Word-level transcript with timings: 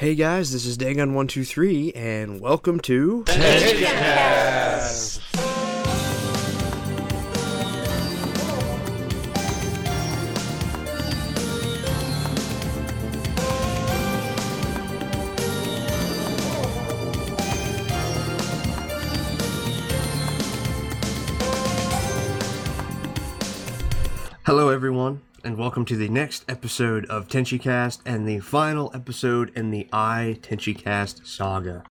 Hey 0.00 0.14
guys, 0.14 0.50
this 0.50 0.64
is 0.64 0.78
Dagon123, 0.78 1.92
and 1.94 2.40
welcome 2.40 2.80
to. 2.80 3.22
Hello, 3.28 4.80
welcome 25.70 25.84
to 25.84 25.94
the 25.94 26.08
next 26.08 26.44
episode 26.48 27.06
of 27.06 27.28
TenchiCast 27.28 28.00
and 28.04 28.26
the 28.26 28.40
final 28.40 28.90
episode 28.92 29.56
in 29.56 29.70
the 29.70 29.86
I 29.92 30.36
TenchiCast 30.42 31.24
saga. 31.24 31.84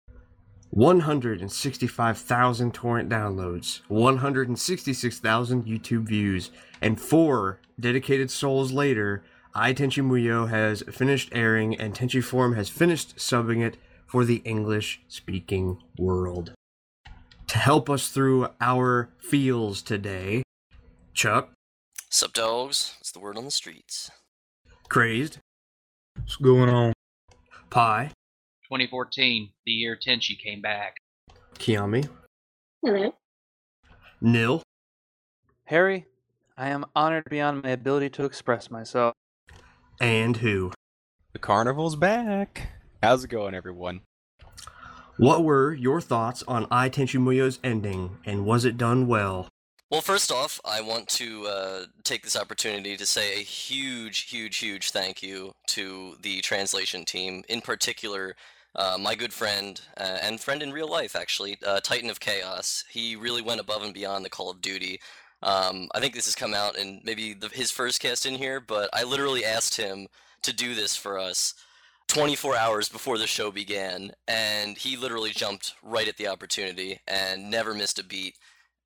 165,000 0.71 2.73
torrent 2.73 3.07
downloads, 3.07 3.79
166,000 3.87 5.63
YouTube 5.63 6.09
views, 6.09 6.51
and 6.81 6.99
four 6.99 7.61
dedicated 7.79 8.29
souls 8.29 8.73
later, 8.73 9.23
Ai 9.55 9.73
Tenchi 9.73 10.03
Muyo 10.03 10.49
has 10.49 10.83
finished 10.91 11.29
airing 11.31 11.79
and 11.79 11.95
Tenchi 11.95 12.21
Forum 12.21 12.55
has 12.55 12.67
finished 12.67 13.15
subbing 13.15 13.65
it 13.65 13.77
for 14.05 14.25
the 14.25 14.41
English 14.43 14.99
speaking 15.07 15.81
world. 15.97 16.51
To 17.47 17.57
help 17.57 17.89
us 17.89 18.09
through 18.09 18.49
our 18.59 19.09
feels 19.19 19.81
today, 19.81 20.43
Chuck, 21.13 21.53
Sup, 22.09 22.33
dogs? 22.33 22.95
It's 22.99 23.11
the 23.11 23.19
word 23.19 23.37
on 23.37 23.45
the 23.45 23.51
streets. 23.51 24.09
Crazed, 24.89 25.39
What's 26.15 26.35
going 26.37 26.69
on? 26.69 26.93
Pie, 27.69 28.11
2014, 28.63 29.49
the 29.65 29.71
year 29.71 29.95
Tenchi 29.95 30.37
came 30.37 30.61
back. 30.61 30.97
Kiami, 31.59 32.09
Hello. 32.83 33.13
Nil, 34.21 34.63
Harry, 35.65 36.07
I 36.57 36.69
am 36.69 36.85
honored 36.95 37.25
beyond 37.29 37.63
my 37.63 37.69
ability 37.69 38.09
to 38.11 38.25
express 38.25 38.71
myself. 38.71 39.13
and 40.01 40.37
who. 40.37 40.71
The 41.33 41.39
carnival's 41.39 41.95
back. 41.95 42.69
How's 43.03 43.23
it 43.23 43.29
going, 43.29 43.53
everyone? 43.53 44.01
What 45.17 45.43
were 45.43 45.73
your 45.73 46.01
thoughts 46.01 46.43
on 46.47 46.65
Ai 46.71 46.89
Tenchi 46.89 47.19
Muyo's 47.19 47.59
ending, 47.63 48.17
and 48.25 48.45
was 48.45 48.65
it 48.65 48.77
done 48.77 49.05
well? 49.05 49.47
Well, 49.91 50.01
first 50.01 50.31
off, 50.31 50.61
I 50.63 50.81
want 50.81 51.07
to 51.09 51.47
uh, 51.47 51.85
take 52.03 52.21
this 52.21 52.35
opportunity 52.35 52.95
to 52.95 53.07
say 53.07 53.33
a 53.33 53.43
huge, 53.43 54.29
huge, 54.29 54.57
huge 54.57 54.91
thank 54.91 55.23
you 55.23 55.55
to 55.69 56.15
the 56.21 56.41
translation 56.41 57.05
team, 57.05 57.43
in 57.49 57.61
particular, 57.61 58.35
uh, 58.75 58.99
my 58.99 59.15
good 59.15 59.33
friend 59.33 59.81
uh, 59.97 60.19
and 60.21 60.39
friend 60.39 60.61
in 60.61 60.71
real 60.71 60.87
life, 60.87 61.15
actually, 61.15 61.57
uh, 61.65 61.79
Titan 61.79 62.11
of 62.11 62.19
Chaos. 62.19 62.83
He 62.87 63.15
really 63.15 63.41
went 63.41 63.61
above 63.61 63.81
and 63.81 63.91
beyond 63.91 64.23
the 64.23 64.29
Call 64.29 64.51
of 64.51 64.61
Duty. 64.61 64.99
Um, 65.41 65.89
I 65.95 65.99
think 65.99 66.13
this 66.13 66.25
has 66.25 66.35
come 66.35 66.53
out 66.53 66.77
in 66.77 67.01
maybe 67.03 67.33
the, 67.33 67.47
his 67.47 67.71
first 67.71 67.99
cast 67.99 68.27
in 68.27 68.35
here, 68.35 68.59
but 68.59 68.91
I 68.93 69.01
literally 69.01 69.43
asked 69.43 69.77
him 69.77 70.05
to 70.43 70.53
do 70.53 70.75
this 70.75 70.95
for 70.95 71.17
us 71.17 71.55
24 72.09 72.55
hours 72.55 72.89
before 72.89 73.17
the 73.17 73.25
show 73.25 73.49
began, 73.49 74.11
and 74.27 74.77
he 74.77 74.95
literally 74.95 75.31
jumped 75.31 75.73
right 75.81 76.07
at 76.07 76.17
the 76.17 76.27
opportunity 76.27 76.99
and 77.07 77.49
never 77.49 77.73
missed 77.73 77.97
a 77.97 78.03
beat 78.03 78.35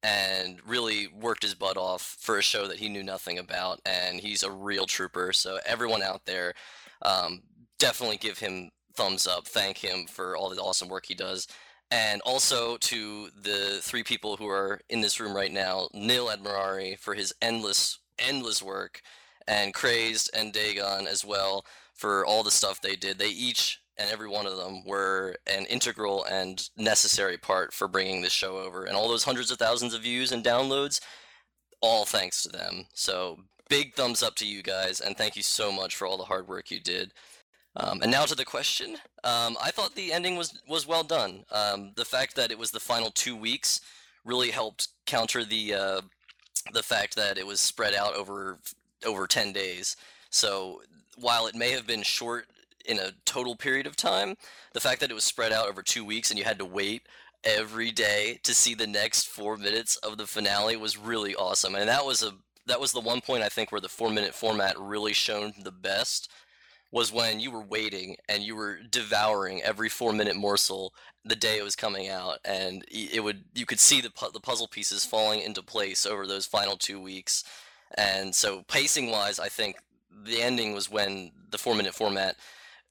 and 0.04 0.60
really 0.68 1.08
worked 1.08 1.44
his 1.44 1.56
butt 1.56 1.78
off 1.78 2.18
for 2.20 2.38
a 2.38 2.44
show 2.44 2.68
that 2.68 2.78
he 2.78 2.90
knew 2.90 3.04
nothing 3.04 3.40
about. 3.40 3.80
And 3.86 4.20
he's 4.20 4.44
a 4.44 4.52
real 4.52 4.86
trooper. 4.86 5.32
So 5.34 5.60
everyone 5.66 6.04
out 6.04 6.26
there, 6.26 6.54
um, 7.02 7.42
definitely 7.80 8.18
give 8.18 8.38
him 8.38 8.70
thumbs 8.96 9.26
up. 9.26 9.48
Thank 9.48 9.78
him 9.78 10.06
for 10.08 10.36
all 10.36 10.50
the 10.50 10.62
awesome 10.62 10.90
work 10.90 11.06
he 11.06 11.16
does. 11.16 11.48
And 11.90 12.22
also 12.22 12.78
to 12.78 13.30
the 13.40 13.80
three 13.82 14.04
people 14.04 14.36
who 14.36 14.48
are 14.48 14.82
in 14.90 15.02
this 15.02 15.20
room 15.20 15.36
right 15.36 15.52
now, 15.52 15.90
Neil 15.94 16.28
Admirari 16.28 16.98
for 16.98 17.14
his 17.14 17.34
endless, 17.42 18.00
endless 18.20 18.62
work, 18.62 19.02
and 19.48 19.74
Crazed 19.74 20.30
and 20.34 20.52
Dagon 20.52 21.08
as 21.08 21.24
well 21.24 21.66
for 21.94 22.26
all 22.26 22.44
the 22.44 22.52
stuff 22.52 22.82
they 22.82 22.96
did. 22.96 23.20
They 23.20 23.30
each 23.30 23.83
and 23.98 24.10
every 24.10 24.28
one 24.28 24.46
of 24.46 24.58
them 24.58 24.84
were 24.86 25.36
an 25.48 25.66
integral 25.66 26.26
and 26.26 26.70
necessary 26.78 27.38
part 27.38 27.74
for 27.74 27.88
bringing 27.88 28.22
this 28.22 28.34
show 28.34 28.58
over. 28.58 28.86
And 28.86 28.96
all 28.96 29.10
those 29.10 29.24
hundreds 29.24 29.52
of 29.52 29.58
thousands 29.58 29.94
of 29.94 30.02
views 30.02 30.32
and 30.32 30.44
downloads, 30.44 31.00
all 31.82 32.06
thanks 32.06 32.44
to 32.44 32.50
them. 32.50 32.86
So 32.94 33.40
big 33.70 33.94
thumbs 33.96 34.24
up 34.24 34.36
to 34.36 34.48
you 34.48 34.64
guys, 34.64 35.00
and 35.00 35.18
thank 35.18 35.36
you 35.36 35.44
so 35.44 35.72
much 35.72 35.96
for 35.96 36.08
all 36.08 36.18
the 36.18 36.24
hard 36.24 36.48
work 36.48 36.72
you 36.72 36.80
did. 36.80 37.14
Um, 37.76 38.02
and 38.02 38.12
now 38.12 38.26
to 38.26 38.36
the 38.36 38.46
question. 38.46 38.98
Um, 39.24 39.58
I 39.62 39.72
thought 39.72 39.96
the 39.96 40.14
ending 40.14 40.36
was 40.36 40.62
was 40.68 40.88
well 40.88 41.04
done. 41.04 41.44
Um, 41.52 41.92
the 41.96 42.06
fact 42.06 42.36
that 42.36 42.52
it 42.52 42.60
was 42.60 42.72
the 42.72 42.80
final 42.80 43.10
two 43.10 43.36
weeks 43.36 43.82
really 44.24 44.52
helped 44.52 44.90
counter 45.06 45.44
the 45.44 45.74
uh, 45.74 46.02
the 46.72 46.84
fact 46.84 47.16
that 47.16 47.38
it 47.38 47.48
was 47.48 47.60
spread 47.60 47.96
out 47.96 48.16
over 48.16 48.60
over 49.06 49.26
ten 49.28 49.54
days. 49.54 49.96
So 50.30 50.82
while 51.18 51.48
it 51.48 51.56
may 51.56 51.72
have 51.72 51.88
been 51.88 52.04
short 52.04 52.46
in 52.86 53.00
a 53.00 53.14
total 53.26 53.56
period 53.56 53.88
of 53.88 53.96
time, 53.96 54.36
the 54.74 54.80
fact 54.80 55.00
that 55.02 55.12
it 55.12 55.16
was 55.16 55.24
spread 55.24 55.52
out 55.52 55.68
over 55.68 55.82
two 55.82 56.06
weeks 56.06 56.30
and 56.30 56.38
you 56.38 56.46
had 56.46 56.60
to 56.60 56.66
wait 56.66 57.04
every 57.44 57.92
day 57.92 58.40
to 58.44 58.54
see 58.54 58.74
the 58.74 58.88
next 58.88 59.28
four 59.28 59.58
minutes 59.58 59.96
of 59.98 60.18
the 60.18 60.28
finale 60.28 60.78
was 60.78 60.98
really 60.98 61.36
awesome. 61.36 61.76
And 61.76 61.90
that 61.90 62.06
was 62.06 62.24
a 62.24 62.32
that 62.66 62.80
was 62.80 62.94
the 62.94 63.02
one 63.02 63.20
point 63.20 63.44
I 63.44 63.50
think 63.50 63.72
where 63.72 63.82
the 63.82 63.90
four 63.90 64.10
minute 64.10 64.34
format 64.34 64.80
really 64.80 65.14
shone 65.14 65.54
the 65.62 65.72
best 65.72 66.30
was 66.94 67.12
when 67.12 67.40
you 67.40 67.50
were 67.50 67.64
waiting 67.64 68.16
and 68.30 68.44
you 68.44 68.56
were 68.56 68.78
devouring 68.90 69.62
every 69.64 69.90
four 69.90 70.14
minute 70.14 70.36
morsel 70.36 70.94
the 71.26 71.36
day 71.36 71.58
it 71.58 71.64
was 71.64 71.76
coming 71.76 72.08
out 72.08 72.38
and 72.46 72.86
it 72.90 73.24
would 73.24 73.44
you 73.56 73.66
could 73.66 73.80
see 73.80 74.00
the, 74.00 74.12
pu- 74.12 74.32
the 74.32 74.40
puzzle 74.40 74.68
pieces 74.68 75.04
falling 75.04 75.42
into 75.42 75.64
place 75.64 76.06
over 76.06 76.28
those 76.28 76.46
final 76.46 76.78
two 76.78 77.02
weeks 77.02 77.44
and 77.98 78.36
so 78.36 78.64
pacing 78.68 79.10
wise 79.10 79.40
i 79.40 79.50
think 79.50 79.78
the 80.24 80.42
ending 80.42 80.74
was 80.74 80.90
when 80.90 81.32
the 81.50 81.58
four 81.58 81.74
minute 81.76 81.96
format 81.96 82.36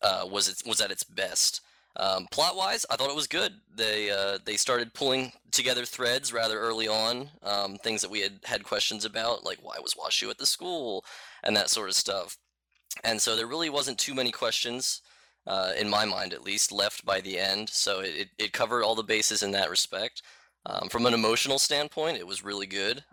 uh, 0.02 0.26
was 0.30 0.48
its, 0.48 0.64
was 0.64 0.80
at 0.80 0.90
its 0.90 1.04
best. 1.04 1.60
Um, 1.96 2.26
plot 2.30 2.56
wise, 2.56 2.86
I 2.90 2.96
thought 2.96 3.10
it 3.10 3.16
was 3.16 3.26
good. 3.26 3.52
They 3.74 4.10
uh, 4.10 4.38
they 4.44 4.56
started 4.56 4.94
pulling 4.94 5.32
together 5.50 5.84
threads 5.84 6.32
rather 6.32 6.58
early 6.58 6.88
on, 6.88 7.28
um, 7.42 7.76
things 7.76 8.00
that 8.00 8.10
we 8.10 8.20
had 8.20 8.40
had 8.44 8.64
questions 8.64 9.04
about, 9.04 9.44
like 9.44 9.58
why 9.62 9.76
was 9.82 9.94
Washu 9.94 10.30
at 10.30 10.38
the 10.38 10.46
school 10.46 11.04
and 11.42 11.54
that 11.54 11.68
sort 11.68 11.90
of 11.90 11.94
stuff. 11.94 12.38
And 13.04 13.20
so 13.20 13.36
there 13.36 13.46
really 13.46 13.68
wasn't 13.70 13.98
too 13.98 14.14
many 14.14 14.30
questions, 14.30 15.02
uh, 15.46 15.72
in 15.78 15.88
my 15.88 16.06
mind 16.06 16.32
at 16.32 16.44
least, 16.44 16.72
left 16.72 17.04
by 17.04 17.20
the 17.20 17.38
end. 17.38 17.69
So 17.69 18.00
it, 18.00 18.14
it, 18.16 18.28
it 18.38 18.52
covered 18.52 18.82
all 18.82 18.94
the 18.94 19.02
bases 19.02 19.42
in 19.42 19.50
that 19.52 19.70
respect. 19.70 20.22
Um, 20.64 20.88
from 20.88 21.06
an 21.06 21.14
emotional 21.14 21.58
standpoint, 21.58 22.19
it 22.19 22.26
was 22.26 22.44
really 22.44 22.66
good. 22.66 23.04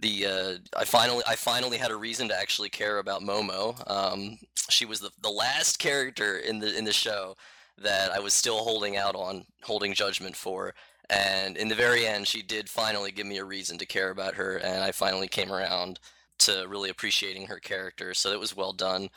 The 0.00 0.26
uh, 0.26 0.54
I 0.76 0.84
finally 0.84 1.22
I 1.26 1.36
finally 1.36 1.78
had 1.78 1.90
a 1.90 1.96
reason 1.96 2.28
to 2.28 2.38
actually 2.38 2.68
care 2.68 2.98
about 2.98 3.22
Momo. 3.22 3.74
Um, 3.90 4.38
she 4.68 4.84
was 4.84 5.00
the, 5.00 5.10
the 5.22 5.30
last 5.30 5.78
character 5.78 6.38
in 6.38 6.58
the 6.58 6.76
in 6.76 6.84
the 6.84 6.92
show 6.92 7.36
that 7.78 8.10
I 8.12 8.18
was 8.20 8.34
still 8.34 8.58
holding 8.58 8.96
out 8.96 9.14
on, 9.16 9.46
holding 9.62 9.94
judgment 9.94 10.36
for. 10.36 10.74
And 11.10 11.56
in 11.56 11.68
the 11.68 11.74
very 11.74 12.06
end, 12.06 12.26
she 12.26 12.42
did 12.42 12.68
finally 12.68 13.12
give 13.12 13.26
me 13.26 13.36
a 13.38 13.44
reason 13.44 13.78
to 13.78 13.86
care 13.86 14.10
about 14.10 14.34
her, 14.36 14.56
and 14.56 14.82
I 14.82 14.90
finally 14.92 15.28
came 15.28 15.52
around 15.52 16.00
to 16.40 16.66
really 16.68 16.90
appreciating 16.90 17.46
her 17.46 17.58
character. 17.58 18.14
So 18.14 18.32
it 18.32 18.40
was 18.40 18.56
well 18.56 18.72
done. 18.72 19.10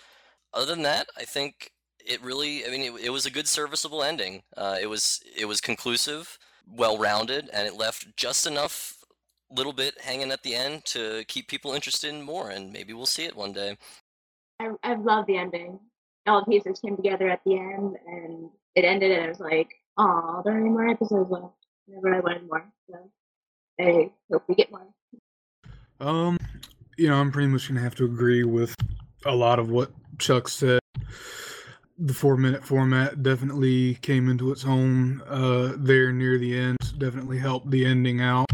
Other 0.53 0.65
than 0.65 0.83
that, 0.83 1.07
I 1.17 1.23
think 1.23 1.71
it 2.05 2.21
really 2.23 2.65
I 2.65 2.69
mean 2.69 2.81
it, 2.81 3.05
it 3.05 3.09
was 3.09 3.25
a 3.25 3.31
good 3.31 3.47
serviceable 3.47 4.03
ending. 4.03 4.43
Uh, 4.55 4.77
it 4.81 4.87
was 4.87 5.21
it 5.35 5.45
was 5.45 5.61
conclusive, 5.61 6.37
well 6.69 6.97
rounded, 6.97 7.49
and 7.53 7.67
it 7.67 7.75
left 7.75 8.15
just 8.17 8.45
enough 8.47 8.96
little 9.53 9.73
bit 9.73 9.99
hanging 10.01 10.31
at 10.31 10.43
the 10.43 10.55
end 10.55 10.85
to 10.85 11.23
keep 11.27 11.47
people 11.47 11.73
interested 11.73 12.13
in 12.13 12.21
more, 12.21 12.49
and 12.49 12.71
maybe 12.71 12.93
we'll 12.93 13.05
see 13.05 13.25
it 13.25 13.35
one 13.35 13.53
day. 13.53 13.77
I 14.59 14.71
I 14.83 14.95
love 14.95 15.25
the 15.25 15.37
ending. 15.37 15.79
All 16.25 16.43
the 16.43 16.51
pieces 16.51 16.79
came 16.79 16.95
together 16.95 17.29
at 17.29 17.41
the 17.45 17.57
end, 17.57 17.95
and 18.05 18.49
it 18.75 18.83
ended, 18.83 19.11
and 19.11 19.25
I 19.25 19.29
was 19.29 19.39
like, 19.39 19.69
"Oh, 19.97 20.41
there 20.43 20.55
are 20.55 20.59
any 20.59 20.69
more 20.69 20.87
episodes 20.87 21.29
left." 21.29 21.53
Never 21.87 22.15
I 22.15 22.19
wanted 22.19 22.47
more, 22.47 22.65
so 22.89 23.09
I 23.79 24.11
hope 24.31 24.43
we 24.47 24.55
get 24.55 24.71
more. 24.71 24.87
Um, 25.99 26.37
you 26.97 27.07
know, 27.07 27.15
I'm 27.15 27.31
pretty 27.31 27.47
much 27.47 27.67
gonna 27.67 27.81
have 27.81 27.95
to 27.95 28.05
agree 28.05 28.43
with 28.43 28.75
a 29.25 29.35
lot 29.35 29.59
of 29.59 29.69
what 29.69 29.91
Chuck 30.19 30.47
said. 30.47 30.79
The 31.97 32.13
four 32.13 32.37
minute 32.37 32.63
format 32.63 33.23
definitely 33.23 33.95
came 33.95 34.29
into 34.29 34.51
its 34.51 34.65
own 34.65 35.21
uh, 35.27 35.73
there 35.77 36.11
near 36.11 36.37
the 36.37 36.55
end. 36.55 36.77
Definitely 36.97 37.39
helped 37.39 37.71
the 37.71 37.85
ending 37.85 38.21
out, 38.21 38.47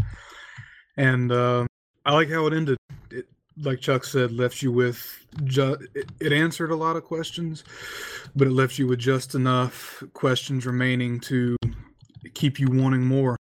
and 0.96 1.32
uh, 1.32 1.66
I 2.04 2.12
like 2.12 2.30
how 2.30 2.46
it 2.46 2.52
ended. 2.52 2.76
It, 3.10 3.26
like 3.56 3.80
Chuck 3.80 4.04
said, 4.04 4.32
left 4.32 4.62
you 4.62 4.72
with 4.72 5.26
just 5.44 5.82
it, 5.94 6.10
it 6.20 6.32
answered 6.32 6.70
a 6.70 6.76
lot 6.76 6.96
of 6.96 7.04
questions, 7.04 7.64
but 8.34 8.46
it 8.46 8.52
left 8.52 8.78
you 8.78 8.86
with 8.86 8.98
just 8.98 9.34
enough 9.34 10.02
questions 10.12 10.66
remaining 10.66 11.20
to 11.20 11.56
keep 12.34 12.58
you 12.58 12.70
wanting 12.70 13.04
more. 13.04 13.36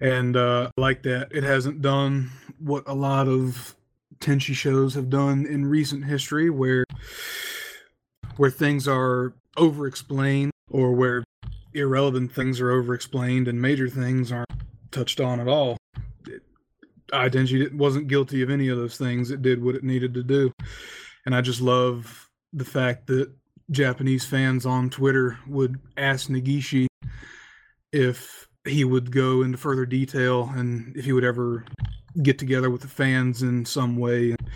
And 0.00 0.36
uh, 0.36 0.70
like 0.76 1.02
that 1.04 1.28
it 1.30 1.44
hasn't 1.44 1.80
done 1.80 2.30
what 2.58 2.84
a 2.86 2.94
lot 2.94 3.28
of 3.28 3.74
Tenchi 4.20 4.54
shows 4.54 4.94
have 4.94 5.10
done 5.10 5.46
in 5.46 5.66
recent 5.66 6.04
history, 6.04 6.50
where 6.50 6.84
where 8.36 8.50
things 8.50 8.86
are 8.86 9.34
over 9.56 9.86
explained 9.86 10.52
or 10.70 10.92
where 10.92 11.24
irrelevant 11.72 12.32
things 12.32 12.60
are 12.60 12.70
over 12.70 12.94
explained 12.94 13.48
and 13.48 13.60
major 13.60 13.88
things 13.88 14.32
aren't 14.32 14.50
touched 14.90 15.20
on 15.20 15.40
at 15.40 15.48
all. 15.48 15.76
It, 17.08 17.14
Ai 17.14 17.28
Tenchi 17.28 17.72
wasn't 17.72 18.08
guilty 18.08 18.42
of 18.42 18.50
any 18.50 18.68
of 18.68 18.78
those 18.78 18.96
things. 18.96 19.30
It 19.30 19.42
did 19.42 19.62
what 19.62 19.74
it 19.74 19.84
needed 19.84 20.14
to 20.14 20.22
do. 20.22 20.52
And 21.24 21.34
I 21.34 21.40
just 21.40 21.60
love 21.60 22.28
the 22.52 22.64
fact 22.64 23.06
that 23.08 23.30
Japanese 23.70 24.24
fans 24.24 24.64
on 24.64 24.90
Twitter 24.90 25.38
would 25.46 25.80
ask 25.96 26.28
Negishi 26.28 26.86
if 27.92 28.48
he 28.64 28.84
would 28.84 29.10
go 29.10 29.42
into 29.42 29.58
further 29.58 29.86
detail 29.86 30.50
and 30.54 30.96
if 30.96 31.04
he 31.04 31.12
would 31.12 31.24
ever 31.24 31.64
get 32.22 32.38
together 32.38 32.70
with 32.70 32.80
the 32.80 32.88
fans 32.88 33.42
in 33.42 33.64
some 33.64 33.96
way 33.96 34.30
and 34.30 34.50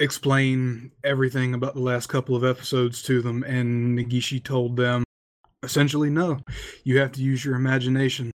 explain 0.00 0.90
everything 1.04 1.54
about 1.54 1.74
the 1.74 1.80
last 1.80 2.08
couple 2.08 2.34
of 2.34 2.44
episodes 2.44 3.02
to 3.02 3.22
them. 3.22 3.42
And 3.44 3.98
Negishi 3.98 4.42
told 4.42 4.76
them 4.76 5.04
essentially, 5.62 6.10
no, 6.10 6.40
you 6.84 6.98
have 6.98 7.12
to 7.12 7.22
use 7.22 7.44
your 7.44 7.54
imagination. 7.54 8.30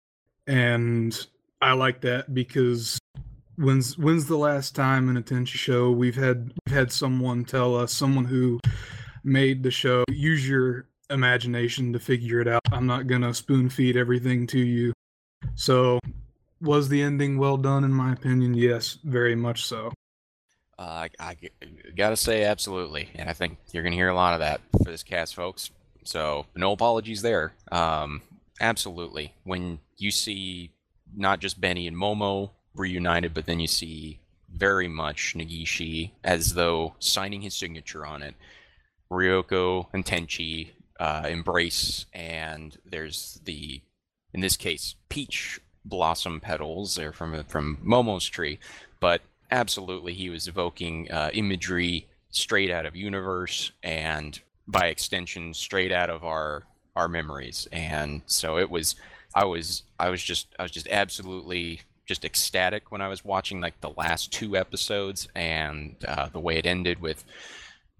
And 0.46 1.26
I 1.60 1.72
like 1.72 2.00
that 2.02 2.34
because 2.34 2.98
when's 3.56 3.98
when's 3.98 4.26
the 4.26 4.36
last 4.36 4.74
time 4.76 5.08
in 5.08 5.16
a 5.16 5.22
Tenchi 5.22 5.48
show 5.48 5.90
we've 5.90 6.14
had 6.14 6.52
we've 6.66 6.74
had 6.74 6.92
someone 6.92 7.44
tell 7.44 7.76
us, 7.76 7.92
someone 7.92 8.24
who 8.24 8.60
made 9.24 9.62
the 9.62 9.70
show, 9.70 10.04
use 10.08 10.48
your 10.48 10.86
imagination 11.10 11.92
to 11.92 11.98
figure 11.98 12.40
it 12.40 12.48
out. 12.48 12.62
I'm 12.72 12.86
not 12.86 13.06
gonna 13.06 13.34
spoon 13.34 13.68
feed 13.68 13.96
everything 13.96 14.46
to 14.48 14.58
you. 14.58 14.92
So 15.56 15.98
was 16.60 16.88
the 16.88 17.02
ending 17.02 17.38
well 17.38 17.56
done 17.56 17.84
in 17.84 17.92
my 17.92 18.12
opinion? 18.12 18.54
Yes, 18.54 18.98
very 19.04 19.34
much 19.34 19.64
so. 19.64 19.92
Uh, 20.78 20.82
I, 20.82 21.10
I 21.18 21.36
gotta 21.96 22.16
say, 22.16 22.44
absolutely, 22.44 23.08
and 23.16 23.28
I 23.28 23.32
think 23.32 23.58
you're 23.72 23.82
gonna 23.82 23.96
hear 23.96 24.10
a 24.10 24.14
lot 24.14 24.34
of 24.34 24.40
that 24.40 24.60
for 24.84 24.90
this 24.90 25.02
cast, 25.02 25.34
folks. 25.34 25.70
So 26.04 26.46
no 26.54 26.72
apologies 26.72 27.22
there. 27.22 27.52
Um, 27.72 28.22
absolutely, 28.60 29.34
when 29.42 29.80
you 29.96 30.12
see 30.12 30.70
not 31.16 31.40
just 31.40 31.60
Benny 31.60 31.86
and 31.86 31.96
Momo 31.96 32.50
reunited, 32.74 33.34
but 33.34 33.46
then 33.46 33.60
you 33.60 33.66
see 33.66 34.20
very 34.52 34.88
much 34.88 35.34
Negishi 35.36 36.12
as 36.24 36.54
though 36.54 36.94
signing 36.98 37.42
his 37.42 37.54
signature 37.54 38.06
on 38.06 38.22
it. 38.22 38.34
Ryoko 39.10 39.86
and 39.92 40.04
Tenchi 40.04 40.70
uh, 41.00 41.26
embrace, 41.28 42.06
and 42.12 42.76
there's 42.84 43.40
the, 43.44 43.80
in 44.32 44.40
this 44.40 44.56
case, 44.56 44.94
peach 45.08 45.60
blossom 45.84 46.40
petals. 46.40 46.96
They're 46.96 47.12
from 47.12 47.44
from 47.44 47.78
Momo's 47.84 48.26
tree, 48.26 48.58
but 49.00 49.22
absolutely, 49.50 50.12
he 50.12 50.28
was 50.28 50.46
evoking 50.46 51.10
uh, 51.10 51.30
imagery 51.32 52.08
straight 52.30 52.70
out 52.70 52.84
of 52.84 52.94
universe, 52.94 53.72
and 53.82 54.40
by 54.66 54.88
extension, 54.88 55.54
straight 55.54 55.92
out 55.92 56.10
of 56.10 56.24
our 56.24 56.64
our 56.94 57.08
memories. 57.08 57.68
And 57.72 58.22
so 58.26 58.58
it 58.58 58.70
was, 58.70 58.96
I 59.38 59.44
was, 59.44 59.84
I 60.00 60.10
was 60.10 60.22
just, 60.22 60.48
I 60.58 60.62
was 60.62 60.72
just 60.72 60.88
absolutely 60.88 61.82
just 62.06 62.24
ecstatic 62.24 62.90
when 62.90 63.00
I 63.00 63.08
was 63.08 63.24
watching 63.24 63.60
like 63.60 63.80
the 63.80 63.90
last 63.90 64.32
two 64.32 64.56
episodes 64.56 65.28
and 65.36 65.94
uh, 66.08 66.28
the 66.30 66.40
way 66.40 66.56
it 66.56 66.66
ended 66.66 67.00
with 67.00 67.22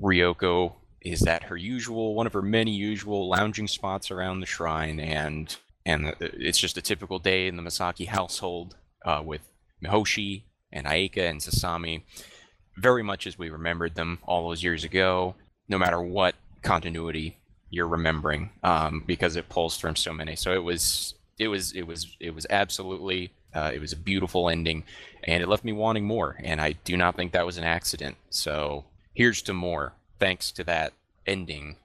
Ryoko 0.00 0.72
is 1.02 1.20
that 1.20 1.44
her 1.44 1.56
usual 1.56 2.14
one 2.14 2.26
of 2.26 2.32
her 2.32 2.42
many 2.42 2.72
usual 2.72 3.28
lounging 3.28 3.68
spots 3.68 4.10
around 4.10 4.40
the 4.40 4.46
shrine 4.46 4.98
and 4.98 5.56
and 5.86 6.14
it's 6.20 6.58
just 6.58 6.76
a 6.76 6.82
typical 6.82 7.18
day 7.18 7.46
in 7.46 7.56
the 7.56 7.62
Masaki 7.62 8.08
household 8.08 8.76
uh, 9.04 9.22
with 9.24 9.42
Mihoshi 9.82 10.42
and 10.72 10.86
Ayeka 10.86 11.30
and 11.30 11.40
Sasami. 11.40 12.02
Very 12.76 13.02
much 13.02 13.26
as 13.26 13.38
we 13.38 13.48
remembered 13.48 13.94
them 13.94 14.18
all 14.26 14.48
those 14.48 14.64
years 14.64 14.84
ago 14.84 15.36
no 15.68 15.78
matter 15.78 16.00
what 16.00 16.34
continuity 16.62 17.36
you're 17.70 17.86
remembering 17.86 18.50
um, 18.62 19.04
because 19.06 19.36
it 19.36 19.50
pulls 19.50 19.76
from 19.76 19.94
so 19.94 20.12
many. 20.12 20.34
So 20.34 20.52
it 20.52 20.64
was 20.64 21.14
it 21.38 21.48
was 21.48 21.72
it 21.72 21.86
was 21.86 22.16
it 22.20 22.34
was 22.34 22.46
absolutely 22.50 23.32
uh, 23.54 23.70
it 23.74 23.80
was 23.80 23.92
a 23.92 23.96
beautiful 23.96 24.48
ending 24.48 24.84
and 25.24 25.42
it 25.42 25.48
left 25.48 25.64
me 25.64 25.72
wanting 25.72 26.04
more 26.04 26.36
and 26.42 26.60
I 26.60 26.72
do 26.84 26.96
not 26.96 27.16
think 27.16 27.32
that 27.32 27.46
was 27.46 27.58
an 27.58 27.64
accident 27.64 28.16
so 28.30 28.84
here's 29.14 29.42
to 29.42 29.52
more 29.52 29.94
thanks 30.18 30.50
to 30.52 30.64
that 30.64 30.92
ending. 31.26 31.76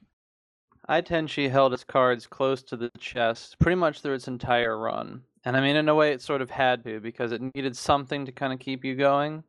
Ai 0.90 1.02
Tenchi 1.02 1.50
held 1.50 1.74
its 1.74 1.84
cards 1.84 2.28
close 2.28 2.62
to 2.64 2.76
the 2.76 2.92
chest 2.98 3.58
pretty 3.60 3.76
much 3.76 4.02
through 4.02 4.16
its 4.16 4.28
entire 4.28 4.78
run. 4.78 5.24
And 5.46 5.58
I 5.58 5.62
mean, 5.62 5.76
in 5.76 5.90
a 5.90 5.96
way, 5.96 6.12
it 6.12 6.22
sort 6.22 6.42
of 6.42 6.50
had 6.50 6.84
to 6.86 7.00
because 7.00 7.32
it 7.32 7.42
needed 7.56 7.76
something 7.76 8.26
to 8.26 8.32
kind 8.32 8.54
of 8.54 8.60
keep 8.60 8.86
you 8.86 8.96
going. 8.96 9.44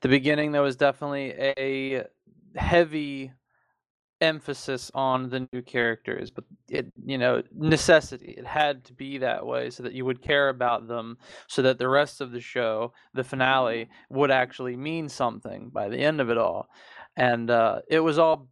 The 0.00 0.08
beginning, 0.08 0.52
there 0.52 0.62
was 0.62 0.76
definitely 0.76 1.32
a 1.38 2.04
heavy 2.54 3.32
emphasis 4.20 4.90
on 4.94 5.30
the 5.30 5.48
new 5.52 5.62
characters, 5.62 6.30
but 6.30 6.44
it, 6.68 6.92
you 7.04 7.18
know, 7.18 7.42
necessity. 7.54 8.34
It 8.36 8.46
had 8.46 8.84
to 8.84 8.92
be 8.92 9.18
that 9.18 9.46
way 9.46 9.70
so 9.70 9.82
that 9.82 9.92
you 9.92 10.04
would 10.04 10.22
care 10.22 10.48
about 10.48 10.88
them, 10.88 11.18
so 11.48 11.62
that 11.62 11.78
the 11.78 11.88
rest 11.88 12.20
of 12.20 12.32
the 12.32 12.40
show, 12.40 12.92
the 13.14 13.24
finale, 13.24 13.88
would 14.10 14.30
actually 14.30 14.76
mean 14.76 15.08
something 15.08 15.70
by 15.70 15.88
the 15.88 15.98
end 15.98 16.20
of 16.20 16.30
it 16.30 16.38
all 16.38 16.68
and 17.16 17.50
uh, 17.50 17.80
it 17.88 18.00
was 18.00 18.18
all 18.18 18.48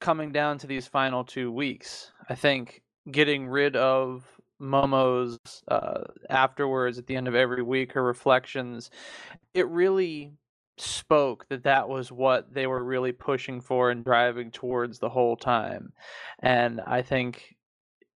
coming 0.00 0.32
down 0.32 0.58
to 0.58 0.66
these 0.66 0.86
final 0.86 1.24
two 1.24 1.50
weeks. 1.50 2.12
I 2.28 2.34
think 2.34 2.82
getting 3.10 3.48
rid 3.48 3.76
of 3.76 4.24
Momo's 4.60 5.38
uh, 5.68 6.02
afterwards 6.30 6.98
at 6.98 7.06
the 7.06 7.16
end 7.16 7.28
of 7.28 7.34
every 7.34 7.62
week, 7.62 7.92
her 7.92 8.02
reflections, 8.02 8.90
it 9.52 9.68
really 9.68 10.32
spoke 10.78 11.46
that 11.48 11.64
that 11.64 11.88
was 11.88 12.10
what 12.10 12.52
they 12.52 12.66
were 12.66 12.82
really 12.82 13.12
pushing 13.12 13.60
for 13.60 13.90
and 13.90 14.04
driving 14.04 14.50
towards 14.50 14.98
the 14.98 15.08
whole 15.08 15.36
time. 15.36 15.92
And 16.40 16.80
I 16.80 17.02
think 17.02 17.54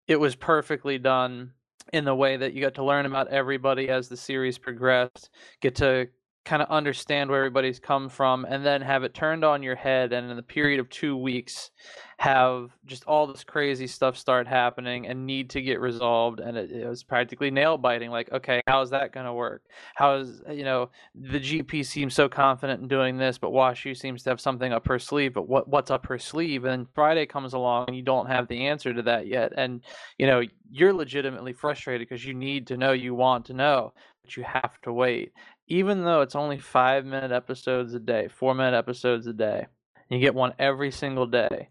it 0.07 0.19
was 0.19 0.35
perfectly 0.35 0.97
done 0.97 1.51
in 1.93 2.05
the 2.05 2.15
way 2.15 2.37
that 2.37 2.53
you 2.53 2.61
got 2.61 2.75
to 2.75 2.83
learn 2.83 3.05
about 3.05 3.27
everybody 3.27 3.89
as 3.89 4.09
the 4.09 4.17
series 4.17 4.57
progressed, 4.57 5.29
get 5.61 5.75
to 5.75 6.07
kind 6.45 6.61
of 6.61 6.69
understand 6.69 7.29
where 7.29 7.39
everybody's 7.39 7.79
come 7.79 8.07
from 8.07 8.45
and 8.45 8.63
then 8.63 8.81
have 8.81 9.03
it 9.03 9.13
turned 9.15 9.43
on 9.43 9.63
your 9.63 9.75
head 9.75 10.13
and 10.13 10.29
in 10.29 10.37
the 10.37 10.43
period 10.43 10.79
of 10.79 10.87
two 10.89 11.17
weeks 11.17 11.71
have 12.17 12.69
just 12.85 13.03
all 13.05 13.27
this 13.27 13.43
crazy 13.43 13.87
stuff 13.87 14.15
start 14.15 14.47
happening 14.47 15.07
and 15.07 15.25
need 15.25 15.49
to 15.49 15.61
get 15.61 15.81
resolved 15.81 16.39
and 16.39 16.55
it, 16.55 16.71
it 16.71 16.87
was 16.87 17.03
practically 17.03 17.49
nail 17.49 17.77
biting 17.77 18.11
like 18.11 18.31
okay 18.31 18.61
how 18.67 18.79
is 18.81 18.91
that 18.91 19.11
going 19.11 19.25
to 19.25 19.33
work? 19.33 19.63
How 19.95 20.17
is 20.17 20.41
you 20.49 20.63
know 20.63 20.91
the 21.15 21.39
gp 21.39 21.85
seems 21.85 22.13
so 22.13 22.29
confident 22.29 22.81
in 22.81 22.87
doing 22.87 23.17
this 23.17 23.37
but 23.37 23.51
washu 23.51 23.97
seems 23.97 24.23
to 24.23 24.29
have 24.29 24.39
something 24.39 24.71
up 24.71 24.87
her 24.87 24.99
sleeve 24.99 25.33
but 25.33 25.49
what 25.49 25.67
what's 25.67 25.91
up 25.91 26.05
her 26.05 26.19
sleeve? 26.19 26.65
And 26.65 26.87
friday 26.93 27.25
comes 27.25 27.53
along 27.53 27.85
and 27.87 27.97
you 27.97 28.03
don't 28.03 28.27
have 28.27 28.47
the 28.47 28.67
answer 28.67 28.93
to 28.93 29.01
that 29.01 29.27
yet 29.27 29.51
and 29.57 29.81
you 30.17 30.27
know 30.27 30.43
you're 30.71 30.93
legitimately 30.93 31.53
frustrated 31.53 32.07
because 32.07 32.23
you 32.23 32.33
need 32.33 32.67
to 32.67 32.77
know 32.77 32.91
you 32.91 33.15
want 33.15 33.45
to 33.45 33.53
know 33.53 33.93
but 34.23 34.37
you 34.37 34.43
have 34.43 34.79
to 34.81 34.93
wait 34.93 35.31
even 35.67 36.03
though 36.03 36.21
it's 36.21 36.35
only 36.35 36.59
five 36.59 37.05
minute 37.05 37.31
episodes 37.31 37.93
a 37.93 37.99
day, 37.99 38.27
four 38.27 38.53
minute 38.53 38.77
episodes 38.77 39.27
a 39.27 39.33
day, 39.33 39.67
you 40.09 40.19
get 40.19 40.35
one 40.35 40.53
every 40.59 40.91
single 40.91 41.25
day. 41.25 41.69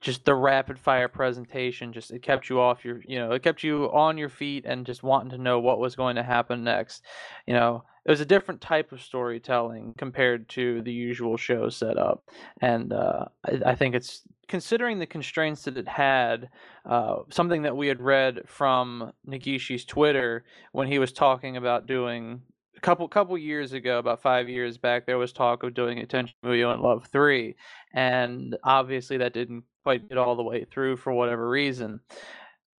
Just 0.00 0.24
the 0.24 0.34
rapid 0.34 0.80
fire 0.80 1.06
presentation, 1.06 1.92
just 1.92 2.10
it 2.10 2.22
kept 2.22 2.50
you 2.50 2.60
off 2.60 2.84
your, 2.84 3.00
you 3.06 3.18
know, 3.18 3.30
it 3.30 3.42
kept 3.44 3.62
you 3.62 3.84
on 3.92 4.18
your 4.18 4.28
feet 4.28 4.64
and 4.66 4.84
just 4.84 5.04
wanting 5.04 5.30
to 5.30 5.38
know 5.38 5.60
what 5.60 5.78
was 5.78 5.94
going 5.94 6.16
to 6.16 6.24
happen 6.24 6.64
next. 6.64 7.04
You 7.46 7.54
know, 7.54 7.84
it 8.04 8.10
was 8.10 8.20
a 8.20 8.26
different 8.26 8.60
type 8.60 8.90
of 8.90 9.00
storytelling 9.00 9.94
compared 9.96 10.48
to 10.50 10.82
the 10.82 10.92
usual 10.92 11.36
show 11.36 11.68
setup, 11.68 12.24
and 12.60 12.92
uh, 12.92 13.26
I, 13.44 13.70
I, 13.70 13.74
think 13.76 13.94
it's 13.94 14.22
considering 14.48 14.98
the 14.98 15.06
constraints 15.06 15.62
that 15.64 15.76
it 15.76 15.86
had. 15.86 16.48
Uh, 16.84 17.18
something 17.30 17.62
that 17.62 17.76
we 17.76 17.86
had 17.86 18.00
read 18.00 18.40
from 18.44 19.12
Negishi's 19.24 19.84
Twitter 19.84 20.44
when 20.72 20.88
he 20.88 20.98
was 20.98 21.12
talking 21.12 21.56
about 21.56 21.86
doing 21.86 22.42
couple 22.82 23.08
couple 23.08 23.38
years 23.38 23.72
ago, 23.72 23.98
about 23.98 24.20
five 24.22 24.48
years 24.48 24.76
back, 24.76 25.06
there 25.06 25.18
was 25.18 25.32
talk 25.32 25.62
of 25.62 25.74
doing 25.74 26.00
a 26.00 26.06
Tenchi 26.06 26.34
Muyo 26.44 26.72
and 26.72 26.82
Love 26.82 27.06
three, 27.10 27.56
and 27.94 28.56
obviously 28.64 29.16
that 29.18 29.32
didn't 29.32 29.64
quite 29.84 30.08
get 30.08 30.18
all 30.18 30.36
the 30.36 30.42
way 30.42 30.64
through 30.64 30.96
for 30.96 31.12
whatever 31.12 31.48
reason. 31.48 32.00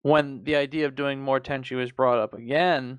When 0.02 0.44
the 0.44 0.56
idea 0.56 0.86
of 0.86 0.94
doing 0.94 1.20
more 1.20 1.40
Tenchi 1.40 1.76
was 1.76 1.90
brought 1.90 2.18
up 2.18 2.34
again, 2.34 2.98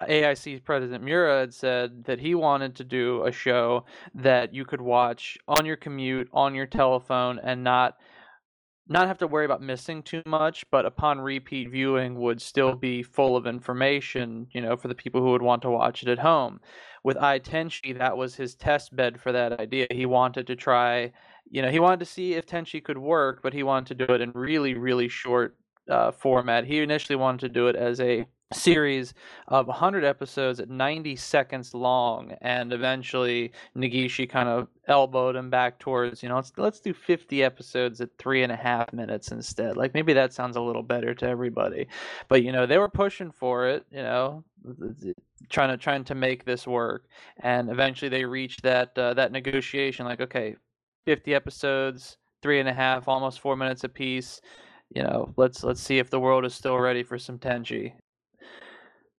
AIC 0.00 0.64
President 0.64 1.04
Miura 1.04 1.40
had 1.40 1.54
said 1.54 2.04
that 2.04 2.20
he 2.20 2.34
wanted 2.34 2.76
to 2.76 2.84
do 2.84 3.24
a 3.24 3.32
show 3.32 3.84
that 4.14 4.54
you 4.54 4.64
could 4.64 4.80
watch 4.80 5.36
on 5.48 5.66
your 5.66 5.76
commute, 5.76 6.28
on 6.32 6.54
your 6.54 6.66
telephone, 6.66 7.38
and 7.42 7.64
not 7.64 7.96
not 8.88 9.06
have 9.06 9.18
to 9.18 9.26
worry 9.26 9.44
about 9.44 9.62
missing 9.62 10.02
too 10.02 10.22
much, 10.26 10.68
but 10.70 10.84
upon 10.84 11.20
repeat 11.20 11.70
viewing 11.70 12.20
would 12.20 12.40
still 12.40 12.74
be 12.74 13.02
full 13.02 13.36
of 13.36 13.46
information, 13.46 14.46
you 14.52 14.60
know, 14.60 14.76
for 14.76 14.88
the 14.88 14.94
people 14.94 15.22
who 15.22 15.30
would 15.30 15.42
want 15.42 15.62
to 15.62 15.70
watch 15.70 16.02
it 16.02 16.08
at 16.08 16.18
home. 16.18 16.60
With 17.02 17.16
Ai 17.16 17.38
Tenchi, 17.38 17.96
that 17.98 18.16
was 18.16 18.34
his 18.34 18.54
test 18.54 18.94
bed 18.94 19.20
for 19.20 19.32
that 19.32 19.58
idea. 19.58 19.86
He 19.90 20.06
wanted 20.06 20.46
to 20.48 20.56
try, 20.56 21.12
you 21.50 21.62
know, 21.62 21.70
he 21.70 21.80
wanted 21.80 22.00
to 22.00 22.06
see 22.06 22.34
if 22.34 22.46
Tenchi 22.46 22.82
could 22.82 22.98
work, 22.98 23.40
but 23.42 23.54
he 23.54 23.62
wanted 23.62 23.98
to 23.98 24.06
do 24.06 24.12
it 24.14 24.20
in 24.20 24.32
really, 24.34 24.74
really 24.74 25.08
short 25.08 25.56
uh, 25.88 26.12
format. 26.12 26.66
He 26.66 26.80
initially 26.80 27.16
wanted 27.16 27.40
to 27.40 27.48
do 27.48 27.68
it 27.68 27.76
as 27.76 28.00
a 28.00 28.26
series 28.52 29.14
of 29.48 29.66
100 29.66 30.04
episodes 30.04 30.60
at 30.60 30.68
90 30.68 31.16
seconds 31.16 31.74
long 31.74 32.32
and 32.40 32.72
eventually 32.72 33.52
Negishi 33.76 34.28
kind 34.28 34.48
of 34.48 34.68
elbowed 34.86 35.34
him 35.34 35.50
back 35.50 35.78
towards 35.78 36.22
you 36.22 36.28
know 36.28 36.36
let's 36.36 36.52
let's 36.56 36.80
do 36.80 36.92
50 36.92 37.42
episodes 37.42 38.00
at 38.00 38.10
three 38.18 38.42
and 38.42 38.52
a 38.52 38.56
half 38.56 38.92
minutes 38.92 39.32
instead. 39.32 39.76
Like 39.76 39.94
maybe 39.94 40.12
that 40.12 40.32
sounds 40.32 40.56
a 40.56 40.60
little 40.60 40.82
better 40.82 41.14
to 41.14 41.28
everybody 41.28 41.88
but 42.28 42.42
you 42.42 42.52
know 42.52 42.66
they 42.66 42.78
were 42.78 42.88
pushing 42.88 43.30
for 43.30 43.66
it 43.66 43.84
you 43.90 44.02
know 44.02 44.44
trying 45.48 45.70
to 45.70 45.76
trying 45.76 46.04
to 46.04 46.14
make 46.14 46.44
this 46.44 46.66
work 46.66 47.06
and 47.40 47.70
eventually 47.70 48.08
they 48.08 48.24
reached 48.24 48.62
that 48.62 48.96
uh, 48.98 49.14
that 49.14 49.32
negotiation 49.32 50.06
like 50.06 50.20
okay 50.20 50.56
50 51.06 51.34
episodes 51.34 52.18
three 52.42 52.60
and 52.60 52.68
a 52.68 52.74
half 52.74 53.08
almost 53.08 53.40
four 53.40 53.56
minutes 53.56 53.84
apiece 53.84 54.40
you 54.94 55.02
know 55.02 55.32
let's 55.36 55.64
let's 55.64 55.80
see 55.80 55.98
if 55.98 56.10
the 56.10 56.20
world 56.20 56.44
is 56.44 56.54
still 56.54 56.78
ready 56.78 57.02
for 57.02 57.18
some 57.18 57.38
tenchi 57.38 57.92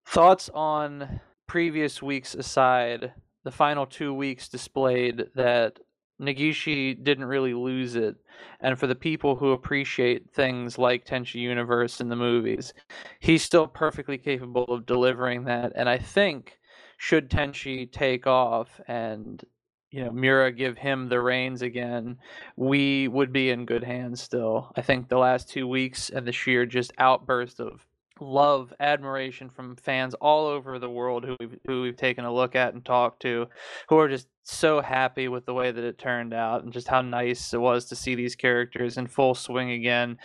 Thoughts 0.06 0.50
on 0.54 1.20
previous 1.48 2.02
weeks 2.02 2.36
aside, 2.36 3.14
the 3.44 3.52
final 3.52 3.86
two 3.86 4.14
weeks 4.14 4.48
displayed 4.48 5.26
that 5.36 5.80
Negishi 6.22 7.04
didn't 7.04 7.26
really 7.26 7.54
lose 7.54 7.96
it. 7.96 8.16
And 8.62 8.80
for 8.80 8.88
the 8.88 8.96
people 8.96 9.36
who 9.36 9.52
appreciate 9.52 10.32
things 10.34 10.78
like 10.78 11.06
Tenchi 11.06 11.36
Universe 11.36 12.00
in 12.00 12.10
the 12.10 12.16
movies, 12.16 12.74
he's 13.20 13.44
still 13.44 13.68
perfectly 13.68 14.18
capable 14.18 14.66
of 14.66 14.86
delivering 14.86 15.46
that. 15.46 15.74
And 15.76 15.90
I 15.90 15.98
think 15.98 16.60
should 16.98 17.30
Tenchi 17.30 17.92
take 17.92 18.26
off 18.26 18.80
and 18.88 19.44
you 19.92 20.04
know 20.04 20.12
Miura 20.12 20.52
give 20.52 20.78
him 20.78 21.10
the 21.10 21.22
reins 21.22 21.62
again, 21.62 22.18
we 22.56 23.08
would 23.08 23.34
be 23.34 23.50
in 23.50 23.66
good 23.66 23.84
hands 23.84 24.22
still. 24.22 24.72
I 24.76 24.82
think 24.82 25.10
the 25.10 25.18
last 25.18 25.50
two 25.50 25.68
weeks 25.68 26.10
and 26.10 26.26
the 26.26 26.32
sheer 26.32 26.66
just 26.66 26.94
outburst 26.98 27.60
of 27.60 27.86
love, 28.20 28.74
admiration 28.80 29.50
from 29.50 29.76
fans 29.76 30.14
all 30.16 30.46
over 30.46 30.80
the 30.80 30.90
world 30.90 31.26
who 31.26 31.36
we've, 31.40 31.58
who 31.66 31.82
we've 31.82 31.98
taken 31.98 32.26
a 32.26 32.34
look 32.34 32.56
at 32.56 32.74
and 32.74 32.84
talked 32.84 33.22
to, 33.24 33.48
who 33.90 33.98
are 33.98 34.10
just 34.10 34.28
so 34.44 34.82
happy 34.82 35.28
with 35.28 35.46
the 35.46 35.54
way 35.54 35.72
that 35.72 35.84
it 35.84 35.98
turned 35.98 36.34
out 36.34 36.64
and 36.64 36.72
just 36.72 36.88
how 36.88 37.02
nice 37.02 37.54
it 37.54 37.60
was 37.60 37.86
to 37.86 37.96
see 37.96 38.16
these 38.16 38.36
characters 38.36 38.98
in 38.98 39.08
full 39.08 39.36
swing 39.36 39.72
again. 39.72 40.18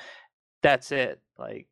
That's 0.63 0.93
it. 0.93 1.21
Like 1.39 1.67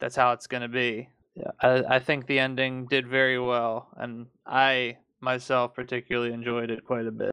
that's 0.00 0.16
how 0.16 0.32
it's 0.32 0.46
going 0.46 0.62
to 0.62 0.68
be. 0.68 1.08
Yeah, 1.34 1.50
I, 1.60 1.96
I 1.96 1.98
think 1.98 2.26
the 2.26 2.38
ending 2.38 2.86
did 2.88 3.08
very 3.08 3.38
well, 3.38 3.88
and 3.96 4.26
I 4.46 4.98
myself 5.20 5.74
particularly 5.74 6.32
enjoyed 6.32 6.70
it 6.70 6.84
quite 6.84 7.06
a 7.06 7.12
bit. 7.12 7.30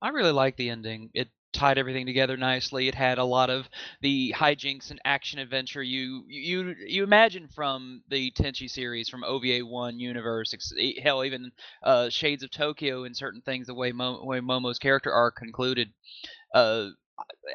I 0.00 0.10
really 0.10 0.32
like 0.32 0.56
the 0.56 0.70
ending. 0.70 1.10
It 1.14 1.28
tied 1.54 1.78
everything 1.78 2.06
together 2.06 2.36
nicely. 2.36 2.88
It 2.88 2.94
had 2.94 3.18
a 3.18 3.24
lot 3.24 3.48
of 3.50 3.68
the 4.02 4.34
hijinks 4.36 4.90
and 4.90 5.00
action 5.04 5.38
adventure 5.38 5.82
you 5.82 6.24
you 6.28 6.74
you 6.86 7.02
imagine 7.04 7.48
from 7.48 8.02
the 8.08 8.30
Tenchi 8.32 8.68
series 8.68 9.08
from 9.08 9.24
OVA 9.24 9.60
one 9.64 9.98
universe. 9.98 10.54
Hell, 11.02 11.24
even 11.24 11.52
uh, 11.82 12.10
Shades 12.10 12.42
of 12.42 12.50
Tokyo 12.50 13.04
and 13.04 13.16
certain 13.16 13.40
things. 13.40 13.66
The 13.66 13.74
way, 13.74 13.92
Mo- 13.92 14.24
way 14.24 14.40
Momo's 14.40 14.78
character 14.78 15.12
arc 15.12 15.36
concluded. 15.36 15.90
Uh, 16.54 16.88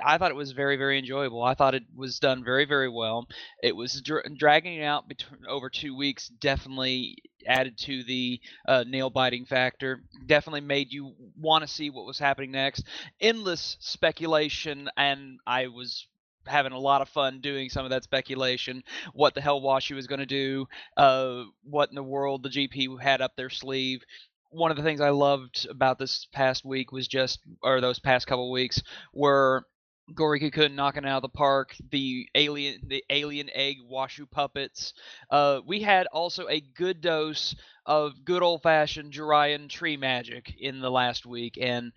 I 0.04 0.18
thought 0.18 0.32
it 0.32 0.36
was 0.36 0.52
very, 0.52 0.78
very 0.78 1.00
enjoyable. 1.00 1.44
I 1.44 1.54
thought 1.54 1.76
it 1.76 1.84
was 1.96 2.20
done 2.20 2.44
very, 2.44 2.66
very 2.66 2.90
well. 2.90 3.28
It 3.62 3.76
was 3.76 4.02
dra- 4.02 4.30
dragging 4.30 4.76
it 4.76 4.84
out 4.84 5.08
between, 5.08 5.46
over 5.48 5.70
two 5.70 5.96
weeks. 5.96 6.28
Definitely 6.30 7.18
added 7.46 7.78
to 7.80 8.04
the 8.04 8.40
uh, 8.68 8.86
nail 8.88 9.10
biting 9.10 9.46
factor. 9.46 10.04
Definitely 10.26 10.62
made 10.62 10.94
you 10.94 11.14
want 11.38 11.64
to 11.64 11.68
see 11.68 11.90
what 11.90 12.06
was 12.06 12.20
happening 12.20 12.52
next. 12.52 12.86
Endless 13.20 13.78
speculation, 13.80 14.90
and 14.96 15.40
I 15.46 15.68
was 15.68 16.08
having 16.46 16.72
a 16.72 16.80
lot 16.80 17.02
of 17.02 17.10
fun 17.10 17.42
doing 17.42 17.70
some 17.70 17.86
of 17.86 17.92
that 17.92 18.04
speculation. 18.04 18.84
What 19.14 19.36
the 19.36 19.42
hell 19.42 19.62
Washu 19.62 19.96
was 19.96 20.08
going 20.08 20.20
to 20.20 20.26
do? 20.26 20.68
Uh, 20.98 21.44
what 21.64 21.90
in 21.90 21.96
the 21.96 22.04
world 22.04 22.44
the 22.44 22.50
GP 22.50 23.02
had 23.02 23.22
up 23.22 23.36
their 23.36 23.50
sleeve? 23.50 24.04
One 24.52 24.72
of 24.72 24.78
the 24.78 24.84
things 24.84 25.02
I 25.02 25.10
loved 25.10 25.68
about 25.70 26.00
this 26.00 26.28
past 26.32 26.66
week 26.66 26.92
was 26.92 27.08
just, 27.08 27.40
or 27.62 27.82
those 27.82 28.00
past 28.00 28.28
couple 28.28 28.52
weeks, 28.52 28.82
were 29.14 29.66
Goriki-kun 30.14 30.76
knocking 30.76 31.06
out 31.06 31.18
of 31.18 31.22
the 31.22 31.30
park, 31.30 31.76
the 31.92 32.28
alien, 32.36 32.82
the 32.88 33.04
alien 33.10 33.50
egg 33.54 33.78
Washu 33.92 34.30
puppets. 34.30 34.94
Uh, 35.30 35.60
we 35.66 35.82
had 35.82 36.08
also 36.08 36.48
a 36.48 36.62
good 36.62 37.02
dose 37.02 37.56
of 37.86 38.26
good 38.26 38.42
old 38.42 38.64
fashioned 38.64 39.14
Juraian 39.14 39.70
tree 39.70 39.98
magic 39.98 40.56
in 40.60 40.80
the 40.80 40.92
last 40.92 41.26
week, 41.26 41.58
and 41.62 41.92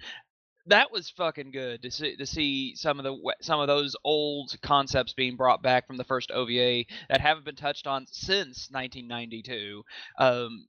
that 0.66 0.92
was 0.92 1.10
fucking 1.10 1.50
good 1.50 1.82
to 1.82 1.90
see 1.90 2.16
to 2.16 2.26
see 2.26 2.76
some 2.76 2.98
of 2.98 3.04
the 3.04 3.34
some 3.40 3.60
of 3.60 3.66
those 3.66 3.96
old 4.04 4.54
concepts 4.62 5.12
being 5.12 5.36
brought 5.36 5.62
back 5.62 5.86
from 5.86 5.96
the 5.96 6.04
first 6.04 6.30
OVA 6.30 6.84
that 7.08 7.20
haven't 7.20 7.44
been 7.44 7.56
touched 7.56 7.86
on 7.86 8.06
since 8.08 8.68
1992. 8.70 9.82
Um, 10.18 10.66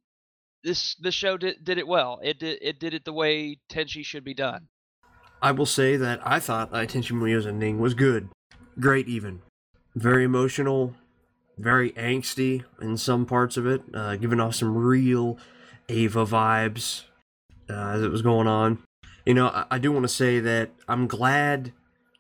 this 0.63 0.95
this 0.95 1.13
show 1.13 1.37
did, 1.37 1.63
did 1.63 1.77
it 1.77 1.87
well. 1.87 2.19
It 2.23 2.39
did 2.39 2.59
it 2.61 2.79
did 2.79 2.93
it 2.93 3.05
the 3.05 3.13
way 3.13 3.57
Tenchi 3.69 4.03
should 4.03 4.23
be 4.23 4.33
done. 4.33 4.67
I 5.41 5.51
will 5.51 5.65
say 5.65 5.97
that 5.97 6.21
I 6.25 6.39
thought 6.39 6.71
Tenchi 6.71 7.11
Muyo's 7.11 7.45
ending 7.45 7.79
was 7.79 7.93
good, 7.93 8.29
great 8.79 9.07
even, 9.07 9.41
very 9.93 10.23
emotional, 10.23 10.95
very 11.57 11.91
angsty 11.91 12.63
in 12.81 12.95
some 12.97 13.25
parts 13.25 13.57
of 13.57 13.67
it, 13.67 13.81
uh, 13.93 14.15
giving 14.15 14.39
off 14.39 14.55
some 14.55 14.75
real 14.77 15.37
Ava 15.89 16.25
vibes 16.25 17.03
uh, 17.69 17.89
as 17.89 18.03
it 18.03 18.09
was 18.09 18.21
going 18.21 18.47
on. 18.47 18.79
You 19.25 19.33
know, 19.33 19.47
I, 19.47 19.65
I 19.71 19.79
do 19.79 19.91
want 19.91 20.03
to 20.03 20.13
say 20.13 20.39
that 20.39 20.71
I'm 20.87 21.07
glad 21.07 21.73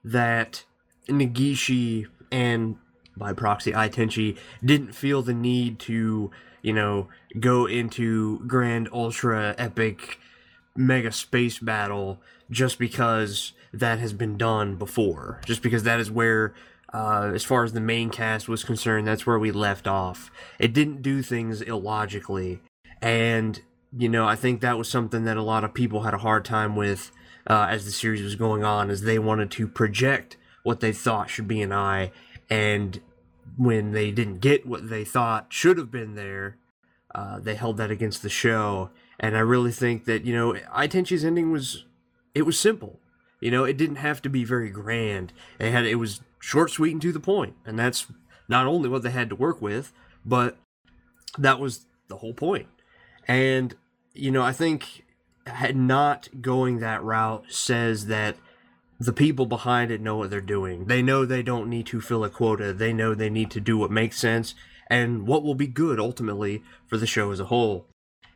that 0.03 0.65
Negishi 1.07 2.07
and 2.31 2.75
by 3.15 3.31
proxy 3.31 3.73
Ai 3.73 3.89
Tenchi 3.89 4.37
didn't 4.63 4.93
feel 4.93 5.21
the 5.21 5.33
need 5.33 5.79
to 5.79 6.31
you 6.63 6.73
know, 6.73 7.07
go 7.39 7.67
into 7.67 8.39
grand 8.47 8.89
ultra 8.91 9.53
epic 9.59 10.17
mega 10.75 11.11
space 11.11 11.59
battle 11.59 12.19
just 12.49 12.79
because 12.79 13.53
that 13.71 13.99
has 13.99 14.13
been 14.13 14.37
done 14.37 14.75
before. 14.75 15.39
Just 15.45 15.61
because 15.61 15.83
that 15.83 15.99
is 15.99 16.09
where 16.09 16.55
uh, 16.93 17.31
as 17.33 17.43
far 17.43 17.63
as 17.63 17.73
the 17.73 17.81
main 17.81 18.09
cast 18.09 18.47
was 18.47 18.63
concerned, 18.63 19.07
that's 19.07 19.25
where 19.25 19.39
we 19.39 19.51
left 19.51 19.87
off. 19.87 20.31
It 20.59 20.73
didn't 20.73 21.01
do 21.01 21.21
things 21.21 21.61
illogically. 21.61 22.61
And, 23.01 23.61
you 23.95 24.09
know, 24.09 24.25
I 24.25 24.35
think 24.35 24.61
that 24.61 24.77
was 24.77 24.87
something 24.87 25.25
that 25.25 25.37
a 25.37 25.43
lot 25.43 25.63
of 25.63 25.73
people 25.73 26.01
had 26.01 26.13
a 26.13 26.19
hard 26.19 26.45
time 26.45 26.75
with 26.75 27.11
uh, 27.47 27.67
as 27.69 27.85
the 27.85 27.91
series 27.91 28.23
was 28.23 28.35
going 28.35 28.63
on, 28.63 28.89
as 28.89 29.01
they 29.01 29.19
wanted 29.19 29.51
to 29.51 29.67
project 29.67 30.37
what 30.63 30.79
they 30.79 30.93
thought 30.93 31.29
should 31.29 31.47
be 31.47 31.61
an 31.61 31.73
eye 31.73 32.11
And 32.49 33.01
when 33.57 33.91
they 33.91 34.11
didn't 34.11 34.39
get 34.39 34.65
what 34.65 34.89
they 34.89 35.03
thought 35.03 35.47
should 35.49 35.77
have 35.77 35.91
been 35.91 36.15
there, 36.15 36.57
uh, 37.13 37.39
they 37.39 37.55
held 37.55 37.77
that 37.77 37.91
against 37.91 38.21
the 38.21 38.29
show. 38.29 38.89
And 39.19 39.37
I 39.37 39.41
really 39.41 39.71
think 39.71 40.05
that 40.05 40.25
you 40.25 40.35
know, 40.35 40.55
Ai 40.71 40.87
Tenchi's 40.87 41.23
ending 41.23 41.51
was 41.51 41.85
it 42.33 42.43
was 42.43 42.59
simple. 42.59 42.99
You 43.39 43.51
know, 43.51 43.63
it 43.65 43.77
didn't 43.77 43.97
have 43.97 44.21
to 44.23 44.29
be 44.29 44.43
very 44.43 44.69
grand. 44.69 45.33
It 45.59 45.71
had 45.71 45.85
it 45.85 45.95
was 45.95 46.21
short, 46.39 46.71
sweet, 46.71 46.93
and 46.93 47.01
to 47.01 47.11
the 47.11 47.19
point, 47.19 47.55
and 47.65 47.77
that's 47.77 48.07
not 48.47 48.65
only 48.65 48.89
what 48.89 49.03
they 49.03 49.11
had 49.11 49.29
to 49.29 49.35
work 49.35 49.61
with, 49.61 49.91
but 50.25 50.57
that 51.37 51.59
was 51.59 51.85
the 52.07 52.17
whole 52.17 52.33
point. 52.33 52.67
And 53.27 53.75
you 54.13 54.31
know, 54.31 54.43
I 54.43 54.53
think 54.53 55.03
had 55.45 55.75
not 55.75 56.29
going 56.41 56.79
that 56.79 57.03
route 57.03 57.45
says 57.49 58.07
that 58.07 58.37
the 59.03 59.13
people 59.13 59.45
behind 59.45 59.91
it 59.91 60.01
know 60.01 60.15
what 60.15 60.29
they're 60.29 60.41
doing. 60.41 60.85
They 60.85 61.01
know 61.01 61.25
they 61.25 61.43
don't 61.43 61.69
need 61.69 61.85
to 61.87 61.99
fill 61.99 62.23
a 62.23 62.29
quota. 62.29 62.73
They 62.73 62.93
know 62.93 63.13
they 63.13 63.29
need 63.29 63.51
to 63.51 63.59
do 63.59 63.77
what 63.77 63.91
makes 63.91 64.17
sense 64.17 64.55
and 64.87 65.27
what 65.27 65.43
will 65.43 65.55
be 65.55 65.67
good 65.67 65.99
ultimately 65.99 66.63
for 66.87 66.97
the 66.97 67.07
show 67.07 67.31
as 67.31 67.39
a 67.39 67.45
whole. 67.45 67.85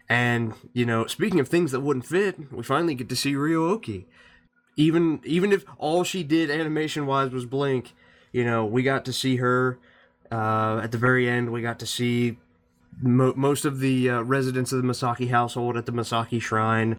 And, 0.10 0.54
you 0.74 0.86
know, 0.86 1.06
speaking 1.06 1.40
of 1.40 1.48
things 1.48 1.72
that 1.72 1.82
wouldn't 1.82 2.06
fit, 2.06 2.52
we 2.52 2.64
finally 2.64 2.96
get 2.96 3.10
to 3.10 3.16
see 3.16 3.36
Ryo-Ohki. 3.36 4.06
Even 4.76 5.22
even 5.24 5.52
if 5.52 5.66
all 5.78 6.04
she 6.04 6.24
did 6.24 6.52
animation 6.52 7.08
wise 7.08 7.32
was 7.32 7.46
blink, 7.46 7.94
you 8.32 8.46
know, 8.46 8.64
we 8.66 8.84
got 8.84 9.06
to 9.06 9.14
see 9.14 9.38
her 9.38 9.80
uh, 10.32 10.80
at 10.84 10.92
the 10.92 10.98
very 10.98 11.28
end. 11.28 11.52
We 11.52 11.62
got 11.62 11.80
to 11.80 11.88
see 11.88 12.38
mo- 13.02 13.34
most 13.36 13.66
of 13.66 13.80
the 13.80 14.10
uh, 14.10 14.22
residents 14.22 14.72
of 14.72 14.82
the 14.82 14.88
Masaki 14.88 15.30
household 15.30 15.78
at 15.78 15.88
the 15.88 15.92
Masaki 15.92 16.42
shrine. 16.42 16.98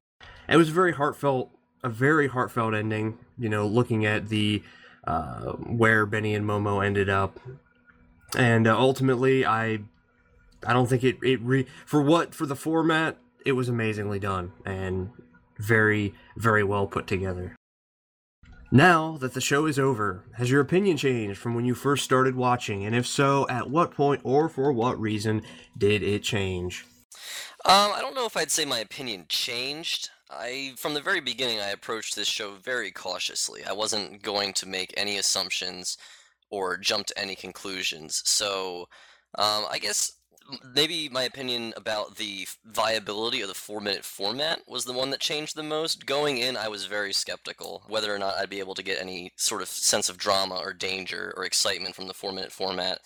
It 0.49 0.57
was 0.57 0.71
very 0.71 0.93
heartfelt 0.93 1.51
a 1.83 1.89
very 1.89 2.29
heartfelt 2.29 2.75
ending. 2.75 3.19
You 3.39 3.49
know, 3.49 3.67
looking 3.67 4.05
at 4.07 4.29
the 4.29 4.63
uh, 5.05 5.53
where 5.53 6.07
Benny 6.07 6.35
and 6.35 6.45
Momo 6.45 6.85
ended 6.85 7.09
up, 7.09 7.39
and 8.37 8.67
uh, 8.67 8.79
ultimately, 8.79 9.45
I 9.45 9.81
I 10.67 10.73
don't 10.73 10.89
think 10.89 11.05
it 11.05 11.19
it 11.23 11.41
re 11.43 11.67
for 11.87 12.03
what 12.03 12.35
for 12.35 12.47
the 12.47 12.57
format 12.57 13.17
it 13.45 13.53
was 13.53 13.69
amazingly 13.69 14.19
done 14.19 14.53
and 14.67 15.11
very 15.59 16.15
very 16.37 16.63
well 16.63 16.87
put 16.87 17.07
together. 17.07 17.57
Now 18.71 19.17
that 19.19 19.33
the 19.33 19.41
show 19.41 19.65
is 19.65 19.79
over, 19.79 20.25
has 20.35 20.51
your 20.51 20.61
opinion 20.61 20.99
changed 20.99 21.39
from 21.39 21.55
when 21.55 21.65
you 21.65 21.75
first 21.75 22.05
started 22.05 22.37
watching? 22.37 22.85
And 22.85 22.95
if 22.95 23.07
so, 23.07 23.47
at 23.49 23.71
what 23.71 23.93
point 23.93 24.21
or 24.25 24.51
for 24.51 24.73
what 24.73 25.01
reason 25.01 25.43
did 25.77 26.03
it 26.03 26.23
change? 26.23 26.85
Um, 27.65 27.93
I 27.95 28.01
don't 28.01 28.15
know 28.15 28.27
if 28.27 28.37
I'd 28.37 28.51
say 28.51 28.67
my 28.67 28.79
opinion 28.81 29.25
changed. 29.29 30.11
I 30.31 30.75
from 30.77 30.95
the 30.95 31.01
very 31.01 31.21
beginning 31.21 31.61
I 31.61 31.71
approached 31.71 32.15
this 32.15 32.29
show 32.29 32.53
very 32.53 32.91
cautiously. 32.91 33.65
I 33.65 33.73
wasn't 33.73 34.23
going 34.23 34.53
to 34.55 34.67
make 34.67 34.93
any 34.97 35.17
assumptions 35.17 35.97
or 36.51 36.77
jump 36.77 37.07
to 37.07 37.19
any 37.19 37.35
conclusions. 37.35 38.23
So 38.25 38.89
um, 39.37 39.65
I 39.71 39.79
guess 39.79 40.13
maybe 40.75 41.09
my 41.11 41.25
opinion 41.25 41.75
about 41.77 42.17
the 42.17 42.47
viability 42.65 43.41
of 43.43 43.49
the 43.49 43.55
four 43.55 43.81
minute 43.81 44.05
format 44.05 44.61
was 44.67 44.85
the 44.85 44.93
one 44.93 45.11
that 45.11 45.21
changed 45.21 45.57
the 45.57 45.63
most. 45.63 46.07
Going 46.07 46.39
in, 46.39 46.57
I 46.57 46.69
was 46.69 46.87
very 46.87 47.13
skeptical 47.13 47.85
whether 47.89 48.15
or 48.15 48.19
not 48.19 48.37
I'd 48.37 48.51
be 48.51 48.61
able 48.61 48.75
to 48.75 48.83
get 48.83 49.01
any 49.01 49.33
sort 49.37 49.63
of 49.63 49.69
sense 49.69 50.09
of 50.09 50.19
drama 50.19 50.57
or 50.57 50.73
danger 50.73 51.35
or 51.37 51.45
excitement 51.45 51.95
from 51.95 52.07
the 52.09 52.15
four 52.15 52.33
minute 52.33 52.53
format. 52.53 53.01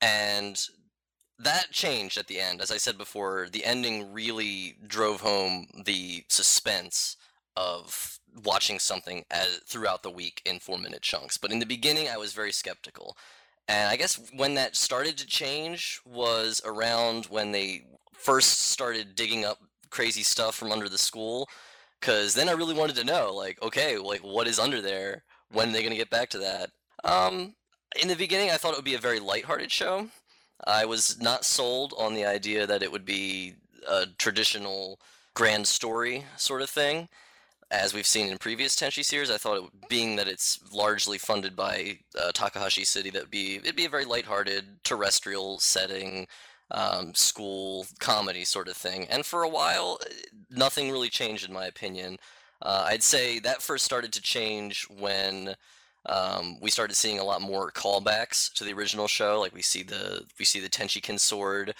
And 0.00 0.60
that 1.42 1.70
changed 1.70 2.18
at 2.18 2.26
the 2.26 2.40
end. 2.40 2.60
As 2.60 2.70
I 2.70 2.76
said 2.76 2.98
before, 2.98 3.48
the 3.50 3.64
ending 3.64 4.12
really 4.12 4.76
drove 4.86 5.20
home 5.20 5.66
the 5.84 6.24
suspense 6.28 7.16
of 7.56 8.18
watching 8.44 8.78
something 8.78 9.24
as, 9.30 9.60
throughout 9.66 10.02
the 10.02 10.10
week 10.10 10.42
in 10.44 10.58
four 10.60 10.78
minute 10.78 11.02
chunks. 11.02 11.36
But 11.36 11.52
in 11.52 11.58
the 11.58 11.66
beginning, 11.66 12.08
I 12.08 12.16
was 12.16 12.32
very 12.32 12.52
skeptical. 12.52 13.16
And 13.68 13.88
I 13.88 13.96
guess 13.96 14.20
when 14.34 14.54
that 14.54 14.76
started 14.76 15.16
to 15.18 15.26
change 15.26 16.00
was 16.04 16.60
around 16.64 17.26
when 17.26 17.52
they 17.52 17.86
first 18.12 18.70
started 18.70 19.14
digging 19.14 19.44
up 19.44 19.58
crazy 19.90 20.22
stuff 20.22 20.54
from 20.54 20.72
under 20.72 20.88
the 20.88 20.98
school. 20.98 21.48
Because 22.00 22.32
then 22.34 22.48
I 22.48 22.52
really 22.52 22.74
wanted 22.74 22.96
to 22.96 23.04
know, 23.04 23.34
like, 23.34 23.62
okay, 23.62 23.98
like, 23.98 24.20
what 24.20 24.48
is 24.48 24.58
under 24.58 24.80
there? 24.80 25.22
When 25.50 25.68
are 25.68 25.72
they 25.72 25.82
going 25.82 25.90
to 25.90 25.98
get 25.98 26.08
back 26.08 26.30
to 26.30 26.38
that? 26.38 26.70
Um, 27.04 27.54
in 28.00 28.08
the 28.08 28.14
beginning, 28.14 28.50
I 28.50 28.56
thought 28.56 28.72
it 28.72 28.78
would 28.78 28.84
be 28.84 28.94
a 28.94 28.98
very 28.98 29.20
lighthearted 29.20 29.70
show. 29.70 30.08
I 30.66 30.84
was 30.84 31.20
not 31.20 31.44
sold 31.44 31.94
on 31.98 32.14
the 32.14 32.24
idea 32.24 32.66
that 32.66 32.82
it 32.82 32.92
would 32.92 33.04
be 33.04 33.54
a 33.88 34.06
traditional 34.18 35.00
grand 35.34 35.66
story 35.66 36.24
sort 36.36 36.62
of 36.62 36.70
thing 36.70 37.08
as 37.70 37.94
we've 37.94 38.06
seen 38.06 38.28
in 38.28 38.38
previous 38.38 38.74
Tenchi 38.74 39.04
series, 39.04 39.30
I 39.30 39.38
thought 39.38 39.58
it, 39.58 39.88
being 39.88 40.16
that 40.16 40.26
it's 40.26 40.60
largely 40.72 41.18
funded 41.18 41.54
by 41.54 41.98
uh, 42.20 42.32
Takahashi 42.32 42.84
City, 42.84 43.10
that 43.10 43.22
would 43.22 43.30
be 43.30 43.56
it'd 43.56 43.76
be 43.76 43.84
a 43.84 43.90
very 43.90 44.04
lighthearted 44.04 44.82
terrestrial 44.82 45.60
setting, 45.60 46.26
um, 46.72 47.14
school 47.14 47.86
comedy 48.00 48.44
sort 48.44 48.68
of 48.68 48.76
thing. 48.76 49.06
And 49.08 49.24
for 49.24 49.42
a 49.42 49.48
while, 49.48 50.00
nothing 50.50 50.90
really 50.90 51.08
changed 51.08 51.46
in 51.46 51.54
my 51.54 51.66
opinion. 51.66 52.18
Uh, 52.60 52.86
I'd 52.88 53.02
say 53.02 53.38
that 53.40 53.62
first 53.62 53.84
started 53.84 54.12
to 54.14 54.20
change 54.22 54.86
when 54.90 55.54
um, 56.06 56.58
we 56.60 56.70
started 56.70 56.94
seeing 56.94 57.18
a 57.18 57.24
lot 57.24 57.42
more 57.42 57.70
callbacks 57.70 58.52
to 58.54 58.64
the 58.64 58.72
original 58.72 59.08
show. 59.08 59.40
Like 59.40 59.54
we 59.54 59.62
see 59.62 59.82
the 59.82 60.24
we 60.38 60.44
see 60.44 60.60
the 60.60 60.68
Tenchi-ken 60.68 61.18
sword. 61.18 61.74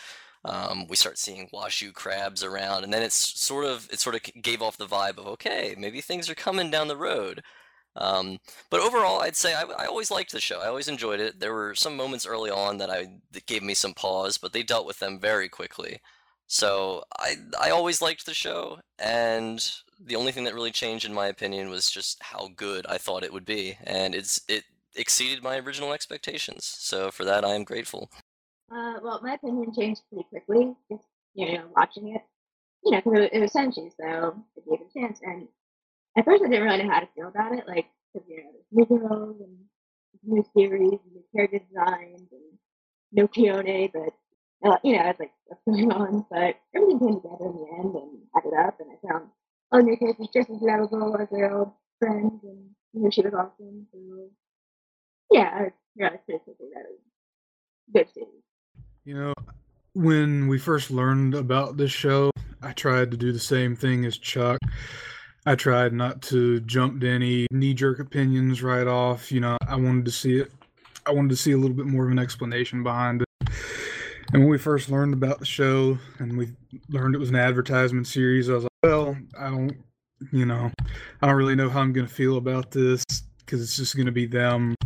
Um, 0.45 0.87
we 0.89 0.97
start 0.97 1.19
seeing 1.19 1.49
washu 1.53 1.93
crabs 1.93 2.43
around, 2.43 2.85
and 2.85 2.93
then 2.93 3.03
it's 3.03 3.41
sort 3.41 3.65
of 3.67 3.89
it 3.93 4.01
sort 4.01 4.17
of 4.17 4.23
gave 4.43 4.63
off 4.63 4.77
the 4.77 4.87
vibe 4.87 5.19
of 5.19 5.27
okay, 5.27 5.75
maybe 5.79 6.01
things 6.01 6.31
are 6.31 6.35
coming 6.35 6.71
down 6.71 6.89
the 6.89 6.97
road. 6.97 7.43
Um, 7.97 8.39
but 8.71 8.81
overall, 8.81 9.21
I'd 9.21 9.37
say 9.37 9.55
I, 9.55 9.63
I, 9.63 9.87
always 9.87 10.11
liked 10.13 10.31
the 10.33 10.41
show. 10.41 10.61
I 10.61 10.69
always 10.69 10.87
enjoyed 10.89 11.19
it. 11.21 11.41
There 11.41 11.53
were 11.53 11.75
some 11.75 11.97
moments 11.97 12.25
early 12.25 12.51
on 12.51 12.79
that 12.79 12.89
I 12.91 13.09
that 13.33 13.47
gave 13.47 13.63
me 13.63 13.75
some 13.75 13.95
pause, 13.95 14.39
but 14.39 14.53
they 14.53 14.63
dealt 14.63 14.87
with 14.87 15.01
them 15.01 15.19
very 15.19 15.49
quickly. 15.49 16.01
So 16.47 17.05
I 17.19 17.37
I 17.61 17.71
always 17.71 18.03
liked 18.03 18.27
the 18.27 18.35
show, 18.35 18.81
and 18.99 19.61
the 20.05 20.17
only 20.17 20.33
thing 20.33 20.45
that 20.45 20.55
really 20.55 20.71
changed, 20.71 21.05
in 21.05 21.15
my 21.15 21.27
opinion, 21.27 21.71
was 21.71 21.91
just 21.91 22.23
how 22.23 22.49
good 22.57 22.87
I 22.89 22.99
thought 22.99 23.25
it 23.25 23.33
would 23.33 23.45
be, 23.45 23.77
and 23.85 24.15
it's 24.15 24.41
it 24.49 24.65
exceeded 24.97 25.43
my 25.43 25.59
original 25.59 25.93
expectations. 25.93 26.65
So 26.65 27.11
for 27.11 27.25
that, 27.25 27.45
I 27.45 27.55
am 27.55 27.65
grateful. 27.65 28.11
Uh, 28.71 28.95
well, 29.03 29.21
my 29.23 29.35
opinion 29.35 29.73
changed 29.75 30.03
pretty 30.09 30.27
quickly. 30.31 30.75
Just 30.91 31.05
you 31.35 31.53
know, 31.53 31.65
watching 31.77 32.15
it, 32.15 32.23
you 32.85 32.93
know, 32.93 33.01
because 33.05 33.29
it, 33.33 33.41
was 33.41 33.53
Senshi, 33.53 33.91
so 34.01 34.43
it 34.57 34.65
gave 34.69 34.81
a 34.81 34.99
chance. 34.99 35.21
And 35.23 35.49
at 36.17 36.25
first, 36.25 36.43
I 36.43 36.49
didn't 36.49 36.65
really 36.65 36.83
know 36.83 36.91
how 36.91 37.01
to 37.01 37.09
feel 37.15 37.29
about 37.29 37.53
it, 37.53 37.67
like 37.67 37.87
because 38.13 38.29
you 38.29 38.39
know, 38.39 38.51
new 38.73 38.87
girls 38.87 39.37
and 39.41 39.57
new 40.25 40.45
series 40.57 40.99
and 41.05 41.13
new 41.13 41.25
character 41.35 41.59
designs 41.59 42.29
and 42.33 42.59
no 43.13 43.29
Kione, 43.29 43.91
but 43.93 44.15
uh, 44.69 44.77
you 44.83 44.97
know, 44.97 45.09
it's 45.09 45.21
like 45.21 45.33
what's 45.47 45.63
going 45.67 45.93
on. 45.93 46.25
But 46.31 46.57
everything 46.75 46.99
came 47.01 47.21
together 47.21 47.47
in 47.47 47.57
the 47.57 47.67
end 47.79 47.95
and 47.95 48.19
added 48.37 48.67
up, 48.67 48.81
and 48.81 48.91
I 48.91 49.09
found 49.09 49.31
all 49.73 49.83
new 49.83 49.97
characters 49.97 50.29
just 50.35 50.51
as 50.51 50.61
lovable 50.61 51.17
as 51.21 51.29
their 51.31 51.53
old 51.53 51.73
friends, 51.99 52.43
and 52.43 52.71
you 52.93 53.03
know, 53.03 53.11
she 53.11 53.23
was 53.23 53.35
awesome. 53.35 53.87
So 53.93 54.29
yeah, 55.31 55.69
pretty 55.97 56.19
quickly 56.27 56.69
that 56.75 56.87
good 57.93 58.09
series. 58.13 58.29
You 59.05 59.15
know, 59.15 59.35
when 59.95 60.49
we 60.49 60.59
first 60.59 60.91
learned 60.91 61.35
about 61.35 61.77
this 61.77 61.93
show, 61.93 62.31
I 62.63 62.73
tried 62.73 63.11
to 63.13 63.17
do 63.17 63.33
the 63.33 63.39
same 63.39 63.77
thing 63.77 64.05
as 64.05 64.19
Chuck. 64.19 64.59
I 65.47 65.55
tried 65.55 65.93
not 65.93 66.21
to 66.23 66.61
jump 66.61 67.01
to 67.01 67.09
any 67.09 67.47
knee 67.51 67.73
jerk 67.75 67.99
opinions 67.99 68.63
right 68.63 68.87
off. 68.87 69.33
You 69.33 69.41
know, 69.41 69.57
I 69.67 69.77
wanted 69.77 70.05
to 70.05 70.11
see 70.11 70.39
it. 70.39 70.53
I 71.07 71.13
wanted 71.13 71.31
to 71.31 71.37
see 71.37 71.53
a 71.53 71.57
little 71.57 71.77
bit 71.77 71.87
more 71.87 72.05
of 72.05 72.11
an 72.11 72.19
explanation 72.19 72.83
behind 72.83 73.23
it. 73.23 73.29
And 74.33 74.43
when 74.43 74.49
we 74.49 74.59
first 74.59 74.91
learned 74.91 75.13
about 75.13 75.41
the 75.41 75.45
show 75.45 75.99
and 76.19 76.39
we 76.39 76.51
learned 76.89 77.17
it 77.17 77.19
was 77.19 77.31
an 77.31 77.37
advertisement 77.37 78.07
series, 78.07 78.49
I 78.49 78.55
was 78.55 78.63
like, 78.65 78.73
well, 78.85 79.17
I 79.37 79.51
don't, 79.51 79.77
you 80.31 80.47
know, 80.47 80.71
I 81.21 81.27
don't 81.27 81.35
really 81.35 81.57
know 81.57 81.69
how 81.69 81.81
I'm 81.81 81.93
going 81.93 82.07
to 82.07 82.13
feel 82.13 82.37
about 82.37 82.71
this 82.71 83.05
because 83.39 83.61
it's 83.61 83.77
just 83.77 83.97
going 83.97 84.07
to 84.07 84.13
be 84.13 84.27
them 84.27 84.77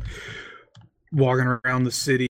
walking 1.13 1.45
around 1.47 1.85
the 1.85 1.93
city 1.93 2.27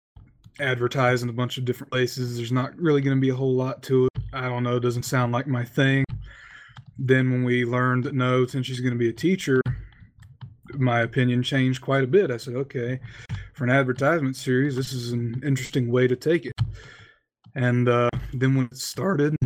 advertising 0.59 1.29
a 1.29 1.33
bunch 1.33 1.57
of 1.57 1.65
different 1.65 1.93
places. 1.93 2.37
There's 2.37 2.53
not 2.53 2.77
really 2.77 3.01
going 3.01 3.17
to 3.17 3.21
be 3.21 3.31
a 3.31 3.35
whole 3.35 3.55
lot 3.55 3.83
to 3.85 4.07
it. 4.07 4.23
I 4.33 4.49
don't 4.49 4.65
know. 4.65 4.77
It 4.77 4.81
doesn't 4.81 5.05
sound 5.05 5.33
like 5.33 5.47
my 5.47 5.65
thing. 5.65 6.05
Then 6.99 7.31
when 7.31 7.45
we 7.45 7.65
learned 7.65 8.05
that 8.05 8.15
no, 8.15 8.45
since 8.47 8.67
she's 8.67 8.81
going 8.81 8.93
to 8.93 8.99
be 8.99 9.09
a 9.09 9.13
teacher, 9.13 9.61
my 10.75 11.03
opinion 11.03 11.45
changed 11.45 11.81
quite 11.81 12.03
a 12.03 12.09
bit. 12.09 12.33
I 12.33 12.39
said, 12.39 12.55
okay, 12.55 12.99
for 13.53 13.63
an 13.63 13.71
advertisement 13.71 14.35
series, 14.35 14.75
this 14.75 14.93
is 14.93 15.13
an 15.13 15.41
interesting 15.45 15.91
way 15.91 16.09
to 16.09 16.17
take 16.17 16.47
it. 16.47 16.54
And 17.55 17.89
uh, 17.89 18.11
then 18.33 18.55
when 18.55 18.67
it 18.67 18.77
started, 18.77 19.37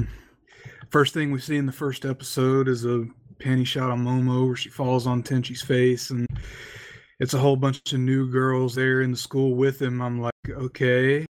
first 0.90 1.14
thing 1.14 1.30
we 1.30 1.40
see 1.40 1.56
in 1.56 1.66
the 1.66 1.72
first 1.72 2.04
episode 2.04 2.68
is 2.68 2.84
a 2.84 3.04
panty 3.38 3.66
shot 3.66 3.90
on 3.90 4.04
Momo 4.04 4.46
where 4.46 4.56
she 4.56 4.68
falls 4.68 5.06
on 5.06 5.22
Tenchi's 5.22 5.62
face 5.62 6.10
and 6.10 6.26
it's 7.20 7.34
a 7.34 7.38
whole 7.38 7.56
bunch 7.56 7.92
of 7.92 8.00
new 8.00 8.30
girls 8.30 8.74
there 8.74 9.02
in 9.02 9.10
the 9.10 9.16
school 9.16 9.54
with 9.54 9.82
him. 9.82 10.00
I'm 10.00 10.20
like, 10.20 10.32
okay. 10.48 11.26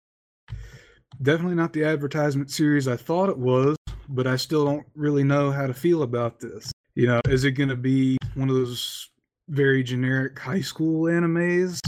Definitely 1.21 1.55
not 1.55 1.73
the 1.73 1.83
advertisement 1.83 2.51
series 2.51 2.87
I 2.87 2.95
thought 2.95 3.29
it 3.29 3.37
was, 3.37 3.75
but 4.09 4.27
I 4.27 4.35
still 4.35 4.65
don't 4.65 4.85
really 4.95 5.23
know 5.23 5.51
how 5.51 5.65
to 5.65 5.73
feel 5.73 6.03
about 6.03 6.39
this. 6.39 6.71
You 6.93 7.07
know, 7.07 7.21
is 7.27 7.43
it 7.43 7.51
going 7.51 7.69
to 7.69 7.75
be 7.75 8.17
one 8.35 8.49
of 8.49 8.55
those 8.55 9.09
very 9.49 9.81
generic 9.81 10.37
high 10.37 10.61
school 10.61 11.05
animes? 11.05 11.79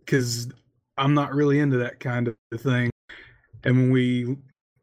Because 0.00 0.48
I'm 0.98 1.14
not 1.14 1.32
really 1.32 1.60
into 1.60 1.78
that 1.78 2.00
kind 2.00 2.28
of 2.28 2.36
thing. 2.60 2.91
And 3.64 3.76
when 3.76 3.90
we 3.90 4.36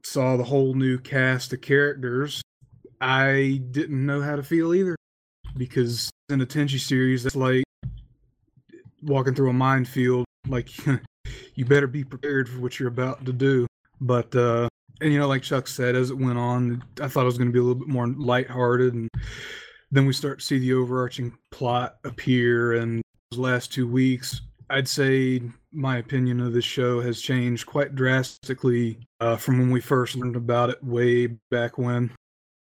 saw 0.04 0.38
the 0.38 0.44
whole 0.44 0.74
new 0.74 0.98
cast 0.98 1.54
of 1.54 1.62
characters, 1.62 2.42
I 3.02 3.62
didn't 3.72 4.06
know 4.06 4.22
how 4.22 4.36
to 4.36 4.44
feel 4.44 4.74
either. 4.74 4.96
Because 5.58 6.10
in 6.30 6.42
a 6.42 6.46
Tenchi 6.46 6.80
series, 6.80 7.24
that's 7.24 7.36
like 7.36 7.64
walking 9.02 9.34
through 9.34 9.50
a 9.50 9.54
minefield. 9.54 10.26
Like 10.48 10.70
you 11.56 11.66
better 11.66 11.88
be 11.88 12.04
prepared 12.04 12.48
for 12.48 12.60
what 12.60 12.80
you're 12.80 12.90
about 12.90 13.26
to 13.26 13.34
do. 13.34 13.68
But 14.00 14.34
uh, 14.36 14.70
and 15.02 15.14
you 15.14 15.20
know, 15.20 15.28
like 15.28 15.44
Chuck 15.44 15.68
said, 15.68 15.96
as 15.96 16.10
it 16.12 16.18
went 16.18 16.38
on, 16.38 16.84
I 17.02 17.08
thought 17.08 17.22
it 17.22 17.26
was 17.26 17.38
going 17.38 17.50
to 17.50 17.54
be 17.54 17.60
a 17.60 17.64
little 17.64 17.80
bit 17.80 17.88
more 17.88 18.08
lighthearted, 18.08 18.94
and 18.94 19.10
then 19.92 20.06
we 20.06 20.14
start 20.14 20.40
to 20.40 20.46
see 20.46 20.60
the 20.60 20.74
overarching 20.74 21.38
plot 21.52 21.98
appear. 22.04 22.74
And 22.74 23.02
those 23.32 23.40
last 23.40 23.74
two 23.74 23.88
weeks, 23.88 24.42
I'd 24.70 24.88
say 24.88 25.42
my 25.72 25.98
opinion 25.98 26.40
of 26.40 26.54
this 26.54 26.66
show 26.66 27.02
has 27.02 27.22
changed 27.22 27.66
quite 27.66 27.96
drastically 27.96 28.98
uh, 29.20 29.36
from 29.36 29.60
when 29.60 29.72
we 29.72 29.82
first 29.82 30.16
learned 30.16 30.36
about 30.36 30.70
it 30.70 30.84
way 30.84 31.28
back 31.28 31.78
when. 31.78 32.12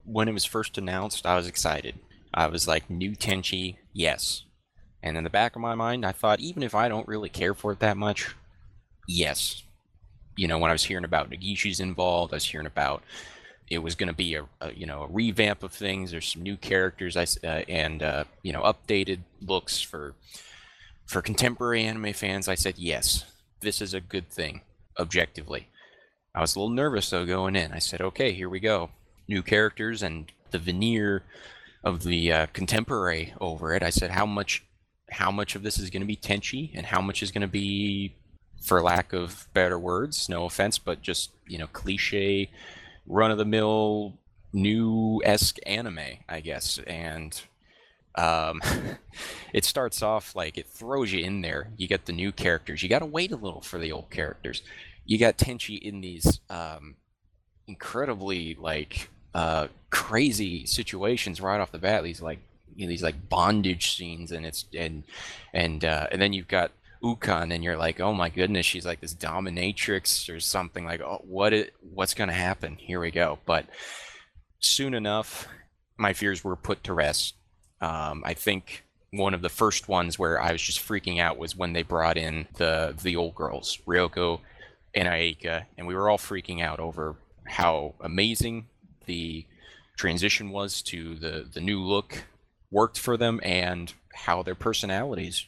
When 0.05 0.29
it 0.29 0.35
was 0.35 0.45
first 0.45 0.79
announced, 0.79 1.27
I 1.27 1.37
was 1.37 1.47
excited. 1.47 1.99
I 2.33 2.47
was 2.47 2.69
like, 2.69 2.91
new 2.91 3.13
Tenchi, 3.13 3.77
yes. 3.93 4.45
And 5.03 5.17
in 5.17 5.25
the 5.25 5.31
back 5.31 5.57
of 5.57 5.63
my 5.63 5.75
mind, 5.75 6.05
I 6.05 6.13
thought, 6.13 6.41
even 6.41 6.63
if 6.63 6.75
I 6.75 6.89
don't 6.89 7.09
really 7.09 7.29
care 7.29 7.55
for 7.55 7.73
it 7.73 7.81
that 7.81 7.97
much, 7.97 8.35
yes. 9.09 9.63
You 10.37 10.47
know, 10.49 10.59
when 10.59 10.71
I 10.71 10.75
was 10.75 10.85
hearing 10.85 11.05
about 11.05 11.31
Negishi's 11.31 11.81
involved, 11.81 12.33
I 12.33 12.37
was 12.37 12.45
hearing 12.45 12.67
about 12.67 13.03
it 13.71 13.79
was 13.79 13.95
going 13.95 14.09
to 14.09 14.15
be 14.15 14.35
a, 14.35 14.45
a, 14.61 14.73
you 14.73 14.85
know 14.85 15.03
a 15.03 15.07
revamp 15.07 15.63
of 15.63 15.73
things. 15.73 16.11
There's 16.11 16.27
some 16.27 16.43
new 16.43 16.57
characters, 16.57 17.17
I 17.17 17.23
uh, 17.47 17.63
and 17.69 18.03
uh, 18.03 18.25
you 18.43 18.53
know 18.53 18.63
updated 18.63 19.21
looks 19.41 19.81
for 19.81 20.15
for 21.11 21.21
contemporary 21.21 21.83
anime 21.83 22.13
fans. 22.13 22.47
I 22.47 22.55
said 22.55 22.79
yes, 22.79 23.25
this 23.61 23.83
is 23.83 23.93
a 23.93 24.01
good 24.01 24.31
thing 24.31 24.61
objectively. 24.97 25.67
I 26.33 26.41
was 26.41 26.55
a 26.55 26.61
little 26.61 26.73
nervous 26.73 27.11
though 27.11 27.27
going 27.27 27.57
in. 27.57 27.73
I 27.73 27.81
said, 27.81 28.01
okay, 28.01 28.33
here 28.33 28.49
we 28.49 28.61
go, 28.61 28.91
new 29.27 29.43
characters 29.43 30.05
and 30.05 30.31
the 30.53 30.61
veneer 30.61 31.25
of 31.83 32.05
the 32.05 32.33
uh, 32.33 32.47
contemporary 32.53 33.35
over 33.41 33.75
it. 33.75 33.83
I 33.83 33.91
said, 33.91 34.13
how 34.13 34.25
much 34.25 34.65
how 35.11 35.33
much 35.33 35.57
of 35.57 35.65
this 35.65 35.81
is 35.81 35.91
going 35.91 36.03
to 36.03 36.07
be 36.07 36.15
Tenchi 36.17 36.71
and 36.75 36.87
how 36.87 37.01
much 37.01 37.25
is 37.25 37.33
going 37.33 37.43
to 37.43 37.49
be, 37.49 38.15
for 38.63 38.81
lack 38.81 39.13
of 39.13 39.49
better 39.53 39.77
words, 39.77 40.29
no 40.29 40.45
offense, 40.45 40.79
but 40.79 41.03
just, 41.03 41.33
you 41.49 41.59
know, 41.59 41.67
cliche, 41.67 42.49
run 43.09 43.33
of 43.33 43.39
the 43.39 43.45
mill, 43.45 44.15
new 44.53 45.21
esque 45.25 45.59
anime, 45.67 46.19
I 46.29 46.39
guess. 46.39 46.79
And 46.87 47.43
um, 48.15 48.61
it 49.53 49.65
starts 49.65 50.03
off 50.03 50.35
like 50.35 50.59
it 50.59 50.67
throws 50.67 51.13
you 51.13 51.25
in 51.25 51.41
there. 51.41 51.71
You 51.77 51.89
get 51.89 52.07
the 52.07 52.13
new 52.13 52.33
characters. 52.33 52.83
You 52.83 52.89
got 52.89 53.01
to 53.01 53.07
wait 53.07 53.33
a 53.33 53.37
little 53.37 53.61
for 53.61 53.79
the 53.79 53.93
old 53.93 54.11
characters. 54.11 54.63
you 55.05 55.19
got 55.19 55.39
Tenchi 55.39 55.79
in 55.81 56.01
these 56.01 56.41
um, 56.49 56.97
incredibly 57.67 58.57
like 58.57 59.09
uh, 59.35 59.69
crazy 59.91 60.67
situations 60.67 61.41
right 61.41 61.61
off 61.61 61.73
the 61.73 61.79
bat. 61.79 62.05
These 62.05 62.21
like 62.21 62.41
you 62.75 62.87
know, 62.87 62.89
these 62.89 63.03
like 63.03 63.29
bondage 63.29 63.97
scenes, 63.97 64.33
and 64.33 64.45
it's 64.45 64.67
and 64.77 65.05
and 65.53 65.85
uh, 65.85 66.09
and 66.11 66.21
then 66.21 66.33
you've 66.33 66.49
got 66.49 66.73
Ukon, 67.03 67.53
and 67.53 67.63
you're 67.65 67.77
like, 67.77 68.01
oh 68.01 68.13
my 68.13 68.29
goodness, 68.29 68.67
she's 68.67 68.87
like 68.87 69.01
this 69.01 69.15
dominatrix 69.15 70.35
or 70.35 70.41
something. 70.41 70.85
Like, 70.85 71.01
oh, 71.01 71.23
what 71.25 71.53
it 71.53 71.75
what's 71.81 72.15
gonna 72.15 72.33
happen? 72.33 72.77
Here 72.77 73.01
we 73.01 73.11
go. 73.11 73.39
But 73.47 73.67
soon 74.59 74.95
enough, 74.95 75.49
my 75.97 76.13
fears 76.13 76.43
were 76.43 76.57
put 76.57 76.85
to 76.85 76.93
rest. 76.93 77.35
Um, 77.81 78.23
I 78.25 78.35
think 78.35 78.85
one 79.11 79.35
of 79.35 79.43
the 79.43 79.49
first 79.49 79.89
ones 79.89 80.19
where 80.19 80.41
I 80.41 80.53
was 80.53 80.63
just 80.63 80.87
freaking 80.87 81.19
out 81.19 81.39
was 81.39 81.57
when 81.57 81.73
they 81.73 81.83
brought 81.83 82.17
in 82.17 82.47
the 82.57 82.95
the 83.01 83.17
old 83.17 83.35
girls, 83.35 83.79
Ryoko 83.87 84.41
and 84.95 85.09
Ayeka, 85.09 85.67
and 85.77 85.87
we 85.87 85.95
were 85.95 86.09
all 86.09 86.19
freaking 86.19 86.63
out 86.63 86.81
over 86.81 87.17
how 87.47 87.95
amazing 88.01 88.67
the 89.07 89.47
transition 89.97 90.51
was 90.51 90.83
to 90.83 91.15
the 91.17 91.49
the 91.53 91.61
new 91.61 91.81
look 91.81 92.25
worked 92.71 92.99
for 92.99 93.17
them 93.17 93.41
and 93.43 93.93
how 94.15 94.43
their 94.43 94.55
personalities 94.55 95.47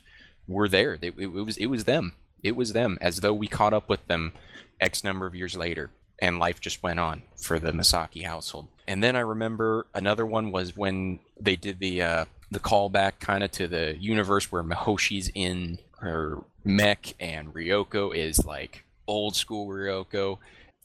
were 0.49 0.69
there. 0.69 0.95
It, 0.95 1.05
it, 1.05 1.15
it 1.19 1.29
was 1.29 1.57
it 1.57 1.67
was 1.67 1.85
them. 1.85 2.15
It 2.43 2.57
was 2.57 2.73
them 2.73 2.99
as 3.01 3.21
though 3.21 3.35
we 3.35 3.47
caught 3.47 3.73
up 3.73 3.89
with 3.89 4.07
them 4.09 4.33
X 4.81 5.05
number 5.05 5.27
of 5.27 5.35
years 5.35 5.57
later 5.57 5.91
and 6.23 6.39
life 6.39 6.61
just 6.61 6.83
went 6.83 7.01
on 7.01 7.23
for 7.37 7.59
the 7.59 7.73
Masaki 7.73 8.25
household. 8.25 8.69
And 8.87 9.03
then 9.03 9.17
I 9.17 9.21
remember 9.21 9.87
another 9.95 10.25
one 10.25 10.53
was 10.53 10.77
when 10.77 11.19
they 11.45 11.57
did 11.57 11.79
the 11.79 12.03
uh, 12.03 12.25
the 12.51 12.61
callback 12.61 13.19
kind 13.21 13.43
of 13.43 13.51
to 13.53 13.67
the 13.67 13.97
universe 13.99 14.53
where 14.53 14.63
Mihoshi's 14.63 15.31
in 15.35 15.79
her 15.99 16.39
mech 16.65 17.15
and 17.19 17.53
Ryoko 17.55 18.15
is 18.15 18.45
like 18.45 18.85
old 19.07 19.35
school 19.37 19.67
Ryoko 19.69 20.39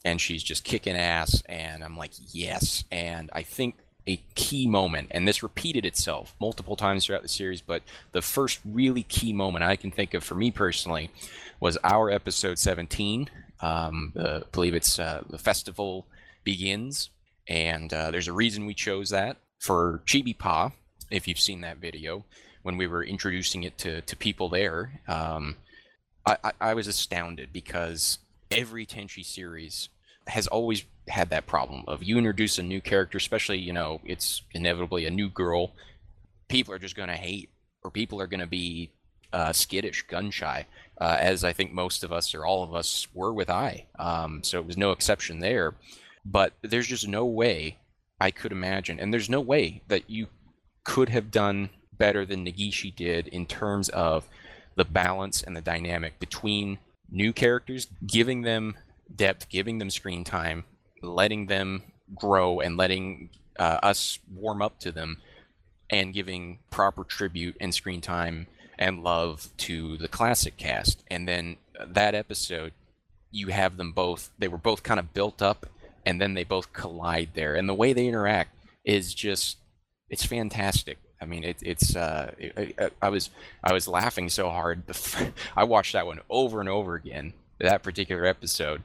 and 0.04 0.20
she's 0.20 0.42
just 0.42 0.64
kicking 0.64 0.96
ass 0.96 1.42
and 1.48 1.84
I'm 1.84 1.96
like 1.96 2.12
yes. 2.32 2.84
And 2.90 3.30
I 3.32 3.42
think 3.42 3.76
a 4.06 4.22
key 4.34 4.66
moment 4.66 5.08
and 5.10 5.28
this 5.28 5.42
repeated 5.42 5.84
itself 5.84 6.34
multiple 6.40 6.76
times 6.76 7.04
throughout 7.04 7.20
the 7.20 7.28
series 7.28 7.60
but 7.60 7.82
the 8.12 8.22
first 8.22 8.58
really 8.64 9.02
key 9.02 9.34
moment 9.34 9.62
I 9.62 9.76
can 9.76 9.90
think 9.90 10.14
of 10.14 10.24
for 10.24 10.34
me 10.34 10.50
personally 10.50 11.10
was 11.60 11.76
our 11.84 12.10
episode 12.10 12.58
17 12.58 13.28
um, 13.60 14.14
uh, 14.18 14.40
I 14.40 14.42
believe 14.50 14.74
it's 14.74 14.98
uh, 14.98 15.24
the 15.28 15.36
festival 15.36 16.06
begins 16.42 17.10
and 17.46 17.92
uh, 17.92 18.10
there's 18.10 18.28
a 18.28 18.32
reason 18.32 18.64
we 18.64 18.72
chose 18.72 19.10
that 19.10 19.36
for 19.58 20.02
Chibi 20.06 20.36
Pa 20.36 20.72
if 21.10 21.26
you've 21.26 21.40
seen 21.40 21.60
that 21.62 21.78
video 21.78 22.24
when 22.62 22.76
we 22.76 22.86
were 22.86 23.02
introducing 23.02 23.62
it 23.62 23.78
to, 23.78 24.02
to 24.02 24.16
people 24.16 24.48
there 24.48 25.00
um, 25.08 25.56
I, 26.26 26.36
I, 26.44 26.52
I 26.60 26.74
was 26.74 26.86
astounded 26.86 27.52
because 27.52 28.18
every 28.50 28.86
Tenchi 28.86 29.24
series 29.24 29.88
has 30.26 30.46
always 30.46 30.84
had 31.08 31.30
that 31.30 31.46
problem 31.46 31.84
of 31.88 32.02
you 32.02 32.18
introduce 32.18 32.58
a 32.58 32.62
new 32.62 32.80
character, 32.80 33.18
especially 33.18 33.58
you 33.58 33.72
know 33.72 34.00
it's 34.04 34.42
inevitably 34.52 35.06
a 35.06 35.10
new 35.10 35.28
girl. 35.28 35.72
People 36.48 36.74
are 36.74 36.78
just 36.78 36.96
going 36.96 37.08
to 37.08 37.14
hate, 37.14 37.50
or 37.82 37.90
people 37.90 38.20
are 38.20 38.26
going 38.26 38.40
to 38.40 38.46
be 38.46 38.90
uh, 39.32 39.52
skittish, 39.52 40.02
gun 40.02 40.30
shy, 40.30 40.66
uh, 41.00 41.16
as 41.18 41.44
I 41.44 41.52
think 41.52 41.72
most 41.72 42.04
of 42.04 42.12
us 42.12 42.34
or 42.34 42.44
all 42.44 42.62
of 42.62 42.74
us 42.74 43.06
were 43.14 43.32
with 43.32 43.50
I. 43.50 43.86
Um, 43.98 44.42
so 44.42 44.58
it 44.58 44.66
was 44.66 44.76
no 44.76 44.92
exception 44.92 45.40
there. 45.40 45.74
But 46.24 46.52
there's 46.62 46.86
just 46.86 47.08
no 47.08 47.24
way 47.24 47.78
I 48.20 48.30
could 48.30 48.52
imagine, 48.52 48.98
and 48.98 49.12
there's 49.12 49.30
no 49.30 49.40
way 49.40 49.82
that 49.88 50.10
you 50.10 50.28
could 50.84 51.08
have 51.08 51.30
done 51.30 51.70
better 51.92 52.24
than 52.24 52.44
Negishi 52.44 52.94
did 52.94 53.28
in 53.28 53.46
terms 53.46 53.88
of 53.90 54.28
the 54.76 54.84
balance 54.84 55.42
and 55.42 55.56
the 55.56 55.60
dynamic 55.60 56.18
between 56.18 56.78
new 57.10 57.32
characters, 57.32 57.88
giving 58.06 58.42
them 58.42 58.76
depth, 59.14 59.48
giving 59.48 59.78
them 59.78 59.90
screen 59.90 60.24
time, 60.24 60.64
letting 61.02 61.46
them 61.46 61.82
grow, 62.14 62.60
and 62.60 62.76
letting 62.76 63.30
uh, 63.58 63.78
us 63.82 64.18
warm 64.32 64.62
up 64.62 64.78
to 64.80 64.92
them, 64.92 65.18
and 65.90 66.14
giving 66.14 66.58
proper 66.70 67.04
tribute 67.04 67.56
and 67.60 67.74
screen 67.74 68.00
time 68.00 68.46
and 68.78 69.02
love 69.02 69.48
to 69.56 69.96
the 69.96 70.08
classic 70.08 70.56
cast. 70.56 71.02
And 71.10 71.26
then 71.26 71.56
that 71.86 72.14
episode, 72.14 72.72
you 73.30 73.48
have 73.48 73.76
them 73.76 73.92
both, 73.92 74.30
they 74.38 74.48
were 74.48 74.58
both 74.58 74.82
kind 74.82 75.00
of 75.00 75.12
built 75.12 75.42
up, 75.42 75.66
and 76.08 76.18
then 76.18 76.32
they 76.32 76.42
both 76.42 76.72
collide 76.72 77.28
there. 77.34 77.54
And 77.54 77.68
the 77.68 77.74
way 77.74 77.92
they 77.92 78.06
interact 78.06 78.56
is 78.82 79.12
just, 79.12 79.58
it's 80.08 80.24
fantastic. 80.24 80.96
I 81.20 81.26
mean, 81.26 81.44
it, 81.44 81.58
it's. 81.60 81.94
Uh, 81.94 82.32
it, 82.38 82.94
I 83.02 83.10
was 83.10 83.28
I 83.62 83.74
was 83.74 83.88
laughing 83.88 84.30
so 84.30 84.48
hard. 84.48 84.84
I 85.56 85.64
watched 85.64 85.92
that 85.92 86.06
one 86.06 86.20
over 86.30 86.60
and 86.60 86.68
over 86.68 86.94
again. 86.94 87.34
That 87.60 87.82
particular 87.82 88.24
episode, 88.24 88.84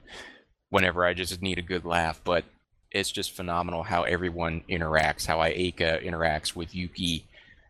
whenever 0.69 1.05
I 1.05 1.13
just 1.13 1.41
need 1.41 1.59
a 1.59 1.62
good 1.62 1.86
laugh. 1.86 2.19
But 2.23 2.43
it's 2.91 3.12
just 3.12 3.36
phenomenal 3.36 3.83
how 3.83 4.03
everyone 4.03 4.63
interacts. 4.69 5.27
How 5.27 5.38
Ayeka 5.38 6.03
interacts 6.03 6.55
with 6.55 6.75
Yuki 6.75 7.27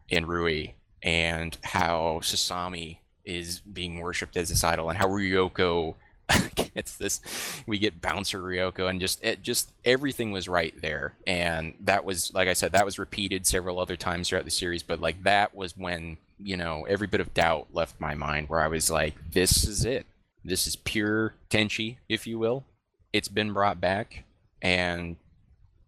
and 0.10 0.28
Rui, 0.28 0.70
and 1.04 1.58
how 1.62 2.22
Sasami 2.24 3.00
is 3.26 3.60
being 3.60 4.00
worshipped 4.00 4.38
as 4.38 4.50
this 4.50 4.64
idol, 4.64 4.90
and 4.90 4.98
how 4.98 5.08
Ryoko 5.08 5.96
gets 6.56 6.96
this 6.98 7.22
we 7.68 7.78
get 7.78 8.02
bouncer 8.02 8.42
ryoko 8.42 8.90
and 8.90 9.00
just 9.00 9.24
it 9.24 9.42
just 9.42 9.72
everything 9.86 10.32
was 10.32 10.48
right 10.48 10.74
there. 10.82 11.14
And 11.28 11.74
that 11.82 12.06
was 12.06 12.34
like 12.34 12.48
i 12.48 12.54
said 12.54 12.72
that 12.72 12.86
was 12.86 13.00
repeated 13.00 13.46
several 13.46 13.80
other 13.80 13.96
times 13.96 14.30
throughout 14.30 14.46
the 14.46 14.52
series 14.52 14.84
but 14.84 15.00
like 15.00 15.24
that 15.24 15.56
was 15.56 15.78
when 15.78 16.18
you 16.40 16.58
know 16.58 16.86
every 16.88 17.08
bit 17.08 17.22
of 17.22 17.34
doubt 17.34 17.68
left 17.74 18.00
my 18.00 18.16
mind 18.16 18.50
where 18.50 18.62
i 18.62 18.68
was 18.68 18.90
like 18.90 19.16
this 19.32 19.66
is 19.66 19.86
it. 19.86 20.06
This 20.46 20.68
is 20.68 20.76
pure 20.76 21.36
tenchi 21.50 21.98
if 22.10 22.28
you 22.28 22.38
will. 22.38 22.66
It's 23.14 23.30
been 23.30 23.54
brought 23.54 23.80
back. 23.80 24.26
And 24.62 25.16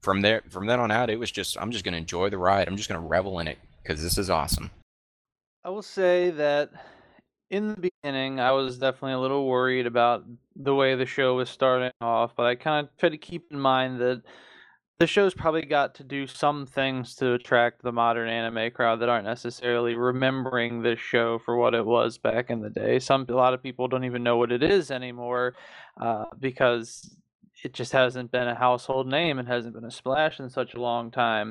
from 0.02 0.22
there 0.22 0.44
from 0.50 0.68
then 0.68 0.80
on 0.80 0.92
out 0.92 1.10
it 1.10 1.18
was 1.18 1.32
just 1.32 1.58
i'm 1.60 1.72
just 1.72 1.84
going 1.84 1.94
to 1.94 1.98
enjoy 1.98 2.30
the 2.30 2.38
ride. 2.38 2.68
I'm 2.68 2.78
just 2.78 2.90
going 2.90 3.02
to 3.02 3.08
revel 3.08 3.40
in 3.40 3.48
it 3.48 3.58
because 3.82 4.02
this 4.02 4.18
is 4.18 4.30
awesome. 4.30 4.72
I 5.64 5.70
will 5.70 5.82
say 5.82 6.30
that 6.32 6.72
in 7.56 7.70
the 7.70 7.90
beginning, 8.04 8.40
I 8.42 8.52
was 8.52 8.78
definitely 8.78 9.14
a 9.14 9.20
little 9.20 9.48
worried 9.48 9.88
about 9.88 10.26
the 10.58 10.76
way 10.76 10.96
the 10.96 11.06
show 11.06 11.36
was 11.36 11.50
starting 11.50 11.92
off, 12.02 12.36
but 12.36 12.46
I 12.46 12.56
kind 12.56 12.86
of 12.86 12.98
tried 12.98 13.10
to 13.10 13.18
keep 13.18 13.46
in 13.50 13.60
mind 13.60 14.02
that 14.02 14.24
the 15.00 15.08
show's 15.08 15.34
probably 15.34 15.62
got 15.62 15.96
to 15.96 16.04
do 16.04 16.28
some 16.28 16.66
things 16.66 17.16
to 17.16 17.34
attract 17.34 17.82
the 17.82 17.94
modern 17.94 18.30
anime 18.30 18.72
crowd 18.72 19.00
that 19.00 19.10
aren't 19.10 19.26
necessarily 19.26 19.96
remembering 19.96 20.82
this 20.82 21.00
show 21.00 21.40
for 21.40 21.56
what 21.56 21.74
it 21.74 21.86
was 21.86 22.18
back 22.18 22.50
in 22.50 22.62
the 22.62 22.70
day. 22.70 23.00
Some 23.00 23.26
a 23.30 23.34
lot 23.34 23.54
of 23.54 23.64
people 23.64 23.88
don't 23.88 24.06
even 24.06 24.24
know 24.24 24.38
what 24.38 24.52
it 24.52 24.64
is 24.64 24.92
anymore 24.92 25.56
uh, 26.00 26.26
because 26.40 27.18
it 27.64 27.74
just 27.74 27.94
hasn't 27.94 28.32
been 28.32 28.48
a 28.50 28.56
household 28.56 29.08
name 29.08 29.40
and 29.40 29.48
hasn't 29.48 29.76
been 29.76 29.86
a 29.86 29.92
splash 29.92 30.40
in 30.42 30.50
such 30.50 30.74
a 30.74 30.82
long 30.82 31.10
time. 31.10 31.50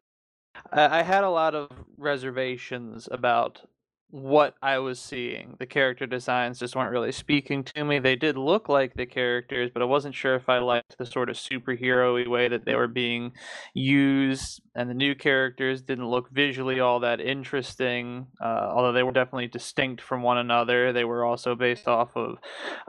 I, 0.70 1.00
I 1.00 1.02
had 1.02 1.24
a 1.24 1.30
lot 1.30 1.54
of 1.54 1.70
reservations 1.96 3.08
about 3.10 3.62
what 4.10 4.54
I 4.62 4.78
was 4.78 5.00
seeing. 5.00 5.56
The 5.58 5.66
character 5.66 6.06
designs 6.06 6.58
just 6.58 6.76
weren't 6.76 6.92
really 6.92 7.12
speaking 7.12 7.64
to 7.64 7.84
me. 7.84 7.98
They 7.98 8.16
did 8.16 8.36
look 8.36 8.68
like 8.68 8.94
the 8.94 9.06
characters, 9.06 9.70
but 9.72 9.82
I 9.82 9.86
wasn't 9.86 10.14
sure 10.14 10.34
if 10.36 10.48
I 10.48 10.58
liked 10.58 10.98
the 10.98 11.06
sort 11.06 11.30
of 11.30 11.36
superhero 11.36 12.28
way 12.28 12.48
that 12.48 12.64
they 12.64 12.74
were 12.74 12.88
being 12.88 13.32
used. 13.74 14.60
And 14.76 14.90
the 14.90 14.94
new 14.94 15.14
characters 15.14 15.82
didn't 15.82 16.08
look 16.08 16.30
visually 16.30 16.80
all 16.80 16.98
that 17.00 17.20
interesting, 17.20 18.26
uh, 18.40 18.70
although 18.72 18.92
they 18.92 19.04
were 19.04 19.12
definitely 19.12 19.46
distinct 19.46 20.00
from 20.00 20.22
one 20.22 20.38
another. 20.38 20.92
They 20.92 21.04
were 21.04 21.24
also 21.24 21.54
based 21.54 21.86
off 21.86 22.16
of, 22.16 22.38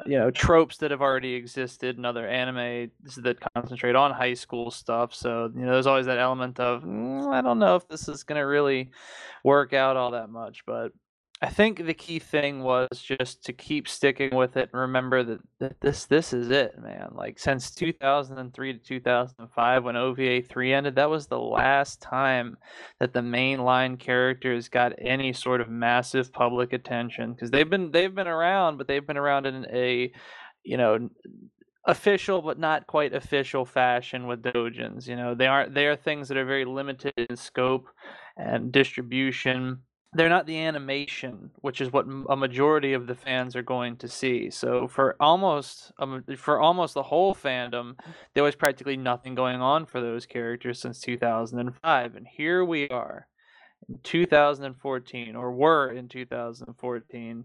you 0.05 0.17
know, 0.17 0.31
tropes 0.31 0.77
that 0.77 0.89
have 0.89 1.01
already 1.01 1.35
existed 1.35 1.97
in 1.97 2.05
other 2.05 2.27
anime 2.27 2.89
that 3.17 3.37
concentrate 3.53 3.95
on 3.95 4.11
high 4.11 4.33
school 4.33 4.71
stuff. 4.71 5.13
So, 5.13 5.51
you 5.53 5.61
know, 5.61 5.73
there's 5.73 5.85
always 5.85 6.07
that 6.07 6.17
element 6.17 6.59
of, 6.59 6.81
mm, 6.83 7.31
I 7.31 7.41
don't 7.41 7.59
know 7.59 7.75
if 7.75 7.87
this 7.87 8.07
is 8.07 8.23
going 8.23 8.39
to 8.39 8.47
really 8.47 8.89
work 9.43 9.73
out 9.73 9.95
all 9.95 10.11
that 10.11 10.31
much, 10.31 10.65
but 10.65 10.91
I 11.45 11.49
think 11.49 11.85
the 11.85 11.93
key 11.93 12.17
thing 12.17 12.63
was 12.63 12.89
just 12.99 13.45
to 13.45 13.53
keep 13.53 13.87
sticking 13.87 14.35
with 14.35 14.57
it 14.57 14.69
and 14.73 14.81
remember 14.81 15.23
that, 15.23 15.41
that 15.59 15.79
this 15.79 16.05
this 16.05 16.33
is 16.33 16.49
it, 16.49 16.73
man. 16.81 17.09
Like 17.11 17.37
since 17.37 17.69
2003 17.69 18.73
to 18.73 18.79
2005 18.79 19.83
when 19.83 19.95
OVA 19.95 20.41
3 20.41 20.73
ended, 20.73 20.95
that 20.95 21.09
was 21.11 21.27
the 21.27 21.37
last 21.37 22.01
time 22.01 22.57
that 22.99 23.13
the 23.13 23.19
mainline 23.19 23.99
characters 23.99 24.69
got 24.69 24.93
any 24.97 25.33
sort 25.33 25.61
of 25.61 25.69
massive 25.69 26.33
public 26.33 26.73
attention 26.73 27.33
because 27.33 27.51
they've 27.51 27.69
been 27.69 27.91
they've 27.91 28.15
been 28.15 28.27
around, 28.27 28.77
but 28.77 28.87
they've 28.87 29.05
been 29.05 29.15
around 29.15 29.45
in 29.45 29.67
a 29.71 30.11
you 30.63 30.77
know 30.77 31.09
official 31.85 32.41
but 32.41 32.57
not 32.57 32.87
quite 32.87 33.13
official 33.13 33.65
fashion 33.65 34.25
with 34.25 34.41
dojins. 34.41 35.05
You 35.05 35.15
know, 35.15 35.35
they 35.35 35.45
aren't 35.45 35.75
they 35.75 35.85
are 35.85 35.95
things 35.95 36.27
that 36.29 36.37
are 36.37 36.45
very 36.45 36.65
limited 36.65 37.13
in 37.15 37.35
scope 37.35 37.85
and 38.35 38.71
distribution 38.71 39.83
they're 40.15 40.29
not 40.29 40.47
the 40.47 40.57
animation, 40.57 41.51
which 41.61 41.81
is 41.81 41.91
what 41.91 42.05
a 42.29 42.35
majority 42.37 42.93
of 42.93 43.05
the 43.05 43.15
fans 43.15 43.53
are 43.55 43.61
going 43.61 43.97
to 43.97 44.07
see. 44.07 44.49
So 44.49 44.87
for 44.87 45.17
almost 45.19 45.91
um, 45.99 46.23
for 46.37 46.59
almost 46.59 46.93
the 46.93 47.03
whole 47.03 47.35
fandom, 47.35 47.99
there 48.33 48.43
was 48.43 48.55
practically 48.55 48.95
nothing 48.95 49.35
going 49.35 49.61
on 49.61 49.85
for 49.85 49.99
those 49.99 50.25
characters 50.25 50.79
since 50.79 51.01
2005, 51.01 52.15
and 52.15 52.27
here 52.27 52.63
we 52.63 52.87
are 52.87 53.27
in 53.89 53.99
2014, 54.03 55.35
or 55.35 55.51
were 55.51 55.91
in 55.91 56.07
2014, 56.07 57.43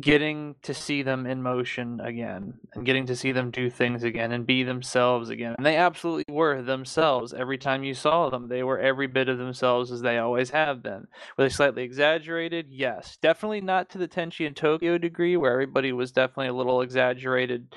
getting 0.00 0.54
to 0.62 0.74
see 0.74 1.02
them 1.02 1.26
in 1.26 1.42
motion 1.42 2.00
again 2.00 2.54
and 2.74 2.84
getting 2.84 3.06
to 3.06 3.16
see 3.16 3.32
them 3.32 3.50
do 3.50 3.70
things 3.70 4.04
again 4.04 4.32
and 4.32 4.46
be 4.46 4.62
themselves 4.62 5.30
again. 5.30 5.54
And 5.56 5.66
they 5.66 5.76
absolutely 5.76 6.32
were 6.32 6.62
themselves 6.62 7.32
every 7.32 7.58
time 7.58 7.84
you 7.84 7.94
saw 7.94 8.28
them. 8.28 8.48
They 8.48 8.62
were 8.62 8.78
every 8.78 9.06
bit 9.06 9.28
of 9.28 9.38
themselves 9.38 9.90
as 9.90 10.02
they 10.02 10.18
always 10.18 10.50
have 10.50 10.82
been. 10.82 11.06
Were 11.36 11.44
they 11.44 11.48
slightly 11.48 11.82
exaggerated? 11.82 12.66
Yes. 12.70 13.16
Definitely 13.20 13.62
not 13.62 13.90
to 13.90 13.98
the 13.98 14.08
Tenchi 14.08 14.46
and 14.46 14.54
Tokyo 14.54 14.98
degree 14.98 15.36
where 15.36 15.52
everybody 15.52 15.92
was 15.92 16.12
definitely 16.12 16.48
a 16.48 16.54
little 16.54 16.82
exaggerated 16.82 17.74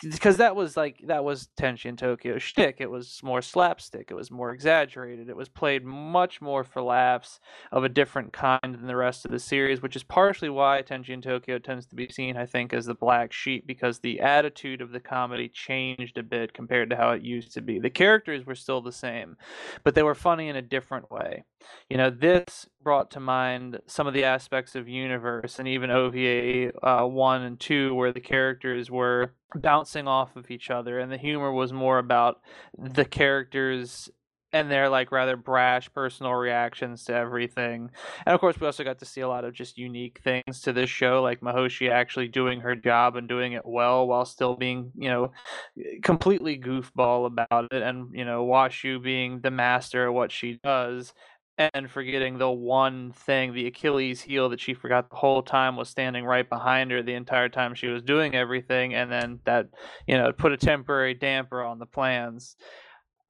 because 0.00 0.36
that 0.36 0.54
was 0.54 0.76
like 0.76 1.00
that 1.06 1.24
was 1.24 1.48
Tenchi 1.58 1.86
in 1.86 1.96
Tokyo 1.96 2.38
shtick. 2.38 2.76
It 2.80 2.90
was 2.90 3.20
more 3.22 3.42
slapstick. 3.42 4.10
It 4.10 4.14
was 4.14 4.30
more 4.30 4.52
exaggerated. 4.52 5.28
It 5.28 5.36
was 5.36 5.48
played 5.48 5.84
much 5.84 6.40
more 6.40 6.64
for 6.64 6.82
laughs 6.82 7.40
of 7.70 7.84
a 7.84 7.88
different 7.88 8.32
kind 8.32 8.60
than 8.62 8.86
the 8.86 8.96
rest 8.96 9.24
of 9.24 9.30
the 9.30 9.38
series, 9.38 9.82
which 9.82 9.96
is 9.96 10.02
partially 10.02 10.48
why 10.48 10.82
Tenchi 10.82 11.10
in 11.10 11.22
Tokyo 11.22 11.58
tends 11.58 11.86
to 11.86 11.96
be 11.96 12.08
seen, 12.10 12.36
I 12.36 12.46
think, 12.46 12.72
as 12.72 12.86
the 12.86 12.94
black 12.94 13.32
sheep 13.32 13.66
because 13.66 13.98
the 13.98 14.20
attitude 14.20 14.80
of 14.80 14.92
the 14.92 15.00
comedy 15.00 15.48
changed 15.48 16.16
a 16.18 16.22
bit 16.22 16.54
compared 16.54 16.90
to 16.90 16.96
how 16.96 17.10
it 17.10 17.22
used 17.22 17.52
to 17.54 17.60
be. 17.60 17.78
The 17.78 17.90
characters 17.90 18.46
were 18.46 18.54
still 18.54 18.80
the 18.80 18.92
same, 18.92 19.36
but 19.84 19.94
they 19.94 20.02
were 20.02 20.14
funny 20.14 20.48
in 20.48 20.56
a 20.56 20.62
different 20.62 21.10
way. 21.10 21.44
You 21.88 21.96
know, 21.96 22.10
this 22.10 22.68
brought 22.82 23.10
to 23.12 23.20
mind 23.20 23.80
some 23.86 24.06
of 24.06 24.14
the 24.14 24.24
aspects 24.24 24.74
of 24.74 24.88
universe 24.88 25.58
and 25.58 25.68
even 25.68 25.90
OVA 25.90 26.72
uh, 26.86 27.06
one 27.06 27.42
and 27.42 27.58
two, 27.58 27.94
where 27.94 28.12
the 28.12 28.20
characters 28.20 28.90
were 28.90 29.34
bouncing 29.54 30.08
off 30.08 30.36
of 30.36 30.50
each 30.50 30.70
other, 30.70 30.98
and 30.98 31.10
the 31.10 31.18
humor 31.18 31.52
was 31.52 31.72
more 31.72 31.98
about 31.98 32.40
the 32.78 33.04
characters 33.04 34.10
and 34.52 34.70
their 34.70 34.88
like 34.88 35.10
rather 35.10 35.36
brash 35.36 35.92
personal 35.92 36.34
reactions 36.34 37.04
to 37.04 37.14
everything. 37.14 37.90
And 38.26 38.34
of 38.34 38.40
course, 38.40 38.60
we 38.60 38.66
also 38.66 38.84
got 38.84 38.98
to 38.98 39.06
see 39.06 39.22
a 39.22 39.28
lot 39.28 39.44
of 39.44 39.54
just 39.54 39.78
unique 39.78 40.20
things 40.22 40.60
to 40.62 40.72
this 40.72 40.90
show, 40.90 41.22
like 41.22 41.40
Mihoshi 41.40 41.90
actually 41.90 42.28
doing 42.28 42.60
her 42.60 42.76
job 42.76 43.16
and 43.16 43.28
doing 43.28 43.52
it 43.52 43.64
well 43.64 44.06
while 44.06 44.24
still 44.24 44.54
being, 44.54 44.92
you 44.94 45.08
know, 45.08 45.32
completely 46.02 46.58
goofball 46.58 47.26
about 47.26 47.72
it, 47.72 47.82
and 47.82 48.14
you 48.14 48.24
know, 48.24 48.44
Washu 48.44 49.02
being 49.02 49.40
the 49.40 49.50
master 49.50 50.06
of 50.06 50.14
what 50.14 50.30
she 50.30 50.58
does 50.62 51.14
and 51.74 51.90
forgetting 51.90 52.38
the 52.38 52.50
one 52.50 53.12
thing, 53.12 53.52
the 53.52 53.66
Achilles 53.66 54.22
heel 54.22 54.48
that 54.50 54.60
she 54.60 54.74
forgot 54.74 55.10
the 55.10 55.16
whole 55.16 55.42
time 55.42 55.76
was 55.76 55.88
standing 55.88 56.24
right 56.24 56.48
behind 56.48 56.90
her 56.90 57.02
the 57.02 57.14
entire 57.14 57.48
time 57.48 57.74
she 57.74 57.88
was 57.88 58.02
doing 58.02 58.34
everything, 58.34 58.94
and 58.94 59.10
then 59.10 59.40
that, 59.44 59.68
you 60.06 60.16
know, 60.16 60.32
put 60.32 60.52
a 60.52 60.56
temporary 60.56 61.14
damper 61.14 61.62
on 61.62 61.78
the 61.78 61.86
plans. 61.86 62.56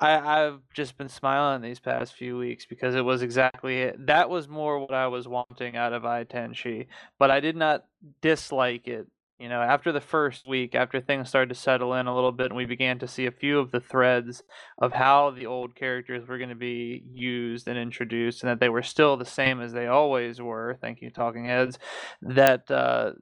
I, 0.00 0.46
I've 0.46 0.60
just 0.74 0.98
been 0.98 1.08
smiling 1.08 1.62
these 1.62 1.78
past 1.78 2.14
few 2.14 2.36
weeks 2.36 2.66
because 2.66 2.96
it 2.96 3.04
was 3.04 3.22
exactly 3.22 3.82
it. 3.82 4.06
That 4.06 4.28
was 4.28 4.48
more 4.48 4.80
what 4.80 4.94
I 4.94 5.06
was 5.06 5.28
wanting 5.28 5.76
out 5.76 5.92
of 5.92 6.04
Ai 6.04 6.24
Tenchi, 6.24 6.88
but 7.20 7.30
I 7.30 7.38
did 7.38 7.54
not 7.54 7.84
dislike 8.20 8.88
it 8.88 9.06
you 9.42 9.48
know, 9.48 9.60
after 9.60 9.90
the 9.90 10.00
first 10.00 10.46
week, 10.46 10.76
after 10.76 11.00
things 11.00 11.28
started 11.28 11.48
to 11.48 11.60
settle 11.60 11.94
in 11.94 12.06
a 12.06 12.14
little 12.14 12.30
bit, 12.30 12.46
and 12.46 12.56
we 12.56 12.64
began 12.64 13.00
to 13.00 13.08
see 13.08 13.26
a 13.26 13.32
few 13.32 13.58
of 13.58 13.72
the 13.72 13.80
threads 13.80 14.44
of 14.78 14.92
how 14.92 15.30
the 15.32 15.46
old 15.46 15.74
characters 15.74 16.28
were 16.28 16.38
going 16.38 16.50
to 16.50 16.54
be 16.54 17.02
used 17.12 17.66
and 17.66 17.76
introduced, 17.76 18.44
and 18.44 18.50
that 18.50 18.60
they 18.60 18.68
were 18.68 18.84
still 18.84 19.16
the 19.16 19.24
same 19.24 19.60
as 19.60 19.72
they 19.72 19.88
always 19.88 20.40
were. 20.40 20.78
Thank 20.80 21.02
you, 21.02 21.10
Talking 21.10 21.46
Heads. 21.46 21.80
That 22.20 22.70
uh, 22.70 23.14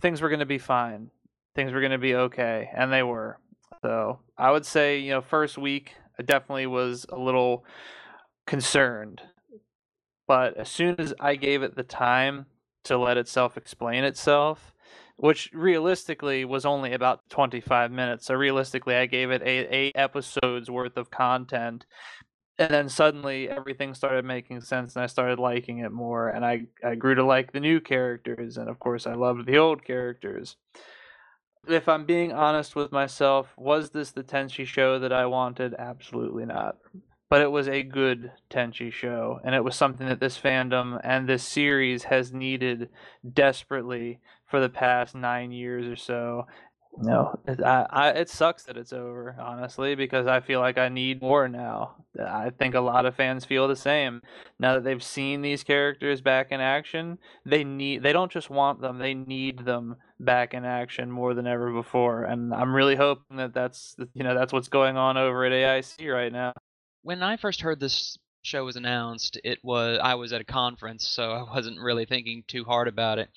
things 0.00 0.20
were 0.20 0.28
going 0.28 0.38
to 0.38 0.46
be 0.46 0.58
fine. 0.58 1.10
Things 1.56 1.72
were 1.72 1.80
going 1.80 1.90
to 1.90 1.98
be 1.98 2.14
okay, 2.14 2.70
and 2.72 2.92
they 2.92 3.02
were. 3.02 3.40
So 3.82 4.20
I 4.38 4.52
would 4.52 4.64
say, 4.64 5.00
you 5.00 5.10
know, 5.10 5.20
first 5.20 5.58
week 5.58 5.94
I 6.16 6.22
definitely 6.22 6.68
was 6.68 7.06
a 7.08 7.18
little 7.18 7.64
concerned, 8.46 9.20
but 10.28 10.56
as 10.56 10.68
soon 10.68 10.94
as 11.00 11.12
I 11.18 11.34
gave 11.34 11.64
it 11.64 11.74
the 11.74 11.82
time 11.82 12.46
to 12.84 12.96
let 12.96 13.16
itself 13.16 13.56
explain 13.56 14.04
itself 14.04 14.72
which 15.16 15.50
realistically 15.52 16.44
was 16.44 16.66
only 16.66 16.92
about 16.92 17.28
25 17.30 17.90
minutes. 17.90 18.26
So 18.26 18.34
realistically, 18.34 18.96
I 18.96 19.06
gave 19.06 19.30
it 19.30 19.42
eight, 19.42 19.68
eight 19.70 19.92
episodes 19.94 20.70
worth 20.70 20.96
of 20.96 21.10
content. 21.10 21.86
And 22.58 22.70
then 22.70 22.88
suddenly 22.88 23.50
everything 23.50 23.94
started 23.94 24.24
making 24.24 24.62
sense 24.62 24.94
and 24.94 25.02
I 25.02 25.06
started 25.06 25.38
liking 25.38 25.78
it 25.78 25.92
more. 25.92 26.28
And 26.28 26.44
I, 26.44 26.66
I 26.84 26.94
grew 26.94 27.14
to 27.14 27.24
like 27.24 27.52
the 27.52 27.60
new 27.60 27.80
characters. 27.80 28.56
And 28.56 28.68
of 28.68 28.78
course, 28.78 29.06
I 29.06 29.14
loved 29.14 29.46
the 29.46 29.58
old 29.58 29.84
characters. 29.84 30.56
If 31.68 31.88
I'm 31.88 32.06
being 32.06 32.32
honest 32.32 32.76
with 32.76 32.92
myself, 32.92 33.48
was 33.58 33.90
this 33.90 34.12
the 34.12 34.22
Tenchi 34.22 34.64
show 34.66 34.98
that 34.98 35.12
I 35.12 35.26
wanted? 35.26 35.74
Absolutely 35.78 36.46
not 36.46 36.76
but 37.28 37.40
it 37.40 37.50
was 37.50 37.68
a 37.68 37.82
good 37.82 38.30
Tenchi 38.50 38.92
show, 38.92 39.40
and 39.44 39.54
it 39.54 39.64
was 39.64 39.74
something 39.74 40.06
that 40.06 40.20
this 40.20 40.38
fandom 40.38 41.00
and 41.02 41.28
this 41.28 41.42
series 41.42 42.04
has 42.04 42.32
needed 42.32 42.88
desperately 43.32 44.20
for 44.46 44.60
the 44.60 44.68
past 44.68 45.14
nine 45.14 45.52
years 45.52 45.86
or 45.86 45.96
so. 45.96 46.46
No, 46.98 47.38
it, 47.46 47.62
I, 47.62 47.86
I, 47.90 48.08
it 48.10 48.30
sucks 48.30 48.62
that 48.64 48.78
it's 48.78 48.92
over, 48.92 49.36
honestly, 49.38 49.94
because 49.94 50.26
I 50.26 50.40
feel 50.40 50.60
like 50.60 50.78
I 50.78 50.88
need 50.88 51.20
more 51.20 51.46
now. 51.46 51.96
I 52.18 52.50
think 52.50 52.74
a 52.74 52.80
lot 52.80 53.04
of 53.04 53.14
fans 53.14 53.44
feel 53.44 53.68
the 53.68 53.76
same. 53.76 54.22
Now 54.58 54.74
that 54.74 54.84
they've 54.84 55.02
seen 55.02 55.42
these 55.42 55.62
characters 55.62 56.22
back 56.22 56.52
in 56.52 56.60
action, 56.62 57.18
they 57.44 57.64
need 57.64 58.02
they 58.02 58.14
don't 58.14 58.32
just 58.32 58.48
want 58.48 58.80
them, 58.80 58.98
they 58.98 59.12
need 59.12 59.66
them 59.66 59.96
back 60.20 60.54
in 60.54 60.64
action 60.64 61.10
more 61.10 61.34
than 61.34 61.46
ever 61.46 61.70
before. 61.70 62.24
And 62.24 62.54
I'm 62.54 62.74
really 62.74 62.96
hoping 62.96 63.36
that 63.36 63.52
that's 63.52 63.94
you 64.14 64.24
know 64.24 64.34
that's 64.34 64.54
what's 64.54 64.68
going 64.68 64.96
on 64.96 65.18
over 65.18 65.44
at 65.44 65.52
AIC 65.52 66.10
right 66.10 66.32
now 66.32 66.54
when 67.06 67.22
I 67.22 67.36
first 67.36 67.60
heard 67.60 67.78
this 67.78 68.18
show 68.46 68.64
was 68.64 68.76
announced, 68.76 69.38
it 69.44 69.58
was 69.62 69.98
I 70.02 70.14
was 70.14 70.32
at 70.32 70.40
a 70.40 70.44
conference, 70.44 71.06
so 71.06 71.32
I 71.32 71.42
wasn't 71.42 71.80
really 71.80 72.04
thinking 72.06 72.44
too 72.46 72.64
hard 72.64 72.88
about 72.88 73.18
it. 73.18 73.28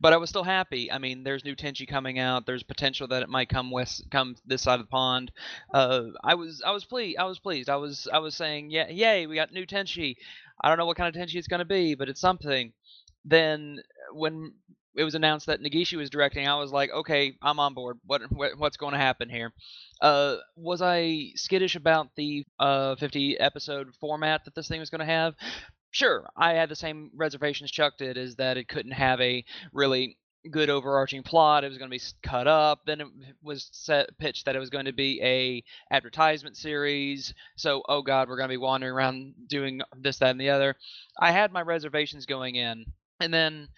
But 0.00 0.12
I 0.12 0.16
was 0.16 0.28
still 0.28 0.44
happy. 0.44 0.90
I 0.90 0.98
mean, 0.98 1.24
there's 1.24 1.44
new 1.44 1.54
Tenchi 1.54 1.86
coming 1.86 2.18
out. 2.18 2.46
There's 2.46 2.62
potential 2.62 3.08
that 3.08 3.22
it 3.22 3.28
might 3.28 3.48
come 3.48 3.70
west, 3.70 4.04
come 4.10 4.36
this 4.44 4.62
side 4.62 4.80
of 4.80 4.86
the 4.86 4.90
pond. 4.90 5.30
Uh, 5.72 6.04
I 6.22 6.34
was 6.34 6.62
I 6.66 6.72
was 6.72 6.84
pleased. 6.84 7.18
I 7.18 7.24
was 7.24 7.38
pleased. 7.38 7.70
I 7.70 7.76
was 7.76 8.08
I 8.12 8.18
was 8.18 8.34
saying, 8.34 8.70
yeah, 8.70 8.88
yay, 8.88 9.26
we 9.26 9.36
got 9.36 9.52
new 9.52 9.66
Tenchi. 9.66 10.16
I 10.60 10.68
don't 10.68 10.78
know 10.78 10.86
what 10.86 10.96
kind 10.96 11.14
of 11.14 11.20
Tenchi 11.20 11.36
it's 11.36 11.48
going 11.48 11.60
to 11.60 11.64
be, 11.64 11.94
but 11.94 12.08
it's 12.08 12.20
something. 12.20 12.72
Then 13.24 13.80
when 14.12 14.52
it 14.96 15.04
was 15.04 15.14
announced 15.14 15.46
that 15.46 15.62
Negishi 15.62 15.96
was 15.96 16.10
directing, 16.10 16.48
I 16.48 16.56
was 16.56 16.72
like, 16.72 16.90
okay, 16.90 17.36
I'm 17.42 17.60
on 17.60 17.74
board. 17.74 17.98
What, 18.06 18.22
what 18.32 18.58
what's 18.58 18.76
going 18.76 18.92
to 18.92 18.98
happen 18.98 19.28
here? 19.28 19.52
Uh, 20.00 20.36
was 20.56 20.82
I 20.82 21.32
skittish 21.34 21.76
about 21.76 22.08
the 22.16 22.44
uh 22.58 22.96
50 22.96 23.38
episode 23.38 23.94
format 24.00 24.44
that 24.44 24.54
this 24.54 24.68
thing 24.68 24.80
was 24.80 24.90
going 24.90 25.00
to 25.00 25.04
have? 25.04 25.34
Sure, 25.90 26.28
I 26.36 26.54
had 26.54 26.68
the 26.68 26.76
same 26.76 27.10
reservations 27.14 27.70
Chuck 27.70 27.96
did, 27.98 28.16
is 28.16 28.36
that 28.36 28.56
it 28.56 28.68
couldn't 28.68 28.92
have 28.92 29.20
a 29.20 29.44
really 29.72 30.18
good 30.50 30.70
overarching 30.70 31.22
plot. 31.22 31.64
It 31.64 31.68
was 31.68 31.78
going 31.78 31.90
to 31.90 31.96
be 31.96 32.02
cut 32.22 32.46
up. 32.46 32.80
Then 32.86 33.00
it 33.00 33.06
was 33.42 33.68
set, 33.72 34.16
pitched 34.18 34.46
that 34.46 34.56
it 34.56 34.60
was 34.60 34.70
going 34.70 34.84
to 34.84 34.92
be 34.92 35.20
a 35.22 35.64
advertisement 35.94 36.56
series. 36.56 37.34
So, 37.56 37.82
oh 37.88 38.02
god, 38.02 38.28
we're 38.28 38.36
going 38.36 38.48
to 38.48 38.52
be 38.52 38.56
wandering 38.58 38.92
around 38.92 39.34
doing 39.48 39.80
this, 39.98 40.18
that, 40.18 40.30
and 40.30 40.40
the 40.40 40.50
other. 40.50 40.76
I 41.18 41.32
had 41.32 41.52
my 41.52 41.62
reservations 41.62 42.26
going 42.26 42.56
in, 42.56 42.86
and 43.20 43.32
then 43.32 43.68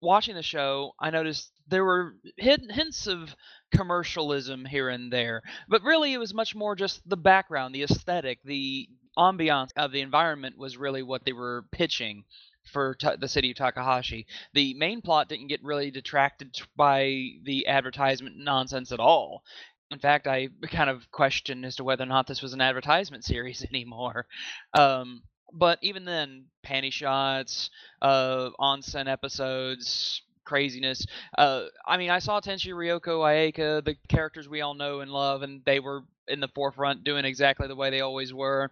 watching 0.00 0.34
the 0.34 0.42
show, 0.42 0.92
I 0.98 1.10
noticed 1.10 1.52
there 1.68 1.84
were 1.84 2.14
hints 2.36 3.06
of 3.06 3.34
commercialism 3.74 4.64
here 4.64 4.88
and 4.88 5.12
there, 5.12 5.42
but 5.68 5.82
really 5.82 6.12
it 6.12 6.18
was 6.18 6.34
much 6.34 6.54
more 6.54 6.74
just 6.74 7.08
the 7.08 7.16
background, 7.16 7.74
the 7.74 7.82
aesthetic, 7.82 8.40
the 8.44 8.88
ambiance 9.18 9.70
of 9.76 9.92
the 9.92 10.00
environment 10.00 10.56
was 10.58 10.76
really 10.76 11.02
what 11.02 11.24
they 11.24 11.32
were 11.32 11.64
pitching 11.72 12.24
for 12.72 12.96
the 13.18 13.28
city 13.28 13.50
of 13.50 13.56
Takahashi. 13.56 14.26
The 14.54 14.74
main 14.74 15.00
plot 15.02 15.28
didn't 15.28 15.48
get 15.48 15.64
really 15.64 15.90
detracted 15.90 16.56
by 16.76 17.30
the 17.42 17.66
advertisement 17.66 18.36
nonsense 18.36 18.92
at 18.92 19.00
all. 19.00 19.42
In 19.90 19.98
fact, 19.98 20.26
I 20.26 20.48
kind 20.70 20.88
of 20.88 21.10
questioned 21.10 21.64
as 21.64 21.76
to 21.76 21.84
whether 21.84 22.04
or 22.04 22.06
not 22.06 22.26
this 22.26 22.42
was 22.42 22.52
an 22.52 22.60
advertisement 22.60 23.24
series 23.32 23.64
anymore. 23.64 24.26
Um, 24.74 25.22
but 25.52 25.78
even 25.82 26.04
then, 26.04 26.44
panty 26.64 26.92
shots, 26.92 27.70
uh, 28.02 28.50
onsen 28.58 29.08
episodes, 29.08 30.22
craziness. 30.44 31.06
Uh, 31.38 31.64
I 31.86 31.96
mean, 31.96 32.10
I 32.10 32.18
saw 32.18 32.40
Tenchi 32.40 32.72
Ryoko 32.72 33.20
Ayeka, 33.20 33.84
the 33.84 33.96
characters 34.08 34.48
we 34.48 34.60
all 34.60 34.74
know 34.74 35.00
and 35.00 35.10
love, 35.10 35.42
and 35.42 35.62
they 35.64 35.80
were 35.80 36.02
in 36.28 36.40
the 36.40 36.48
forefront 36.48 37.04
doing 37.04 37.24
exactly 37.24 37.68
the 37.68 37.76
way 37.76 37.90
they 37.90 38.00
always 38.00 38.32
were. 38.34 38.70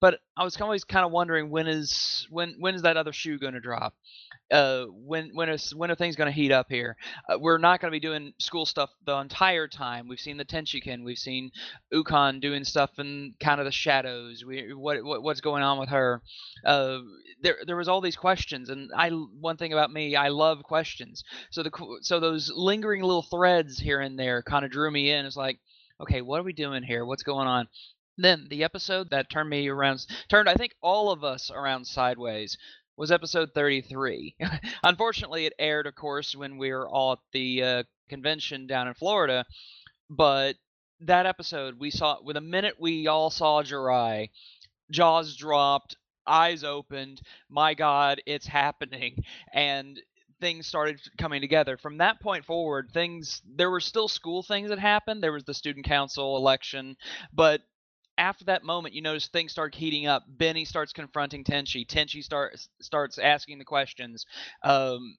But 0.00 0.20
I 0.36 0.44
was 0.44 0.58
always 0.60 0.84
kind 0.84 1.04
of 1.04 1.12
wondering 1.12 1.50
when 1.50 1.66
is 1.66 2.26
when 2.30 2.56
when 2.58 2.74
is 2.74 2.82
that 2.82 2.96
other 2.96 3.12
shoe 3.12 3.38
going 3.38 3.52
to 3.52 3.60
drop? 3.60 3.94
Uh, 4.50 4.86
when 4.86 5.30
when 5.32 5.48
is 5.48 5.74
when 5.74 5.90
are 5.90 5.94
things 5.94 6.16
going 6.16 6.26
to 6.26 6.32
heat 6.32 6.50
up 6.50 6.66
here? 6.68 6.96
Uh, 7.28 7.38
we're 7.38 7.58
not 7.58 7.80
going 7.80 7.90
to 7.90 7.94
be 7.94 8.00
doing 8.00 8.32
school 8.38 8.66
stuff 8.66 8.90
the 9.06 9.16
entire 9.16 9.68
time. 9.68 10.08
We've 10.08 10.18
seen 10.18 10.36
the 10.36 10.44
Tenchi-ken, 10.44 11.04
we've 11.04 11.18
seen 11.18 11.50
Ukon 11.92 12.40
doing 12.40 12.64
stuff 12.64 12.90
in 12.98 13.34
kind 13.40 13.60
of 13.60 13.66
the 13.66 13.72
shadows. 13.72 14.44
We 14.44 14.74
what, 14.74 15.04
what 15.04 15.22
what's 15.22 15.40
going 15.40 15.62
on 15.62 15.78
with 15.78 15.90
her? 15.90 16.22
Uh, 16.64 16.98
there 17.42 17.58
there 17.64 17.76
was 17.76 17.88
all 17.88 18.00
these 18.00 18.16
questions, 18.16 18.70
and 18.70 18.90
I 18.96 19.10
one 19.10 19.56
thing 19.56 19.72
about 19.72 19.92
me, 19.92 20.16
I 20.16 20.28
love 20.28 20.62
questions. 20.64 21.22
So 21.50 21.62
the 21.62 21.70
so 22.02 22.18
those 22.18 22.50
lingering 22.54 23.02
little 23.02 23.22
threads 23.22 23.78
here 23.78 24.00
and 24.00 24.18
there 24.18 24.42
kind 24.42 24.64
of 24.64 24.70
drew 24.70 24.90
me 24.90 25.12
in. 25.12 25.26
It's 25.26 25.36
like, 25.36 25.60
okay, 26.00 26.22
what 26.22 26.40
are 26.40 26.44
we 26.44 26.52
doing 26.52 26.82
here? 26.82 27.04
What's 27.04 27.22
going 27.22 27.46
on? 27.46 27.68
Then 28.18 28.48
the 28.50 28.64
episode 28.64 29.10
that 29.10 29.30
turned 29.30 29.48
me 29.48 29.68
around, 29.68 30.04
turned 30.28 30.48
I 30.48 30.54
think 30.54 30.74
all 30.82 31.10
of 31.10 31.24
us 31.24 31.50
around 31.50 31.86
sideways 31.86 32.58
was 33.00 33.10
episode 33.10 33.48
33. 33.54 34.36
Unfortunately, 34.84 35.46
it 35.46 35.54
aired, 35.58 35.86
of 35.86 35.94
course, 35.94 36.36
when 36.36 36.58
we 36.58 36.70
were 36.70 36.86
all 36.86 37.12
at 37.12 37.18
the 37.32 37.62
uh, 37.62 37.82
convention 38.10 38.66
down 38.66 38.88
in 38.88 38.92
Florida. 38.92 39.46
But 40.10 40.56
that 41.00 41.24
episode, 41.24 41.80
we 41.80 41.90
saw, 41.90 42.18
with 42.22 42.36
a 42.36 42.42
minute 42.42 42.74
we 42.78 43.06
all 43.06 43.30
saw 43.30 43.62
Jurai, 43.62 44.28
jaws 44.90 45.34
dropped, 45.34 45.96
eyes 46.26 46.62
opened. 46.62 47.22
My 47.48 47.72
God, 47.72 48.20
it's 48.26 48.46
happening. 48.46 49.24
And 49.54 49.98
things 50.38 50.66
started 50.66 51.00
coming 51.16 51.40
together. 51.40 51.78
From 51.78 51.96
that 51.98 52.20
point 52.20 52.44
forward, 52.44 52.90
things 52.92 53.40
there 53.46 53.70
were 53.70 53.80
still 53.80 54.08
school 54.08 54.42
things 54.42 54.68
that 54.68 54.78
happened. 54.78 55.22
There 55.22 55.32
was 55.32 55.44
the 55.44 55.54
student 55.54 55.86
council 55.86 56.36
election, 56.36 56.96
but 57.32 57.62
after 58.20 58.44
that 58.44 58.62
moment, 58.62 58.94
you 58.94 59.00
notice 59.00 59.28
things 59.28 59.50
start 59.50 59.74
heating 59.74 60.06
up. 60.06 60.24
Benny 60.28 60.66
starts 60.66 60.92
confronting 60.92 61.42
Tenchi. 61.42 61.86
Tenchi 61.86 62.22
starts 62.22 62.68
starts 62.80 63.18
asking 63.18 63.58
the 63.58 63.64
questions. 63.64 64.26
Um, 64.62 65.16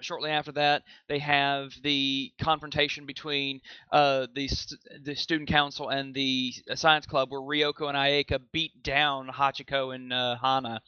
shortly 0.00 0.30
after 0.30 0.52
that, 0.52 0.82
they 1.08 1.18
have 1.18 1.72
the 1.82 2.32
confrontation 2.40 3.04
between 3.04 3.60
uh, 3.92 4.28
the 4.34 4.48
st- 4.48 4.80
the 5.04 5.14
student 5.14 5.50
council 5.50 5.90
and 5.90 6.14
the 6.14 6.54
science 6.74 7.04
club, 7.04 7.30
where 7.30 7.40
Ryoko 7.40 7.86
and 7.86 7.98
Ayeka 7.98 8.40
beat 8.50 8.82
down 8.82 9.28
Hachiko 9.28 9.94
and 9.94 10.10
uh, 10.10 10.36
Hana. 10.42 10.80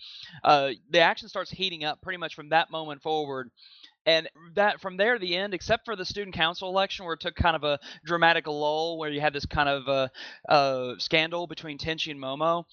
Uh, 0.42 0.70
the 0.88 1.01
action 1.01 1.29
starts 1.29 1.51
heating 1.51 1.85
up 1.85 2.01
pretty 2.01 2.16
much 2.16 2.35
from 2.35 2.49
that 2.49 2.70
moment 2.70 3.03
forward 3.03 3.51
and 4.06 4.28
that 4.54 4.80
from 4.80 4.96
there 4.96 5.18
the 5.18 5.36
end, 5.36 5.54
except 5.54 5.84
for 5.84 5.96
the 5.96 6.04
student 6.04 6.34
council 6.34 6.68
election, 6.68 7.04
where 7.04 7.14
it 7.14 7.20
took 7.20 7.34
kind 7.36 7.56
of 7.56 7.64
a 7.64 7.78
dramatic 8.04 8.46
lull, 8.46 8.98
where 8.98 9.10
you 9.10 9.20
had 9.20 9.32
this 9.32 9.46
kind 9.46 9.68
of 9.68 9.88
uh, 9.88 10.08
uh, 10.48 10.94
scandal 10.98 11.46
between 11.46 11.78
Tenchi 11.78 12.10
and 12.10 12.20
Momo. 12.20 12.64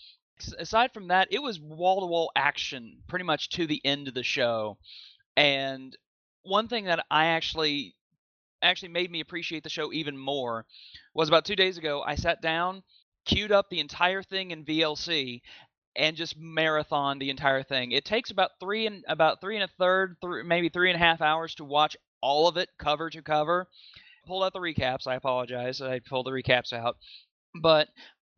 Aside 0.60 0.94
from 0.94 1.08
that, 1.08 1.28
it 1.32 1.42
was 1.42 1.60
wall 1.60 2.02
to 2.02 2.06
wall 2.06 2.32
action 2.36 3.00
pretty 3.08 3.26
much 3.26 3.50
to 3.50 3.66
the 3.66 3.82
end 3.84 4.08
of 4.08 4.14
the 4.14 4.24
show. 4.24 4.78
And 5.36 5.96
one 6.44 6.68
thing 6.68 6.86
that 6.86 7.06
I 7.10 7.28
actually 7.28 7.96
actually 8.62 8.90
made 8.90 9.12
me 9.12 9.20
appreciate 9.20 9.64
the 9.64 9.70
show 9.70 9.94
even 9.94 10.18
more 10.18 10.66
was 11.14 11.28
about 11.28 11.46
two 11.46 11.56
days 11.56 11.78
ago. 11.78 12.04
I 12.06 12.16
sat 12.16 12.42
down, 12.42 12.84
queued 13.26 13.52
up 13.52 13.70
the 13.70 13.80
entire 13.80 14.24
thing 14.24 14.52
in 14.52 14.66
VLC, 14.66 15.42
and 15.98 16.16
just 16.16 16.38
marathon 16.38 17.20
the 17.20 17.30
entire 17.30 17.64
thing. 17.64 17.92
It 17.92 18.06
takes 18.06 18.32
about 18.32 18.52
three 18.60 18.86
and 18.86 19.04
about 19.08 19.42
three 19.42 19.56
and 19.56 19.64
a 19.64 19.70
third, 19.80 20.18
three, 20.22 20.44
maybe 20.44 20.70
three 20.70 20.92
and 20.92 20.96
a 20.96 21.04
half 21.04 21.22
hours 21.22 21.56
to 21.56 21.66
watch 21.66 21.98
all 22.22 22.48
of 22.48 22.58
it 22.58 22.70
cover 22.78 23.10
to 23.10 23.22
cover. 23.22 23.68
Pulled 24.26 24.44
out 24.44 24.54
the 24.54 24.60
recaps. 24.60 25.08
I 25.08 25.16
apologize. 25.16 25.82
I 25.82 26.00
pulled 26.00 26.28
the 26.28 26.32
recaps 26.32 26.74
out, 26.74 26.98
but 27.62 27.88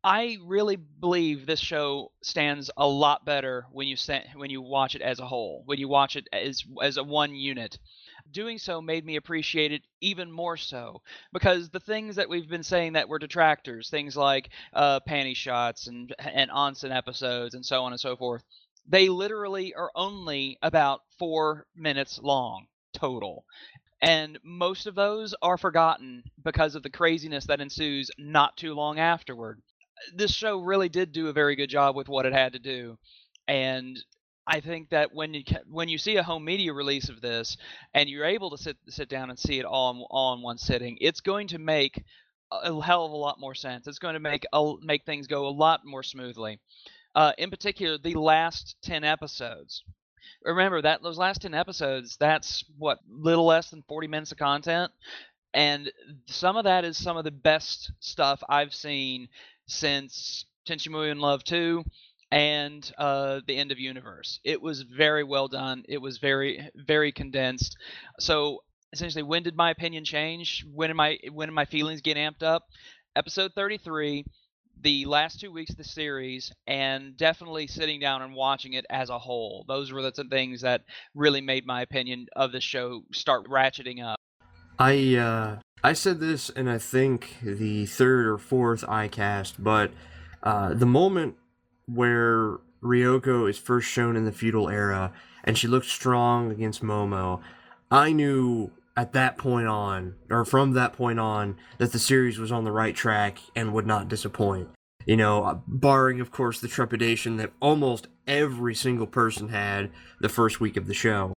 I 0.02 0.38
really 0.44 0.76
believe 0.76 1.44
this 1.44 1.60
show 1.60 2.12
stands 2.22 2.70
a 2.76 2.86
lot 2.86 3.26
better 3.26 3.66
when 3.72 3.86
you 3.86 3.96
when 4.34 4.50
you 4.50 4.62
watch 4.62 4.94
it 4.94 5.02
as 5.02 5.18
a 5.18 5.26
whole. 5.26 5.62
When 5.66 5.78
you 5.78 5.88
watch 5.88 6.16
it 6.16 6.28
as 6.32 6.64
as 6.82 6.96
a 6.96 7.04
one 7.04 7.34
unit 7.34 7.78
doing 8.32 8.58
so 8.58 8.80
made 8.80 9.04
me 9.04 9.16
appreciate 9.16 9.72
it 9.72 9.82
even 10.00 10.30
more 10.30 10.56
so 10.56 11.02
because 11.32 11.70
the 11.70 11.80
things 11.80 12.16
that 12.16 12.28
we've 12.28 12.48
been 12.48 12.62
saying 12.62 12.94
that 12.94 13.08
were 13.08 13.18
detractors, 13.18 13.90
things 13.90 14.16
like 14.16 14.50
uh, 14.72 15.00
panty 15.08 15.36
shots 15.36 15.86
and 15.86 16.14
and 16.18 16.50
onsen 16.50 16.94
episodes 16.94 17.54
and 17.54 17.64
so 17.64 17.82
on 17.84 17.92
and 17.92 18.00
so 18.00 18.16
forth, 18.16 18.42
they 18.86 19.08
literally 19.08 19.74
are 19.74 19.90
only 19.94 20.58
about 20.62 21.02
four 21.18 21.66
minutes 21.76 22.18
long 22.22 22.66
total. 22.92 23.44
And 24.02 24.38
most 24.42 24.86
of 24.86 24.94
those 24.94 25.34
are 25.42 25.58
forgotten 25.58 26.24
because 26.42 26.74
of 26.74 26.82
the 26.82 26.90
craziness 26.90 27.46
that 27.46 27.60
ensues 27.60 28.10
not 28.18 28.56
too 28.56 28.74
long 28.74 28.98
afterward. 28.98 29.60
This 30.14 30.32
show 30.32 30.58
really 30.58 30.88
did 30.88 31.12
do 31.12 31.28
a 31.28 31.32
very 31.32 31.56
good 31.56 31.68
job 31.68 31.94
with 31.96 32.08
what 32.08 32.24
it 32.26 32.32
had 32.32 32.54
to 32.54 32.58
do. 32.58 32.98
And 33.46 34.02
I 34.46 34.60
think 34.60 34.90
that 34.90 35.14
when 35.14 35.34
you 35.34 35.44
when 35.68 35.88
you 35.88 35.98
see 35.98 36.16
a 36.16 36.22
home 36.22 36.44
media 36.44 36.72
release 36.72 37.08
of 37.08 37.20
this 37.20 37.56
and 37.94 38.08
you're 38.08 38.24
able 38.24 38.50
to 38.50 38.58
sit 38.58 38.76
sit 38.88 39.08
down 39.08 39.30
and 39.30 39.38
see 39.38 39.58
it 39.58 39.64
all 39.64 39.90
in, 39.92 40.04
all 40.10 40.34
in 40.34 40.42
one 40.42 40.58
sitting, 40.58 40.98
it's 41.00 41.20
going 41.20 41.48
to 41.48 41.58
make 41.58 42.02
a 42.50 42.80
hell 42.80 43.04
of 43.04 43.12
a 43.12 43.16
lot 43.16 43.38
more 43.38 43.54
sense. 43.54 43.86
It's 43.86 44.00
going 44.00 44.14
to 44.14 44.20
make 44.20 44.44
a, 44.52 44.72
make 44.82 45.04
things 45.04 45.26
go 45.26 45.46
a 45.46 45.50
lot 45.50 45.80
more 45.84 46.02
smoothly. 46.02 46.58
Uh, 47.14 47.32
in 47.38 47.50
particular, 47.50 47.98
the 47.98 48.14
last 48.14 48.76
ten 48.82 49.04
episodes. 49.04 49.84
Remember 50.42 50.82
that 50.82 51.02
those 51.02 51.18
last 51.18 51.42
ten 51.42 51.54
episodes. 51.54 52.16
That's 52.18 52.64
what 52.78 52.98
little 53.08 53.46
less 53.46 53.70
than 53.70 53.84
forty 53.88 54.08
minutes 54.08 54.32
of 54.32 54.38
content, 54.38 54.90
and 55.54 55.92
some 56.26 56.56
of 56.56 56.64
that 56.64 56.84
is 56.84 56.96
some 56.96 57.16
of 57.16 57.24
the 57.24 57.30
best 57.30 57.92
stuff 58.00 58.42
I've 58.48 58.74
seen 58.74 59.28
since 59.66 60.44
Tenchi 60.66 60.88
Muyo 60.88 61.12
in 61.12 61.20
Love 61.20 61.44
Two 61.44 61.84
and 62.30 62.90
uh, 62.98 63.40
the 63.46 63.56
end 63.56 63.72
of 63.72 63.78
universe. 63.78 64.40
It 64.44 64.60
was 64.62 64.82
very 64.82 65.24
well 65.24 65.48
done. 65.48 65.84
It 65.88 65.98
was 65.98 66.18
very 66.18 66.68
very 66.74 67.12
condensed. 67.12 67.76
So 68.18 68.62
essentially, 68.92 69.22
when 69.22 69.42
did 69.42 69.56
my 69.56 69.70
opinion 69.70 70.04
change? 70.04 70.64
When 70.72 70.90
did 70.90 70.96
my 70.96 71.18
when 71.32 71.48
did 71.48 71.54
my 71.54 71.64
feelings 71.64 72.00
get 72.00 72.16
amped 72.16 72.42
up? 72.42 72.64
Episode 73.16 73.52
33, 73.54 74.24
the 74.82 75.04
last 75.06 75.40
two 75.40 75.50
weeks 75.50 75.70
of 75.70 75.76
the 75.76 75.84
series, 75.84 76.52
and 76.66 77.16
definitely 77.16 77.66
sitting 77.66 78.00
down 78.00 78.22
and 78.22 78.34
watching 78.34 78.74
it 78.74 78.86
as 78.88 79.10
a 79.10 79.18
whole. 79.18 79.64
Those 79.66 79.92
were 79.92 80.02
the 80.02 80.12
things 80.12 80.60
that 80.62 80.82
really 81.14 81.40
made 81.40 81.66
my 81.66 81.82
opinion 81.82 82.26
of 82.36 82.52
the 82.52 82.60
show 82.60 83.02
start 83.12 83.46
ratcheting 83.48 84.04
up. 84.04 84.18
I 84.78 85.16
uh, 85.16 85.56
I 85.82 85.92
said 85.92 86.20
this, 86.20 86.50
and 86.50 86.70
I 86.70 86.78
think 86.78 87.36
the 87.42 87.86
third 87.86 88.26
or 88.26 88.38
fourth 88.38 88.82
iCast, 88.82 89.54
but 89.58 89.90
uh, 90.42 90.72
the 90.72 90.86
moment 90.86 91.36
where 91.92 92.58
Ryoko 92.82 93.48
is 93.48 93.58
first 93.58 93.88
shown 93.88 94.16
in 94.16 94.24
the 94.24 94.32
feudal 94.32 94.68
era 94.68 95.12
and 95.44 95.56
she 95.56 95.68
looked 95.68 95.86
strong 95.86 96.50
against 96.50 96.82
Momo, 96.82 97.40
I 97.90 98.12
knew 98.12 98.70
at 98.96 99.12
that 99.12 99.38
point 99.38 99.66
on, 99.66 100.14
or 100.28 100.44
from 100.44 100.72
that 100.72 100.92
point 100.92 101.18
on, 101.18 101.56
that 101.78 101.92
the 101.92 101.98
series 101.98 102.38
was 102.38 102.52
on 102.52 102.64
the 102.64 102.72
right 102.72 102.94
track 102.94 103.38
and 103.56 103.72
would 103.72 103.86
not 103.86 104.08
disappoint. 104.08 104.68
You 105.06 105.16
know, 105.16 105.44
uh, 105.44 105.58
barring, 105.66 106.20
of 106.20 106.30
course, 106.30 106.60
the 106.60 106.68
trepidation 106.68 107.36
that 107.38 107.52
almost 107.60 108.08
every 108.26 108.74
single 108.74 109.06
person 109.06 109.48
had 109.48 109.90
the 110.20 110.28
first 110.28 110.60
week 110.60 110.76
of 110.76 110.86
the 110.86 110.94
show. 110.94 111.32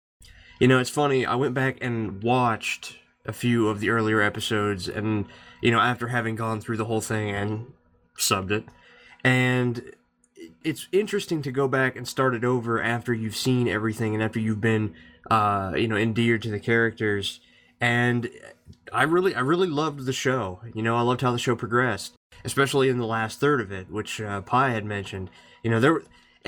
You 0.59 0.67
know, 0.67 0.79
it's 0.79 0.89
funny, 0.89 1.25
I 1.25 1.35
went 1.35 1.53
back 1.53 1.77
and 1.81 2.23
watched 2.23 2.97
a 3.25 3.33
few 3.33 3.67
of 3.67 3.79
the 3.79 3.91
earlier 3.91 4.21
episodes, 4.21 4.87
and, 4.87 5.25
you 5.61 5.69
know, 5.69 5.79
after 5.79 6.07
having 6.07 6.35
gone 6.35 6.59
through 6.59 6.77
the 6.77 6.85
whole 6.85 7.01
thing 7.01 7.29
and 7.29 7.73
subbed 8.17 8.51
it, 8.51 8.65
and 9.23 9.93
it's 10.63 10.87
interesting 10.91 11.41
to 11.43 11.51
go 11.51 11.67
back 11.67 11.95
and 11.95 12.07
start 12.07 12.35
it 12.35 12.43
over 12.43 12.81
after 12.81 13.13
you've 13.13 13.35
seen 13.35 13.67
everything 13.67 14.13
and 14.13 14.23
after 14.23 14.39
you've 14.39 14.61
been 14.61 14.93
uh, 15.29 15.73
you 15.75 15.87
know 15.87 15.97
endeared 15.97 16.41
to 16.43 16.49
the 16.49 16.59
characters. 16.59 17.39
And 17.79 18.29
i 18.93 19.03
really 19.03 19.33
i 19.35 19.39
really 19.39 19.67
loved 19.67 20.05
the 20.05 20.13
show. 20.13 20.61
You 20.73 20.83
know 20.83 20.95
i 20.95 21.01
loved 21.01 21.21
how 21.21 21.31
the 21.31 21.39
show 21.39 21.55
progressed 21.55 22.13
especially 22.43 22.89
in 22.89 22.97
the 22.97 23.05
last 23.05 23.39
third 23.39 23.61
of 23.61 23.71
it 23.71 23.89
which 23.89 24.21
uh, 24.21 24.41
pi 24.41 24.69
had 24.69 24.85
mentioned. 24.85 25.29
You 25.63 25.71
know 25.71 25.79
there 25.79 26.01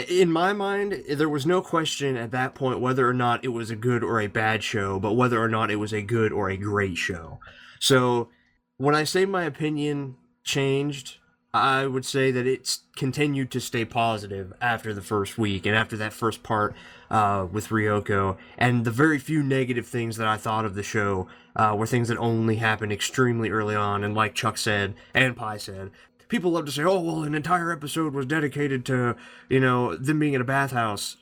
in 0.07 0.31
my 0.31 0.53
mind 0.53 1.03
there 1.09 1.29
was 1.29 1.45
no 1.45 1.61
question 1.61 2.17
at 2.17 2.31
that 2.31 2.55
point 2.55 2.79
whether 2.79 3.07
or 3.07 3.13
not 3.13 3.45
it 3.45 3.49
was 3.49 3.69
a 3.69 3.75
good 3.75 4.03
or 4.03 4.19
a 4.19 4.27
bad 4.27 4.63
show 4.63 4.99
but 4.99 5.13
whether 5.13 5.41
or 5.41 5.47
not 5.47 5.69
it 5.69 5.75
was 5.75 5.93
a 5.93 6.01
good 6.01 6.31
or 6.31 6.49
a 6.49 6.57
great 6.57 6.97
show. 6.97 7.39
So 7.79 8.29
when 8.77 8.95
i 8.95 9.03
say 9.03 9.25
my 9.25 9.43
opinion 9.43 10.15
changed 10.43 11.17
I 11.53 11.85
would 11.85 12.03
say 12.03 12.31
that 12.31 12.47
it's 12.47 12.79
continued 12.95 13.51
to 13.51 13.61
stay 13.61 13.85
positive 13.85 14.53
after 14.59 14.91
the 14.91 15.03
first 15.03 15.37
week 15.37 15.67
and 15.67 15.75
after 15.75 15.95
that 15.97 16.11
first 16.11 16.41
part 16.41 16.73
uh, 17.11 17.45
with 17.51 17.67
Ryoko. 17.67 18.37
And 18.57 18.85
the 18.85 18.91
very 18.91 19.19
few 19.19 19.43
negative 19.43 19.85
things 19.85 20.17
that 20.17 20.27
I 20.27 20.37
thought 20.37 20.65
of 20.65 20.73
the 20.73 20.81
show 20.81 21.27
uh, 21.55 21.75
were 21.77 21.85
things 21.85 22.07
that 22.07 22.17
only 22.17 22.55
happened 22.55 22.91
extremely 22.91 23.51
early 23.51 23.75
on. 23.75 24.03
And 24.03 24.15
like 24.15 24.33
Chuck 24.33 24.57
said, 24.57 24.95
and 25.13 25.37
Pi 25.37 25.57
said, 25.57 25.91
people 26.27 26.49
love 26.49 26.65
to 26.65 26.71
say, 26.71 26.83
oh, 26.83 26.99
well, 26.99 27.23
an 27.23 27.35
entire 27.35 27.71
episode 27.71 28.15
was 28.15 28.25
dedicated 28.25 28.83
to, 28.85 29.15
you 29.47 29.59
know, 29.59 29.95
them 29.95 30.17
being 30.17 30.33
in 30.33 30.41
a 30.41 30.45
bathhouse. 30.45 31.17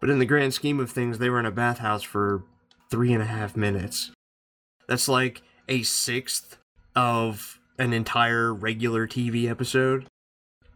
But 0.00 0.10
in 0.10 0.18
the 0.18 0.26
grand 0.26 0.52
scheme 0.52 0.80
of 0.80 0.90
things, 0.90 1.18
they 1.18 1.30
were 1.30 1.38
in 1.38 1.46
a 1.46 1.52
bathhouse 1.52 2.02
for 2.02 2.42
three 2.90 3.12
and 3.12 3.22
a 3.22 3.26
half 3.26 3.56
minutes. 3.56 4.10
That's 4.88 5.08
like 5.08 5.42
a 5.68 5.84
sixth 5.84 6.56
of 6.96 7.59
an 7.80 7.94
entire 7.94 8.52
regular 8.52 9.06
TV 9.06 9.48
episode. 9.48 10.06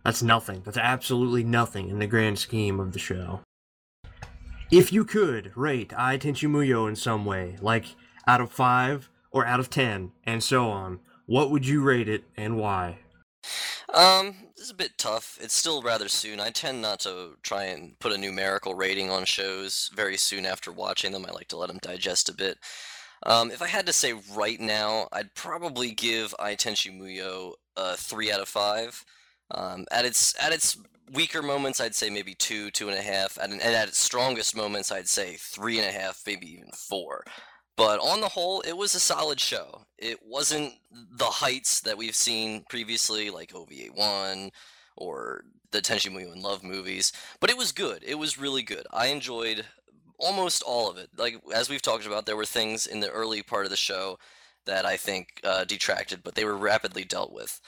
That's 0.05 0.23
nothing. 0.23 0.63
That's 0.65 0.79
absolutely 0.79 1.45
nothing 1.45 1.91
in 1.91 1.99
the 1.99 2.07
grand 2.07 2.39
scheme 2.39 2.81
of 2.81 2.93
the 2.93 2.99
show. 2.99 3.41
If 4.71 4.93
you 4.93 5.05
could 5.05 5.53
rate 5.55 5.93
Ai 5.97 6.17
Tenchi 6.17 6.49
Muyo 6.49 6.89
in 6.89 6.97
some 6.97 7.27
way, 7.27 7.57
like 7.61 7.95
out 8.27 8.41
of 8.41 8.51
5 8.51 9.11
or 9.31 9.47
out 9.47 9.61
of 9.61 9.69
10, 9.69 10.13
and 10.25 10.43
so 10.43 10.71
on, 10.71 11.01
what 11.27 11.51
would 11.51 11.67
you 11.67 11.83
rate 11.83 12.09
it 12.09 12.25
and 12.37 12.57
why? 12.57 12.99
Um, 13.93 14.35
is 14.57 14.71
a 14.71 14.75
bit 14.75 14.97
tough. 14.97 15.39
It's 15.41 15.55
still 15.55 15.83
rather 15.83 16.09
soon. 16.09 16.41
I 16.41 16.51
tend 16.51 16.81
not 16.81 17.01
to 17.01 17.37
try 17.43 17.65
and 17.65 17.99
put 17.99 18.13
a 18.13 18.19
numerical 18.19 18.75
rating 18.75 19.11
on 19.11 19.27
shows 19.27 19.91
very 19.95 20.17
soon 20.17 20.47
after 20.47 20.73
watching 20.73 21.13
them. 21.13 21.27
I 21.29 21.33
like 21.33 21.49
to 21.49 21.57
let 21.57 21.69
them 21.69 21.79
digest 21.83 22.31
a 22.31 22.35
bit. 22.35 22.59
Um, 23.25 23.51
if 23.51 23.63
I 23.63 23.67
had 23.67 23.87
to 23.87 23.93
say 23.93 24.15
right 24.35 24.61
now, 24.61 25.09
I'd 25.13 25.35
probably 25.35 25.93
give 25.93 26.35
Ai 26.39 26.57
Tenchi 26.57 26.97
Muyo 26.97 27.55
a 27.77 27.97
three 27.97 28.31
out 28.31 28.41
of 28.41 28.49
five. 28.49 29.05
Um, 29.51 29.87
at 29.91 30.05
its 30.05 30.35
at 30.43 30.53
its 30.53 30.77
weaker 31.13 31.43
moments, 31.43 31.81
I'd 31.81 31.95
say 31.95 32.11
maybe 32.11 32.35
two, 32.35 32.71
two 32.71 32.89
and 32.89 32.99
a 32.99 33.03
half, 33.03 33.39
and, 33.39 33.53
and 33.53 33.63
at 33.63 33.89
its 33.89 33.99
strongest 33.99 34.57
moments, 34.57 34.93
I'd 34.93 35.09
say 35.09 35.37
three 35.39 35.79
and 35.79 35.89
a 35.89 35.93
half, 35.93 36.23
maybe 36.27 36.53
even 36.53 36.71
four. 36.73 37.25
But 37.77 37.99
on 38.01 38.21
the 38.21 38.29
whole, 38.29 38.61
it 38.61 38.77
was 38.77 38.95
a 38.95 39.01
solid 39.01 39.41
show. 39.41 39.83
It 39.99 40.19
wasn't 40.23 40.75
the 40.91 41.25
heights 41.25 41.81
that 41.81 41.99
we've 41.99 42.15
seen 42.15 42.65
previously, 42.69 43.31
like 43.31 43.55
OVA 43.55 43.89
one 43.95 44.51
or 44.97 45.45
the 45.73 45.81
Tenchi 45.81 46.11
Muyo 46.11 46.33
and 46.33 46.43
Love 46.43 46.63
movies, 46.63 47.13
but 47.41 47.51
it 47.51 47.59
was 47.59 47.73
good. 47.73 48.05
It 48.07 48.15
was 48.15 48.39
really 48.39 48.63
good. 48.63 48.87
I 48.93 49.07
enjoyed 49.07 49.65
almost 50.19 50.63
all 50.63 50.91
of 50.91 50.97
it. 50.99 51.11
Like 51.17 51.41
as 51.55 51.69
we've 51.69 51.83
talked 51.83 52.07
about, 52.07 52.27
there 52.27 52.37
were 52.37 52.47
things 52.47 52.87
in 52.87 53.01
the 53.01 53.11
early 53.11 53.43
part 53.43 53.65
of 53.65 53.71
the 53.71 53.77
show 53.77 54.19
that 54.67 54.87
I 54.87 54.97
think 54.97 55.41
uh, 55.45 55.65
detracted, 55.65 56.23
but 56.23 56.35
they 56.35 56.45
were 56.45 56.57
rapidly 56.57 57.05
dealt 57.05 57.33
with. 57.33 57.61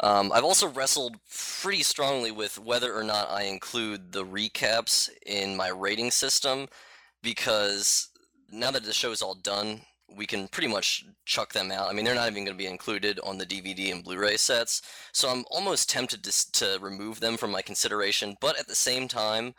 Um, 0.00 0.32
I've 0.32 0.44
also 0.44 0.68
wrestled 0.68 1.16
pretty 1.60 1.82
strongly 1.82 2.30
with 2.30 2.58
whether 2.58 2.94
or 2.94 3.04
not 3.04 3.30
I 3.30 3.44
include 3.44 4.12
the 4.12 4.24
recaps 4.24 5.08
in 5.24 5.56
my 5.56 5.68
rating 5.68 6.10
system 6.10 6.66
because 7.22 8.08
now 8.50 8.70
that 8.70 8.84
the 8.84 8.92
show 8.92 9.12
is 9.12 9.22
all 9.22 9.34
done, 9.34 9.82
we 10.16 10.26
can 10.26 10.48
pretty 10.48 10.68
much 10.68 11.04
chuck 11.24 11.52
them 11.52 11.70
out. 11.70 11.88
I 11.88 11.92
mean, 11.92 12.04
they're 12.04 12.14
not 12.14 12.30
even 12.30 12.44
going 12.44 12.56
to 12.56 12.62
be 12.62 12.66
included 12.66 13.18
on 13.20 13.38
the 13.38 13.46
DVD 13.46 13.92
and 13.92 14.04
Blu-ray 14.04 14.36
sets, 14.36 14.82
so 15.12 15.28
I'm 15.28 15.44
almost 15.50 15.88
tempted 15.88 16.22
to, 16.24 16.52
to 16.52 16.78
remove 16.80 17.20
them 17.20 17.36
from 17.36 17.50
my 17.50 17.62
consideration. 17.62 18.36
But 18.40 18.58
at 18.58 18.66
the 18.66 18.74
same 18.74 19.08
time, 19.08 19.54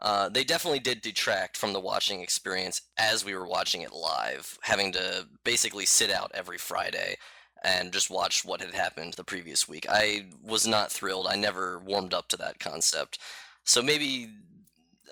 uh, 0.00 0.28
they 0.28 0.44
definitely 0.44 0.78
did 0.78 1.02
detract 1.02 1.56
from 1.56 1.72
the 1.72 1.80
watching 1.80 2.20
experience 2.20 2.82
as 2.98 3.24
we 3.24 3.34
were 3.34 3.46
watching 3.46 3.82
it 3.82 3.92
live, 3.92 4.58
having 4.62 4.92
to 4.92 5.26
basically 5.44 5.84
sit 5.84 6.10
out 6.10 6.30
every 6.34 6.58
Friday 6.58 7.16
and 7.62 7.92
just 7.92 8.10
watch 8.10 8.44
what 8.44 8.62
had 8.62 8.74
happened 8.74 9.14
the 9.14 9.24
previous 9.24 9.68
week. 9.68 9.86
I 9.88 10.26
was 10.42 10.66
not 10.66 10.90
thrilled. 10.90 11.26
I 11.28 11.36
never 11.36 11.78
warmed 11.78 12.14
up 12.14 12.28
to 12.28 12.36
that 12.38 12.58
concept. 12.58 13.18
So 13.64 13.82
maybe 13.82 14.30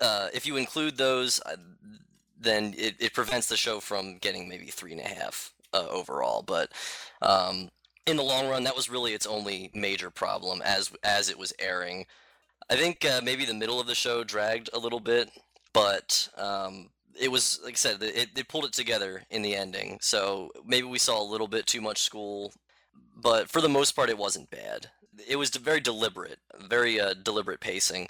uh, 0.01 0.29
if 0.33 0.47
you 0.47 0.57
include 0.57 0.97
those, 0.97 1.39
uh, 1.45 1.57
then 2.39 2.73
it, 2.77 2.95
it 2.99 3.13
prevents 3.13 3.47
the 3.47 3.57
show 3.57 3.79
from 3.79 4.17
getting 4.17 4.49
maybe 4.49 4.67
three 4.67 4.93
and 4.93 5.01
a 5.01 5.07
half 5.07 5.53
uh, 5.73 5.87
overall. 5.89 6.41
But 6.41 6.71
um, 7.21 7.69
in 8.07 8.17
the 8.17 8.23
long 8.23 8.47
run, 8.47 8.63
that 8.63 8.75
was 8.75 8.89
really 8.89 9.13
its 9.13 9.27
only 9.27 9.69
major 9.75 10.09
problem 10.09 10.61
as 10.63 10.91
as 11.03 11.29
it 11.29 11.37
was 11.37 11.53
airing. 11.59 12.05
I 12.69 12.75
think 12.75 13.05
uh, 13.05 13.21
maybe 13.23 13.45
the 13.45 13.53
middle 13.53 13.79
of 13.79 13.87
the 13.87 13.95
show 13.95 14.23
dragged 14.23 14.69
a 14.73 14.79
little 14.79 14.99
bit, 14.99 15.31
but 15.73 16.29
um, 16.37 16.89
it 17.19 17.31
was 17.31 17.59
like 17.63 17.73
I 17.73 17.75
said, 17.75 18.01
it, 18.01 18.29
it 18.35 18.47
pulled 18.47 18.65
it 18.65 18.73
together 18.73 19.23
in 19.29 19.41
the 19.41 19.55
ending. 19.55 19.97
So 20.01 20.51
maybe 20.65 20.87
we 20.87 20.99
saw 20.99 21.21
a 21.21 21.31
little 21.31 21.47
bit 21.47 21.65
too 21.65 21.81
much 21.81 22.01
school, 22.01 22.53
but 23.15 23.49
for 23.49 23.61
the 23.61 23.69
most 23.69 23.93
part, 23.93 24.09
it 24.09 24.17
wasn't 24.17 24.51
bad. 24.51 24.87
It 25.27 25.35
was 25.35 25.49
very 25.49 25.81
deliberate, 25.81 26.39
very 26.59 26.99
uh, 26.99 27.13
deliberate 27.13 27.59
pacing 27.59 28.07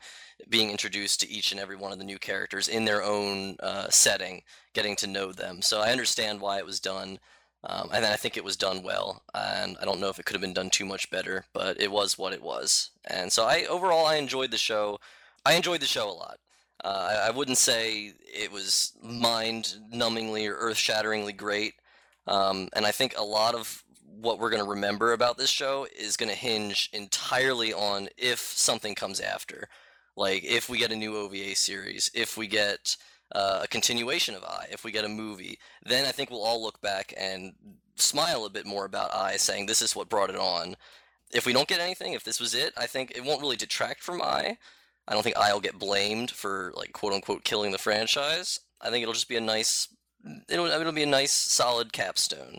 being 0.48 0.70
introduced 0.70 1.20
to 1.20 1.30
each 1.30 1.52
and 1.52 1.60
every 1.60 1.76
one 1.76 1.92
of 1.92 1.98
the 1.98 2.06
new 2.06 2.18
characters 2.18 2.68
in 2.68 2.86
their 2.86 3.04
own 3.04 3.58
uh, 3.62 3.90
setting, 3.90 4.42
getting 4.74 4.96
to 4.98 5.08
know 5.08 5.32
them. 5.32 5.62
So 5.62 5.82
I 5.82 5.92
understand 5.92 6.40
why 6.40 6.60
it 6.60 6.66
was 6.66 6.80
done, 6.80 7.20
um, 7.64 7.90
and 7.94 8.04
then 8.04 8.12
I 8.12 8.16
think 8.16 8.38
it 8.38 8.44
was 8.44 8.56
done 8.56 8.84
well. 8.84 9.24
And 9.34 9.78
I 9.82 9.86
don't 9.86 10.00
know 10.00 10.10
if 10.10 10.20
it 10.20 10.26
could 10.26 10.36
have 10.36 10.42
been 10.42 10.54
done 10.54 10.70
too 10.70 10.86
much 10.86 11.12
better, 11.12 11.46
but 11.54 11.80
it 11.80 11.92
was 11.92 12.18
what 12.18 12.34
it 12.34 12.42
was. 12.42 12.92
And 13.06 13.32
so 13.32 13.46
I 13.46 13.66
overall 13.66 14.06
I 14.06 14.16
enjoyed 14.16 14.52
the 14.52 14.58
show. 14.58 15.00
I 15.46 15.54
enjoyed 15.54 15.82
the 15.82 15.88
show 15.88 16.10
a 16.10 16.14
lot. 16.14 16.40
Uh, 16.84 17.10
I, 17.12 17.28
I, 17.28 17.32
wouldn't 17.32 17.58
say 17.58 18.14
it 18.24 18.54
was 18.54 18.94
mind-numbingly 19.04 20.50
or 20.50 20.56
earth-shatteringly 20.56 21.34
great. 21.34 21.74
Um, 22.26 22.70
and 22.72 22.86
I 22.86 22.92
think 22.92 23.16
a 23.18 23.24
lot 23.24 23.54
of 23.54 23.84
what 24.22 24.40
we're 24.40 24.50
going 24.50 24.64
to 24.64 24.70
remember 24.70 25.12
about 25.12 25.38
this 25.38 25.50
show 25.50 25.88
is 25.98 26.16
going 26.16 26.30
to 26.30 26.36
hinge 26.36 26.90
entirely 26.94 27.74
on 27.74 28.08
if 28.18 28.40
something 28.40 28.96
comes 28.96 29.20
after. 29.20 29.68
Like 30.16 30.46
if 30.46 30.70
we 30.70 30.78
get 30.78 30.92
a 30.92 30.96
new 30.96 31.18
OVA 31.18 31.56
series, 31.56 32.10
if 32.14 32.38
we 32.38 32.48
get 32.48 32.96
uh, 33.34 33.62
a 33.64 33.68
continuation 33.68 34.36
of 34.36 34.44
I, 34.44 34.68
if 34.72 34.84
we 34.84 34.92
get 34.92 35.06
a 35.06 35.10
movie, 35.10 35.60
then 35.84 36.06
I 36.06 36.12
think 36.12 36.30
we'll 36.30 36.44
all 36.44 36.62
look 36.62 36.82
back 36.82 37.14
and 37.18 37.54
smile 37.96 38.46
a 38.46 38.50
bit 38.50 38.66
more 38.66 38.86
about 38.86 39.14
I, 39.14 39.38
saying 39.38 39.66
this 39.66 39.82
is 39.82 39.96
what 39.96 40.10
brought 40.10 40.30
it 40.30 40.36
on. 40.36 40.76
If 41.32 41.46
we 41.46 41.54
don't 41.54 41.68
get 41.68 41.80
anything, 41.80 42.14
if 42.14 42.24
this 42.24 42.40
was 42.40 42.56
it, 42.56 42.74
I 42.76 42.88
think 42.88 43.12
it 43.16 43.24
won't 43.24 43.42
really 43.42 43.56
detract 43.56 44.02
from 44.02 44.22
I. 44.22 44.58
I 45.08 45.14
don't 45.14 45.24
think 45.24 45.38
I'll 45.38 45.60
get 45.60 45.80
blamed 45.80 46.32
for 46.32 46.74
like 46.76 46.94
quote 46.94 47.14
unquote 47.14 47.44
killing 47.44 47.72
the 47.72 47.78
franchise. 47.78 48.60
I 48.82 48.90
think 48.90 49.04
it'll 49.04 49.14
just 49.14 49.30
be 49.30 49.38
a 49.38 49.42
nice, 49.42 49.88
it'll 50.48 50.68
it'll 50.68 50.92
be 50.92 51.04
a 51.04 51.08
nice 51.08 51.32
solid 51.32 51.94
capstone. 51.94 52.58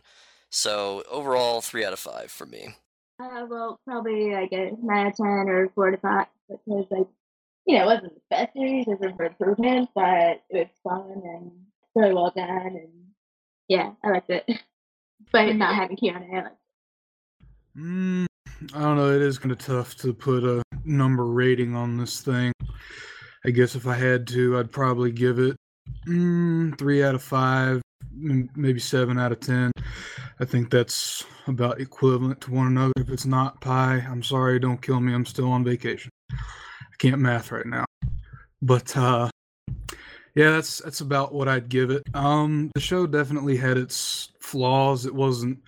So 0.50 1.04
overall, 1.10 1.60
three 1.60 1.84
out 1.84 1.92
of 1.92 2.00
five 2.00 2.30
for 2.30 2.46
me. 2.46 2.74
Uh, 3.20 3.46
well, 3.48 3.80
probably 3.86 4.34
I 4.34 4.46
get 4.46 4.82
nine 4.82 5.06
out 5.06 5.12
of 5.12 5.16
ten 5.16 5.26
or 5.26 5.70
four 5.74 5.90
to 5.90 5.96
five 5.98 6.26
because 6.48 6.86
I 6.92 7.04
you 7.70 7.78
know, 7.78 7.84
it 7.84 7.86
wasn't 7.86 8.14
the 8.14 8.20
best 8.30 8.52
series, 8.52 8.84
there's 8.84 8.98
room 8.98 9.14
for 9.16 9.26
improvement, 9.26 9.88
but 9.94 10.42
it 10.50 10.68
was 10.68 10.68
fun 10.82 11.22
and 11.24 11.52
really 11.94 12.12
well 12.12 12.32
done. 12.34 12.48
And 12.48 12.88
yeah, 13.68 13.92
I 14.02 14.10
liked 14.10 14.30
it. 14.30 14.44
but 15.32 15.54
not 15.54 15.76
having 15.76 15.96
Kiyone, 15.96 16.34
I 16.34 16.42
liked 16.42 16.56
it. 17.76 17.78
Mm, 17.78 18.26
I 18.74 18.80
don't 18.80 18.96
know. 18.96 19.14
It 19.14 19.22
is 19.22 19.38
kind 19.38 19.52
of 19.52 19.58
tough 19.58 19.94
to 19.98 20.12
put 20.12 20.42
a 20.42 20.64
number 20.84 21.26
rating 21.26 21.76
on 21.76 21.96
this 21.96 22.22
thing. 22.22 22.52
I 23.46 23.50
guess 23.50 23.76
if 23.76 23.86
I 23.86 23.94
had 23.94 24.26
to, 24.28 24.58
I'd 24.58 24.72
probably 24.72 25.12
give 25.12 25.38
it 25.38 25.56
mm, 26.08 26.76
three 26.76 27.04
out 27.04 27.14
of 27.14 27.22
five, 27.22 27.82
maybe 28.12 28.80
seven 28.80 29.16
out 29.16 29.30
of 29.30 29.38
ten. 29.38 29.70
I 30.40 30.44
think 30.44 30.70
that's 30.70 31.24
about 31.46 31.80
equivalent 31.80 32.40
to 32.40 32.50
one 32.50 32.66
another. 32.66 32.92
If 32.96 33.10
it's 33.10 33.26
not 33.26 33.60
pie, 33.60 34.04
I'm 34.10 34.24
sorry, 34.24 34.58
don't 34.58 34.82
kill 34.82 34.98
me. 34.98 35.14
I'm 35.14 35.24
still 35.24 35.52
on 35.52 35.62
vacation 35.62 36.10
can't 37.00 37.18
math 37.18 37.50
right 37.50 37.66
now. 37.66 37.84
But 38.62 38.96
uh 38.96 39.30
yeah, 40.34 40.50
that's 40.50 40.78
that's 40.78 41.00
about 41.00 41.34
what 41.34 41.48
I'd 41.48 41.68
give 41.68 41.90
it. 41.90 42.02
Um 42.14 42.70
the 42.74 42.80
show 42.80 43.06
definitely 43.06 43.56
had 43.56 43.78
its 43.78 44.30
flaws. 44.38 45.06
It 45.06 45.14
wasn't 45.14 45.58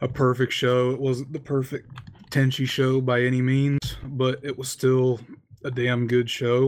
a 0.00 0.08
perfect 0.08 0.52
show. 0.52 0.90
It 0.90 1.00
wasn't 1.00 1.32
the 1.32 1.40
perfect 1.40 1.88
Tenchi 2.30 2.66
show 2.66 3.00
by 3.00 3.20
any 3.22 3.42
means, 3.42 3.78
but 4.02 4.40
it 4.42 4.56
was 4.56 4.68
still 4.68 5.20
a 5.62 5.70
damn 5.70 6.06
good 6.06 6.28
show. 6.28 6.66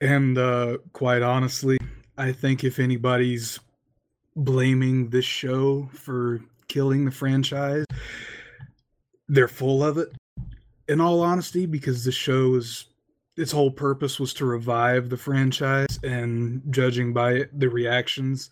And 0.00 0.36
uh 0.36 0.78
quite 0.92 1.22
honestly, 1.22 1.78
I 2.18 2.32
think 2.32 2.64
if 2.64 2.78
anybody's 2.78 3.58
blaming 4.36 5.08
this 5.08 5.24
show 5.24 5.88
for 5.92 6.40
killing 6.68 7.06
the 7.06 7.10
franchise, 7.10 7.86
they're 9.28 9.48
full 9.48 9.82
of 9.82 9.96
it 9.96 10.10
in 10.88 11.00
all 11.00 11.20
honesty, 11.20 11.66
because 11.66 12.04
the 12.04 12.12
show 12.12 12.54
is 12.54 12.86
its 13.36 13.52
whole 13.52 13.70
purpose 13.70 14.20
was 14.20 14.32
to 14.34 14.44
revive 14.44 15.08
the 15.08 15.16
franchise, 15.16 15.98
and 16.02 16.62
judging 16.70 17.12
by 17.12 17.32
it, 17.32 17.58
the 17.58 17.68
reactions, 17.68 18.50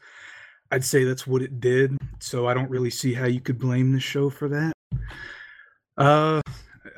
I'd 0.70 0.84
say 0.84 1.04
that's 1.04 1.26
what 1.26 1.42
it 1.42 1.60
did. 1.60 1.96
So 2.18 2.46
I 2.46 2.54
don't 2.54 2.70
really 2.70 2.90
see 2.90 3.14
how 3.14 3.26
you 3.26 3.40
could 3.40 3.58
blame 3.58 3.92
the 3.92 4.00
show 4.00 4.30
for 4.30 4.48
that. 4.48 4.72
Uh, 5.96 6.40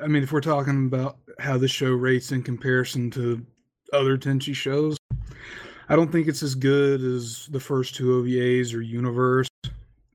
I 0.01 0.07
mean, 0.07 0.23
if 0.23 0.31
we're 0.31 0.41
talking 0.41 0.87
about 0.87 1.17
how 1.39 1.57
the 1.57 1.67
show 1.67 1.91
rates 1.91 2.31
in 2.31 2.41
comparison 2.41 3.11
to 3.11 3.45
other 3.93 4.17
Tenchi 4.17 4.55
shows, 4.55 4.97
I 5.89 5.95
don't 5.95 6.11
think 6.11 6.27
it's 6.27 6.41
as 6.41 6.55
good 6.55 7.03
as 7.03 7.47
the 7.51 7.59
first 7.59 7.95
two 7.95 8.23
OVAs 8.23 8.73
or 8.73 8.81
Universe 8.81 9.47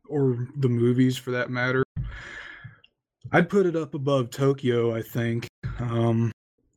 or 0.08 0.48
the 0.56 0.68
movies 0.68 1.16
for 1.16 1.30
that 1.30 1.50
matter. 1.50 1.84
I'd 3.32 3.48
put 3.48 3.66
it 3.66 3.76
up 3.76 3.94
above 3.94 4.30
Tokyo, 4.30 4.94
I 4.94 5.02
think. 5.02 5.46
Um, 5.78 6.32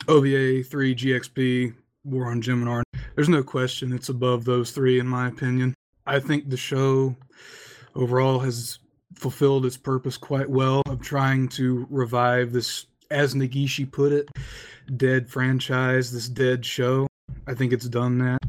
OVA 0.08 0.64
3, 0.64 0.96
GXP, 0.96 1.74
War 2.04 2.30
on 2.30 2.42
Geminar. 2.42 2.84
There's 3.16 3.30
no 3.30 3.44
question 3.44 3.92
it's 3.92 4.10
above 4.10 4.46
those 4.46 4.72
three, 4.72 5.00
in 5.00 5.08
my 5.08 5.28
opinion. 5.28 5.74
I 6.06 6.20
think 6.20 6.50
the 6.50 6.58
show 6.58 7.16
overall 7.96 8.40
has 8.40 8.80
fulfilled 9.16 9.66
its 9.66 9.78
purpose 9.78 10.18
quite 10.18 10.50
well 10.50 10.82
of 10.88 11.02
trying 11.02 11.48
to 11.48 11.88
revive 11.90 12.52
this, 12.52 12.86
as 13.10 13.34
Negishi 13.34 13.90
put 13.90 14.12
it, 14.12 14.30
dead 14.98 15.30
franchise, 15.30 16.12
this 16.12 16.28
dead 16.28 16.66
show. 16.66 17.08
I 17.48 17.54
think 17.56 17.74
it's 17.74 17.88
done 17.88 18.20
that. 18.20 18.40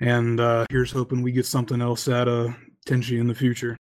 And 0.00 0.40
uh, 0.40 0.66
here's 0.70 0.90
hoping 0.90 1.22
we 1.22 1.32
get 1.32 1.46
something 1.46 1.80
else 1.80 2.08
out 2.08 2.28
of 2.28 2.54
Tenchi 2.86 3.20
in 3.20 3.28
the 3.28 3.34
future. 3.34 3.76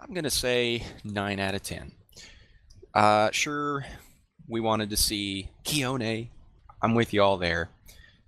I'm 0.00 0.12
going 0.12 0.24
to 0.24 0.30
say 0.30 0.84
9 1.04 1.38
out 1.38 1.54
of 1.54 1.62
10. 1.62 1.92
Uh, 2.94 3.30
sure, 3.30 3.86
we 4.48 4.60
wanted 4.60 4.90
to 4.90 4.96
see 4.96 5.48
Kiyone. 5.64 6.28
I'm 6.82 6.94
with 6.94 7.12
you 7.12 7.22
all 7.22 7.38
there. 7.38 7.70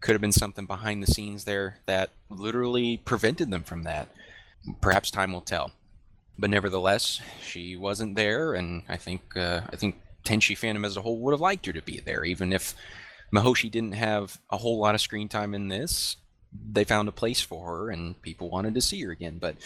Could 0.00 0.12
have 0.12 0.20
been 0.20 0.32
something 0.32 0.66
behind 0.66 1.02
the 1.02 1.10
scenes 1.10 1.44
there 1.44 1.78
that 1.86 2.10
literally 2.30 2.98
prevented 2.98 3.50
them 3.50 3.62
from 3.62 3.84
that. 3.84 4.08
Perhaps 4.80 5.10
time 5.10 5.32
will 5.32 5.40
tell. 5.40 5.72
But 6.38 6.50
nevertheless, 6.50 7.20
she 7.42 7.76
wasn't 7.76 8.16
there, 8.16 8.54
and 8.54 8.82
I 8.88 8.96
think 8.96 9.36
uh, 9.36 9.62
I 9.72 9.76
think 9.76 10.00
Tenchi 10.24 10.56
fandom 10.58 10.86
as 10.86 10.96
a 10.96 11.02
whole 11.02 11.18
would 11.20 11.32
have 11.32 11.40
liked 11.40 11.66
her 11.66 11.72
to 11.72 11.82
be 11.82 12.00
there, 12.00 12.24
even 12.24 12.52
if 12.52 12.74
Mihoshi 13.32 13.70
didn't 13.70 13.92
have 13.92 14.38
a 14.50 14.56
whole 14.56 14.78
lot 14.78 14.94
of 14.94 15.00
screen 15.00 15.28
time 15.28 15.54
in 15.54 15.68
this. 15.68 16.16
They 16.52 16.84
found 16.84 17.08
a 17.08 17.12
place 17.12 17.40
for 17.40 17.66
her, 17.66 17.90
and 17.90 18.20
people 18.22 18.48
wanted 18.48 18.74
to 18.74 18.80
see 18.80 19.02
her 19.02 19.10
again. 19.10 19.38
But, 19.38 19.56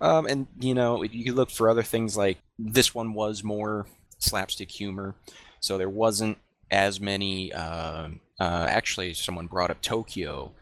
um, 0.00 0.26
and 0.26 0.46
you 0.60 0.74
know, 0.74 1.02
you 1.02 1.24
could 1.24 1.34
look 1.36 1.50
for 1.50 1.70
other 1.70 1.82
things 1.82 2.16
like 2.16 2.38
this 2.58 2.94
one 2.94 3.14
was 3.14 3.42
more 3.44 3.86
slapstick 4.22 4.70
humor. 4.70 5.14
So 5.60 5.78
there 5.78 5.88
wasn't 5.88 6.38
as 6.70 7.00
many. 7.00 7.52
Uh, 7.52 8.08
uh, 8.40 8.66
actually, 8.68 9.14
someone 9.14 9.46
brought 9.46 9.70
up 9.70 9.80
Tokyo. 9.82 10.52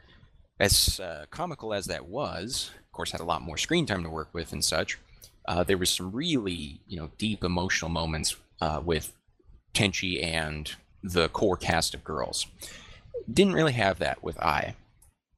As 0.59 1.01
uh, 1.01 1.25
comical 1.31 1.73
as 1.73 1.87
that 1.87 2.07
was, 2.07 2.71
of 2.79 2.93
course, 2.93 3.13
had 3.13 3.21
a 3.23 3.25
lot 3.25 3.41
more 3.41 3.57
screen 3.57 3.87
time 3.87 4.03
to 4.03 4.11
work 4.11 4.29
with 4.35 4.53
and 4.53 4.63
such. 4.63 4.99
Uh, 5.47 5.65
there 5.65 5.79
was 5.79 5.89
some 5.89 6.13
really, 6.13 6.81
you 6.87 6.99
know, 6.99 7.11
deep 7.17 7.43
emotional 7.43 7.91
moments 7.91 8.37
uh, 8.61 8.83
with 8.85 9.15
Tenchi 9.73 10.23
and 10.23 10.75
the 11.03 11.29
core 11.31 11.57
cast 11.57 11.95
of 11.95 12.05
girls. 12.05 12.47
Didn't 13.33 13.55
really 13.55 13.73
have 13.73 13.99
that 14.01 14.23
with 14.23 14.39
I, 14.39 14.77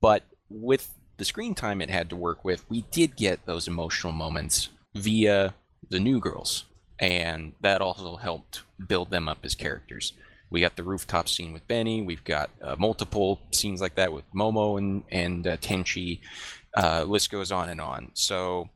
but 0.01 0.25
with 0.49 0.93
the 1.19 1.25
screen 1.25 1.55
time 1.55 1.81
it 1.81 1.91
had 1.91 2.11
to 2.11 2.17
work 2.17 2.45
with, 2.45 2.69
we 2.69 2.83
did 2.91 3.17
get 3.17 3.47
those 3.47 3.69
emotional 3.69 4.13
moments 4.13 4.71
via 4.95 5.55
the 5.89 6.01
new 6.01 6.19
girls, 6.19 6.65
and 6.99 7.53
that 7.61 7.81
also 7.81 8.17
helped 8.17 8.63
build 8.87 9.11
them 9.11 9.29
up 9.29 9.39
as 9.43 9.55
characters. 9.55 10.13
We 10.51 10.61
got 10.61 10.77
the 10.77 10.83
rooftop 10.83 11.29
scene 11.29 11.53
with 11.53 11.67
Benny. 11.67 12.03
We've 12.03 12.25
got 12.25 12.51
uh, 12.63 12.77
multiple 12.79 13.41
scenes 13.53 13.81
like 13.81 13.95
that 13.95 14.13
with 14.13 14.25
Momo 14.35 14.79
and 14.79 15.03
and 15.11 15.47
uh, 15.47 15.57
Tenchi. 15.57 16.21
Uh, 16.77 17.05
list 17.05 17.31
goes 17.31 17.51
on 17.51 17.69
and 17.69 17.81
on. 17.81 18.11
So, 18.15 18.69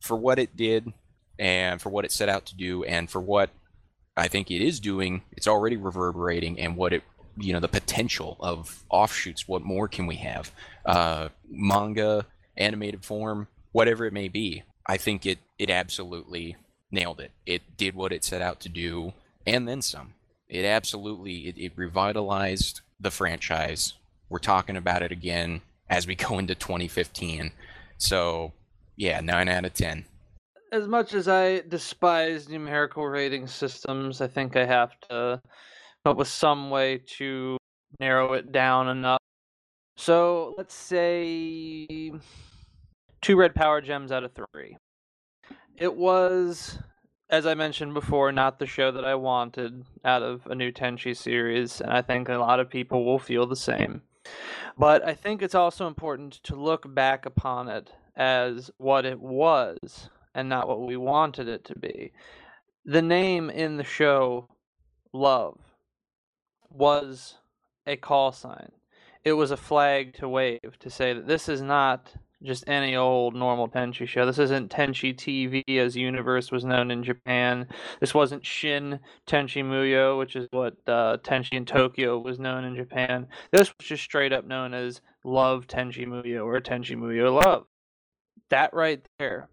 for 0.00 0.16
what 0.16 0.38
it 0.38 0.56
did, 0.56 0.92
and 1.38 1.80
for 1.80 1.90
what 1.90 2.04
it 2.04 2.12
set 2.12 2.28
out 2.28 2.46
to 2.46 2.56
do, 2.56 2.84
and 2.84 3.10
for 3.10 3.20
what 3.20 3.50
I 4.16 4.28
think 4.28 4.50
it 4.50 4.62
is 4.62 4.80
doing, 4.80 5.22
it's 5.32 5.48
already 5.48 5.76
reverberating, 5.76 6.58
and 6.58 6.76
what 6.76 6.92
it 6.92 7.02
you 7.36 7.52
know 7.52 7.60
the 7.60 7.68
potential 7.68 8.36
of 8.40 8.82
offshoots. 8.88 9.46
What 9.46 9.62
more 9.62 9.88
can 9.88 10.06
we 10.06 10.16
have? 10.16 10.52
Uh, 10.86 11.28
manga, 11.50 12.26
animated 12.56 13.04
form, 13.04 13.48
whatever 13.72 14.06
it 14.06 14.12
may 14.12 14.28
be. 14.28 14.62
I 14.86 14.96
think 14.96 15.26
it 15.26 15.38
it 15.58 15.70
absolutely 15.70 16.56
nailed 16.94 17.20
it. 17.20 17.32
It 17.44 17.76
did 17.76 17.94
what 17.94 18.12
it 18.12 18.24
set 18.24 18.40
out 18.40 18.60
to 18.60 18.68
do, 18.70 19.12
and 19.46 19.68
then 19.68 19.82
some. 19.82 20.14
It 20.48 20.64
absolutely 20.64 21.48
it, 21.48 21.58
it 21.58 21.72
revitalized 21.76 22.80
the 22.98 23.10
franchise. 23.10 23.94
We're 24.30 24.38
talking 24.38 24.76
about 24.76 25.02
it 25.02 25.12
again 25.12 25.60
as 25.90 26.06
we 26.06 26.14
go 26.14 26.38
into 26.38 26.54
2015. 26.54 27.52
So, 27.98 28.52
yeah, 28.96 29.20
nine 29.20 29.48
out 29.48 29.64
of 29.64 29.74
ten. 29.74 30.06
As 30.72 30.88
much 30.88 31.14
as 31.14 31.28
I 31.28 31.60
despise 31.60 32.48
numerical 32.48 33.06
rating 33.06 33.46
systems, 33.46 34.20
I 34.20 34.26
think 34.26 34.56
I 34.56 34.64
have 34.64 34.98
to 35.10 35.40
come 36.04 36.12
up 36.12 36.16
with 36.16 36.28
some 36.28 36.70
way 36.70 36.98
to 37.18 37.56
narrow 38.00 38.32
it 38.32 38.50
down 38.50 38.88
enough. 38.88 39.20
So 39.96 40.54
let's 40.58 40.74
say 40.74 42.12
two 43.22 43.36
red 43.36 43.54
power 43.54 43.80
gems 43.80 44.10
out 44.10 44.24
of 44.24 44.32
three. 44.32 44.76
It 45.76 45.96
was, 45.96 46.78
as 47.28 47.46
I 47.46 47.54
mentioned 47.54 47.94
before, 47.94 48.30
not 48.30 48.58
the 48.58 48.66
show 48.66 48.92
that 48.92 49.04
I 49.04 49.16
wanted 49.16 49.84
out 50.04 50.22
of 50.22 50.46
a 50.46 50.54
new 50.54 50.70
Tenchi 50.70 51.16
series, 51.16 51.80
and 51.80 51.90
I 51.90 52.00
think 52.00 52.28
a 52.28 52.36
lot 52.36 52.60
of 52.60 52.70
people 52.70 53.04
will 53.04 53.18
feel 53.18 53.46
the 53.46 53.56
same. 53.56 54.02
But 54.78 55.04
I 55.04 55.14
think 55.14 55.42
it's 55.42 55.54
also 55.54 55.86
important 55.86 56.34
to 56.44 56.54
look 56.54 56.94
back 56.94 57.26
upon 57.26 57.68
it 57.68 57.90
as 58.16 58.70
what 58.78 59.04
it 59.04 59.20
was 59.20 60.08
and 60.34 60.48
not 60.48 60.68
what 60.68 60.86
we 60.86 60.96
wanted 60.96 61.48
it 61.48 61.64
to 61.64 61.78
be. 61.78 62.12
The 62.84 63.02
name 63.02 63.50
in 63.50 63.76
the 63.76 63.84
show, 63.84 64.48
Love, 65.12 65.58
was 66.70 67.38
a 67.86 67.96
call 67.96 68.30
sign. 68.30 68.70
It 69.24 69.32
was 69.32 69.50
a 69.50 69.56
flag 69.56 70.14
to 70.14 70.28
wave 70.28 70.78
to 70.80 70.90
say 70.90 71.14
that 71.14 71.26
this 71.26 71.48
is 71.48 71.62
not 71.62 72.14
just 72.44 72.68
any 72.68 72.96
old 72.96 73.34
normal 73.34 73.68
Tenchi 73.68 74.06
show. 74.06 74.26
This 74.26 74.38
isn't 74.38 74.70
Tenchi 74.70 75.14
TV 75.14 75.62
as 75.78 75.96
Universe 75.96 76.52
was 76.52 76.64
known 76.64 76.90
in 76.90 77.02
Japan. 77.02 77.66
This 78.00 78.14
wasn't 78.14 78.44
Shin 78.44 79.00
Tenchi 79.26 79.64
Muyo, 79.64 80.18
which 80.18 80.36
is 80.36 80.46
what 80.50 80.74
uh, 80.86 81.18
Tenchi 81.22 81.54
in 81.54 81.64
Tokyo 81.64 82.18
was 82.18 82.38
known 82.38 82.64
in 82.64 82.76
Japan. 82.76 83.26
This 83.52 83.72
was 83.76 83.86
just 83.86 84.02
straight 84.02 84.32
up 84.32 84.46
known 84.46 84.74
as 84.74 85.00
Love 85.24 85.66
Tenchi 85.66 86.06
Muyo 86.06 86.44
or 86.44 86.60
Tenchi 86.60 86.96
Muyo 86.96 87.42
Love. 87.44 87.64
That 88.50 88.74
right 88.74 89.06
there, 89.18 89.48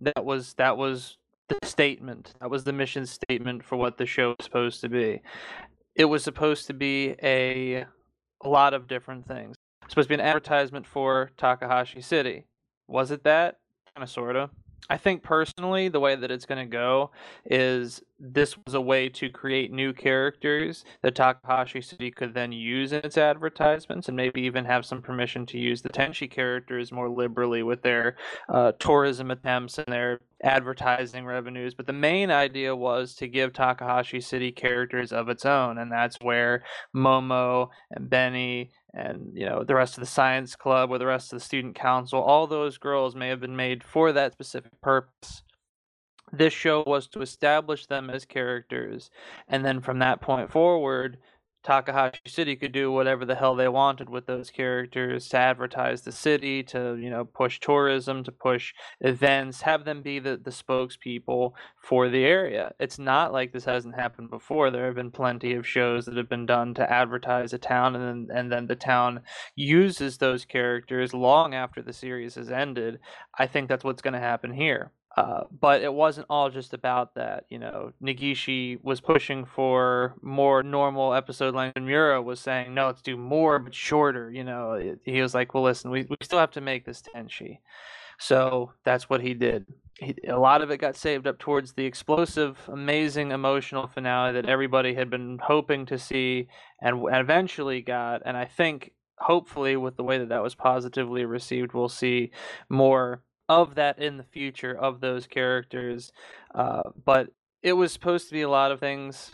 that 0.00 0.24
was 0.24 0.54
that 0.54 0.76
was 0.76 1.18
the 1.48 1.58
statement. 1.64 2.34
That 2.40 2.50
was 2.50 2.64
the 2.64 2.72
mission 2.72 3.06
statement 3.06 3.64
for 3.64 3.76
what 3.76 3.98
the 3.98 4.06
show 4.06 4.30
was 4.30 4.44
supposed 4.44 4.80
to 4.80 4.88
be. 4.88 5.20
It 5.94 6.06
was 6.06 6.24
supposed 6.24 6.66
to 6.68 6.74
be 6.74 7.14
a 7.22 7.84
a 8.42 8.48
lot 8.48 8.74
of 8.74 8.88
different 8.88 9.26
things. 9.26 9.56
Supposed 9.88 10.08
to 10.08 10.16
be 10.16 10.20
an 10.20 10.26
advertisement 10.26 10.86
for 10.86 11.30
Takahashi 11.36 12.00
City. 12.00 12.46
Was 12.88 13.10
it 13.10 13.24
that? 13.24 13.58
Kind 13.94 14.02
of, 14.02 14.10
sort 14.10 14.36
of. 14.36 14.50
I 14.88 14.96
think 14.98 15.22
personally, 15.22 15.88
the 15.88 16.00
way 16.00 16.14
that 16.14 16.30
it's 16.30 16.46
going 16.46 16.64
to 16.64 16.70
go 16.70 17.10
is 17.44 18.02
this 18.20 18.56
was 18.56 18.74
a 18.74 18.80
way 18.80 19.08
to 19.08 19.28
create 19.28 19.72
new 19.72 19.92
characters 19.92 20.84
that 21.02 21.16
Takahashi 21.16 21.80
City 21.80 22.10
could 22.10 22.34
then 22.34 22.52
use 22.52 22.92
in 22.92 23.00
its 23.04 23.18
advertisements 23.18 24.06
and 24.06 24.16
maybe 24.16 24.42
even 24.42 24.64
have 24.64 24.86
some 24.86 25.02
permission 25.02 25.44
to 25.46 25.58
use 25.58 25.82
the 25.82 25.88
Tenchi 25.88 26.30
characters 26.30 26.92
more 26.92 27.08
liberally 27.08 27.62
with 27.62 27.82
their 27.82 28.16
uh, 28.48 28.72
tourism 28.78 29.30
attempts 29.30 29.78
and 29.78 29.88
their 29.88 30.20
advertising 30.42 31.24
revenues. 31.24 31.74
But 31.74 31.86
the 31.86 31.92
main 31.92 32.30
idea 32.30 32.74
was 32.76 33.14
to 33.16 33.26
give 33.26 33.52
Takahashi 33.52 34.20
City 34.20 34.52
characters 34.52 35.12
of 35.12 35.28
its 35.28 35.44
own, 35.44 35.78
and 35.78 35.90
that's 35.90 36.16
where 36.20 36.62
Momo 36.94 37.70
and 37.90 38.08
Benny 38.08 38.70
and 38.96 39.30
you 39.34 39.44
know 39.44 39.62
the 39.62 39.74
rest 39.74 39.94
of 39.94 40.00
the 40.00 40.06
science 40.06 40.56
club 40.56 40.90
or 40.90 40.98
the 40.98 41.06
rest 41.06 41.32
of 41.32 41.38
the 41.38 41.44
student 41.44 41.74
council 41.74 42.20
all 42.20 42.46
those 42.46 42.78
girls 42.78 43.14
may 43.14 43.28
have 43.28 43.40
been 43.40 43.56
made 43.56 43.84
for 43.84 44.12
that 44.12 44.32
specific 44.32 44.72
purpose. 44.80 45.42
This 46.32 46.52
show 46.52 46.82
was 46.84 47.06
to 47.08 47.20
establish 47.20 47.86
them 47.86 48.10
as 48.10 48.24
characters 48.24 49.10
and 49.46 49.64
then 49.64 49.80
from 49.80 50.00
that 50.00 50.20
point 50.20 50.50
forward 50.50 51.18
Takahashi 51.66 52.20
City 52.28 52.54
could 52.54 52.70
do 52.70 52.92
whatever 52.92 53.24
the 53.24 53.34
hell 53.34 53.56
they 53.56 53.66
wanted 53.66 54.08
with 54.08 54.26
those 54.26 54.50
characters 54.50 55.28
to 55.30 55.36
advertise 55.36 56.02
the 56.02 56.12
city, 56.12 56.62
to 56.62 56.96
you 56.96 57.10
know 57.10 57.24
push 57.24 57.58
tourism, 57.58 58.22
to 58.22 58.30
push 58.30 58.72
events, 59.00 59.62
have 59.62 59.84
them 59.84 60.00
be 60.00 60.20
the, 60.20 60.36
the 60.36 60.52
spokespeople 60.52 61.54
for 61.82 62.08
the 62.08 62.24
area. 62.24 62.72
It's 62.78 63.00
not 63.00 63.32
like 63.32 63.52
this 63.52 63.64
hasn't 63.64 63.96
happened 63.96 64.30
before. 64.30 64.70
There 64.70 64.86
have 64.86 64.94
been 64.94 65.10
plenty 65.10 65.54
of 65.54 65.66
shows 65.66 66.04
that 66.04 66.16
have 66.16 66.28
been 66.28 66.46
done 66.46 66.72
to 66.74 66.88
advertise 66.88 67.52
a 67.52 67.58
town, 67.58 67.96
and 67.96 68.28
then 68.28 68.36
and 68.38 68.52
then 68.52 68.68
the 68.68 68.76
town 68.76 69.22
uses 69.56 70.18
those 70.18 70.44
characters 70.44 71.12
long 71.12 71.52
after 71.52 71.82
the 71.82 71.92
series 71.92 72.36
has 72.36 72.48
ended. 72.48 73.00
I 73.36 73.48
think 73.48 73.68
that's 73.68 73.82
what's 73.82 74.02
going 74.02 74.14
to 74.14 74.20
happen 74.20 74.52
here. 74.52 74.92
Uh, 75.16 75.44
but 75.60 75.80
it 75.80 75.92
wasn't 75.92 76.26
all 76.28 76.50
just 76.50 76.74
about 76.74 77.14
that. 77.14 77.46
You 77.48 77.58
know, 77.58 77.92
Negishi 78.02 78.78
was 78.82 79.00
pushing 79.00 79.46
for 79.46 80.14
more 80.20 80.62
normal 80.62 81.14
episode 81.14 81.54
length, 81.54 81.72
and 81.76 81.86
Miura 81.86 82.20
was 82.20 82.38
saying, 82.38 82.74
no, 82.74 82.86
let's 82.88 83.00
do 83.00 83.16
more 83.16 83.58
but 83.58 83.74
shorter. 83.74 84.30
You 84.30 84.44
know, 84.44 84.96
he 85.04 85.22
was 85.22 85.34
like, 85.34 85.54
well, 85.54 85.62
listen, 85.62 85.90
we, 85.90 86.02
we 86.02 86.16
still 86.22 86.38
have 86.38 86.50
to 86.52 86.60
make 86.60 86.84
this 86.84 87.02
Tenchi. 87.02 87.60
So 88.18 88.72
that's 88.84 89.08
what 89.08 89.22
he 89.22 89.32
did. 89.32 89.64
He, 89.98 90.14
a 90.28 90.38
lot 90.38 90.60
of 90.60 90.70
it 90.70 90.78
got 90.78 90.96
saved 90.96 91.26
up 91.26 91.38
towards 91.38 91.72
the 91.72 91.86
explosive, 91.86 92.58
amazing, 92.68 93.30
emotional 93.30 93.86
finale 93.86 94.34
that 94.34 94.46
everybody 94.46 94.94
had 94.94 95.08
been 95.08 95.38
hoping 95.42 95.86
to 95.86 95.98
see 95.98 96.48
and, 96.82 97.00
and 97.00 97.16
eventually 97.16 97.80
got. 97.80 98.20
And 98.26 98.36
I 98.36 98.44
think, 98.44 98.92
hopefully, 99.18 99.76
with 99.76 99.96
the 99.96 100.04
way 100.04 100.18
that 100.18 100.28
that 100.28 100.42
was 100.42 100.54
positively 100.54 101.24
received, 101.24 101.72
we'll 101.72 101.88
see 101.88 102.32
more 102.68 103.22
of 103.48 103.74
that 103.76 103.98
in 103.98 104.16
the 104.16 104.24
future 104.24 104.76
of 104.76 105.00
those 105.00 105.26
characters. 105.26 106.12
Uh, 106.54 106.82
but 107.04 107.30
it 107.62 107.72
was 107.72 107.92
supposed 107.92 108.28
to 108.28 108.32
be 108.32 108.42
a 108.42 108.48
lot 108.48 108.72
of 108.72 108.80
things. 108.80 109.32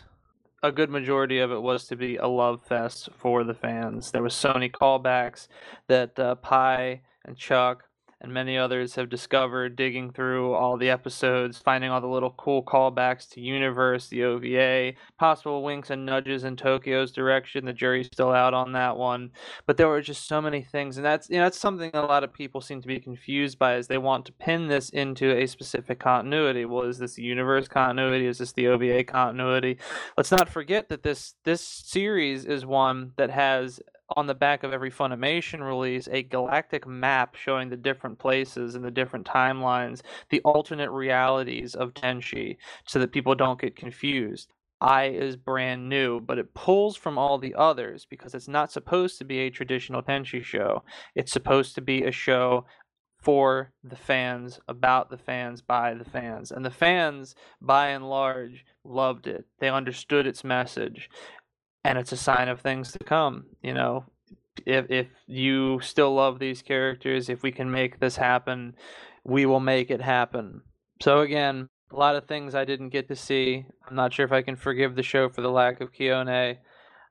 A 0.63 0.71
good 0.71 0.91
majority 0.91 1.39
of 1.41 1.51
it 1.51 1.61
was 1.61 1.87
to 1.89 1.97
be 1.97 2.17
a 2.17 2.27
love 2.27 2.63
fest 2.63 3.09
for 3.19 3.43
the 3.43 3.55
fans. 3.55 4.11
There 4.11 4.23
was 4.23 4.35
so 4.35 4.53
many 4.53 4.69
callbacks 4.69 5.49
that 5.89 6.19
uh, 6.19 6.37
Pi 6.37 7.01
and 7.25 7.37
Chuck 7.37 7.85
and 8.23 8.33
many 8.33 8.57
others 8.57 8.95
have 8.95 9.09
discovered 9.09 9.75
digging 9.75 10.13
through 10.13 10.55
all 10.55 10.77
the 10.77 10.89
episodes, 10.89 11.59
finding 11.59 11.91
all 11.91 12.01
the 12.01 12.07
little 12.07 12.31
cool 12.31 12.63
callbacks 12.63 13.29
to 13.31 13.41
Universe, 13.41 14.07
the 14.07 14.23
OVA, 14.23 14.93
possible 15.19 15.65
winks 15.65 15.91
and 15.91 16.07
nudges 16.07 16.45
in 16.45 16.57
Tokyo's 16.57 17.11
direction. 17.11 17.65
The 17.65 17.73
jury's 17.73 18.07
still 18.07 18.31
out 18.31 18.55
on 18.55 18.73
that 18.73 18.97
one, 18.97 19.33
but 19.67 19.77
there 19.77 19.89
were 19.89 20.01
just 20.01 20.29
so 20.29 20.41
many 20.41 20.63
things, 20.63 20.97
and 20.97 21.05
that's 21.05 21.29
you 21.29 21.39
know 21.39 21.45
that's 21.45 21.59
something 21.59 21.91
a 21.95 22.03
lot 22.03 22.23
of 22.23 22.33
people 22.33 22.61
seem 22.61 22.81
to 22.81 22.89
be 22.89 23.01
confused 23.01 23.59
by, 23.59 23.77
is 23.77 23.89
they 23.89 23.99
want 23.99 24.25
to 24.27 24.33
pin 24.33 24.69
this 24.69 24.89
into 24.91 25.37
a 25.37 25.47
specific 25.47 25.99
continuity. 25.99 26.65
Well, 26.65 26.85
is 26.85 26.99
this 26.99 27.15
the 27.15 27.23
Universe 27.23 27.67
continuity? 27.67 28.27
Is 28.27 28.39
this 28.39 28.53
the 28.53 28.69
OVA 28.69 29.03
continuity? 29.03 29.79
Let's 30.17 30.31
not 30.31 30.49
forget 30.49 30.89
that 30.91 31.03
this 31.03 31.35
this 31.43 31.61
series 31.61 32.45
is 32.45 32.65
one 32.65 33.15
that 33.17 33.31
has 33.31 33.81
on 34.17 34.27
the 34.27 34.35
back 34.35 34.63
of 34.63 34.73
every 34.73 34.91
Funimation 34.91 35.61
release 35.61 36.09
a 36.11 36.23
galactic 36.23 36.87
map 36.87 37.35
showing 37.35 37.69
the 37.69 37.77
different 37.77 38.19
places 38.19 38.75
and 38.75 38.85
the 38.85 38.91
different 38.91 39.27
timelines, 39.27 40.03
the 40.31 40.41
alternate 40.41 40.91
realities 40.91 41.75
of 41.75 41.95
Tenchi, 41.95 42.57
so 42.87 42.99
that 42.99 43.13
people 43.13 43.35
don't 43.35 43.61
get 43.61 43.77
confused. 43.77 44.53
I 44.81 45.05
is 45.05 45.37
brand 45.37 45.89
new, 45.89 46.21
but 46.21 46.39
it 46.39 46.55
pulls 46.55 46.97
from 46.97 47.17
all 47.17 47.39
the 47.39 47.55
others 47.55 48.05
because 48.09 48.35
it's 48.35 48.49
not 48.49 48.73
supposed 48.73 49.17
to 49.19 49.25
be 49.25 49.39
a 49.39 49.51
traditional 49.51 50.03
Tenchi 50.03 50.43
show. 50.43 50.83
It's 51.15 51.33
supposed 51.33 51.77
to 51.77 51.81
be 51.81 52.03
a 52.03 52.11
show 52.11 52.67
for 53.23 53.71
the 53.85 53.95
fans, 53.97 54.59
about 54.67 55.09
the 55.09 55.17
fans, 55.17 55.63
by 55.63 55.95
the 55.95 56.05
fans. 56.05 56.51
And 56.51 56.65
the 56.65 56.71
fans, 56.71 57.37
by 57.61 57.91
and 57.91 58.09
large, 58.11 58.65
loved 58.83 59.29
it. 59.29 59.45
They 59.61 59.69
understood 59.69 60.27
its 60.27 60.43
message 60.43 61.09
and 61.85 61.99
it's 61.99 62.13
a 62.13 62.17
sign 62.17 62.49
of 62.49 62.61
things 62.61 62.93
to 62.93 62.99
come. 63.01 63.47
You 63.63 63.75
know, 63.75 64.05
if 64.67 64.91
if 64.91 65.09
you 65.27 65.81
still 65.81 66.15
love 66.15 66.39
these 66.39 66.63
characters, 66.63 67.29
if 67.29 67.43
we 67.43 67.53
can 67.53 67.71
make 67.71 67.99
this 67.99 68.17
happen, 68.17 68.77
we 69.25 69.47
will 69.47 69.61
make 69.61 69.91
it 69.91 70.01
happen. 70.01 70.63
So 71.01 71.21
again, 71.21 71.69
a 71.93 71.97
lot 71.97 72.17
of 72.17 72.27
things 72.27 72.55
I 72.55 72.65
didn't 72.65 72.91
get 72.91 73.09
to 73.09 73.17
see. 73.17 73.65
I'm 73.89 73.97
not 73.97 74.13
sure 74.13 74.25
if 74.25 74.33
I 74.33 74.43
can 74.43 74.57
forgive 74.57 74.95
the 74.95 75.03
show 75.03 75.29
for 75.29 75.43
the 75.43 75.51
lack 75.51 75.81
of 75.81 75.93
Kiyone. 75.93 76.59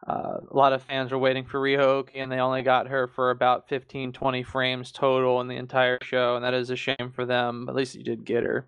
Uh, 0.08 0.38
a 0.50 0.58
lot 0.58 0.74
of 0.74 0.82
fans 0.82 1.12
were 1.12 1.20
waiting 1.20 1.46
for 1.46 1.60
Riho 1.60 2.08
and 2.16 2.32
they 2.32 2.40
only 2.40 2.64
got 2.64 2.88
her 2.88 3.08
for 3.08 3.30
about 3.30 3.70
15, 3.70 4.14
20 4.14 4.44
frames 4.44 4.92
total 4.92 5.42
in 5.42 5.48
the 5.48 5.58
entire 5.58 6.00
show, 6.02 6.36
and 6.36 6.44
that 6.44 6.56
is 6.56 6.72
a 6.72 6.76
shame 6.76 7.12
for 7.14 7.26
them. 7.26 7.68
At 7.70 7.76
least 7.76 7.94
you 7.94 8.04
did 8.04 8.26
get 8.26 8.44
her. 8.44 8.68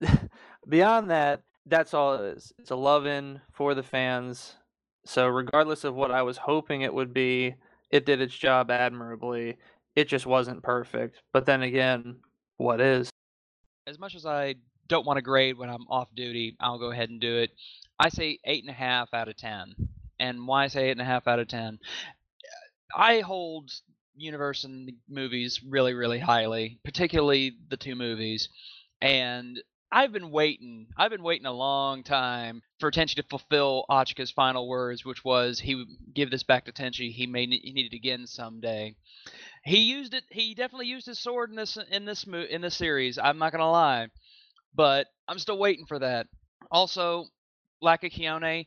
Beyond 0.68 1.10
that, 1.10 1.42
that's 1.66 1.94
all 1.94 2.14
it 2.14 2.36
is. 2.36 2.52
It's 2.58 2.70
a 2.70 2.76
love 2.76 3.06
in 3.06 3.40
for 3.52 3.74
the 3.74 3.82
fans. 3.82 4.54
So, 5.08 5.26
regardless 5.26 5.84
of 5.84 5.94
what 5.94 6.10
I 6.10 6.20
was 6.20 6.36
hoping 6.36 6.82
it 6.82 6.92
would 6.92 7.14
be, 7.14 7.54
it 7.90 8.04
did 8.04 8.20
its 8.20 8.36
job 8.36 8.70
admirably. 8.70 9.56
It 9.96 10.06
just 10.06 10.26
wasn't 10.26 10.62
perfect. 10.62 11.22
But 11.32 11.46
then 11.46 11.62
again, 11.62 12.16
what 12.58 12.78
is? 12.82 13.08
As 13.86 13.98
much 13.98 14.14
as 14.14 14.26
I 14.26 14.56
don't 14.86 15.06
want 15.06 15.16
to 15.16 15.22
grade 15.22 15.56
when 15.56 15.70
I'm 15.70 15.86
off 15.88 16.14
duty, 16.14 16.58
I'll 16.60 16.78
go 16.78 16.90
ahead 16.90 17.08
and 17.08 17.22
do 17.22 17.38
it. 17.38 17.52
I 17.98 18.10
say 18.10 18.38
eight 18.44 18.62
and 18.62 18.70
a 18.70 18.74
half 18.74 19.14
out 19.14 19.28
of 19.28 19.36
ten. 19.38 19.74
And 20.20 20.46
why 20.46 20.64
I 20.64 20.68
say 20.68 20.88
eight 20.88 20.92
and 20.92 21.00
a 21.00 21.06
half 21.06 21.26
out 21.26 21.38
of 21.38 21.48
ten? 21.48 21.78
I 22.94 23.20
hold 23.20 23.70
universe 24.14 24.64
and 24.64 24.92
movies 25.08 25.62
really, 25.66 25.94
really 25.94 26.18
highly, 26.18 26.80
particularly 26.84 27.56
the 27.70 27.78
two 27.78 27.94
movies. 27.94 28.50
And 29.00 29.58
I've 29.90 30.12
been 30.12 30.30
waiting. 30.30 30.86
I've 30.96 31.10
been 31.10 31.22
waiting 31.22 31.46
a 31.46 31.52
long 31.52 32.02
time 32.02 32.62
for 32.78 32.90
Tenchi 32.90 33.14
to 33.14 33.22
fulfill 33.22 33.86
Ochika's 33.90 34.30
final 34.30 34.68
words, 34.68 35.04
which 35.04 35.24
was 35.24 35.58
he 35.58 35.74
would 35.76 35.88
give 36.12 36.30
this 36.30 36.42
back 36.42 36.66
to 36.66 36.72
Tenchi. 36.72 37.10
He 37.10 37.26
may 37.26 37.46
he 37.46 37.72
need 37.72 37.92
it 37.92 37.96
again 37.96 38.26
someday. 38.26 38.94
He 39.64 39.80
used 39.80 40.12
it. 40.12 40.24
He 40.30 40.54
definitely 40.54 40.88
used 40.88 41.06
his 41.06 41.18
sword 41.18 41.50
in 41.50 41.56
this 41.56 41.78
in 41.90 42.04
this 42.04 42.24
in 42.24 42.60
this 42.60 42.76
series. 42.76 43.18
I'm 43.18 43.38
not 43.38 43.52
gonna 43.52 43.70
lie, 43.70 44.08
but 44.74 45.06
I'm 45.26 45.38
still 45.38 45.58
waiting 45.58 45.86
for 45.86 45.98
that. 45.98 46.26
Also, 46.70 47.26
lack 47.80 48.04
of 48.04 48.10
Kiyone. 48.10 48.66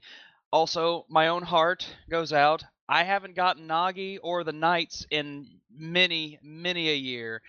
Also, 0.52 1.06
my 1.08 1.28
own 1.28 1.44
heart 1.44 1.88
goes 2.10 2.34
out. 2.34 2.64
I 2.90 3.04
haven't 3.04 3.36
gotten 3.36 3.68
Nagi 3.68 4.18
or 4.24 4.44
the 4.44 4.52
Knights 4.52 5.06
in 5.12 5.48
many 5.72 6.40
many 6.42 6.90
a 6.90 6.96
year, 6.96 7.44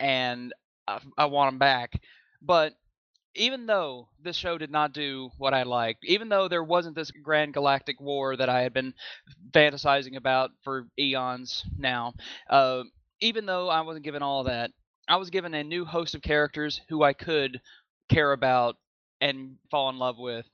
and 0.00 0.54
I, 0.86 1.00
I 1.18 1.26
want 1.26 1.52
them 1.52 1.58
back. 1.58 2.00
But 2.40 2.74
even 3.34 3.66
though 3.66 4.08
this 4.22 4.36
show 4.36 4.58
did 4.58 4.70
not 4.70 4.92
do 4.92 5.30
what 5.38 5.54
I 5.54 5.62
liked, 5.62 6.04
even 6.04 6.28
though 6.28 6.48
there 6.48 6.62
wasn't 6.62 6.96
this 6.96 7.10
grand 7.10 7.54
galactic 7.54 8.00
war 8.00 8.36
that 8.36 8.48
I 8.48 8.62
had 8.62 8.72
been 8.72 8.94
fantasizing 9.52 10.16
about 10.16 10.50
for 10.62 10.88
eons 10.98 11.64
now, 11.76 12.14
uh, 12.50 12.82
even 13.20 13.46
though 13.46 13.68
I 13.68 13.82
wasn't 13.82 14.04
given 14.04 14.22
all 14.22 14.44
that, 14.44 14.70
I 15.08 15.16
was 15.16 15.30
given 15.30 15.54
a 15.54 15.64
new 15.64 15.84
host 15.84 16.14
of 16.14 16.22
characters 16.22 16.80
who 16.88 17.02
I 17.02 17.12
could 17.12 17.60
care 18.08 18.32
about 18.32 18.76
and 19.20 19.56
fall 19.70 19.90
in 19.90 19.98
love 19.98 20.18
with. 20.18 20.46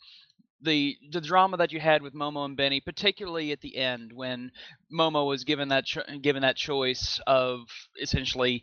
The 0.63 0.97
the 1.11 1.21
drama 1.21 1.59
that 1.59 1.73
you 1.73 1.81
had 1.81 2.01
with 2.01 2.15
Momo 2.15 2.47
and 2.47 2.57
Benny, 2.57 2.81
particularly 2.81 3.53
at 3.53 3.61
the 3.61 3.77
end 3.77 4.13
when 4.15 4.51
Momo 4.93 5.27
was 5.29 5.45
given 5.45 5.69
that 5.69 5.85
cho- 5.85 6.05
given 6.23 6.43
that 6.43 6.57
choice 6.57 7.21
of 7.27 7.61
essentially 8.01 8.63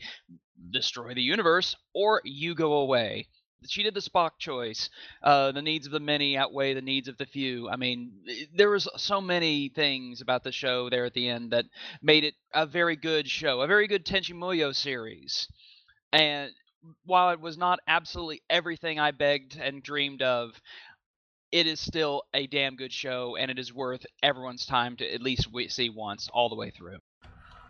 destroy 0.71 1.13
the 1.13 1.21
universe 1.21 1.75
or 1.93 2.21
you 2.23 2.55
go 2.55 2.73
away 2.73 3.27
she 3.67 3.83
did 3.83 3.93
the 3.93 4.01
Spock 4.01 4.31
choice. 4.39 4.89
Uh, 5.23 5.51
the 5.51 5.61
needs 5.61 5.85
of 5.85 5.91
the 5.91 5.99
many 5.99 6.37
outweigh 6.37 6.73
the 6.73 6.81
needs 6.81 7.07
of 7.07 7.17
the 7.17 7.25
few. 7.25 7.69
I 7.69 7.75
mean, 7.75 8.11
there 8.53 8.69
was 8.69 8.87
so 8.97 9.21
many 9.21 9.69
things 9.69 10.21
about 10.21 10.43
the 10.43 10.51
show 10.51 10.89
there 10.89 11.05
at 11.05 11.13
the 11.13 11.29
end 11.29 11.51
that 11.51 11.65
made 12.01 12.23
it 12.23 12.35
a 12.53 12.65
very 12.65 12.95
good 12.95 13.29
show, 13.29 13.61
a 13.61 13.67
very 13.67 13.87
good 13.87 14.05
Tenchi 14.05 14.33
Muyo 14.33 14.75
series. 14.75 15.47
And 16.11 16.51
while 17.05 17.29
it 17.29 17.39
was 17.39 17.57
not 17.57 17.79
absolutely 17.87 18.41
everything 18.49 18.99
I 18.99 19.11
begged 19.11 19.57
and 19.57 19.83
dreamed 19.83 20.21
of, 20.21 20.59
it 21.51 21.67
is 21.67 21.79
still 21.79 22.23
a 22.33 22.47
damn 22.47 22.75
good 22.75 22.93
show, 22.93 23.35
and 23.35 23.51
it 23.51 23.59
is 23.59 23.73
worth 23.73 24.05
everyone's 24.23 24.65
time 24.65 24.95
to 24.97 25.13
at 25.13 25.21
least 25.21 25.49
see 25.69 25.89
once 25.89 26.29
all 26.33 26.49
the 26.49 26.55
way 26.55 26.71
through. 26.71 26.97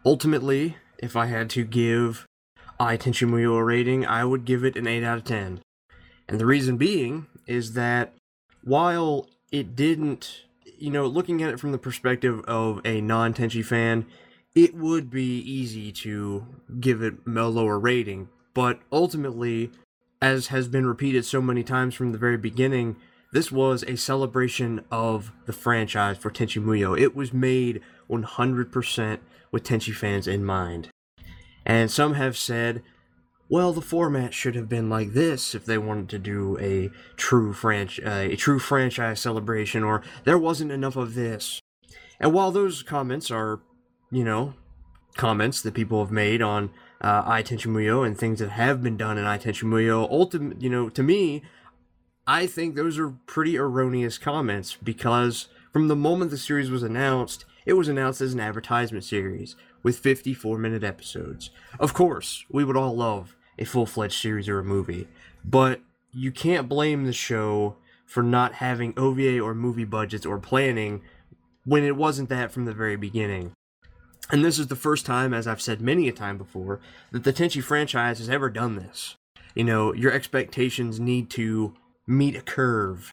Ultimately, 0.05 0.77
if 0.99 1.15
I 1.15 1.25
had 1.25 1.49
to 1.51 1.63
give 1.63 2.25
Ai 2.79 2.97
Tenchi 2.97 3.27
Muyo 3.27 3.57
a 3.57 3.63
rating, 3.63 4.05
I 4.05 4.23
would 4.23 4.45
give 4.45 4.63
it 4.63 4.75
an 4.75 4.87
8 4.87 5.03
out 5.03 5.17
of 5.17 5.23
10. 5.23 5.61
And 6.31 6.39
the 6.39 6.45
reason 6.45 6.77
being 6.77 7.27
is 7.45 7.73
that 7.73 8.13
while 8.63 9.27
it 9.51 9.75
didn't, 9.75 10.43
you 10.79 10.89
know, 10.89 11.05
looking 11.05 11.43
at 11.43 11.49
it 11.49 11.59
from 11.59 11.73
the 11.73 11.77
perspective 11.77 12.39
of 12.45 12.79
a 12.85 13.01
non 13.01 13.33
Tenchi 13.33 13.63
fan, 13.63 14.05
it 14.55 14.73
would 14.73 15.09
be 15.09 15.39
easy 15.39 15.91
to 15.91 16.47
give 16.79 17.01
it 17.01 17.15
a 17.27 17.47
lower 17.49 17.77
rating. 17.77 18.29
But 18.53 18.79
ultimately, 18.93 19.71
as 20.21 20.47
has 20.47 20.69
been 20.69 20.85
repeated 20.85 21.25
so 21.25 21.41
many 21.41 21.63
times 21.63 21.95
from 21.95 22.13
the 22.13 22.17
very 22.17 22.37
beginning, 22.37 22.95
this 23.33 23.51
was 23.51 23.83
a 23.83 23.97
celebration 23.97 24.85
of 24.89 25.33
the 25.47 25.53
franchise 25.53 26.17
for 26.17 26.31
Tenchi 26.31 26.63
Muyo. 26.63 26.97
It 26.97 27.13
was 27.13 27.33
made 27.33 27.81
100% 28.09 29.19
with 29.51 29.63
Tenchi 29.63 29.93
fans 29.93 30.29
in 30.29 30.45
mind. 30.45 30.87
And 31.65 31.91
some 31.91 32.13
have 32.13 32.37
said 32.37 32.83
well, 33.51 33.73
the 33.73 33.81
format 33.81 34.33
should 34.33 34.55
have 34.55 34.69
been 34.69 34.89
like 34.89 35.11
this 35.11 35.53
if 35.53 35.65
they 35.65 35.77
wanted 35.77 36.07
to 36.07 36.17
do 36.17 36.57
a 36.61 36.89
true 37.17 37.51
franch- 37.51 38.03
uh, 38.03 38.31
a 38.31 38.37
true 38.37 38.59
franchise 38.59 39.19
celebration, 39.19 39.83
or 39.83 40.01
there 40.23 40.37
wasn't 40.37 40.71
enough 40.71 40.95
of 40.95 41.15
this. 41.15 41.59
And 42.17 42.31
while 42.31 42.51
those 42.51 42.81
comments 42.81 43.29
are, 43.29 43.59
you 44.09 44.23
know, 44.23 44.53
comments 45.17 45.61
that 45.63 45.73
people 45.73 46.01
have 46.01 46.13
made 46.13 46.41
on 46.41 46.69
uh, 47.01 47.23
Ai 47.25 47.43
Tenchi 47.43 47.67
Muyo 47.67 48.07
and 48.07 48.17
things 48.17 48.39
that 48.39 48.51
have 48.51 48.81
been 48.81 48.95
done 48.95 49.17
in 49.17 49.25
Ai 49.25 49.37
Tenchi 49.37 49.65
Muyo, 49.65 50.09
ultimate, 50.09 50.61
you 50.61 50.69
know, 50.69 50.87
to 50.87 51.03
me, 51.03 51.43
I 52.25 52.47
think 52.47 52.75
those 52.75 52.97
are 52.97 53.09
pretty 53.25 53.57
erroneous 53.57 54.17
comments 54.17 54.77
because 54.81 55.49
from 55.73 55.89
the 55.89 55.95
moment 55.97 56.31
the 56.31 56.37
series 56.37 56.71
was 56.71 56.83
announced, 56.83 57.43
it 57.65 57.73
was 57.73 57.89
announced 57.89 58.21
as 58.21 58.33
an 58.33 58.39
advertisement 58.39 59.03
series 59.03 59.57
with 59.83 59.99
54 59.99 60.57
minute 60.57 60.85
episodes. 60.85 61.49
Of 61.81 61.93
course, 61.93 62.45
we 62.49 62.63
would 62.63 62.77
all 62.77 62.95
love 62.95 63.35
a 63.61 63.65
full 63.65 63.85
fledged 63.85 64.19
series 64.19 64.49
or 64.49 64.59
a 64.59 64.63
movie. 64.63 65.07
But 65.45 65.81
you 66.11 66.31
can't 66.31 66.67
blame 66.67 67.05
the 67.05 67.13
show 67.13 67.77
for 68.05 68.23
not 68.23 68.55
having 68.55 68.93
OVA 68.97 69.39
or 69.39 69.53
movie 69.53 69.85
budgets 69.85 70.25
or 70.25 70.39
planning 70.39 71.01
when 71.63 71.83
it 71.83 71.95
wasn't 71.95 72.29
that 72.29 72.51
from 72.51 72.65
the 72.65 72.73
very 72.73 72.95
beginning. 72.95 73.53
And 74.31 74.43
this 74.43 74.59
is 74.59 74.67
the 74.67 74.75
first 74.75 75.05
time, 75.05 75.33
as 75.33 75.47
I've 75.47 75.61
said 75.61 75.81
many 75.81 76.07
a 76.07 76.11
time 76.11 76.37
before, 76.37 76.79
that 77.11 77.23
the 77.23 77.33
Tenchi 77.33 77.63
franchise 77.63 78.17
has 78.17 78.29
ever 78.29 78.49
done 78.49 78.75
this. 78.75 79.15
You 79.55 79.63
know, 79.63 79.93
your 79.93 80.11
expectations 80.11 80.99
need 80.99 81.29
to 81.31 81.73
meet 82.07 82.35
a 82.35 82.41
curve. 82.41 83.11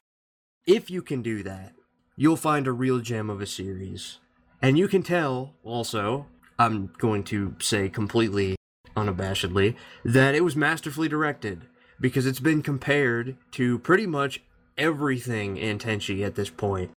If 0.65 0.89
you 0.89 1.01
can 1.01 1.21
do 1.21 1.43
that, 1.43 1.73
you'll 2.15 2.37
find 2.37 2.67
a 2.67 2.71
real 2.71 2.99
gem 2.99 3.29
of 3.29 3.41
a 3.41 3.45
series. 3.45 4.19
And 4.61 4.77
you 4.77 4.87
can 4.87 5.03
tell, 5.03 5.53
also, 5.63 6.27
I'm 6.57 6.91
going 6.97 7.23
to 7.25 7.55
say 7.59 7.89
completely 7.89 8.55
unabashedly, 8.95 9.75
that 10.03 10.35
it 10.35 10.43
was 10.43 10.55
masterfully 10.55 11.07
directed 11.07 11.61
because 11.99 12.25
it's 12.25 12.39
been 12.39 12.61
compared 12.61 13.35
to 13.51 13.79
pretty 13.79 14.05
much 14.05 14.41
everything 14.77 15.57
in 15.57 15.77
Tenchi 15.77 16.25
at 16.25 16.35
this 16.35 16.49
point. 16.49 16.91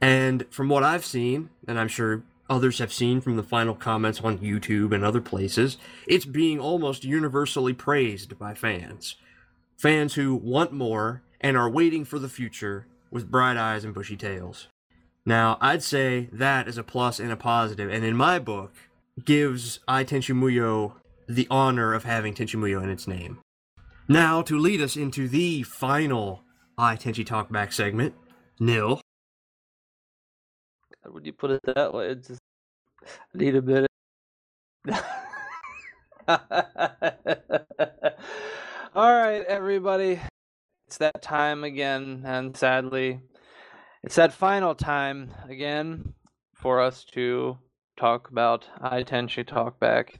And 0.00 0.46
from 0.50 0.68
what 0.68 0.82
I've 0.82 1.04
seen, 1.04 1.50
and 1.68 1.78
I'm 1.78 1.88
sure 1.88 2.22
others 2.48 2.78
have 2.78 2.92
seen 2.92 3.20
from 3.20 3.36
the 3.36 3.42
final 3.42 3.74
comments 3.74 4.20
on 4.20 4.38
YouTube 4.38 4.92
and 4.92 5.04
other 5.04 5.20
places, 5.20 5.76
it's 6.06 6.24
being 6.24 6.58
almost 6.58 7.04
universally 7.04 7.72
praised 7.72 8.38
by 8.38 8.54
fans. 8.54 9.16
Fans 9.78 10.14
who 10.14 10.34
want 10.34 10.72
more 10.72 11.22
and 11.40 11.56
are 11.56 11.70
waiting 11.70 12.04
for 12.04 12.18
the 12.18 12.28
future 12.28 12.86
with 13.10 13.30
bright 13.30 13.56
eyes 13.56 13.84
and 13.84 13.94
bushy 13.94 14.16
tails. 14.16 14.68
Now, 15.24 15.58
I'd 15.60 15.82
say 15.82 16.28
that 16.32 16.66
is 16.66 16.78
a 16.78 16.82
plus 16.82 17.20
and 17.20 17.30
a 17.30 17.36
positive, 17.36 17.90
and 17.90 18.04
in 18.04 18.16
my 18.16 18.38
book, 18.38 18.72
gives 19.24 19.80
Ai 19.86 20.04
Tenchi 20.04 20.34
Muyo 20.34 20.94
the 21.30 21.46
honor 21.48 21.94
of 21.94 22.04
having 22.04 22.34
Tenchi 22.34 22.56
Muyo 22.56 22.82
in 22.82 22.90
its 22.90 23.06
name. 23.06 23.38
Now, 24.08 24.42
to 24.42 24.58
lead 24.58 24.80
us 24.80 24.96
into 24.96 25.28
the 25.28 25.62
final 25.62 26.42
Ai 26.76 26.96
Tenchi 26.96 27.24
Talkback 27.24 27.72
segment, 27.72 28.14
Nil. 28.58 29.00
Would 31.06 31.24
you 31.26 31.32
put 31.32 31.52
it 31.52 31.60
that 31.64 31.94
way? 31.94 32.16
Just, 32.16 32.40
need 33.34 33.54
a 33.54 33.62
minute. 33.62 33.86
All 38.94 39.12
right, 39.12 39.44
everybody. 39.46 40.20
It's 40.88 40.98
that 40.98 41.22
time 41.22 41.62
again, 41.62 42.24
and 42.26 42.56
sadly, 42.56 43.20
it's 44.02 44.16
that 44.16 44.32
final 44.32 44.74
time 44.74 45.30
again 45.48 46.14
for 46.54 46.80
us 46.80 47.04
to 47.12 47.58
talk 47.96 48.28
about 48.30 48.66
Ai 48.82 49.04
Tenchi 49.04 49.44
Talkback. 49.44 50.16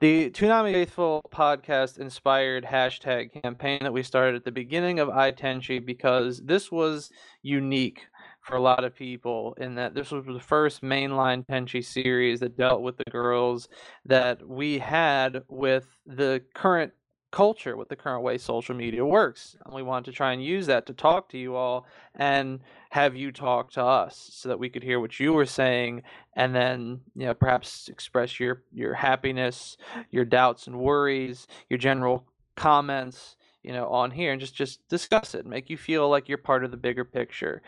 The 0.00 0.30
Toonami 0.30 0.72
Faithful 0.72 1.22
podcast 1.32 1.98
inspired 1.98 2.64
hashtag 2.64 3.42
campaign 3.42 3.78
that 3.82 3.92
we 3.92 4.02
started 4.02 4.34
at 4.34 4.44
the 4.44 4.50
beginning 4.50 4.98
of 4.98 5.08
Ai 5.08 5.32
Tenchi 5.32 5.84
because 5.84 6.40
this 6.40 6.72
was 6.72 7.10
unique 7.42 8.06
for 8.40 8.56
a 8.56 8.60
lot 8.60 8.82
of 8.82 8.94
people 8.94 9.54
in 9.58 9.76
that 9.76 9.94
this 9.94 10.10
was 10.10 10.24
the 10.24 10.40
first 10.40 10.82
mainline 10.82 11.46
Tenchi 11.46 11.84
series 11.84 12.40
that 12.40 12.56
dealt 12.56 12.82
with 12.82 12.96
the 12.96 13.10
girls 13.10 13.68
that 14.04 14.46
we 14.46 14.78
had 14.78 15.44
with 15.48 15.86
the 16.06 16.42
current 16.54 16.92
culture, 17.32 17.76
with 17.76 17.88
the 17.88 17.96
current 17.96 18.22
way 18.22 18.38
social 18.38 18.76
media 18.76 19.04
works. 19.04 19.56
And 19.64 19.74
we 19.74 19.82
wanted 19.82 20.04
to 20.06 20.12
try 20.12 20.32
and 20.32 20.44
use 20.44 20.66
that 20.66 20.86
to 20.86 20.92
talk 20.92 21.28
to 21.30 21.38
you 21.38 21.56
all 21.56 21.86
and 22.14 22.60
have 22.90 23.16
you 23.16 23.32
talk 23.32 23.72
to 23.72 23.82
us 23.82 24.30
so 24.32 24.48
that 24.48 24.58
we 24.58 24.68
could 24.68 24.84
hear 24.84 25.00
what 25.00 25.18
you 25.18 25.32
were 25.32 25.46
saying 25.46 26.02
and 26.36 26.54
then 26.54 27.00
you 27.16 27.26
know 27.26 27.34
perhaps 27.34 27.88
express 27.88 28.38
your 28.38 28.62
your 28.72 28.94
happiness, 28.94 29.76
your 30.10 30.24
doubts 30.24 30.68
and 30.68 30.78
worries, 30.78 31.48
your 31.68 31.78
general 31.78 32.26
comments 32.54 33.36
you 33.62 33.72
know 33.72 33.88
on 33.88 34.10
here 34.10 34.32
and 34.32 34.40
just 34.40 34.54
just 34.54 34.86
discuss 34.88 35.34
it 35.34 35.46
make 35.46 35.70
you 35.70 35.76
feel 35.76 36.08
like 36.08 36.28
you're 36.28 36.38
part 36.38 36.64
of 36.64 36.70
the 36.70 36.76
bigger 36.76 37.04
picture 37.04 37.62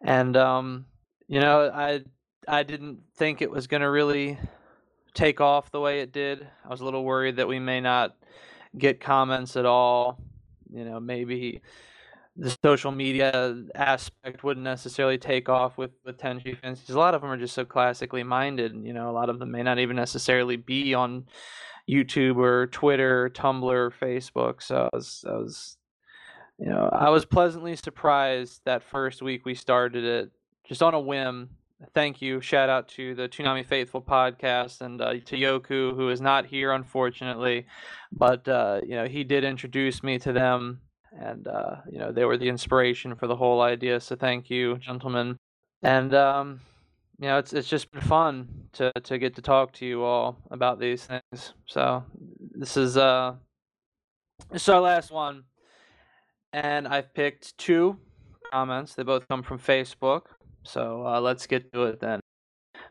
and 0.00 0.36
um 0.36 0.86
you 1.28 1.40
know 1.40 1.70
i 1.72 2.02
i 2.48 2.62
didn't 2.62 2.98
think 3.16 3.40
it 3.40 3.50
was 3.50 3.66
going 3.66 3.80
to 3.80 3.90
really 3.90 4.38
take 5.14 5.40
off 5.40 5.70
the 5.70 5.80
way 5.80 6.00
it 6.00 6.12
did 6.12 6.46
i 6.64 6.68
was 6.68 6.80
a 6.80 6.84
little 6.84 7.04
worried 7.04 7.36
that 7.36 7.46
we 7.46 7.58
may 7.58 7.80
not 7.80 8.16
get 8.78 9.00
comments 9.00 9.56
at 9.56 9.64
all 9.64 10.18
you 10.72 10.84
know 10.84 10.98
maybe 10.98 11.60
the 12.36 12.56
social 12.64 12.90
media 12.90 13.56
aspect 13.74 14.42
wouldn't 14.42 14.64
necessarily 14.64 15.18
take 15.18 15.48
off 15.48 15.78
with 15.78 15.92
with 16.04 16.18
Tenchi 16.18 16.58
fans 16.58 16.80
because 16.80 16.96
a 16.96 16.98
lot 16.98 17.14
of 17.14 17.20
them 17.20 17.30
are 17.30 17.36
just 17.36 17.54
so 17.54 17.64
classically 17.64 18.24
minded. 18.24 18.74
You 18.82 18.92
know, 18.92 19.08
a 19.08 19.12
lot 19.12 19.28
of 19.28 19.38
them 19.38 19.52
may 19.52 19.62
not 19.62 19.78
even 19.78 19.94
necessarily 19.94 20.56
be 20.56 20.94
on 20.94 21.26
YouTube 21.88 22.36
or 22.36 22.66
Twitter, 22.68 23.30
Tumblr, 23.30 23.92
Facebook. 24.00 24.62
So 24.62 24.88
I 24.92 24.96
was, 24.96 25.24
I 25.28 25.32
was, 25.34 25.76
you 26.58 26.66
know, 26.66 26.88
I 26.92 27.10
was 27.10 27.24
pleasantly 27.24 27.76
surprised 27.76 28.62
that 28.64 28.82
first 28.82 29.22
week 29.22 29.44
we 29.44 29.54
started 29.54 30.04
it 30.04 30.30
just 30.66 30.82
on 30.82 30.94
a 30.94 31.00
whim. 31.00 31.50
Thank 31.92 32.22
you. 32.22 32.40
Shout 32.40 32.68
out 32.68 32.88
to 32.90 33.14
the 33.14 33.28
Toonami 33.28 33.66
Faithful 33.66 34.00
podcast 34.00 34.80
and 34.80 35.00
uh, 35.00 35.14
to 35.14 35.36
Yoku, 35.36 35.94
who 35.94 36.08
is 36.08 36.20
not 36.20 36.46
here, 36.46 36.72
unfortunately. 36.72 37.66
But, 38.12 38.46
uh, 38.48 38.80
you 38.82 38.94
know, 38.94 39.06
he 39.06 39.24
did 39.24 39.44
introduce 39.44 40.02
me 40.02 40.18
to 40.20 40.32
them. 40.32 40.80
And, 41.18 41.46
uh, 41.46 41.76
you 41.90 41.98
know, 41.98 42.12
they 42.12 42.24
were 42.24 42.36
the 42.36 42.48
inspiration 42.48 43.14
for 43.14 43.26
the 43.26 43.36
whole 43.36 43.60
idea. 43.60 44.00
So 44.00 44.16
thank 44.16 44.50
you, 44.50 44.78
gentlemen. 44.78 45.36
And, 45.82 46.14
um, 46.14 46.60
you 47.20 47.28
know, 47.28 47.38
it's 47.38 47.52
it's 47.52 47.68
just 47.68 47.90
been 47.92 48.02
fun 48.02 48.48
to 48.72 48.90
to 49.04 49.18
get 49.18 49.36
to 49.36 49.42
talk 49.42 49.72
to 49.74 49.86
you 49.86 50.02
all 50.02 50.36
about 50.50 50.80
these 50.80 51.06
things. 51.06 51.54
So 51.66 52.04
this 52.50 52.76
is 52.76 52.96
uh 52.96 53.34
this 54.50 54.62
is 54.62 54.68
our 54.68 54.80
last 54.80 55.12
one, 55.12 55.44
and 56.52 56.88
I've 56.88 57.14
picked 57.14 57.56
two 57.56 57.98
comments. 58.52 58.94
They 58.94 59.04
both 59.04 59.28
come 59.28 59.42
from 59.42 59.58
Facebook. 59.58 60.22
So 60.64 61.06
uh, 61.06 61.20
let's 61.20 61.46
get 61.46 61.72
to 61.72 61.84
it 61.84 62.00
then. 62.00 62.20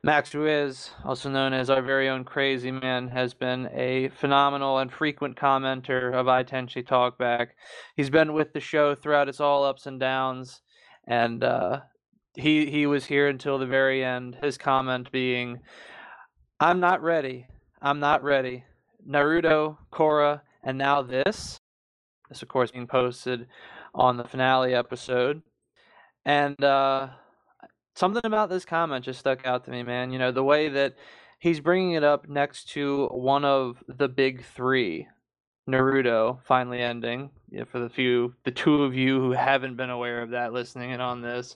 Max 0.05 0.35
Ruiz, 0.35 0.91
also 1.05 1.29
known 1.29 1.53
as 1.53 1.69
our 1.69 1.81
very 1.81 2.09
own 2.09 2.25
Crazy 2.25 2.71
Man, 2.71 3.07
has 3.07 3.33
been 3.33 3.69
a 3.73 4.09
phenomenal 4.09 4.79
and 4.79 4.91
frequent 4.91 5.37
commenter 5.37 6.13
of 6.13 6.27
Ai 6.27 6.43
Tenchi 6.43 6.85
Talkback. 6.85 7.49
He's 7.95 8.09
been 8.09 8.33
with 8.33 8.51
the 8.53 8.59
show 8.59 8.95
throughout 8.95 9.29
its 9.29 9.39
all 9.39 9.63
ups 9.63 9.85
and 9.85 9.99
downs, 9.99 10.61
and 11.07 11.43
uh, 11.43 11.81
he 12.35 12.69
he 12.69 12.85
was 12.85 13.05
here 13.05 13.29
until 13.29 13.57
the 13.57 13.65
very 13.65 14.03
end. 14.03 14.37
His 14.41 14.57
comment 14.57 15.09
being, 15.11 15.59
"I'm 16.59 16.79
not 16.81 17.01
ready. 17.01 17.47
I'm 17.81 17.99
not 17.99 18.23
ready." 18.23 18.65
Naruto, 19.07 19.77
Korra, 19.91 20.41
and 20.63 20.77
now 20.77 21.01
this. 21.01 21.57
This, 22.27 22.41
of 22.41 22.47
course, 22.47 22.71
being 22.71 22.87
posted 22.87 23.47
on 23.93 24.17
the 24.17 24.23
finale 24.23 24.73
episode, 24.73 25.41
and 26.25 26.61
uh, 26.61 27.07
something 27.95 28.25
about 28.25 28.49
this 28.49 28.65
comment 28.65 29.05
just 29.05 29.19
stuck 29.19 29.45
out 29.45 29.65
to 29.65 29.71
me, 29.71 29.83
man. 29.83 30.11
You 30.11 30.19
know 30.19 30.31
the 30.31 30.43
way 30.43 30.69
that 30.69 30.95
he's 31.39 31.59
bringing 31.59 31.93
it 31.93 32.03
up 32.03 32.27
next 32.27 32.69
to 32.69 33.07
one 33.07 33.45
of 33.45 33.83
the 33.87 34.07
big 34.07 34.43
three 34.43 35.07
Naruto 35.69 36.39
finally 36.43 36.81
ending. 36.81 37.29
Yeah, 37.49 37.63
for 37.65 37.79
the 37.79 37.89
few, 37.89 38.33
the 38.43 38.51
two 38.51 38.83
of 38.83 38.95
you 38.95 39.19
who 39.19 39.31
haven't 39.31 39.77
been 39.77 39.89
aware 39.89 40.21
of 40.21 40.31
that 40.31 40.53
listening 40.53 40.91
in 40.91 41.01
on 41.01 41.21
this, 41.21 41.55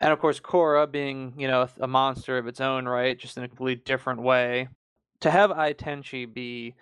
and 0.00 0.12
of 0.12 0.18
course 0.18 0.40
Korra 0.40 0.90
being 0.90 1.34
you 1.36 1.48
know 1.48 1.68
a 1.80 1.86
monster 1.86 2.38
of 2.38 2.46
its 2.46 2.60
own 2.60 2.86
right, 2.86 3.18
just 3.18 3.36
in 3.36 3.44
a 3.44 3.48
completely 3.48 3.82
different 3.84 4.22
way. 4.22 4.68
To 5.20 5.30
have 5.30 5.50
Ai 5.50 5.72
Tenchi 5.72 6.32
be 6.32 6.74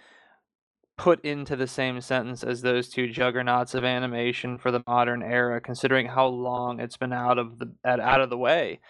put 0.96 1.24
into 1.24 1.56
the 1.56 1.66
same 1.66 2.00
sentence 2.00 2.42
as 2.44 2.62
those 2.62 2.88
two 2.88 3.08
juggernauts 3.08 3.74
of 3.74 3.84
animation 3.84 4.58
for 4.58 4.70
the 4.70 4.82
modern 4.86 5.22
era, 5.22 5.60
considering 5.60 6.06
how 6.06 6.26
long 6.26 6.80
it's 6.80 6.96
been 6.96 7.12
out 7.12 7.38
of 7.38 7.58
the 7.58 7.72
out 7.84 8.20
of 8.20 8.30
the 8.30 8.38
way. 8.38 8.80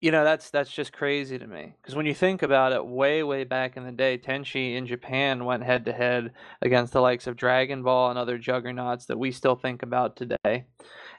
You 0.00 0.10
know 0.10 0.24
that's 0.24 0.50
that's 0.50 0.70
just 0.70 0.92
crazy 0.92 1.38
to 1.38 1.46
me 1.46 1.74
because 1.80 1.94
when 1.94 2.06
you 2.06 2.14
think 2.14 2.42
about 2.42 2.72
it, 2.72 2.86
way 2.86 3.22
way 3.22 3.44
back 3.44 3.76
in 3.76 3.84
the 3.84 3.92
day, 3.92 4.18
Tenchi 4.18 4.76
in 4.76 4.86
Japan 4.86 5.44
went 5.44 5.64
head 5.64 5.86
to 5.86 5.92
head 5.92 6.32
against 6.62 6.92
the 6.92 7.00
likes 7.00 7.26
of 7.26 7.36
Dragon 7.36 7.82
Ball 7.82 8.10
and 8.10 8.18
other 8.18 8.38
juggernauts 8.38 9.06
that 9.06 9.18
we 9.18 9.32
still 9.32 9.56
think 9.56 9.82
about 9.82 10.16
today 10.16 10.66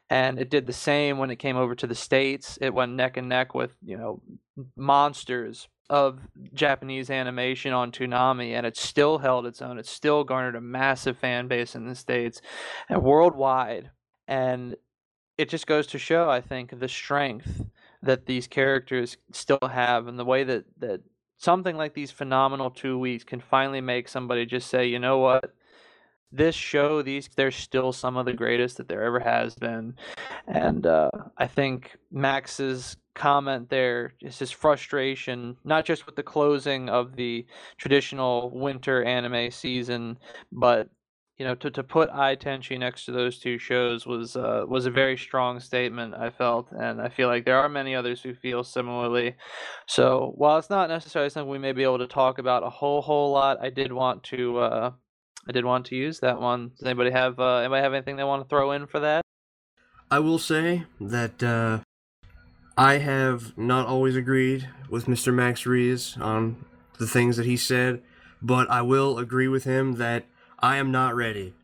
and 0.09 0.39
it 0.39 0.49
did 0.49 0.65
the 0.65 0.73
same 0.73 1.17
when 1.17 1.29
it 1.29 1.37
came 1.37 1.57
over 1.57 1.75
to 1.75 1.87
the 1.87 1.95
states 1.95 2.57
it 2.61 2.73
went 2.73 2.93
neck 2.93 3.17
and 3.17 3.27
neck 3.29 3.53
with 3.53 3.71
you 3.83 3.97
know 3.97 4.21
monsters 4.75 5.67
of 5.89 6.19
japanese 6.53 7.09
animation 7.09 7.71
on 7.71 7.91
toonami 7.91 8.51
and 8.51 8.65
it 8.65 8.75
still 8.75 9.19
held 9.19 9.45
its 9.45 9.61
own. 9.61 9.77
It 9.77 9.85
still 9.85 10.23
garnered 10.23 10.55
a 10.55 10.61
massive 10.61 11.17
fan 11.17 11.47
base 11.47 11.75
in 11.75 11.87
the 11.87 11.95
states 11.95 12.41
and 12.89 13.03
worldwide. 13.03 13.91
And 14.27 14.75
it 15.37 15.49
just 15.49 15.67
goes 15.67 15.87
to 15.87 15.99
show 15.99 16.29
i 16.29 16.41
think 16.41 16.79
the 16.79 16.87
strength 16.87 17.61
that 18.01 18.25
these 18.25 18.47
characters 18.47 19.17
still 19.31 19.59
have 19.61 20.07
and 20.07 20.17
the 20.19 20.25
way 20.25 20.43
that 20.43 20.65
that 20.77 21.01
something 21.37 21.77
like 21.77 21.93
these 21.93 22.11
phenomenal 22.11 22.69
two 22.69 22.97
weeks 22.97 23.23
can 23.23 23.39
finally 23.39 23.81
make 23.81 24.07
somebody 24.07 24.45
just 24.45 24.69
say 24.69 24.87
you 24.87 24.99
know 24.99 25.19
what? 25.19 25.53
This 26.31 26.55
show 26.55 27.01
these 27.01 27.29
they're 27.35 27.51
still 27.51 27.93
some 27.93 28.17
of 28.17 28.25
the 28.25 28.33
greatest 28.33 28.77
that 28.77 28.89
there 28.89 29.03
ever 29.03 29.19
has 29.19 29.55
been. 29.55 29.95
And 30.47 30.85
uh, 30.85 31.11
i 31.37 31.47
think 31.47 31.97
max's 32.11 32.97
comment 33.17 33.69
there 33.69 34.13
is 34.21 34.39
his 34.39 34.51
frustration 34.51 35.57
not 35.63 35.85
just 35.85 36.05
with 36.05 36.15
the 36.15 36.23
closing 36.23 36.87
of 36.89 37.15
the 37.15 37.45
traditional 37.77 38.51
winter 38.53 39.03
anime 39.03 39.51
season 39.51 40.17
but 40.51 40.89
you 41.37 41.45
know 41.45 41.55
to, 41.55 41.69
to 41.71 41.83
put 41.83 42.09
Tenchi 42.11 42.79
next 42.79 43.05
to 43.05 43.11
those 43.11 43.39
two 43.39 43.57
shows 43.57 44.05
was 44.05 44.35
uh, 44.35 44.63
was 44.67 44.85
a 44.85 44.91
very 44.91 45.17
strong 45.17 45.59
statement 45.59 46.13
I 46.13 46.29
felt 46.29 46.71
and 46.71 47.01
I 47.01 47.09
feel 47.09 47.27
like 47.27 47.45
there 47.45 47.59
are 47.59 47.69
many 47.69 47.95
others 47.95 48.21
who 48.21 48.33
feel 48.33 48.63
similarly 48.63 49.35
so 49.87 50.33
while 50.35 50.57
it's 50.57 50.69
not 50.69 50.89
necessarily 50.89 51.29
something 51.29 51.49
we 51.49 51.57
may 51.57 51.73
be 51.73 51.83
able 51.83 51.99
to 51.99 52.07
talk 52.07 52.37
about 52.37 52.63
a 52.63 52.69
whole 52.69 53.01
whole 53.01 53.31
lot 53.31 53.57
I 53.61 53.69
did 53.69 53.91
want 53.91 54.23
to 54.25 54.59
uh, 54.59 54.91
I 55.47 55.51
did 55.53 55.63
want 55.63 55.85
to 55.87 55.95
use 55.95 56.19
that 56.19 56.41
one. 56.41 56.71
Does 56.77 56.85
anybody 56.85 57.11
have 57.11 57.39
uh, 57.39 57.57
anybody 57.57 57.81
have 57.81 57.93
anything 57.93 58.17
they 58.17 58.23
want 58.23 58.43
to 58.43 58.49
throw 58.49 58.71
in 58.71 58.85
for 58.85 58.99
that? 58.99 59.21
I 60.11 60.19
will 60.19 60.39
say 60.39 60.83
that 60.99 61.41
uh, 61.41 61.79
I 62.79 62.99
have 62.99 63.57
not 63.57 63.87
always 63.87 64.15
agreed 64.15 64.69
with 64.87 65.07
Mr. 65.07 65.33
Max 65.33 65.65
Rees 65.65 66.15
on 66.21 66.63
the 66.99 67.07
things 67.07 67.35
that 67.37 67.47
he 67.47 67.57
said, 67.57 68.03
but 68.39 68.69
I 68.69 68.83
will 68.83 69.17
agree 69.17 69.47
with 69.47 69.63
him 69.63 69.95
that 69.95 70.25
I 70.59 70.77
am 70.77 70.91
not 70.91 71.15
ready. 71.15 71.55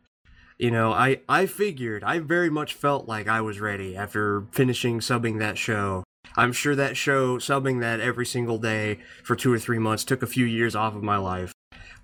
You 0.58 0.72
know, 0.72 0.92
I, 0.92 1.20
I 1.28 1.46
figured, 1.46 2.02
I 2.02 2.18
very 2.18 2.50
much 2.50 2.74
felt 2.74 3.06
like 3.06 3.28
I 3.28 3.40
was 3.42 3.60
ready 3.60 3.96
after 3.96 4.46
finishing 4.50 4.98
subbing 4.98 5.38
that 5.38 5.56
show. 5.56 6.02
I'm 6.36 6.52
sure 6.52 6.74
that 6.74 6.96
show, 6.96 7.38
subbing 7.38 7.80
that 7.80 8.00
every 8.00 8.26
single 8.26 8.58
day 8.58 8.98
for 9.22 9.36
two 9.36 9.52
or 9.52 9.58
three 9.60 9.78
months, 9.78 10.04
took 10.04 10.22
a 10.22 10.26
few 10.26 10.44
years 10.44 10.74
off 10.74 10.96
of 10.96 11.04
my 11.04 11.16
life. 11.16 11.52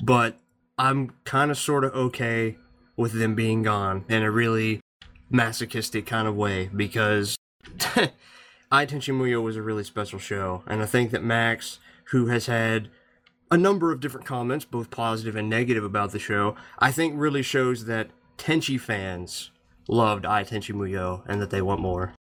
But 0.01 0.39
I'm 0.79 1.15
kind 1.25 1.51
of 1.51 1.59
sort 1.59 1.83
of 1.83 1.93
okay 1.95 2.59
with 2.97 3.15
them 3.15 3.35
being 3.35 3.65
gone 3.65 4.05
in 4.09 4.23
a 4.23 4.31
really 4.31 4.81
masochistic 5.29 6.07
kind 6.07 6.29
of 6.29 6.37
way 6.37 6.71
because 6.75 7.35
Ai 8.73 8.87
Tenchi 8.87 9.12
Muyo 9.12 9.43
was 9.43 9.57
a 9.57 9.62
really 9.62 9.83
special 9.83 10.21
show, 10.21 10.62
and 10.64 10.81
I 10.81 10.87
think 10.87 11.11
that 11.11 11.25
Max, 11.25 11.81
who 12.11 12.27
has 12.27 12.47
had 12.47 12.89
a 13.51 13.57
number 13.57 13.91
of 13.91 13.99
different 13.99 14.27
comments, 14.27 14.64
both 14.64 14.91
positive 14.91 15.35
and 15.35 15.51
negative 15.51 15.83
about 15.83 16.12
the 16.12 16.21
show, 16.21 16.55
I 16.79 16.93
think 16.93 17.14
really 17.16 17.43
shows 17.43 17.87
that 17.87 18.11
Tenchi 18.39 18.79
fans 18.79 19.51
loved 19.89 20.25
Ai 20.25 20.45
Tenchi 20.45 20.73
Muyo 20.73 21.25
and 21.27 21.43
that 21.43 21.51
they 21.51 21.61
want 21.61 21.81
more. 21.81 22.14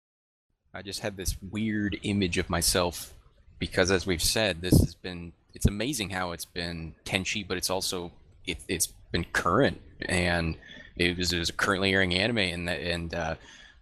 I 0.73 0.81
just 0.81 1.01
had 1.01 1.17
this 1.17 1.37
weird 1.51 1.99
image 2.01 2.39
of 2.39 2.49
myself 2.49 3.13
because, 3.59 3.91
as 3.91 4.07
we've 4.07 4.23
said, 4.23 4.61
this 4.61 4.79
has 4.79 4.95
been. 4.95 5.33
It's 5.53 5.67
amazing 5.67 6.11
how 6.11 6.31
it's 6.31 6.45
been 6.45 6.95
Tenchi, 7.05 7.47
but 7.47 7.57
it's 7.57 7.69
also 7.69 8.11
it, 8.45 8.57
has 8.69 8.87
been 9.11 9.25
current 9.33 9.81
and 10.07 10.55
it 10.95 11.17
was, 11.17 11.33
it 11.33 11.39
was 11.39 11.49
a 11.49 11.53
currently 11.53 11.93
airing 11.93 12.13
anime 12.13 12.37
and 12.37 12.69
and 12.69 13.13
uh, 13.13 13.35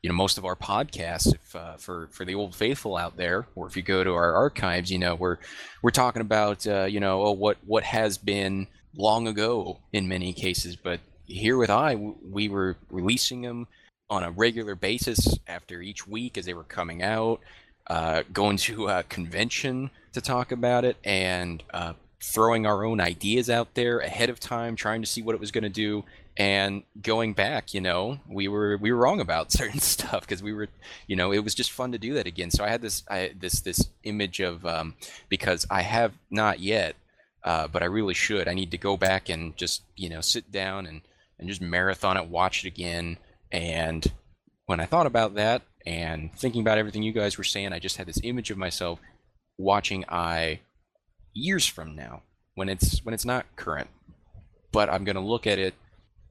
you 0.04 0.10
know 0.10 0.16
most 0.16 0.38
of 0.38 0.45
our 0.45 0.56
podcasts 0.56 1.34
if, 1.34 1.56
uh, 1.56 1.76
for 1.78 2.08
for 2.12 2.24
the 2.24 2.36
old 2.36 2.56
faithful 2.56 2.95
out 2.95 3.18
there 3.18 3.48
or 3.56 3.68
if 3.68 3.76
you 3.76 3.82
go 3.82 4.04
to 4.04 4.14
our 4.14 4.34
archives 4.34 4.91
you 4.91 5.00
know 5.00 5.16
we're 5.16 5.38
we're 5.82 5.89
talking 5.91 6.22
about 6.22 6.66
uh, 6.68 6.86
you 6.86 7.00
know 7.00 7.24
oh, 7.24 7.32
what 7.32 7.58
what 7.66 7.84
has 7.84 8.18
been 8.18 8.68
long 8.98 9.28
ago 9.28 9.80
in 9.93 10.08
many 10.08 10.34
cases. 10.34 10.76
But 10.76 11.00
here 11.26 11.58
with 11.58 11.70
i 11.70 11.95
we 11.95 12.48
were 12.48 12.78
releasing 12.89 13.41
them 13.41 13.68
on 14.10 14.24
a 14.24 14.32
regular 14.32 14.76
basis 14.76 15.38
after 15.48 15.82
each 15.82 16.08
week 16.08 16.38
as 16.38 16.45
they 16.45 16.54
were 16.54 16.64
coming 16.64 17.04
out, 17.04 17.41
uh, 17.88 18.24
going 18.32 18.56
to 18.56 18.88
a 18.88 19.04
convention 19.04 19.89
to 20.14 20.22
talk 20.22 20.54
about 20.54 20.86
it, 20.86 20.95
and 21.04 21.62
uh, 21.74 21.93
throwing 22.24 22.66
our 22.66 22.86
own 22.86 23.02
ideas 23.02 23.50
out 23.50 23.74
there 23.74 24.00
ahead 24.00 24.30
of 24.30 24.39
time, 24.39 24.76
trying 24.76 25.02
to 25.02 25.08
see 25.08 25.22
what 25.22 25.36
it 25.36 25.41
was 25.41 25.52
going 25.52 25.66
to 25.66 25.70
do, 25.70 26.06
and 26.38 26.83
going 27.01 27.33
back, 27.33 27.73
you 27.73 27.81
know, 27.81 28.19
we 28.29 28.47
were 28.47 28.77
we 28.77 28.91
were 28.91 28.97
wrong 28.97 29.19
about 29.19 29.51
certain 29.51 29.79
stuff 29.79 30.21
because 30.21 30.43
we 30.43 30.53
were, 30.53 30.69
you 31.07 31.15
know, 31.15 31.31
it 31.31 31.43
was 31.43 31.55
just 31.55 31.71
fun 31.71 31.91
to 31.91 31.97
do 31.97 32.13
that 32.13 32.27
again. 32.27 32.51
So 32.51 32.63
I 32.63 32.69
had 32.69 32.81
this 32.81 33.03
I, 33.09 33.31
this 33.38 33.59
this 33.61 33.89
image 34.03 34.39
of 34.39 34.65
um, 34.65 34.95
because 35.29 35.65
I 35.69 35.81
have 35.81 36.13
not 36.29 36.59
yet, 36.59 36.95
uh, 37.43 37.67
but 37.67 37.81
I 37.81 37.88
really 37.88 38.13
should. 38.13 38.47
I 38.47 38.53
need 38.53 38.71
to 38.71 38.77
go 38.77 38.97
back 38.97 39.29
and 39.29 39.57
just 39.57 39.81
you 39.95 40.09
know 40.09 40.21
sit 40.21 40.51
down 40.51 40.85
and 40.85 41.01
and 41.39 41.49
just 41.49 41.61
marathon 41.61 42.17
it, 42.17 42.27
watch 42.27 42.63
it 42.63 42.67
again. 42.67 43.17
And 43.51 44.11
when 44.65 44.79
I 44.79 44.85
thought 44.85 45.07
about 45.07 45.35
that 45.35 45.63
and 45.85 46.33
thinking 46.33 46.61
about 46.61 46.77
everything 46.77 47.03
you 47.03 47.13
guys 47.13 47.38
were 47.38 47.43
saying, 47.43 47.73
I 47.73 47.79
just 47.79 47.97
had 47.97 48.07
this 48.07 48.19
image 48.23 48.51
of 48.51 48.57
myself 48.57 48.99
watching 49.57 50.03
I 50.07 50.59
years 51.33 51.65
from 51.65 51.95
now 51.95 52.21
when 52.53 52.69
it's 52.69 53.03
when 53.03 53.15
it's 53.15 53.25
not 53.25 53.55
current. 53.55 53.89
But 54.71 54.89
I'm 54.89 55.03
gonna 55.03 55.25
look 55.25 55.47
at 55.47 55.57
it 55.57 55.73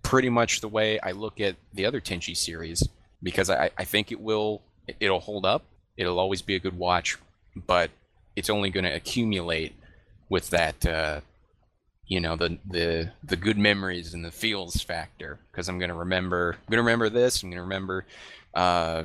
pretty 0.06 0.30
much 0.30 0.60
the 0.60 0.68
way 0.68 1.00
I 1.00 1.10
look 1.10 1.40
at 1.40 1.56
the 1.74 1.84
other 1.84 2.00
Tenchi 2.00 2.36
series 2.36 2.88
because 3.24 3.50
I, 3.50 3.70
I 3.76 3.82
think 3.82 4.12
it 4.12 4.20
will 4.20 4.62
it'll 5.00 5.18
hold 5.18 5.44
up. 5.44 5.64
It'll 5.96 6.20
always 6.20 6.42
be 6.42 6.54
a 6.54 6.60
good 6.60 6.78
watch, 6.78 7.18
but 7.56 7.90
it's 8.36 8.48
only 8.48 8.70
going 8.70 8.84
to 8.84 8.94
accumulate 8.94 9.74
with 10.28 10.50
that 10.50 10.86
uh, 10.86 11.20
you 12.06 12.20
know 12.20 12.36
the 12.36 12.56
the 12.70 13.10
the 13.24 13.34
good 13.34 13.58
memories 13.58 14.14
and 14.14 14.24
the 14.24 14.30
feels 14.30 14.76
factor 14.76 15.40
because 15.50 15.68
I'm 15.68 15.80
going 15.80 15.90
to 15.90 15.96
remember 15.96 16.52
I'm 16.52 16.70
going 16.70 16.78
to 16.78 16.84
remember 16.84 17.10
this. 17.10 17.42
I'm 17.42 17.50
going 17.50 17.58
to 17.58 17.62
remember 17.62 18.06
uh, 18.54 19.04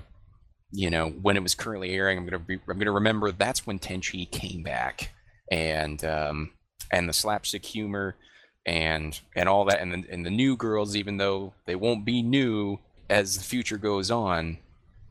you 0.72 0.92
know 0.92 1.10
when 1.10 1.36
it 1.36 1.42
was 1.42 1.56
currently 1.56 1.96
airing. 1.96 2.20
I'm 2.20 2.28
going 2.28 2.40
to 2.40 2.46
be 2.46 2.60
I'm 2.70 2.80
to 2.80 2.92
remember 2.92 3.32
that's 3.32 3.66
when 3.66 3.80
Tenchi 3.80 4.30
came 4.30 4.62
back 4.62 5.14
and 5.52 6.06
um, 6.06 6.52
and 6.92 7.10
the 7.10 7.14
slapstick 7.14 7.66
humor 7.66 8.18
and 8.66 9.20
and 9.36 9.50
all 9.50 9.66
that 9.66 9.80
and 9.82 9.92
the, 9.94 10.04
and 10.12 10.26
the 10.26 10.30
new 10.30 10.56
girls 10.56 10.96
even 10.96 11.18
though 11.18 11.54
they 11.66 11.76
won't 11.76 12.06
be 12.06 12.22
new 12.22 12.78
as 13.10 13.38
the 13.38 13.44
future 13.44 13.78
goes 13.78 14.12
on 14.12 14.58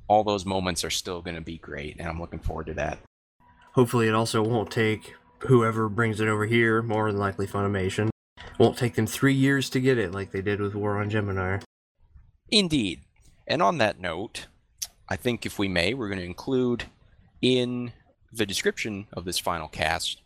all 0.09 0.23
those 0.25 0.45
moments 0.47 0.85
are 0.85 0.91
still 0.91 1.21
going 1.21 1.35
to 1.35 1.41
be 1.43 1.59
great 1.59 1.97
and 1.99 2.09
i'm 2.09 2.21
looking 2.21 2.39
forward 2.39 2.67
to 2.67 2.75
that 2.75 2.99
Hopefully, 3.75 4.09
it 4.09 4.15
also 4.15 4.43
won't 4.43 4.71
take 4.71 5.15
whoever 5.45 5.89
brings 5.89 6.21
it 6.21 6.27
over 6.27 6.45
here, 6.45 6.83
more 6.83 7.11
than 7.11 7.21
likely 7.21 7.47
Funimation, 7.47 8.11
won't 8.59 8.77
take 8.77 8.95
them 8.95 9.07
three 9.07 9.33
years 9.33 9.71
to 9.71 9.81
get 9.81 9.97
it 9.97 10.13
like 10.13 10.33
they 10.33 10.43
did 10.43 10.61
with 10.61 10.75
War 10.75 10.99
on 11.01 11.09
Geminar. 11.09 11.63
indeed 12.51 13.01
and 13.47 13.63
on 13.63 13.79
that 13.79 14.01
note 14.01 14.47
i 15.09 15.15
think 15.17 15.47
if 15.47 15.57
we 15.59 15.69
may 15.69 15.95
we're 15.95 16.09
going 16.09 16.19
to 16.19 16.25
include 16.25 16.85
in 17.41 17.93
the 18.33 18.45
description 18.45 19.07
of 19.13 19.25
this 19.25 19.39
final 19.39 19.69
cast 19.69 20.21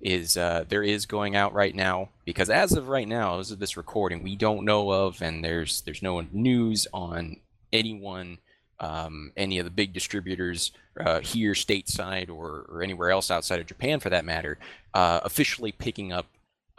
is 0.00 0.36
uh, 0.36 0.64
there 0.68 0.82
is 0.82 1.06
going 1.06 1.36
out 1.36 1.52
right 1.52 1.74
now 1.74 2.08
because 2.24 2.50
as 2.50 2.72
of 2.72 2.88
right 2.88 3.08
now 3.08 3.38
as 3.38 3.50
of 3.50 3.58
this 3.58 3.76
recording 3.76 4.22
we 4.22 4.36
don't 4.36 4.64
know 4.64 4.90
of 4.90 5.20
and 5.20 5.44
there's 5.44 5.82
there's 5.82 6.02
no 6.02 6.24
news 6.32 6.86
on 6.92 7.36
anyone 7.72 8.38
um, 8.78 9.32
any 9.36 9.58
of 9.58 9.64
the 9.64 9.70
big 9.70 9.92
distributors 9.92 10.72
uh, 10.98 11.20
here 11.20 11.52
stateside 11.52 12.30
or, 12.30 12.66
or 12.70 12.82
anywhere 12.82 13.10
else 13.10 13.30
outside 13.30 13.60
of 13.60 13.66
japan 13.66 14.00
for 14.00 14.10
that 14.10 14.24
matter 14.24 14.58
uh, 14.94 15.20
officially 15.22 15.72
picking 15.72 16.12
up 16.12 16.26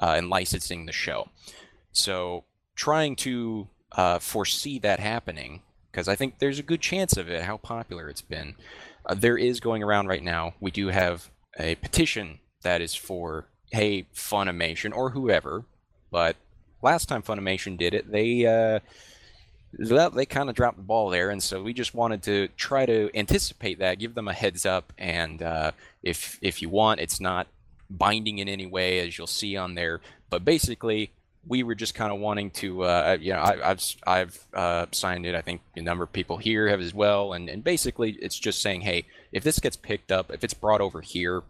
uh, 0.01 0.15
and 0.17 0.29
licensing 0.29 0.87
the 0.87 0.91
show. 0.91 1.29
So 1.91 2.45
trying 2.75 3.15
to 3.17 3.67
uh, 3.91 4.17
foresee 4.19 4.79
that 4.79 4.99
happening 4.99 5.61
because 5.91 6.07
i 6.07 6.15
think 6.15 6.39
there's 6.39 6.57
a 6.57 6.63
good 6.63 6.79
chance 6.79 7.17
of 7.17 7.29
it 7.29 7.43
how 7.43 7.57
popular 7.57 8.07
it's 8.07 8.21
been 8.21 8.55
uh, 9.05 9.15
there 9.15 9.37
is 9.37 9.59
going 9.59 9.83
around 9.83 10.07
right 10.07 10.23
now. 10.23 10.53
We 10.59 10.71
do 10.71 10.87
have 10.87 11.29
a 11.59 11.75
petition 11.75 12.39
that 12.61 12.81
is 12.81 12.95
for 12.95 13.45
hey 13.71 14.05
Funimation 14.13 14.95
or 14.95 15.11
whoever. 15.11 15.63
But 16.11 16.35
last 16.81 17.07
time 17.07 17.21
Funimation 17.21 17.77
did 17.77 17.93
it, 17.93 18.11
they 18.11 18.45
uh, 18.45 18.79
they, 19.77 20.09
they 20.13 20.25
kind 20.25 20.49
of 20.49 20.55
dropped 20.55 20.77
the 20.77 20.83
ball 20.83 21.09
there, 21.09 21.29
and 21.29 21.41
so 21.41 21.63
we 21.63 21.73
just 21.73 21.93
wanted 21.93 22.23
to 22.23 22.49
try 22.57 22.85
to 22.85 23.09
anticipate 23.15 23.79
that, 23.79 23.99
give 23.99 24.15
them 24.15 24.27
a 24.27 24.33
heads 24.33 24.65
up, 24.65 24.91
and 24.97 25.41
uh, 25.41 25.71
if 26.03 26.37
if 26.41 26.61
you 26.61 26.69
want, 26.69 26.99
it's 26.99 27.19
not 27.19 27.47
binding 27.89 28.39
in 28.39 28.47
any 28.47 28.65
way, 28.65 28.99
as 28.99 29.17
you'll 29.17 29.27
see 29.27 29.55
on 29.57 29.75
there. 29.75 30.01
But 30.29 30.45
basically, 30.45 31.11
we 31.47 31.63
were 31.63 31.75
just 31.75 31.95
kind 31.95 32.11
of 32.11 32.19
wanting 32.19 32.51
to, 32.51 32.83
uh, 32.83 33.17
you 33.19 33.33
know, 33.33 33.39
I, 33.39 33.71
I've 33.71 33.95
I've 34.05 34.47
uh, 34.53 34.85
signed 34.91 35.25
it. 35.25 35.35
I 35.35 35.41
think 35.41 35.61
a 35.75 35.81
number 35.81 36.03
of 36.03 36.11
people 36.11 36.37
here 36.37 36.67
have 36.67 36.81
as 36.81 36.93
well, 36.93 37.33
and 37.33 37.49
and 37.49 37.63
basically, 37.63 38.17
it's 38.21 38.37
just 38.37 38.61
saying, 38.61 38.81
hey, 38.81 39.05
if 39.31 39.43
this 39.43 39.59
gets 39.59 39.77
picked 39.77 40.11
up, 40.11 40.31
if 40.31 40.43
it's 40.43 40.53
brought 40.53 40.81
over 40.81 40.99
here 41.01 41.43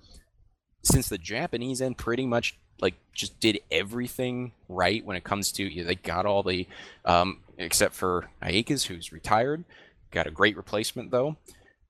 since 0.83 1.09
the 1.09 1.17
Japanese 1.17 1.81
end 1.81 1.97
pretty 1.97 2.25
much 2.25 2.57
like 2.81 2.95
just 3.13 3.39
did 3.39 3.59
everything 3.69 4.51
right 4.67 5.05
when 5.05 5.15
it 5.15 5.23
comes 5.23 5.51
to 5.53 5.63
you 5.63 5.81
know, 5.81 5.87
they 5.87 5.95
got 5.95 6.25
all 6.25 6.43
the 6.43 6.67
um, 7.05 7.39
except 7.57 7.93
for 7.93 8.29
Ayeka's 8.41 8.85
who's 8.85 9.11
retired, 9.11 9.63
got 10.09 10.27
a 10.27 10.31
great 10.31 10.57
replacement 10.57 11.11
though. 11.11 11.37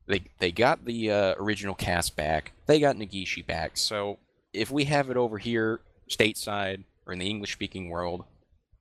They 0.08 0.24
they 0.40 0.52
got 0.52 0.86
the 0.86 1.12
uh, 1.12 1.36
original 1.38 1.76
cast 1.76 2.16
back. 2.16 2.52
They 2.66 2.80
got 2.80 2.98
Negishi 2.98 3.46
back. 3.46 3.78
So 3.78 4.18
if 4.54 4.70
we 4.70 4.86
have 4.86 5.10
it 5.10 5.18
over 5.18 5.38
here 5.38 5.80
stateside 6.10 6.84
or 7.06 7.14
in 7.14 7.20
the 7.20 7.30
English 7.30 7.54
speaking 7.54 7.90
world, 7.90 8.26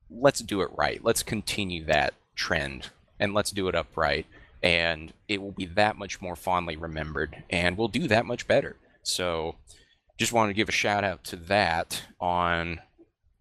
let's 0.09 0.41
do 0.41 0.61
it 0.61 0.69
right. 0.75 1.03
Let's 1.03 1.23
continue 1.23 1.85
that 1.85 2.13
trend 2.35 2.89
and 3.19 3.33
let's 3.33 3.51
do 3.51 3.67
it 3.67 3.75
upright 3.75 4.25
and 4.63 5.13
it 5.27 5.41
will 5.41 5.51
be 5.51 5.65
that 5.65 5.97
much 5.97 6.21
more 6.21 6.35
fondly 6.35 6.75
remembered 6.75 7.43
and 7.49 7.77
we'll 7.77 7.87
do 7.87 8.07
that 8.07 8.25
much 8.25 8.47
better. 8.47 8.75
So 9.03 9.55
just 10.21 10.31
wanted 10.33 10.49
to 10.51 10.55
give 10.55 10.69
a 10.69 10.71
shout 10.71 11.03
out 11.03 11.23
to 11.25 11.35
that 11.35 12.03
on 12.19 12.79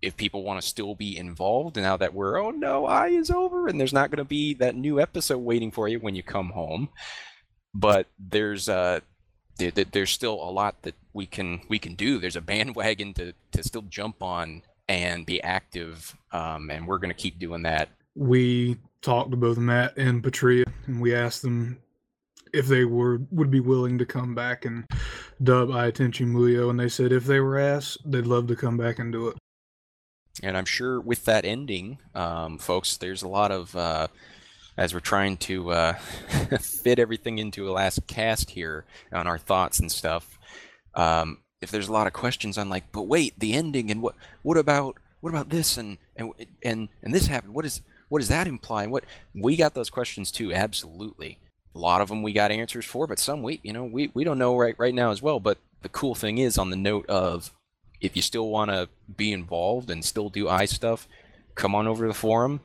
if 0.03 0.17
people 0.17 0.43
want 0.43 0.61
to 0.61 0.67
still 0.67 0.95
be 0.95 1.17
involved 1.17 1.77
now 1.77 1.95
that 1.97 2.15
we're 2.15 2.41
oh 2.43 2.51
no 2.51 2.87
i 2.87 3.09
is 3.09 3.31
over 3.31 3.69
and 3.69 3.79
there's 3.79 3.93
not 3.93 4.11
going 4.11 4.17
to 4.17 4.25
be 4.25 4.55
that 4.55 4.75
new 4.75 4.99
episode 4.99 5.39
waiting 5.39 5.71
for 5.71 5.89
you 5.89 5.99
when 5.99 6.15
you 6.15 6.23
come 6.23 6.51
home. 6.51 6.89
But 7.75 8.07
there's 8.19 8.69
uh 8.69 9.01
there, 9.59 9.71
there- 9.71 9.85
there's 9.85 10.11
still 10.11 10.35
a 10.43 10.51
lot 10.51 10.83
that 10.83 10.95
we 11.13 11.27
can 11.27 11.61
we 11.69 11.79
can 11.79 11.95
do. 11.95 12.19
There's 12.19 12.35
a 12.37 12.41
bandwagon 12.41 13.13
to 13.15 13.35
to 13.53 13.63
still 13.63 13.83
jump 13.83 14.23
on 14.23 14.63
and 14.89 15.25
be 15.27 15.41
active 15.43 16.17
um 16.33 16.71
and 16.71 16.87
we're 16.87 16.99
going 16.99 17.15
to 17.15 17.23
keep 17.23 17.39
doing 17.39 17.63
that. 17.63 17.91
We 18.17 18.79
talked 19.03 19.31
to 19.31 19.37
both 19.37 19.59
Matt 19.59 19.97
and 19.97 20.23
Petrea, 20.23 20.65
and 20.87 21.01
we 21.01 21.15
asked 21.15 21.43
them 21.43 21.79
if 22.53 22.67
they 22.67 22.85
were 22.85 23.21
would 23.31 23.51
be 23.51 23.61
willing 23.61 23.99
to 23.99 24.07
come 24.07 24.35
back 24.35 24.65
and 24.65 24.85
dub 25.43 25.71
Ai 25.71 25.91
Tenchi 25.91 26.27
Muyo, 26.27 26.71
and 26.71 26.79
they 26.79 26.89
said 26.89 27.13
if 27.13 27.25
they 27.25 27.41
were 27.41 27.59
asked, 27.59 27.99
they'd 28.05 28.27
love 28.27 28.47
to 28.49 28.57
come 28.57 28.77
back 28.77 28.99
and 28.99 29.13
do 29.13 29.29
it. 29.29 29.37
And 30.43 30.57
I'm 30.57 30.65
sure 30.65 31.01
with 31.01 31.25
that 31.25 31.45
ending, 31.45 31.99
um, 32.15 32.59
folks, 32.59 32.97
there's 32.97 33.23
a 33.23 33.29
lot 33.29 33.51
of, 33.51 33.75
uh, 33.77 34.09
as 34.77 34.95
we're 34.95 35.01
trying 35.01 35.37
to 35.39 35.71
uh, 35.71 35.93
fit 36.61 36.99
everything 36.99 37.39
into 37.39 37.69
a 37.69 37.73
last 37.73 38.07
cast 38.07 38.51
here 38.51 38.85
on 39.13 39.27
our 39.27 39.39
thoughts 39.39 39.81
and 39.81 39.91
stuff. 39.91 40.39
Um, 40.95 41.39
if 41.61 41.71
there's 41.71 41.89
a 41.89 41.93
lot 41.93 42.07
of 42.07 42.13
questions 42.13 42.57
on 42.57 42.69
like, 42.69 42.91
but 42.93 43.03
wait, 43.03 43.39
the 43.39 43.53
ending 43.55 43.91
and 43.91 44.01
what, 44.01 44.15
what 44.43 44.57
about, 44.57 44.97
what 45.21 45.31
about 45.31 45.51
this 45.51 45.77
and 45.77 45.99
and 46.17 46.33
and 46.63 46.89
and 47.03 47.15
this 47.15 47.27
happened? 47.27 47.55
What 47.55 47.67
is 47.67 47.83
what 48.09 48.21
does 48.21 48.29
that 48.29 48.47
imply? 48.47 48.87
What 48.87 49.05
we 49.35 49.57
got 49.57 49.75
those 49.75 49.91
questions 49.91 50.33
too, 50.33 50.53
absolutely. 50.53 51.39
A 51.75 51.79
lot 51.79 52.01
of 52.01 52.09
them 52.09 52.23
we 52.23 52.33
got 52.33 52.51
answers 52.51 52.85
for, 52.85 53.07
but 53.07 53.19
some 53.19 53.43
we, 53.43 53.61
you 53.63 53.73
know, 53.73 53.85
we, 53.85 54.11
we 54.13 54.25
don't 54.25 54.39
know 54.39 54.57
right 54.57 54.75
right 54.79 54.95
now 54.95 55.11
as 55.11 55.23
well. 55.23 55.39
But 55.41 55.59
the 55.83 55.89
cool 55.89 56.15
thing 56.15 56.39
is, 56.39 56.59
on 56.59 56.71
the 56.71 56.77
note 56.77 57.09
of 57.09 57.53
if 58.01 58.17
you 58.17 58.23
still 58.23 58.49
want 58.49 58.71
to 58.71 58.89
be 59.15 59.33
involved 59.33 59.91
and 59.91 60.05
still 60.05 60.31
do 60.31 60.49
i 60.49 60.65
stuff, 60.65 61.07
come 61.55 61.75
on 61.75 61.87
over 61.87 62.05
to 62.05 62.09
the 62.09 62.15
forum 62.15 62.61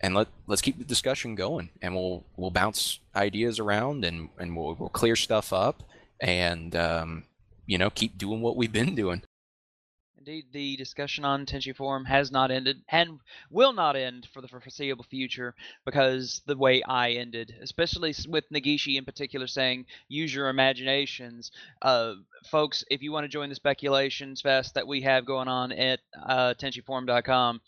and 0.00 0.14
let 0.14 0.28
let's 0.46 0.62
keep 0.62 0.78
the 0.78 0.84
discussion 0.84 1.34
going. 1.34 1.70
And 1.80 1.94
we'll 1.94 2.24
we'll 2.36 2.50
bounce 2.50 2.98
ideas 3.16 3.58
around 3.58 4.04
and 4.04 4.28
and 4.38 4.56
we'll 4.56 4.74
we'll 4.74 4.88
clear 4.88 5.16
stuff 5.16 5.52
up 5.52 5.82
and 6.20 6.74
um, 6.76 7.24
you 7.66 7.78
know 7.78 7.90
keep 7.90 8.18
doing 8.18 8.40
what 8.40 8.56
we've 8.56 8.72
been 8.72 8.94
doing. 8.94 9.22
Indeed, 10.26 10.46
the 10.52 10.76
discussion 10.76 11.26
on 11.26 11.44
Tenchi 11.44 11.76
Forum 11.76 12.06
has 12.06 12.32
not 12.32 12.50
ended 12.50 12.80
and 12.88 13.20
will 13.50 13.74
not 13.74 13.94
end 13.94 14.26
for 14.32 14.40
the 14.40 14.48
foreseeable 14.48 15.04
future 15.04 15.54
because 15.84 16.40
the 16.46 16.56
way 16.56 16.82
I 16.82 17.10
ended, 17.10 17.54
especially 17.60 18.14
with 18.26 18.48
Negishi 18.48 18.96
in 18.96 19.04
particular 19.04 19.46
saying, 19.46 19.84
use 20.08 20.34
your 20.34 20.48
imaginations. 20.48 21.52
Uh, 21.82 22.14
folks, 22.46 22.84
if 22.90 23.02
you 23.02 23.12
want 23.12 23.24
to 23.24 23.28
join 23.28 23.50
the 23.50 23.54
speculations 23.54 24.40
fest 24.40 24.72
that 24.76 24.88
we 24.88 25.02
have 25.02 25.26
going 25.26 25.48
on 25.48 25.72
at 25.72 26.00
uh, 26.18 26.54
TenchiForum.com, 26.54 27.60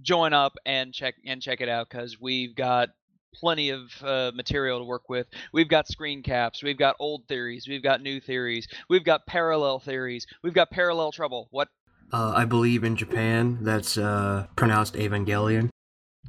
join 0.00 0.32
up 0.32 0.54
and 0.64 0.94
check 0.94 1.16
and 1.26 1.42
check 1.42 1.60
it 1.60 1.68
out 1.68 1.88
because 1.90 2.20
we've 2.20 2.54
got 2.54 2.90
plenty 3.34 3.70
of 3.70 3.90
uh, 4.02 4.32
material 4.34 4.78
to 4.78 4.84
work 4.84 5.08
with. 5.08 5.26
We've 5.52 5.68
got 5.68 5.88
screen 5.88 6.22
caps, 6.22 6.62
we've 6.62 6.78
got 6.78 6.96
old 6.98 7.26
theories, 7.28 7.66
we've 7.68 7.82
got 7.82 8.02
new 8.02 8.20
theories, 8.20 8.68
we've 8.88 9.04
got 9.04 9.26
parallel 9.26 9.78
theories, 9.80 10.26
we've 10.42 10.54
got 10.54 10.70
parallel 10.70 11.12
trouble. 11.12 11.48
What? 11.50 11.68
Uh, 12.12 12.32
I 12.36 12.44
believe 12.44 12.84
in 12.84 12.96
Japan 12.96 13.58
that's 13.62 13.98
uh, 13.98 14.46
pronounced 14.56 14.94
Evangelion. 14.94 15.70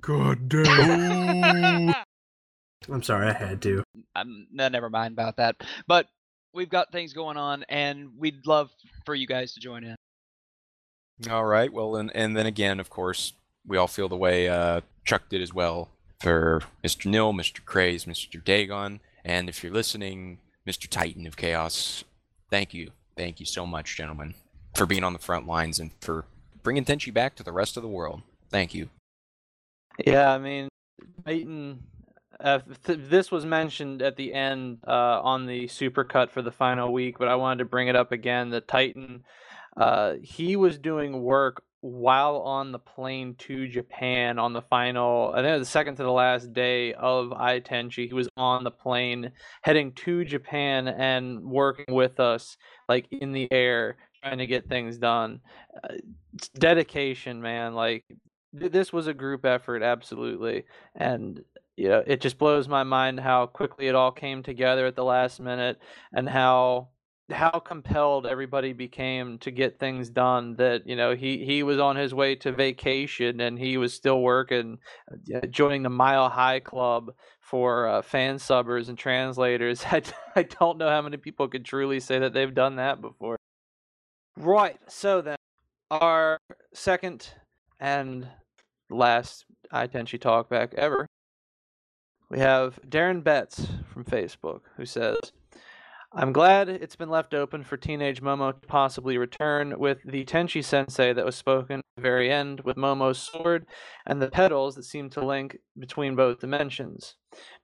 God 0.01 0.49
damn. 0.49 1.93
I'm 2.89 3.03
sorry, 3.03 3.28
I 3.28 3.34
had 3.34 3.62
to. 3.64 3.84
I'm 4.16 4.47
no, 4.51 4.68
never 4.68 4.89
mind 4.89 5.14
about 5.14 5.38
that. 5.38 5.56
But 5.88 6.08
we've 6.53 6.70
got 6.70 6.91
things 6.91 7.14
going 7.14 7.38
on, 7.38 7.66
and 7.70 8.10
we'd 8.18 8.45
love 8.45 8.70
for 9.06 9.16
you 9.16 9.26
guys 9.26 9.53
to 9.53 9.60
join 9.60 9.84
in. 9.84 9.95
All 11.30 11.45
right. 11.45 11.72
Well, 11.72 11.95
and 11.95 12.12
and 12.16 12.38
then 12.38 12.45
again, 12.45 12.80
of 12.80 12.89
course, 12.89 13.34
we 13.66 13.78
all 13.78 13.88
feel 13.88 14.08
the 14.10 14.18
way 14.18 14.47
uh, 14.47 14.82
Chuck 15.06 15.30
did 15.30 15.41
as 15.41 15.53
well 15.53 15.89
for 16.26 16.63
Mr. 16.84 17.05
Nil, 17.05 17.34
Mr. 17.34 17.63
Craze, 17.63 18.05
Mr. 18.05 18.43
Dagon, 18.43 18.99
and 19.23 19.47
if 19.47 19.63
you're 19.63 19.71
listening, 19.71 20.39
Mr. 20.67 20.89
Titan 20.89 21.28
of 21.28 21.38
Chaos. 21.38 22.03
Thank 22.49 22.73
you, 22.73 22.89
thank 23.15 23.39
you 23.39 23.45
so 23.45 23.67
much, 23.67 23.95
gentlemen, 23.95 24.34
for 24.73 24.88
being 24.88 25.03
on 25.03 25.13
the 25.13 25.19
front 25.19 25.45
lines 25.45 25.80
and 25.80 25.91
for 26.01 26.26
bringing 26.63 26.84
Tenchi 26.84 27.13
back 27.13 27.36
to 27.36 27.43
the 27.43 27.51
rest 27.51 27.78
of 27.78 27.84
the 27.84 27.89
world. 27.89 28.23
Thank 28.49 28.73
you. 28.73 28.89
Yeah, 30.03 30.32
I 30.32 30.39
mean, 30.39 30.67
Titan. 31.28 31.84
Uh, 32.39 32.59
th- 32.86 32.99
this 33.03 33.30
was 33.30 33.45
mentioned 33.45 34.01
at 34.01 34.15
the 34.15 34.34
end 34.34 34.80
uh, 34.88 35.21
on 35.21 35.45
the 35.45 35.65
supercut 35.65 36.32
for 36.32 36.41
the 36.41 36.51
final 36.51 36.91
week, 36.91 37.19
but 37.19 37.28
I 37.28 37.36
wanted 37.36 37.59
to 37.59 37.65
bring 37.65 37.88
it 37.88 37.95
up 37.95 38.11
again. 38.11 38.49
The 38.49 38.61
Titan, 38.61 39.23
uh, 39.78 40.15
he 40.23 40.55
was 40.55 40.80
doing 40.80 41.21
work 41.21 41.61
while 41.86 42.38
on 42.38 42.72
the 42.72 42.80
plane 42.80 43.36
to 43.38 43.68
Japan 43.68 44.40
on 44.40 44.54
the 44.54 44.62
final, 44.64 45.32
I 45.36 45.44
think 45.44 45.60
the 45.60 45.66
second 45.66 45.98
to 45.98 46.04
the 46.04 46.12
last 46.12 46.52
day 46.52 46.94
of 46.94 47.32
Ai 47.32 47.60
Tenchi. 47.60 48.08
He 48.08 48.14
was 48.14 48.28
on 48.36 48.64
the 48.64 48.72
plane 48.72 49.32
heading 49.62 49.92
to 49.92 50.26
Japan 50.26 50.88
and 50.88 51.44
working 51.44 51.94
with 51.94 52.20
us, 52.20 52.58
like 52.90 53.06
in 53.12 53.34
the 53.34 53.48
air, 53.52 53.98
trying 54.24 54.40
to 54.40 54.48
get 54.48 54.68
things 54.68 54.98
done. 54.98 55.42
Uh, 55.84 55.98
it's 56.34 56.50
dedication, 56.50 57.40
man. 57.40 57.76
Like 57.76 58.04
th- 58.60 58.72
this 58.72 58.92
was 58.92 59.06
a 59.06 59.14
group 59.14 59.46
effort, 59.46 59.84
absolutely, 59.84 60.64
and 60.96 61.40
you 61.78 61.90
know 61.90 62.04
it 62.08 62.20
just 62.20 62.40
blows 62.40 62.68
my 62.68 62.82
mind 62.82 63.20
how 63.20 63.46
quickly 63.46 63.88
it 63.88 63.94
all 63.94 64.12
came 64.12 64.42
together 64.42 64.88
at 64.88 64.96
the 64.96 65.04
last 65.04 65.40
minute, 65.40 65.78
and 66.12 66.28
how 66.28 66.88
how 67.32 67.49
compelled 67.59 68.28
everybody 68.28 68.71
became 68.71 69.39
to 69.39 69.49
get 69.49 69.80
things 69.80 70.09
done 70.09 70.55
that 70.57 70.86
you 70.86 70.95
know 70.95 71.15
he 71.15 71.43
he 71.43 71.63
was 71.63 71.80
on 71.80 71.95
his 71.95 72.13
way 72.13 72.36
to 72.36 72.51
vacation 72.51 73.39
and 73.39 73.57
he 73.57 73.78
was 73.78 73.93
still 73.93 74.21
working 74.21 74.78
uh, 75.34 75.45
joining 75.47 75.82
the 75.82 75.89
mile 75.89 76.30
high 76.30 76.59
club 76.59 77.11
for 77.39 77.88
uh, 77.88 78.01
fan 78.01 78.36
subbers 78.36 78.89
and 78.89 78.97
translators. 78.97 79.84
I, 79.91 80.03
I 80.36 80.43
don't 80.43 80.78
know 80.78 80.89
how 80.89 81.01
many 81.01 81.17
people 81.17 81.47
could 81.47 81.65
truly 81.65 81.99
say 81.99 82.19
that 82.19 82.34
they've 82.34 82.53
done 82.53 82.76
that 82.76 83.01
before. 83.01 83.38
Right 84.38 84.78
so 84.88 85.21
then 85.21 85.38
our 85.89 86.38
second 86.73 87.30
and 87.80 88.28
last 88.89 89.45
Ai 89.71 89.88
Tenchi 89.88 90.19
talkback 90.19 90.76
ever 90.76 91.07
we 92.30 92.39
have 92.39 92.80
Darren 92.88 93.23
Betts 93.23 93.67
from 93.91 94.03
Facebook 94.03 94.61
who 94.78 94.86
says 94.86 95.17
I'm 96.18 96.32
glad 96.32 96.70
it's 96.70 96.95
been 96.95 97.09
left 97.09 97.34
open 97.34 97.66
for 97.66 97.76
teenage 97.76 98.22
Momo 98.22 98.53
to 98.53 98.68
possibly 98.68 99.18
return 99.18 99.78
with 99.78 99.97
the 100.05 100.24
Tenchi 100.24 100.63
sensei 100.63 101.11
that 101.11 101.26
was 101.26 101.36
spoken 101.36 101.80
at 101.80 101.86
the 101.97 102.01
very 102.01 102.32
end 102.32 102.61
with 102.61 102.78
Momo's 102.78 103.20
sword 103.20 103.66
and 104.05 104.22
the 104.22 104.30
petals 104.30 104.76
that 104.76 104.86
seem 104.86 105.09
to 105.09 105.26
link 105.26 105.57
between 105.78 106.16
both 106.16 106.39
dimensions. 106.39 107.16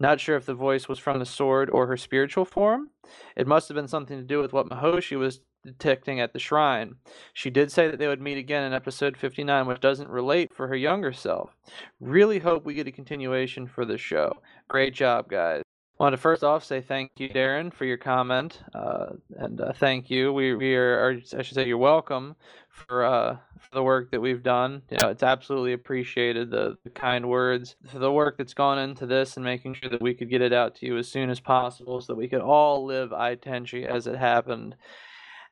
Not 0.01 0.19
sure 0.19 0.35
if 0.35 0.45
the 0.45 0.53
voice 0.53 0.89
was 0.89 0.99
from 0.99 1.19
the 1.19 1.25
sword 1.25 1.69
or 1.69 1.87
her 1.87 1.95
spiritual 1.95 2.43
form. 2.43 2.89
It 3.37 3.47
must 3.47 3.69
have 3.69 3.75
been 3.75 3.87
something 3.87 4.17
to 4.17 4.25
do 4.25 4.41
with 4.41 4.51
what 4.51 4.67
Mihoshi 4.67 5.17
was 5.17 5.39
detecting 5.65 6.19
at 6.19 6.33
the 6.33 6.39
shrine. 6.39 6.95
She 7.33 7.49
did 7.49 7.71
say 7.71 7.87
that 7.87 7.99
they 7.99 8.07
would 8.09 8.21
meet 8.21 8.37
again 8.37 8.63
in 8.65 8.73
episode 8.73 9.15
59, 9.15 9.65
which 9.65 9.79
doesn't 9.79 10.09
relate 10.09 10.53
for 10.53 10.67
her 10.67 10.75
younger 10.75 11.13
self. 11.13 11.55
Really 12.01 12.39
hope 12.39 12.65
we 12.65 12.73
get 12.73 12.87
a 12.87 12.91
continuation 12.91 13.65
for 13.65 13.85
the 13.85 13.97
show. 13.97 14.41
Great 14.67 14.93
job, 14.93 15.29
guys 15.29 15.63
wanted 16.01 16.15
to 16.15 16.21
first 16.21 16.43
off 16.43 16.63
say 16.63 16.81
thank 16.81 17.11
you, 17.17 17.29
Darren, 17.29 17.71
for 17.71 17.85
your 17.85 17.97
comment, 17.97 18.59
uh, 18.73 19.11
and 19.37 19.61
uh, 19.61 19.71
thank 19.73 20.09
you. 20.09 20.33
We 20.33 20.55
we 20.55 20.75
are, 20.75 21.21
I 21.37 21.43
should 21.43 21.53
say, 21.53 21.67
you're 21.67 21.77
welcome 21.77 22.35
for 22.69 23.05
uh, 23.05 23.37
for 23.59 23.69
the 23.75 23.83
work 23.83 24.09
that 24.09 24.19
we've 24.19 24.41
done. 24.41 24.81
You 24.89 24.97
know, 24.99 25.09
it's 25.09 25.21
absolutely 25.21 25.73
appreciated 25.73 26.49
the, 26.49 26.75
the 26.83 26.89
kind 26.89 27.29
words, 27.29 27.75
for 27.87 27.99
the 27.99 28.11
work 28.11 28.39
that's 28.39 28.55
gone 28.55 28.79
into 28.79 29.05
this, 29.05 29.37
and 29.37 29.45
making 29.45 29.75
sure 29.75 29.91
that 29.91 30.01
we 30.01 30.15
could 30.15 30.31
get 30.31 30.41
it 30.41 30.53
out 30.53 30.73
to 30.77 30.87
you 30.87 30.97
as 30.97 31.07
soon 31.07 31.29
as 31.29 31.39
possible, 31.39 32.01
so 32.01 32.13
that 32.13 32.17
we 32.17 32.27
could 32.27 32.41
all 32.41 32.83
live 32.83 33.13
Ai 33.13 33.35
Tenchi 33.35 33.85
as 33.85 34.07
it 34.07 34.17
happened. 34.17 34.75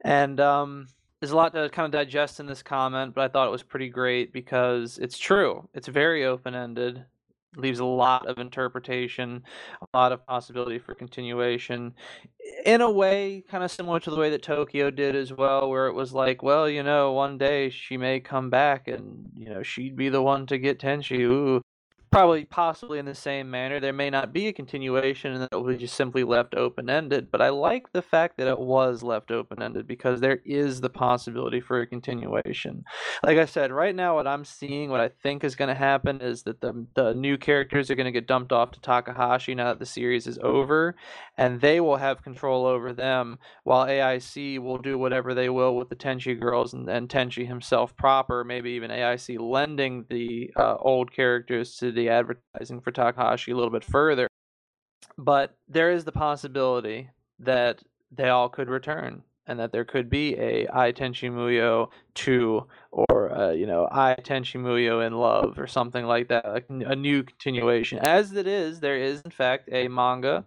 And 0.03 0.39
um, 0.39 0.87
there's 1.19 1.31
a 1.31 1.35
lot 1.35 1.53
to 1.53 1.69
kind 1.69 1.85
of 1.85 1.91
digest 1.91 2.39
in 2.39 2.47
this 2.47 2.63
comment, 2.63 3.13
but 3.13 3.21
I 3.21 3.27
thought 3.27 3.47
it 3.47 3.51
was 3.51 3.61
pretty 3.61 3.89
great 3.89 4.33
because 4.33 4.97
it's 4.97 5.19
true. 5.19 5.69
It's 5.75 5.87
very 5.87 6.25
open 6.25 6.55
ended 6.55 7.05
leaves 7.55 7.79
a 7.79 7.85
lot 7.85 8.27
of 8.27 8.37
interpretation, 8.37 9.43
a 9.81 9.97
lot 9.97 10.11
of 10.11 10.25
possibility 10.25 10.79
for 10.79 10.93
continuation. 10.93 11.93
In 12.65 12.81
a 12.81 12.89
way, 12.89 13.43
kind 13.49 13.63
of 13.63 13.71
similar 13.71 13.99
to 14.01 14.09
the 14.09 14.17
way 14.17 14.29
that 14.29 14.43
Tokyo 14.43 14.89
did 14.91 15.15
as 15.15 15.33
well, 15.33 15.69
where 15.69 15.87
it 15.87 15.93
was 15.93 16.13
like, 16.13 16.43
well, 16.43 16.69
you 16.69 16.83
know, 16.83 17.11
one 17.11 17.37
day 17.37 17.69
she 17.69 17.97
may 17.97 18.19
come 18.19 18.49
back 18.49 18.87
and, 18.87 19.29
you 19.35 19.49
know, 19.49 19.63
she'd 19.63 19.95
be 19.95 20.09
the 20.09 20.21
one 20.21 20.45
to 20.47 20.57
get 20.57 20.79
Tenchi. 20.79 21.21
Ooh, 21.21 21.61
probably 22.11 22.45
possibly 22.45 22.99
in 22.99 23.05
the 23.05 23.15
same 23.15 23.49
manner. 23.49 23.79
There 23.79 23.93
may 23.93 24.09
not 24.09 24.33
be 24.33 24.47
a 24.47 24.53
continuation 24.53 25.33
and 25.33 25.41
that 25.43 25.49
it 25.51 25.67
be 25.67 25.77
just 25.77 25.95
simply 25.95 26.23
left 26.23 26.55
open 26.55 26.89
ended, 26.89 27.29
but 27.31 27.41
I 27.41 27.49
like 27.49 27.91
the 27.91 28.01
fact 28.01 28.37
that 28.37 28.47
it 28.47 28.59
was 28.59 29.03
left 29.03 29.31
open 29.31 29.61
ended 29.61 29.87
because 29.87 30.19
there 30.19 30.39
is 30.45 30.81
the 30.81 30.89
possibility 30.89 31.61
for 31.61 31.81
a 31.81 31.87
continuation. 31.87 32.83
Like 33.23 33.37
I 33.37 33.45
said, 33.45 33.71
right 33.71 33.95
now 33.95 34.15
what 34.15 34.27
I'm 34.27 34.45
seeing, 34.45 34.89
what 34.89 35.01
I 35.01 35.09
think 35.09 35.43
is 35.43 35.55
going 35.55 35.67
to 35.67 35.75
happen 35.75 36.21
is 36.21 36.43
that 36.43 36.61
the 36.61 36.85
the 36.95 37.13
new 37.13 37.37
characters 37.37 37.89
are 37.91 37.95
going 37.95 38.05
to 38.05 38.11
get 38.11 38.27
dumped 38.27 38.51
off 38.51 38.71
to 38.71 38.79
Takahashi 38.79 39.55
now 39.55 39.65
that 39.65 39.79
the 39.79 39.85
series 39.85 40.27
is 40.27 40.39
over, 40.41 40.95
and 41.37 41.61
they 41.61 41.79
will 41.79 41.97
have 41.97 42.23
control 42.23 42.65
over 42.65 42.93
them 42.93 43.37
while 43.63 43.85
AIC 43.85 44.59
will 44.59 44.77
do 44.77 44.97
whatever 44.97 45.33
they 45.33 45.49
will 45.49 45.75
with 45.75 45.89
the 45.89 45.95
Tenchi 45.95 46.39
girls 46.39 46.73
and, 46.73 46.89
and 46.89 47.09
Tenchi 47.09 47.45
himself 47.45 47.95
proper, 47.95 48.43
maybe 48.43 48.71
even 48.71 48.91
AIC 48.91 49.39
lending 49.39 50.05
the 50.09 50.51
uh, 50.55 50.75
old 50.79 51.11
characters 51.11 51.75
to 51.77 51.91
the 51.91 51.98
advertising 52.07 52.79
for 52.79 52.91
Takahashi 52.91 53.51
a 53.51 53.55
little 53.55 53.71
bit 53.71 53.83
further. 53.83 54.27
But 55.17 55.57
there 55.67 55.91
is 55.91 56.05
the 56.05 56.11
possibility 56.13 57.09
that 57.39 57.83
they 58.11 58.29
all 58.29 58.47
could 58.47 58.69
return 58.69 59.23
and 59.47 59.59
that 59.59 59.71
there 59.71 59.85
could 59.85 60.09
be 60.09 60.35
a 60.35 60.67
Tenchi 60.67 61.31
Muyo 61.31 61.89
2 62.13 62.65
or 62.91 63.18
uh, 63.39 63.51
you 63.51 63.65
know 63.65 63.87
Ai 63.91 64.15
Tenchi 64.21 64.59
Muyo 64.59 65.05
in 65.05 65.13
Love 65.13 65.57
or 65.57 65.67
something 65.67 66.05
like 66.05 66.27
that, 66.27 66.45
a, 66.45 66.63
a 66.69 66.95
new 66.95 67.23
continuation. 67.23 67.99
As 67.99 68.33
it 68.33 68.47
is, 68.47 68.79
there 68.79 68.97
is 68.97 69.21
in 69.21 69.31
fact 69.31 69.69
a 69.71 69.87
manga 69.87 70.45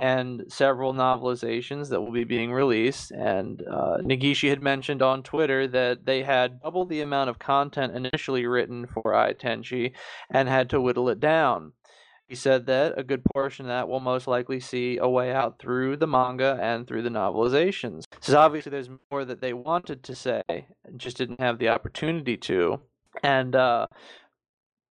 and 0.00 0.44
several 0.48 0.94
novelizations 0.94 1.88
that 1.88 2.00
will 2.00 2.12
be 2.12 2.24
being 2.24 2.52
released. 2.52 3.10
And 3.10 3.62
uh, 3.62 3.98
Negishi 4.02 4.48
had 4.48 4.62
mentioned 4.62 5.02
on 5.02 5.22
Twitter 5.22 5.66
that 5.68 6.06
they 6.06 6.22
had 6.22 6.60
double 6.62 6.86
the 6.86 7.00
amount 7.00 7.30
of 7.30 7.38
content 7.38 7.96
initially 7.96 8.46
written 8.46 8.86
for 8.86 9.14
Ai 9.14 9.32
Tenchi 9.32 9.92
and 10.30 10.48
had 10.48 10.70
to 10.70 10.80
whittle 10.80 11.08
it 11.08 11.20
down. 11.20 11.72
He 12.28 12.34
said 12.34 12.66
that 12.66 12.98
a 12.98 13.02
good 13.02 13.22
portion 13.32 13.66
of 13.66 13.70
that 13.70 13.88
will 13.88 14.00
most 14.00 14.26
likely 14.26 14.60
see 14.60 14.98
a 14.98 15.08
way 15.08 15.32
out 15.32 15.58
through 15.58 15.96
the 15.96 16.06
manga 16.06 16.58
and 16.60 16.86
through 16.86 17.02
the 17.02 17.08
novelizations. 17.08 18.04
So 18.20 18.38
obviously 18.38 18.70
there's 18.70 18.90
more 19.10 19.24
that 19.24 19.40
they 19.40 19.54
wanted 19.54 20.02
to 20.04 20.14
say, 20.14 20.42
just 20.96 21.16
didn't 21.16 21.40
have 21.40 21.58
the 21.58 21.70
opportunity 21.70 22.36
to. 22.36 22.80
And 23.22 23.56
uh, 23.56 23.86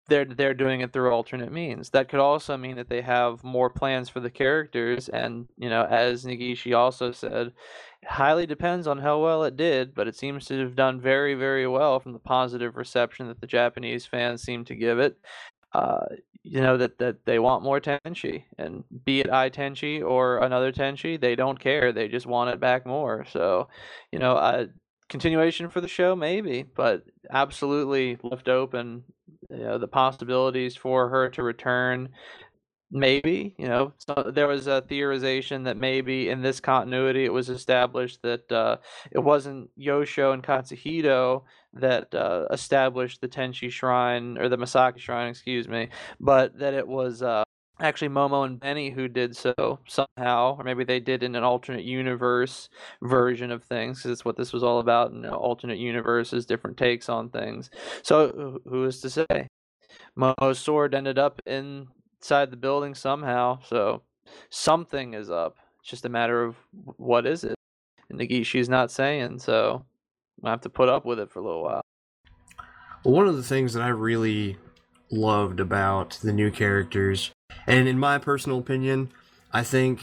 they're 0.08 0.26
they're 0.26 0.54
doing 0.54 0.82
it 0.82 0.92
through 0.92 1.12
alternate 1.12 1.52
means. 1.52 1.90
That 1.90 2.10
could 2.10 2.20
also 2.20 2.58
mean 2.58 2.76
that 2.76 2.90
they 2.90 3.02
have 3.02 3.44
more 3.44 3.70
plans 3.70 4.10
for 4.10 4.20
the 4.20 4.30
characters, 4.30 5.10
and 5.10 5.48
you 5.58 5.70
know, 5.70 5.86
as 5.86 6.26
Negishi 6.26 6.76
also 6.78 7.12
said, 7.12 7.48
it 7.48 7.54
highly 8.08 8.46
depends 8.46 8.86
on 8.86 9.00
how 9.00 9.20
well 9.22 9.44
it 9.44 9.56
did, 9.56 9.96
but 9.96 10.08
it 10.08 10.16
seems 10.16 10.46
to 10.46 10.60
have 10.60 10.76
done 10.76 11.00
very 11.00 11.36
very 11.36 11.68
well 11.68 12.00
from 12.00 12.14
the 12.14 12.20
positive 12.20 12.76
reception 12.76 13.28
that 13.28 13.40
the 13.40 13.48
Japanese 13.48 14.06
fans 14.06 14.44
seem 14.44 14.66
to 14.66 14.76
give 14.76 15.00
it. 15.00 15.18
Uh, 15.72 16.06
you 16.44 16.62
know 16.62 16.78
that 16.78 16.98
that 17.00 17.26
they 17.26 17.39
want 17.39 17.64
more 17.64 17.80
tenchi, 17.80 18.44
and 18.58 18.84
be 19.06 19.22
it 19.22 19.30
Ai 19.30 19.50
Tenchi 19.50 20.04
or 20.04 20.39
another 20.39 20.72
tenchi, 20.72 21.20
they 21.20 21.36
don't 21.36 21.60
care. 21.60 21.91
They 21.91 22.08
just 22.08 22.26
want 22.26 22.50
it 22.52 22.60
back 22.60 22.86
more. 22.86 23.26
So, 23.32 23.70
you 24.12 24.20
know, 24.20 24.34
uh, 24.34 24.66
continuation 25.10 25.70
for 25.70 25.82
the 25.82 25.88
show 25.88 26.16
maybe, 26.16 26.64
but 26.76 27.04
absolutely 27.32 28.18
left 28.24 28.50
open 28.50 29.04
you 29.50 29.58
know, 29.58 29.78
the 29.78 29.88
possibilities 29.88 30.76
for 30.76 31.10
her 31.10 31.30
to 31.30 31.44
return. 31.44 32.10
Maybe, 32.96 33.56
you 33.58 33.68
know, 33.68 33.91
so 33.98 34.32
there 34.32 34.48
was 34.48 34.68
a 34.68 34.84
theorization 34.88 35.64
that 35.64 35.78
maybe 35.78 36.30
in 36.30 36.44
this 36.44 36.60
continuity 36.60 37.26
it 37.26 37.34
was 37.34 37.50
established 37.50 38.22
that 38.22 38.52
uh, 38.52 38.78
it 39.12 39.18
wasn't 39.18 39.72
Yosho 39.76 40.32
and 40.32 40.44
Katsuhito 40.44 41.41
that 41.74 42.14
uh, 42.14 42.46
established 42.52 43.20
the 43.20 43.28
Tenchi 43.28 43.72
Shrine 43.72 44.38
or 44.38 44.48
the 44.48 44.60
Masaki 44.60 45.00
Shrine, 45.00 45.28
excuse 45.28 45.68
me, 45.68 45.89
but 46.20 46.56
that 46.60 46.76
it 46.76 46.88
was 46.88 47.24
uh, 47.24 47.44
actually 47.82 48.10
Momo 48.10 48.46
and 48.46 48.60
Benny 48.60 48.91
who 48.91 49.08
did 49.08 49.36
so 49.36 49.80
somehow, 49.88 50.56
or 50.60 50.64
maybe 50.64 50.84
they 50.84 51.00
did 51.00 51.24
in 51.24 51.34
an 51.36 51.44
alternate 51.44 51.86
universe 51.86 52.70
version 53.02 53.50
of 53.50 53.64
things, 53.64 53.98
because 53.98 54.12
it's 54.12 54.26
what 54.26 54.38
this 54.38 54.54
was 54.54 54.62
all 54.62 54.78
about. 54.80 55.12
You 55.12 55.22
know, 55.22 55.34
alternate 55.34 55.80
universes, 55.80 56.46
different 56.46 56.78
takes 56.78 57.10
on 57.10 57.30
things. 57.30 57.72
So 58.04 58.62
who 58.66 58.86
is 58.86 59.02
to 59.02 59.10
say? 59.10 59.48
Momo's 60.16 60.60
sword 60.60 60.94
ended 60.94 61.18
up 61.18 61.41
in 61.48 61.88
inside 62.24 62.52
the 62.52 62.58
building 62.58 62.96
somehow. 62.96 63.60
So 63.68 64.02
something 64.50 65.14
is 65.14 65.30
up. 65.30 65.58
It's 65.82 65.90
just 65.90 66.06
a 66.06 66.10
matter 66.10 66.42
of 66.42 66.56
what 66.96 67.26
is 67.26 67.44
it. 67.44 67.56
And 68.10 68.18
Negishi's 68.18 68.70
not 68.70 68.92
saying, 68.92 69.40
so 69.40 69.84
I 70.42 70.50
have 70.50 70.62
to 70.62 70.70
put 70.70 70.88
up 70.88 71.06
with 71.06 71.20
it 71.20 71.30
for 71.30 71.40
a 71.40 71.44
little 71.44 71.64
while. 71.64 71.82
Well, 73.04 73.14
one 73.14 73.28
of 73.28 73.36
the 73.36 73.44
things 73.44 73.74
that 73.74 73.84
I 73.84 73.90
really 73.90 74.58
loved 75.12 75.60
about 75.60 76.12
the 76.24 76.32
new 76.32 76.50
characters, 76.50 77.32
and 77.68 77.90
in 77.90 78.00
my 78.00 78.18
personal 78.18 78.60
opinion, 78.60 79.12
I 79.52 79.64
think 79.64 80.00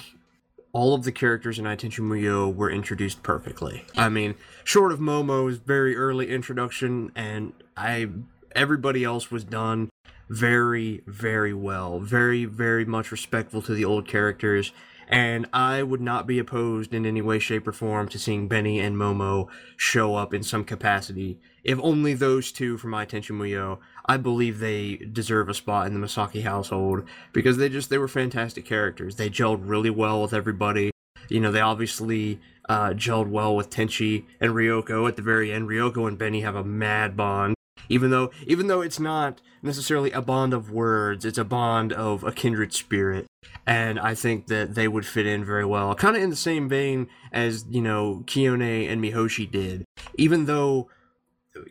all 0.72 0.94
of 0.94 1.04
the 1.04 1.12
characters 1.12 1.58
in 1.58 1.66
Ai 1.66 1.76
Tenchi 1.76 2.00
Muyo 2.00 2.54
were 2.54 2.70
introduced 2.70 3.22
perfectly. 3.22 3.84
I 3.96 4.10
mean, 4.10 4.34
short 4.62 4.92
of 4.92 5.00
Momo's 5.00 5.56
very 5.56 5.96
early 5.96 6.30
introduction, 6.30 7.10
and 7.16 7.54
I 7.76 8.08
everybody 8.54 9.04
else 9.04 9.30
was 9.30 9.44
done 9.44 9.89
very, 10.30 11.02
very 11.06 11.52
well. 11.52 11.98
Very, 11.98 12.44
very 12.44 12.84
much 12.84 13.10
respectful 13.10 13.60
to 13.62 13.74
the 13.74 13.84
old 13.84 14.06
characters. 14.06 14.72
And 15.08 15.46
I 15.52 15.82
would 15.82 16.00
not 16.00 16.28
be 16.28 16.38
opposed 16.38 16.94
in 16.94 17.04
any 17.04 17.20
way, 17.20 17.40
shape, 17.40 17.66
or 17.66 17.72
form 17.72 18.06
to 18.08 18.18
seeing 18.18 18.46
Benny 18.46 18.78
and 18.78 18.96
Momo 18.96 19.48
show 19.76 20.14
up 20.14 20.32
in 20.32 20.44
some 20.44 20.64
capacity. 20.64 21.40
If 21.64 21.80
only 21.82 22.14
those 22.14 22.52
two 22.52 22.78
for 22.78 22.86
My 22.86 23.02
Attention 23.02 23.36
Muyo, 23.36 23.78
I 24.06 24.18
believe 24.18 24.60
they 24.60 24.96
deserve 24.98 25.48
a 25.48 25.54
spot 25.54 25.88
in 25.88 26.00
the 26.00 26.06
Masaki 26.06 26.44
household 26.44 27.02
because 27.32 27.56
they 27.56 27.68
just 27.68 27.90
they 27.90 27.98
were 27.98 28.08
fantastic 28.08 28.64
characters. 28.64 29.16
They 29.16 29.28
gelled 29.28 29.62
really 29.64 29.90
well 29.90 30.22
with 30.22 30.32
everybody. 30.32 30.92
You 31.28 31.40
know, 31.40 31.50
they 31.50 31.60
obviously 31.60 32.40
uh, 32.68 32.90
gelled 32.90 33.28
well 33.28 33.56
with 33.56 33.68
Tenchi 33.68 34.26
and 34.40 34.52
Ryoko 34.52 35.08
at 35.08 35.16
the 35.16 35.22
very 35.22 35.52
end. 35.52 35.68
Ryoko 35.68 36.06
and 36.06 36.16
Benny 36.16 36.42
have 36.42 36.54
a 36.54 36.64
mad 36.64 37.16
bond 37.16 37.56
even 37.90 38.10
though 38.10 38.30
even 38.46 38.68
though 38.68 38.80
it's 38.80 38.98
not 38.98 39.42
necessarily 39.62 40.10
a 40.12 40.22
bond 40.22 40.54
of 40.54 40.70
words 40.70 41.26
it's 41.26 41.36
a 41.36 41.44
bond 41.44 41.92
of 41.92 42.24
a 42.24 42.32
kindred 42.32 42.72
spirit. 42.72 43.26
And 43.66 44.00
i 44.00 44.14
think 44.14 44.46
that 44.46 44.74
they 44.74 44.88
would 44.88 45.04
fit 45.04 45.26
in 45.26 45.44
very 45.44 45.66
well 45.66 45.94
kind 45.94 46.16
of 46.16 46.22
in 46.22 46.30
the 46.30 46.36
same 46.36 46.68
vein 46.68 47.08
as 47.32 47.66
you 47.68 47.82
know 47.82 48.22
Kiyone 48.26 48.90
and 48.90 49.02
mihoshi 49.02 49.50
did. 49.50 49.84
Even 50.14 50.46
though 50.46 50.88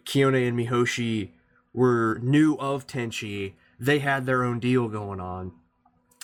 Kiyone 0.05 0.47
and 0.47 0.59
mihoshi 0.59 1.31
were 1.73 2.19
new 2.21 2.55
of 2.55 2.85
tenchi 2.85 3.53
they 3.79 3.99
had 3.99 4.25
their 4.25 4.43
own 4.43 4.59
deal 4.59 4.87
going 4.87 5.19
on. 5.19 5.53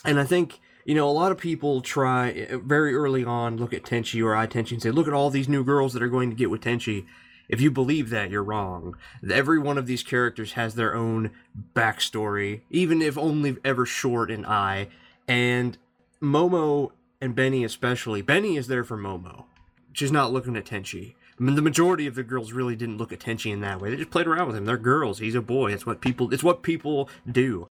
And 0.04 0.20
i 0.20 0.24
think 0.24 0.60
you 0.86 0.94
know, 0.94 1.08
a 1.08 1.10
lot 1.10 1.32
of 1.32 1.38
people 1.38 1.80
try 1.80 2.30
eh, 2.30 2.56
very 2.64 2.94
early 2.94 3.24
on 3.24 3.56
look 3.56 3.74
at 3.74 3.82
Tenchi 3.82 4.24
or 4.24 4.34
Ai 4.34 4.46
Tenchi 4.46 4.72
and 4.72 4.82
say, 4.82 4.92
look 4.92 5.08
at 5.08 5.12
all 5.12 5.30
these 5.30 5.48
new 5.48 5.64
girls 5.64 5.92
that 5.92 6.02
are 6.02 6.08
going 6.08 6.30
to 6.30 6.36
get 6.36 6.48
with 6.48 6.62
Tenchi. 6.62 7.04
If 7.48 7.60
you 7.60 7.70
believe 7.70 8.10
that, 8.10 8.30
you're 8.30 8.42
wrong. 8.42 8.96
Every 9.28 9.58
one 9.58 9.78
of 9.78 9.86
these 9.86 10.02
characters 10.02 10.52
has 10.52 10.74
their 10.74 10.94
own 10.94 11.30
backstory, 11.74 12.62
even 12.70 13.02
if 13.02 13.16
only 13.16 13.56
ever 13.64 13.86
short 13.86 14.30
and 14.30 14.44
I. 14.46 14.88
And 15.28 15.78
Momo 16.20 16.90
and 17.20 17.34
Benny 17.34 17.64
especially, 17.64 18.22
Benny 18.22 18.56
is 18.56 18.66
there 18.66 18.84
for 18.84 18.96
Momo. 18.96 19.44
She's 19.92 20.12
not 20.12 20.32
looking 20.32 20.56
at 20.56 20.66
Tenchi. 20.66 21.14
I 21.38 21.42
mean, 21.42 21.54
the 21.54 21.62
majority 21.62 22.06
of 22.06 22.14
the 22.14 22.22
girls 22.22 22.52
really 22.52 22.76
didn't 22.76 22.98
look 22.98 23.12
at 23.12 23.20
Tenchi 23.20 23.52
in 23.52 23.60
that 23.60 23.80
way. 23.80 23.90
They 23.90 23.96
just 23.96 24.10
played 24.10 24.26
around 24.26 24.48
with 24.48 24.56
him. 24.56 24.64
They're 24.64 24.78
girls. 24.78 25.18
He's 25.18 25.34
a 25.34 25.42
boy. 25.42 25.72
It's 25.72 25.86
what 25.86 26.00
people. 26.00 26.32
It's 26.32 26.42
what 26.42 26.62
people 26.62 27.08
do. 27.30 27.68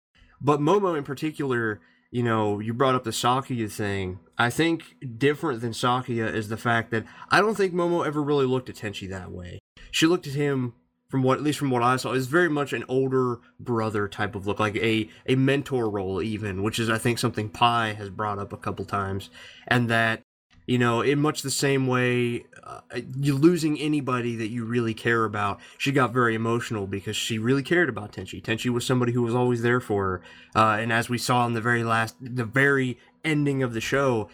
But 0.41 0.61
Momo 0.61 0.97
in 0.97 1.03
particular, 1.03 1.81
you 2.11 2.23
know, 2.23 2.59
you 2.59 2.73
brought 2.73 2.95
up 2.95 3.03
the 3.03 3.11
Sakuya 3.11 3.71
thing. 3.71 4.19
I 4.37 4.49
think 4.49 4.95
different 5.17 5.61
than 5.61 5.71
Sakuya 5.71 6.33
is 6.33 6.49
the 6.49 6.57
fact 6.57 6.91
that 6.91 7.05
I 7.29 7.41
don't 7.41 7.55
think 7.55 7.73
Momo 7.73 8.05
ever 8.05 8.21
really 8.23 8.45
looked 8.45 8.69
at 8.69 8.75
Tenchi 8.75 9.09
that 9.09 9.31
way. 9.31 9.59
She 9.91 10.05
looked 10.05 10.27
at 10.27 10.33
him 10.33 10.73
from 11.09 11.23
what 11.23 11.39
at 11.39 11.43
least 11.43 11.59
from 11.59 11.71
what 11.71 11.81
I 11.81 11.97
saw 11.97 12.13
is 12.13 12.27
very 12.27 12.49
much 12.49 12.71
an 12.71 12.85
older 12.87 13.39
brother 13.59 14.07
type 14.07 14.35
of 14.35 14.45
look, 14.47 14.59
like 14.59 14.75
a 14.75 15.09
a 15.27 15.35
mentor 15.35 15.89
role 15.89 16.21
even, 16.21 16.63
which 16.63 16.79
is 16.79 16.89
I 16.89 16.97
think 16.97 17.19
something 17.19 17.49
Pi 17.49 17.93
has 17.93 18.09
brought 18.09 18.39
up 18.39 18.53
a 18.53 18.57
couple 18.57 18.85
times, 18.85 19.29
and 19.67 19.89
that 19.89 20.21
you 20.69 20.77
know 20.77 21.01
in 21.01 21.19
much 21.19 21.41
the 21.41 21.49
same 21.49 21.87
way 21.87 22.45
uh, 22.63 22.81
you 23.17 23.35
losing 23.35 23.79
anybody 23.79 24.35
that 24.35 24.49
you 24.49 24.63
really 24.63 24.93
care 24.93 25.25
about 25.25 25.59
she 25.79 25.91
got 25.91 26.13
very 26.13 26.35
emotional 26.35 26.85
because 26.85 27.15
she 27.15 27.39
really 27.39 27.63
cared 27.63 27.89
about 27.89 28.11
tenchi. 28.11 28.39
Tenchi 28.39 28.69
was 28.69 28.85
somebody 28.85 29.11
who 29.11 29.23
was 29.23 29.33
always 29.33 29.63
there 29.63 29.79
for 29.79 30.03
her. 30.03 30.21
Uh, 30.55 30.77
and 30.79 30.93
as 30.93 31.09
we 31.09 31.17
saw 31.17 31.47
in 31.47 31.53
the 31.53 31.61
very 31.61 31.83
last 31.83 32.15
the 32.21 32.45
very 32.45 32.99
ending 33.23 33.63
of 33.63 33.73
the 33.73 33.81
show 33.81 34.29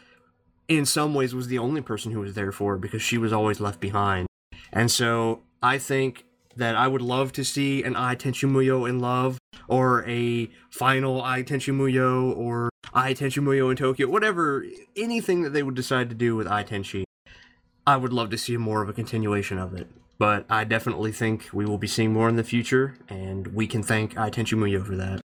in 0.67 0.85
some 0.85 1.13
ways 1.13 1.33
was 1.33 1.47
the 1.47 1.57
only 1.57 1.81
person 1.81 2.11
who 2.11 2.19
was 2.19 2.33
there 2.33 2.51
for 2.51 2.73
her 2.73 2.77
because 2.77 3.01
she 3.01 3.17
was 3.17 3.31
always 3.31 3.61
left 3.61 3.79
behind. 3.79 4.27
And 4.73 4.91
so 4.91 5.41
i 5.63 5.77
think 5.77 6.25
that 6.57 6.75
I 6.75 6.87
would 6.87 7.01
love 7.01 7.31
to 7.33 7.43
see 7.43 7.83
an 7.83 7.95
Ai 7.95 8.15
Tenchi 8.15 8.49
Muyo 8.49 8.87
in 8.89 8.99
Love 8.99 9.37
or 9.67 10.07
a 10.07 10.49
final 10.69 11.21
Ai 11.21 11.43
Tenchi 11.43 11.73
Muyo 11.73 12.35
or 12.35 12.69
Ai 12.93 13.13
Tenchi 13.13 13.41
Muyo 13.41 13.69
in 13.69 13.77
Tokyo, 13.77 14.07
whatever, 14.07 14.65
anything 14.95 15.41
that 15.41 15.51
they 15.51 15.63
would 15.63 15.75
decide 15.75 16.09
to 16.09 16.15
do 16.15 16.35
with 16.35 16.47
Ai 16.47 16.63
Tenchi. 16.63 17.03
I 17.87 17.97
would 17.97 18.13
love 18.13 18.29
to 18.31 18.37
see 18.37 18.57
more 18.57 18.81
of 18.81 18.89
a 18.89 18.93
continuation 18.93 19.57
of 19.57 19.73
it. 19.73 19.87
But 20.17 20.45
I 20.49 20.63
definitely 20.63 21.11
think 21.11 21.49
we 21.51 21.65
will 21.65 21.77
be 21.77 21.87
seeing 21.87 22.13
more 22.13 22.29
in 22.29 22.37
the 22.37 22.43
future, 22.43 22.97
and 23.09 23.47
we 23.47 23.67
can 23.67 23.83
thank 23.83 24.17
Ai 24.17 24.29
Tenchi 24.29 24.57
Muyo 24.57 24.85
for 24.85 24.95
that. 24.95 25.24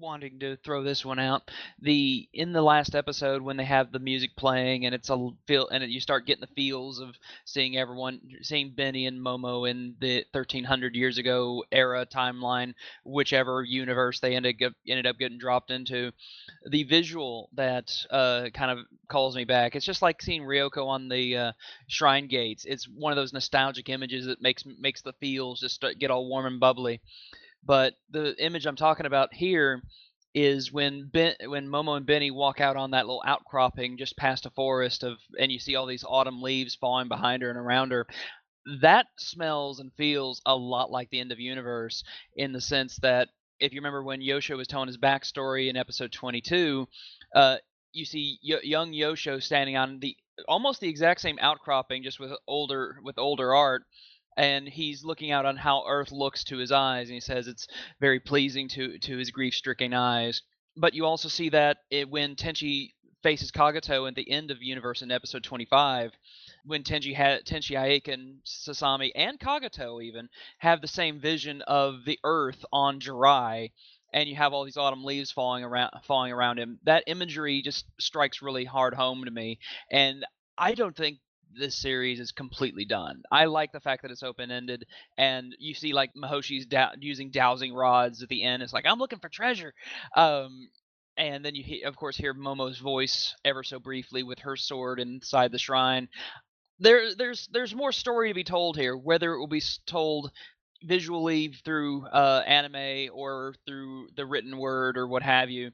Wanting 0.00 0.38
to 0.40 0.56
throw 0.56 0.82
this 0.82 1.04
one 1.04 1.18
out. 1.18 1.50
The 1.82 2.26
in 2.32 2.52
the 2.54 2.62
last 2.62 2.94
episode 2.94 3.42
when 3.42 3.58
they 3.58 3.64
have 3.64 3.92
the 3.92 3.98
music 3.98 4.34
playing 4.34 4.86
and 4.86 4.94
it's 4.94 5.10
a 5.10 5.28
feel 5.46 5.68
and 5.68 5.84
it, 5.84 5.90
you 5.90 6.00
start 6.00 6.24
getting 6.24 6.40
the 6.40 6.54
feels 6.54 7.00
of 7.00 7.14
seeing 7.44 7.76
everyone, 7.76 8.20
seeing 8.40 8.72
Benny 8.74 9.06
and 9.06 9.20
Momo 9.20 9.68
in 9.68 9.96
the 10.00 10.24
1300 10.32 10.94
years 10.94 11.18
ago 11.18 11.64
era 11.70 12.06
timeline, 12.06 12.72
whichever 13.04 13.62
universe 13.62 14.20
they 14.20 14.36
ended 14.36 14.62
up 14.62 14.72
ended 14.88 15.06
up 15.06 15.18
getting 15.18 15.38
dropped 15.38 15.70
into. 15.70 16.12
The 16.66 16.84
visual 16.84 17.50
that 17.52 17.94
uh, 18.10 18.48
kind 18.54 18.70
of 18.70 18.86
calls 19.08 19.36
me 19.36 19.44
back. 19.44 19.76
It's 19.76 19.84
just 19.84 20.00
like 20.00 20.22
seeing 20.22 20.42
Ryoko 20.42 20.86
on 20.86 21.08
the 21.10 21.36
uh, 21.36 21.52
shrine 21.88 22.26
gates. 22.26 22.64
It's 22.64 22.88
one 22.88 23.12
of 23.12 23.16
those 23.16 23.34
nostalgic 23.34 23.90
images 23.90 24.24
that 24.26 24.40
makes 24.40 24.64
makes 24.78 25.02
the 25.02 25.12
feels 25.20 25.60
just 25.60 25.84
get 25.98 26.10
all 26.10 26.26
warm 26.26 26.46
and 26.46 26.58
bubbly. 26.58 27.02
But 27.64 27.94
the 28.10 28.34
image 28.44 28.66
I'm 28.66 28.76
talking 28.76 29.06
about 29.06 29.34
here 29.34 29.82
is 30.34 30.72
when 30.72 31.08
ben, 31.12 31.34
when 31.46 31.68
Momo 31.68 31.96
and 31.96 32.06
Benny 32.06 32.30
walk 32.30 32.60
out 32.60 32.76
on 32.76 32.92
that 32.92 33.06
little 33.06 33.22
outcropping 33.26 33.98
just 33.98 34.16
past 34.16 34.46
a 34.46 34.50
forest 34.50 35.02
of, 35.02 35.18
and 35.38 35.50
you 35.50 35.58
see 35.58 35.74
all 35.74 35.86
these 35.86 36.04
autumn 36.06 36.40
leaves 36.40 36.74
falling 36.76 37.08
behind 37.08 37.42
her 37.42 37.50
and 37.50 37.58
around 37.58 37.90
her. 37.92 38.06
That 38.80 39.06
smells 39.18 39.80
and 39.80 39.92
feels 39.96 40.40
a 40.46 40.54
lot 40.54 40.90
like 40.90 41.10
the 41.10 41.20
end 41.20 41.32
of 41.32 41.40
universe 41.40 42.04
in 42.36 42.52
the 42.52 42.60
sense 42.60 42.96
that 42.98 43.28
if 43.58 43.72
you 43.72 43.80
remember 43.80 44.02
when 44.02 44.20
Yosho 44.20 44.56
was 44.56 44.68
telling 44.68 44.86
his 44.86 44.98
backstory 44.98 45.68
in 45.68 45.76
episode 45.76 46.12
22, 46.12 46.86
uh, 47.34 47.56
you 47.92 48.04
see 48.04 48.38
y- 48.48 48.60
young 48.62 48.92
Yosho 48.92 49.42
standing 49.42 49.76
on 49.76 49.98
the 50.00 50.16
almost 50.48 50.80
the 50.80 50.88
exact 50.88 51.20
same 51.20 51.38
outcropping, 51.40 52.02
just 52.02 52.20
with 52.20 52.32
older 52.46 52.96
with 53.02 53.18
older 53.18 53.54
art, 53.54 53.84
and 54.40 54.66
he's 54.66 55.04
looking 55.04 55.32
out 55.32 55.44
on 55.44 55.54
how 55.54 55.84
Earth 55.86 56.12
looks 56.12 56.44
to 56.44 56.56
his 56.56 56.72
eyes, 56.72 57.08
and 57.08 57.14
he 57.14 57.20
says 57.20 57.46
it's 57.46 57.68
very 58.00 58.18
pleasing 58.18 58.68
to 58.68 58.98
to 58.98 59.18
his 59.18 59.30
grief-stricken 59.30 59.92
eyes. 59.92 60.40
But 60.78 60.94
you 60.94 61.04
also 61.04 61.28
see 61.28 61.50
that 61.50 61.76
it, 61.90 62.08
when 62.08 62.36
Tenchi 62.36 62.94
faces 63.22 63.50
Kagato 63.50 64.08
at 64.08 64.14
the 64.14 64.30
end 64.30 64.50
of 64.50 64.62
Universe 64.62 65.02
in 65.02 65.10
episode 65.10 65.44
25, 65.44 66.12
when 66.64 66.82
Tenchi 66.84 67.14
had 67.14 67.44
Tenchi 67.44 67.78
Aiken, 67.78 68.40
Sasami, 68.46 69.10
and 69.14 69.38
Kagato 69.38 70.02
even 70.02 70.30
have 70.56 70.80
the 70.80 70.88
same 70.88 71.20
vision 71.20 71.60
of 71.66 72.06
the 72.06 72.18
Earth 72.24 72.64
on 72.72 72.98
Jurai, 72.98 73.72
and 74.14 74.26
you 74.26 74.36
have 74.36 74.54
all 74.54 74.64
these 74.64 74.78
autumn 74.78 75.04
leaves 75.04 75.30
falling 75.30 75.64
around 75.64 75.90
falling 76.04 76.32
around 76.32 76.58
him. 76.58 76.78
That 76.84 77.04
imagery 77.08 77.60
just 77.60 77.84
strikes 78.00 78.40
really 78.40 78.64
hard 78.64 78.94
home 78.94 79.22
to 79.26 79.30
me, 79.30 79.58
and 79.90 80.24
I 80.56 80.72
don't 80.72 80.96
think 80.96 81.18
this 81.54 81.76
series 81.80 82.20
is 82.20 82.32
completely 82.32 82.84
done. 82.84 83.22
I 83.30 83.46
like 83.46 83.72
the 83.72 83.80
fact 83.80 84.02
that 84.02 84.10
it's 84.10 84.22
open 84.22 84.50
ended, 84.50 84.86
and 85.18 85.54
you 85.58 85.74
see 85.74 85.92
like 85.92 86.10
Mihoshi's 86.16 86.66
da- 86.66 86.92
using 87.00 87.30
dowsing 87.30 87.74
rods 87.74 88.22
at 88.22 88.28
the 88.28 88.42
end. 88.42 88.62
It's 88.62 88.72
like 88.72 88.86
I'm 88.86 88.98
looking 88.98 89.18
for 89.20 89.28
treasure, 89.28 89.74
um, 90.16 90.68
and 91.16 91.44
then 91.44 91.54
you 91.54 91.64
he- 91.64 91.82
of 91.84 91.96
course 91.96 92.16
hear 92.16 92.34
Momo's 92.34 92.78
voice 92.78 93.34
ever 93.44 93.62
so 93.62 93.78
briefly 93.78 94.22
with 94.22 94.40
her 94.40 94.56
sword 94.56 95.00
inside 95.00 95.52
the 95.52 95.58
shrine. 95.58 96.08
There, 96.78 97.14
there's 97.14 97.48
there's 97.52 97.74
more 97.74 97.92
story 97.92 98.28
to 98.30 98.34
be 98.34 98.44
told 98.44 98.76
here. 98.76 98.96
Whether 98.96 99.34
it 99.34 99.38
will 99.38 99.46
be 99.46 99.62
told 99.86 100.30
visually 100.82 101.48
through 101.64 102.06
uh, 102.06 102.42
anime 102.46 103.10
or 103.14 103.54
through 103.66 104.08
the 104.16 104.24
written 104.26 104.56
word 104.58 104.96
or 104.96 105.06
what 105.06 105.22
have 105.22 105.50
you 105.50 105.72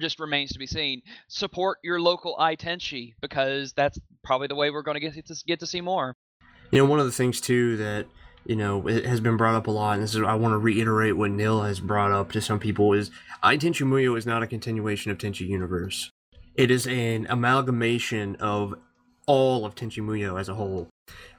just 0.00 0.20
remains 0.20 0.52
to 0.52 0.58
be 0.58 0.66
seen. 0.66 1.02
Support 1.28 1.78
your 1.82 2.00
local 2.00 2.36
iTenchi 2.38 3.14
because 3.20 3.72
that's 3.72 3.98
probably 4.22 4.46
the 4.46 4.54
way 4.54 4.70
we're 4.70 4.82
going 4.82 4.96
to 4.96 5.00
get 5.00 5.14
to 5.14 5.44
get 5.46 5.60
to 5.60 5.66
see 5.66 5.80
more. 5.80 6.16
You 6.70 6.78
know, 6.78 6.84
one 6.84 7.00
of 7.00 7.06
the 7.06 7.12
things 7.12 7.40
too 7.40 7.76
that 7.78 8.06
you 8.44 8.56
know 8.56 8.86
it 8.86 9.06
has 9.06 9.20
been 9.20 9.36
brought 9.36 9.54
up 9.54 9.66
a 9.66 9.70
lot, 9.70 9.94
and 9.94 10.02
this 10.02 10.14
is 10.14 10.22
I 10.22 10.34
want 10.34 10.52
to 10.52 10.58
reiterate 10.58 11.16
what 11.16 11.30
Neil 11.30 11.62
has 11.62 11.80
brought 11.80 12.12
up 12.12 12.32
to 12.32 12.40
some 12.40 12.58
people 12.58 12.92
is 12.92 13.10
Ai 13.42 13.56
Tenchi 13.56 13.86
Muyo 13.86 14.16
is 14.16 14.26
not 14.26 14.42
a 14.42 14.46
continuation 14.46 15.10
of 15.10 15.18
Tenchi 15.18 15.46
Universe. 15.46 16.10
It 16.54 16.70
is 16.70 16.86
an 16.86 17.26
amalgamation 17.30 18.36
of 18.36 18.74
all 19.26 19.64
of 19.64 19.74
Tenchi 19.74 20.02
Muyo 20.02 20.40
as 20.40 20.48
a 20.48 20.54
whole. 20.54 20.88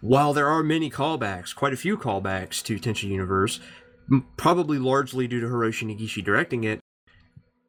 While 0.01 0.33
there 0.33 0.47
are 0.47 0.63
many 0.63 0.89
callbacks, 0.89 1.53
quite 1.53 1.73
a 1.73 1.77
few 1.77 1.97
callbacks 1.97 2.63
to 2.63 2.79
Tenchi 2.79 3.09
Universe, 3.09 3.59
probably 4.37 4.79
largely 4.79 5.27
due 5.27 5.41
to 5.41 5.47
Hiroshi 5.47 5.85
Negishi 5.85 6.23
directing 6.23 6.63
it, 6.63 6.79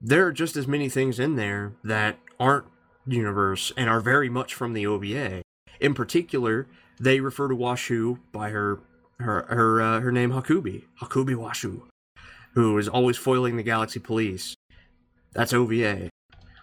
there 0.00 0.26
are 0.26 0.32
just 0.32 0.56
as 0.56 0.66
many 0.66 0.88
things 0.88 1.18
in 1.18 1.36
there 1.36 1.72
that 1.84 2.18
aren't 2.38 2.66
universe 3.06 3.72
and 3.76 3.90
are 3.90 4.00
very 4.00 4.28
much 4.28 4.54
from 4.54 4.72
the 4.72 4.86
OVA. 4.86 5.42
In 5.80 5.94
particular, 5.94 6.66
they 6.98 7.20
refer 7.20 7.48
to 7.48 7.56
Washu 7.56 8.18
by 8.32 8.50
her 8.50 8.80
her 9.18 9.46
her 9.48 9.82
uh, 9.82 10.00
her 10.00 10.12
name 10.12 10.30
Hakubi, 10.30 10.84
Hakubi 11.00 11.34
Washu, 11.34 11.82
who 12.54 12.76
is 12.78 12.88
always 12.88 13.16
foiling 13.16 13.56
the 13.56 13.62
Galaxy 13.62 14.00
Police. 14.00 14.54
That's 15.32 15.52
OVA. 15.52 16.10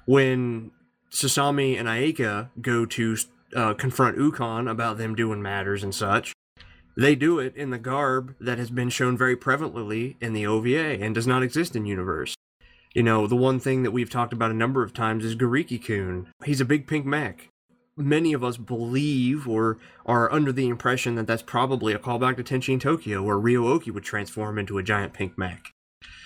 When 0.06 0.72
Sasami 1.12 1.78
and 1.80 1.88
Ayeka 1.88 2.50
go 2.62 2.86
to 2.86 3.18
uh, 3.56 3.74
confront 3.76 4.18
Ukon 4.18 4.68
about 4.68 4.98
them 4.98 5.16
doing 5.16 5.42
matters 5.42 5.84
and 5.84 5.94
such, 5.94 6.34
they 6.96 7.16
do 7.16 7.40
it 7.40 7.56
in 7.56 7.70
the 7.70 7.78
garb 7.78 8.36
that 8.40 8.58
has 8.58 8.70
been 8.70 8.90
shown 8.90 9.18
very 9.18 9.38
prevalently 9.38 10.16
in 10.20 10.34
the 10.34 10.48
OVA 10.48 11.02
and 11.02 11.14
does 11.14 11.28
not 11.28 11.44
exist 11.44 11.76
in 11.76 11.86
universe. 11.86 12.37
You 12.94 13.04
know, 13.04 13.28
the 13.28 13.36
one 13.36 13.60
thing 13.60 13.84
that 13.84 13.92
we've 13.92 14.10
talked 14.10 14.34
about 14.34 14.52
a 14.52 14.56
number 14.56 14.84
of 14.84 14.94
times 14.94 15.24
is 15.24 15.36
Gariki 15.36 15.84
Kun. 15.84 16.28
He's 16.46 16.62
a 16.62 16.66
big 16.66 16.88
pink 16.88 17.06
mech. 17.06 17.50
Many 17.96 18.34
of 18.34 18.44
us 18.44 18.58
believe 18.58 19.48
or 19.48 19.78
are 20.06 20.32
under 20.32 20.52
the 20.52 20.68
impression 20.68 21.16
that 21.16 21.28
that's 21.28 21.42
probably 21.42 21.94
a 21.94 22.00
callback 22.00 22.38
to 22.38 22.44
Tenchi 22.44 22.74
in 22.74 22.80
Tokyo, 22.80 23.24
where 23.24 23.40
Ryo-Ohki 23.40 23.92
would 23.92 24.04
transform 24.04 24.58
into 24.58 24.78
a 24.78 24.84
giant 24.84 25.14
pink 25.14 25.38
mech. 25.38 25.74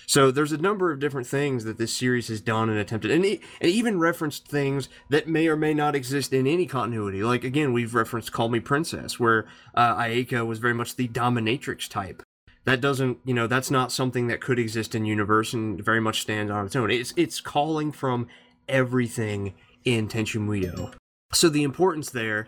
So 0.06 0.30
there's 0.30 0.52
a 0.52 0.58
number 0.58 0.92
of 0.92 1.00
different 1.00 1.28
things 1.28 1.64
that 1.64 1.78
this 1.78 1.96
series 1.96 2.28
has 2.28 2.42
done 2.42 2.70
and 2.70 2.78
attempted, 2.78 3.12
and, 3.12 3.24
it, 3.24 3.40
and 3.62 3.72
even 3.72 3.98
referenced 4.00 4.46
things 4.46 4.90
that 5.10 5.30
may 5.30 5.48
or 5.48 5.56
may 5.56 5.74
not 5.74 5.96
exist 5.96 6.34
in 6.34 6.46
any 6.46 6.66
continuity. 6.66 7.24
Like 7.24 7.46
again, 7.46 7.72
we've 7.72 7.96
referenced 7.96 8.34
"Call 8.34 8.50
Me 8.50 8.60
Princess," 8.60 9.20
where 9.20 9.46
uh, 9.74 9.96
Ayeka 9.96 10.46
was 10.46 10.60
very 10.60 10.74
much 10.74 10.98
the 10.98 11.08
dominatrix 11.08 11.88
type. 11.88 12.22
That 12.66 12.82
doesn't, 12.82 13.18
you 13.26 13.34
know, 13.34 13.48
that's 13.48 13.72
not 13.72 13.92
something 13.92 14.28
that 14.28 14.42
could 14.42 14.60
exist 14.60 14.94
in 14.94 15.06
universe 15.06 15.54
and 15.54 15.84
very 15.84 16.00
much 16.00 16.22
stands 16.22 16.52
on 16.52 16.66
its 16.66 16.76
own. 16.76 16.92
It's 16.92 17.14
it's 17.18 17.42
calling 17.42 17.92
from 17.92 18.28
everything 18.70 19.56
in 19.84 20.08
Tenchi 20.08 20.40
Muyo. 20.40 20.94
So 21.34 21.50
the 21.50 21.64
importance 21.64 22.12
there 22.12 22.48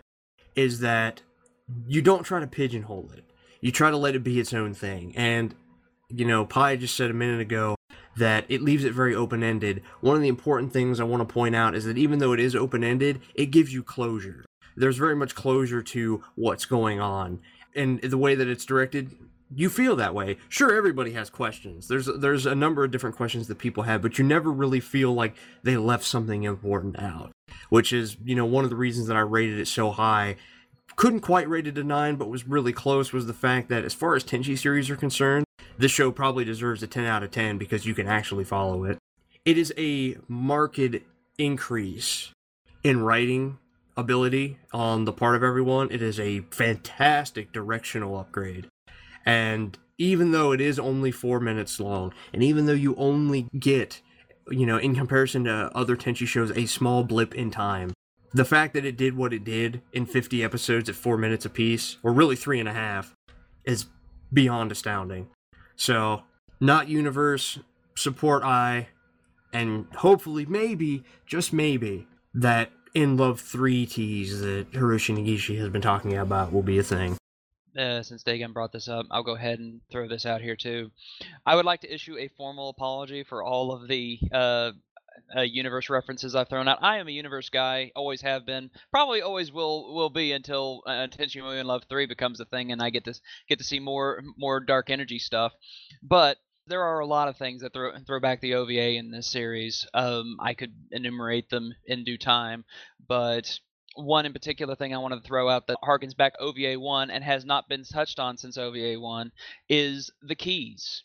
is 0.54 0.80
that 0.80 1.22
you 1.88 2.00
don't 2.00 2.22
try 2.22 2.40
to 2.40 2.46
pigeonhole 2.46 3.10
it. 3.12 3.24
You 3.60 3.72
try 3.72 3.90
to 3.90 3.96
let 3.96 4.14
it 4.14 4.22
be 4.22 4.38
its 4.38 4.52
own 4.52 4.74
thing. 4.74 5.14
And 5.16 5.54
you 6.08 6.24
know, 6.24 6.44
Pi 6.44 6.76
just 6.76 6.96
said 6.96 7.10
a 7.10 7.14
minute 7.14 7.40
ago 7.40 7.74
that 8.16 8.44
it 8.48 8.62
leaves 8.62 8.84
it 8.84 8.92
very 8.92 9.14
open 9.14 9.42
ended. 9.42 9.82
One 10.00 10.16
of 10.16 10.22
the 10.22 10.28
important 10.28 10.72
things 10.72 11.00
I 11.00 11.04
want 11.04 11.26
to 11.26 11.32
point 11.32 11.56
out 11.56 11.74
is 11.74 11.84
that 11.84 11.98
even 11.98 12.18
though 12.18 12.32
it 12.32 12.40
is 12.40 12.54
open 12.54 12.84
ended, 12.84 13.20
it 13.34 13.46
gives 13.46 13.72
you 13.72 13.82
closure. 13.82 14.44
There's 14.76 14.96
very 14.96 15.16
much 15.16 15.34
closure 15.34 15.82
to 15.82 16.22
what's 16.36 16.64
going 16.64 17.00
on. 17.00 17.40
And 17.74 18.00
the 18.00 18.18
way 18.18 18.34
that 18.34 18.48
it's 18.48 18.64
directed, 18.64 19.10
you 19.54 19.68
feel 19.68 19.96
that 19.96 20.14
way. 20.14 20.38
Sure, 20.48 20.74
everybody 20.74 21.12
has 21.12 21.30
questions. 21.30 21.88
There's 21.88 22.06
there's 22.06 22.46
a 22.46 22.54
number 22.54 22.84
of 22.84 22.90
different 22.90 23.16
questions 23.16 23.48
that 23.48 23.58
people 23.58 23.84
have, 23.84 24.02
but 24.02 24.18
you 24.18 24.24
never 24.24 24.50
really 24.50 24.80
feel 24.80 25.12
like 25.12 25.36
they 25.62 25.76
left 25.76 26.04
something 26.04 26.44
important 26.44 26.98
out. 26.98 27.30
Which 27.68 27.92
is, 27.92 28.16
you 28.24 28.34
know, 28.34 28.46
one 28.46 28.64
of 28.64 28.70
the 28.70 28.76
reasons 28.76 29.06
that 29.08 29.16
I 29.16 29.20
rated 29.20 29.58
it 29.58 29.68
so 29.68 29.90
high. 29.90 30.36
Couldn't 30.96 31.20
quite 31.20 31.48
rate 31.48 31.66
it 31.66 31.78
a 31.78 31.82
9, 31.82 32.16
but 32.16 32.28
was 32.28 32.46
really 32.46 32.72
close 32.72 33.12
was 33.12 33.26
the 33.26 33.34
fact 33.34 33.68
that 33.68 33.84
as 33.84 33.94
far 33.94 34.14
as 34.14 34.22
Tenchi 34.22 34.56
series 34.56 34.90
are 34.90 34.96
concerned, 34.96 35.44
this 35.76 35.90
show 35.90 36.12
probably 36.12 36.44
deserves 36.44 36.82
a 36.82 36.86
10 36.86 37.04
out 37.04 37.24
of 37.24 37.32
10 37.32 37.58
because 37.58 37.84
you 37.84 37.94
can 37.94 38.06
actually 38.06 38.44
follow 38.44 38.84
it. 38.84 38.98
It 39.44 39.58
is 39.58 39.74
a 39.76 40.16
marked 40.28 41.02
increase 41.36 42.30
in 42.84 43.02
writing 43.02 43.58
ability 43.96 44.58
on 44.72 45.04
the 45.04 45.12
part 45.12 45.36
of 45.36 45.42
everyone. 45.42 45.90
It 45.90 46.02
is 46.02 46.20
a 46.20 46.40
fantastic 46.50 47.52
directional 47.52 48.16
upgrade. 48.16 48.68
And 49.24 49.78
even 49.98 50.32
though 50.32 50.52
it 50.52 50.60
is 50.60 50.78
only 50.78 51.10
four 51.10 51.40
minutes 51.40 51.78
long, 51.80 52.12
and 52.32 52.42
even 52.42 52.66
though 52.66 52.72
you 52.72 52.94
only 52.96 53.48
get, 53.58 54.00
you 54.50 54.66
know, 54.66 54.76
in 54.76 54.94
comparison 54.94 55.44
to 55.44 55.70
other 55.74 55.96
Tenchi 55.96 56.26
shows, 56.26 56.50
a 56.50 56.66
small 56.66 57.04
blip 57.04 57.34
in 57.34 57.50
time, 57.50 57.92
the 58.32 58.44
fact 58.44 58.74
that 58.74 58.84
it 58.84 58.96
did 58.96 59.16
what 59.16 59.32
it 59.32 59.44
did 59.44 59.80
in 59.92 60.06
50 60.06 60.42
episodes 60.42 60.88
at 60.88 60.96
four 60.96 61.16
minutes 61.16 61.44
apiece, 61.44 61.98
or 62.02 62.12
really 62.12 62.36
three 62.36 62.58
and 62.58 62.68
a 62.68 62.72
half, 62.72 63.14
is 63.64 63.86
beyond 64.32 64.72
astounding. 64.72 65.28
So, 65.76 66.24
not 66.60 66.88
universe, 66.88 67.60
support 67.94 68.42
I, 68.42 68.88
and 69.52 69.86
hopefully, 69.94 70.46
maybe, 70.46 71.04
just 71.26 71.52
maybe, 71.52 72.08
that 72.34 72.72
in 72.92 73.16
Love 73.16 73.40
3 73.40 73.86
tease 73.86 74.40
that 74.40 74.70
Hiroshi 74.72 75.16
Negishi 75.16 75.58
has 75.58 75.68
been 75.68 75.82
talking 75.82 76.16
about 76.16 76.52
will 76.52 76.62
be 76.62 76.78
a 76.78 76.82
thing. 76.82 77.16
Uh, 77.78 78.02
since 78.02 78.22
Dagan 78.22 78.52
brought 78.52 78.72
this 78.72 78.88
up, 78.88 79.06
I'll 79.10 79.24
go 79.24 79.34
ahead 79.34 79.58
and 79.58 79.80
throw 79.90 80.06
this 80.06 80.26
out 80.26 80.40
here 80.40 80.56
too. 80.56 80.90
I 81.44 81.56
would 81.56 81.64
like 81.64 81.80
to 81.80 81.92
issue 81.92 82.16
a 82.16 82.28
formal 82.36 82.68
apology 82.68 83.24
for 83.24 83.42
all 83.42 83.72
of 83.72 83.88
the 83.88 84.18
uh, 84.32 84.72
uh, 85.36 85.42
universe 85.42 85.90
references 85.90 86.34
I've 86.34 86.48
thrown 86.48 86.68
out. 86.68 86.78
I 86.82 86.98
am 86.98 87.08
a 87.08 87.12
universe 87.12 87.48
guy, 87.48 87.92
always 87.96 88.22
have 88.22 88.46
been, 88.46 88.70
probably 88.90 89.22
always 89.22 89.52
will 89.52 89.94
will 89.94 90.10
be 90.10 90.32
until 90.32 90.82
uh, 90.86 91.06
Muyo 91.08 91.64
Love 91.64 91.84
Three 91.88 92.06
becomes 92.06 92.40
a 92.40 92.44
thing, 92.44 92.72
and 92.72 92.82
I 92.82 92.90
get 92.90 93.04
to 93.04 93.14
get 93.48 93.58
to 93.58 93.64
see 93.64 93.80
more 93.80 94.22
more 94.36 94.60
dark 94.60 94.90
energy 94.90 95.18
stuff. 95.18 95.52
But 96.02 96.38
there 96.66 96.82
are 96.82 97.00
a 97.00 97.06
lot 97.06 97.28
of 97.28 97.36
things 97.36 97.62
that 97.62 97.72
throw 97.72 97.92
throw 98.06 98.20
back 98.20 98.40
the 98.40 98.54
OVA 98.54 98.94
in 98.94 99.10
this 99.10 99.30
series. 99.30 99.86
Um, 99.94 100.36
I 100.40 100.54
could 100.54 100.74
enumerate 100.90 101.50
them 101.50 101.74
in 101.86 102.04
due 102.04 102.18
time, 102.18 102.64
but 103.06 103.58
one 103.94 104.26
in 104.26 104.32
particular 104.32 104.74
thing 104.74 104.94
I 104.94 104.98
want 104.98 105.14
to 105.14 105.20
throw 105.20 105.48
out 105.48 105.66
that 105.68 105.78
harkens 105.82 106.16
back 106.16 106.34
OVA 106.40 106.78
one 106.78 107.10
and 107.10 107.22
has 107.22 107.44
not 107.44 107.68
been 107.68 107.84
touched 107.84 108.18
on 108.18 108.36
since 108.36 108.58
OVA 108.58 109.00
one 109.00 109.32
is 109.68 110.10
the 110.22 110.34
keys 110.34 111.02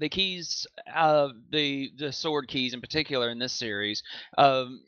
the 0.00 0.08
keys, 0.08 0.66
uh, 0.92 1.28
the 1.50 1.90
the 1.96 2.12
sword 2.12 2.48
keys 2.48 2.74
in 2.74 2.80
particular 2.80 3.30
in 3.30 3.38
this 3.38 3.52
series, 3.52 4.02
um, 4.38 4.82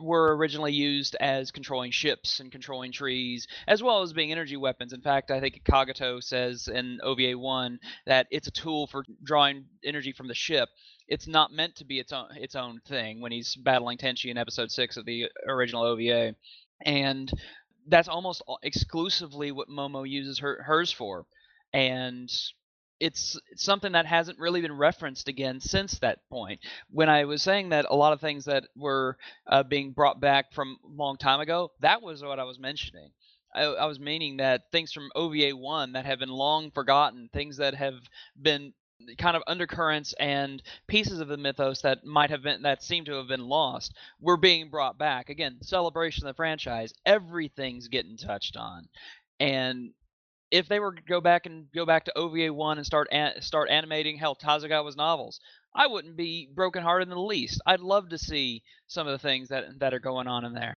were 0.00 0.36
originally 0.36 0.72
used 0.72 1.16
as 1.20 1.50
controlling 1.50 1.90
ships 1.90 2.40
and 2.40 2.52
controlling 2.52 2.92
trees, 2.92 3.46
as 3.66 3.82
well 3.82 4.02
as 4.02 4.12
being 4.12 4.32
energy 4.32 4.56
weapons. 4.56 4.92
In 4.92 5.02
fact, 5.02 5.30
I 5.30 5.40
think 5.40 5.62
Kagato 5.64 6.22
says 6.22 6.68
in 6.68 7.00
OVA 7.02 7.36
one 7.36 7.78
that 8.06 8.26
it's 8.30 8.46
a 8.46 8.52
tool 8.52 8.86
for 8.86 9.04
drawing 9.22 9.66
energy 9.84 10.12
from 10.12 10.28
the 10.28 10.34
ship. 10.34 10.68
It's 11.08 11.26
not 11.26 11.52
meant 11.52 11.76
to 11.76 11.84
be 11.84 11.98
its 11.98 12.12
own 12.12 12.28
its 12.36 12.54
own 12.54 12.80
thing 12.86 13.20
when 13.20 13.32
he's 13.32 13.56
battling 13.56 13.98
Tenchi 13.98 14.30
in 14.30 14.38
episode 14.38 14.70
six 14.70 14.96
of 14.96 15.04
the 15.04 15.26
original 15.48 15.82
OVA, 15.82 16.34
and 16.84 17.32
that's 17.88 18.08
almost 18.08 18.42
exclusively 18.62 19.50
what 19.52 19.68
Momo 19.68 20.08
uses 20.08 20.38
her 20.38 20.62
hers 20.62 20.92
for. 20.92 21.26
And 21.72 22.30
it's 23.00 23.36
something 23.56 23.92
that 23.92 24.06
hasn't 24.06 24.38
really 24.38 24.60
been 24.60 24.76
referenced 24.76 25.26
again 25.26 25.58
since 25.58 25.98
that 25.98 26.20
point. 26.30 26.60
When 26.88 27.08
I 27.08 27.24
was 27.24 27.42
saying 27.42 27.70
that 27.70 27.86
a 27.88 27.96
lot 27.96 28.12
of 28.12 28.20
things 28.20 28.44
that 28.44 28.64
were 28.76 29.16
uh, 29.46 29.64
being 29.64 29.90
brought 29.90 30.20
back 30.20 30.52
from 30.52 30.76
a 30.84 30.88
long 30.88 31.16
time 31.16 31.40
ago, 31.40 31.72
that 31.80 32.00
was 32.00 32.22
what 32.22 32.38
I 32.38 32.44
was 32.44 32.60
mentioning. 32.60 33.10
I, 33.52 33.64
I 33.64 33.86
was 33.86 33.98
meaning 33.98 34.36
that 34.36 34.70
things 34.70 34.92
from 34.92 35.10
OVA 35.16 35.50
1 35.50 35.92
that 35.92 36.06
have 36.06 36.20
been 36.20 36.28
long 36.28 36.70
forgotten, 36.70 37.28
things 37.32 37.56
that 37.56 37.74
have 37.74 37.94
been 38.40 38.72
kind 39.18 39.36
of 39.36 39.42
undercurrents 39.46 40.14
and 40.18 40.62
pieces 40.86 41.20
of 41.20 41.28
the 41.28 41.36
mythos 41.36 41.82
that 41.82 42.04
might 42.04 42.30
have 42.30 42.42
been 42.42 42.62
that 42.62 42.82
seem 42.82 43.04
to 43.04 43.14
have 43.14 43.28
been 43.28 43.46
lost 43.46 43.94
were 44.20 44.36
being 44.36 44.70
brought 44.70 44.98
back 44.98 45.28
again 45.28 45.58
celebration 45.62 46.26
of 46.26 46.34
the 46.34 46.36
franchise 46.36 46.92
everything's 47.06 47.88
getting 47.88 48.16
touched 48.16 48.56
on 48.56 48.88
and 49.40 49.92
if 50.52 50.68
they 50.68 50.78
were 50.78 50.94
to 50.94 51.02
go 51.02 51.20
back 51.20 51.46
and 51.46 51.66
go 51.74 51.86
back 51.86 52.04
to 52.04 52.16
OVA 52.16 52.52
one 52.52 52.76
and 52.76 52.86
start 52.86 53.08
an, 53.10 53.40
start 53.40 53.70
animating 53.70 54.18
hell 54.18 54.36
Tazagawa's 54.36 54.96
novels, 54.96 55.40
I 55.74 55.86
wouldn't 55.86 56.16
be 56.16 56.48
brokenhearted 56.54 57.08
in 57.08 57.14
the 57.14 57.20
least. 57.20 57.60
I'd 57.66 57.80
love 57.80 58.10
to 58.10 58.18
see 58.18 58.62
some 58.86 59.08
of 59.08 59.12
the 59.12 59.26
things 59.26 59.48
that 59.48 59.64
that 59.80 59.94
are 59.94 59.98
going 59.98 60.28
on 60.28 60.44
in 60.44 60.52
there. 60.52 60.74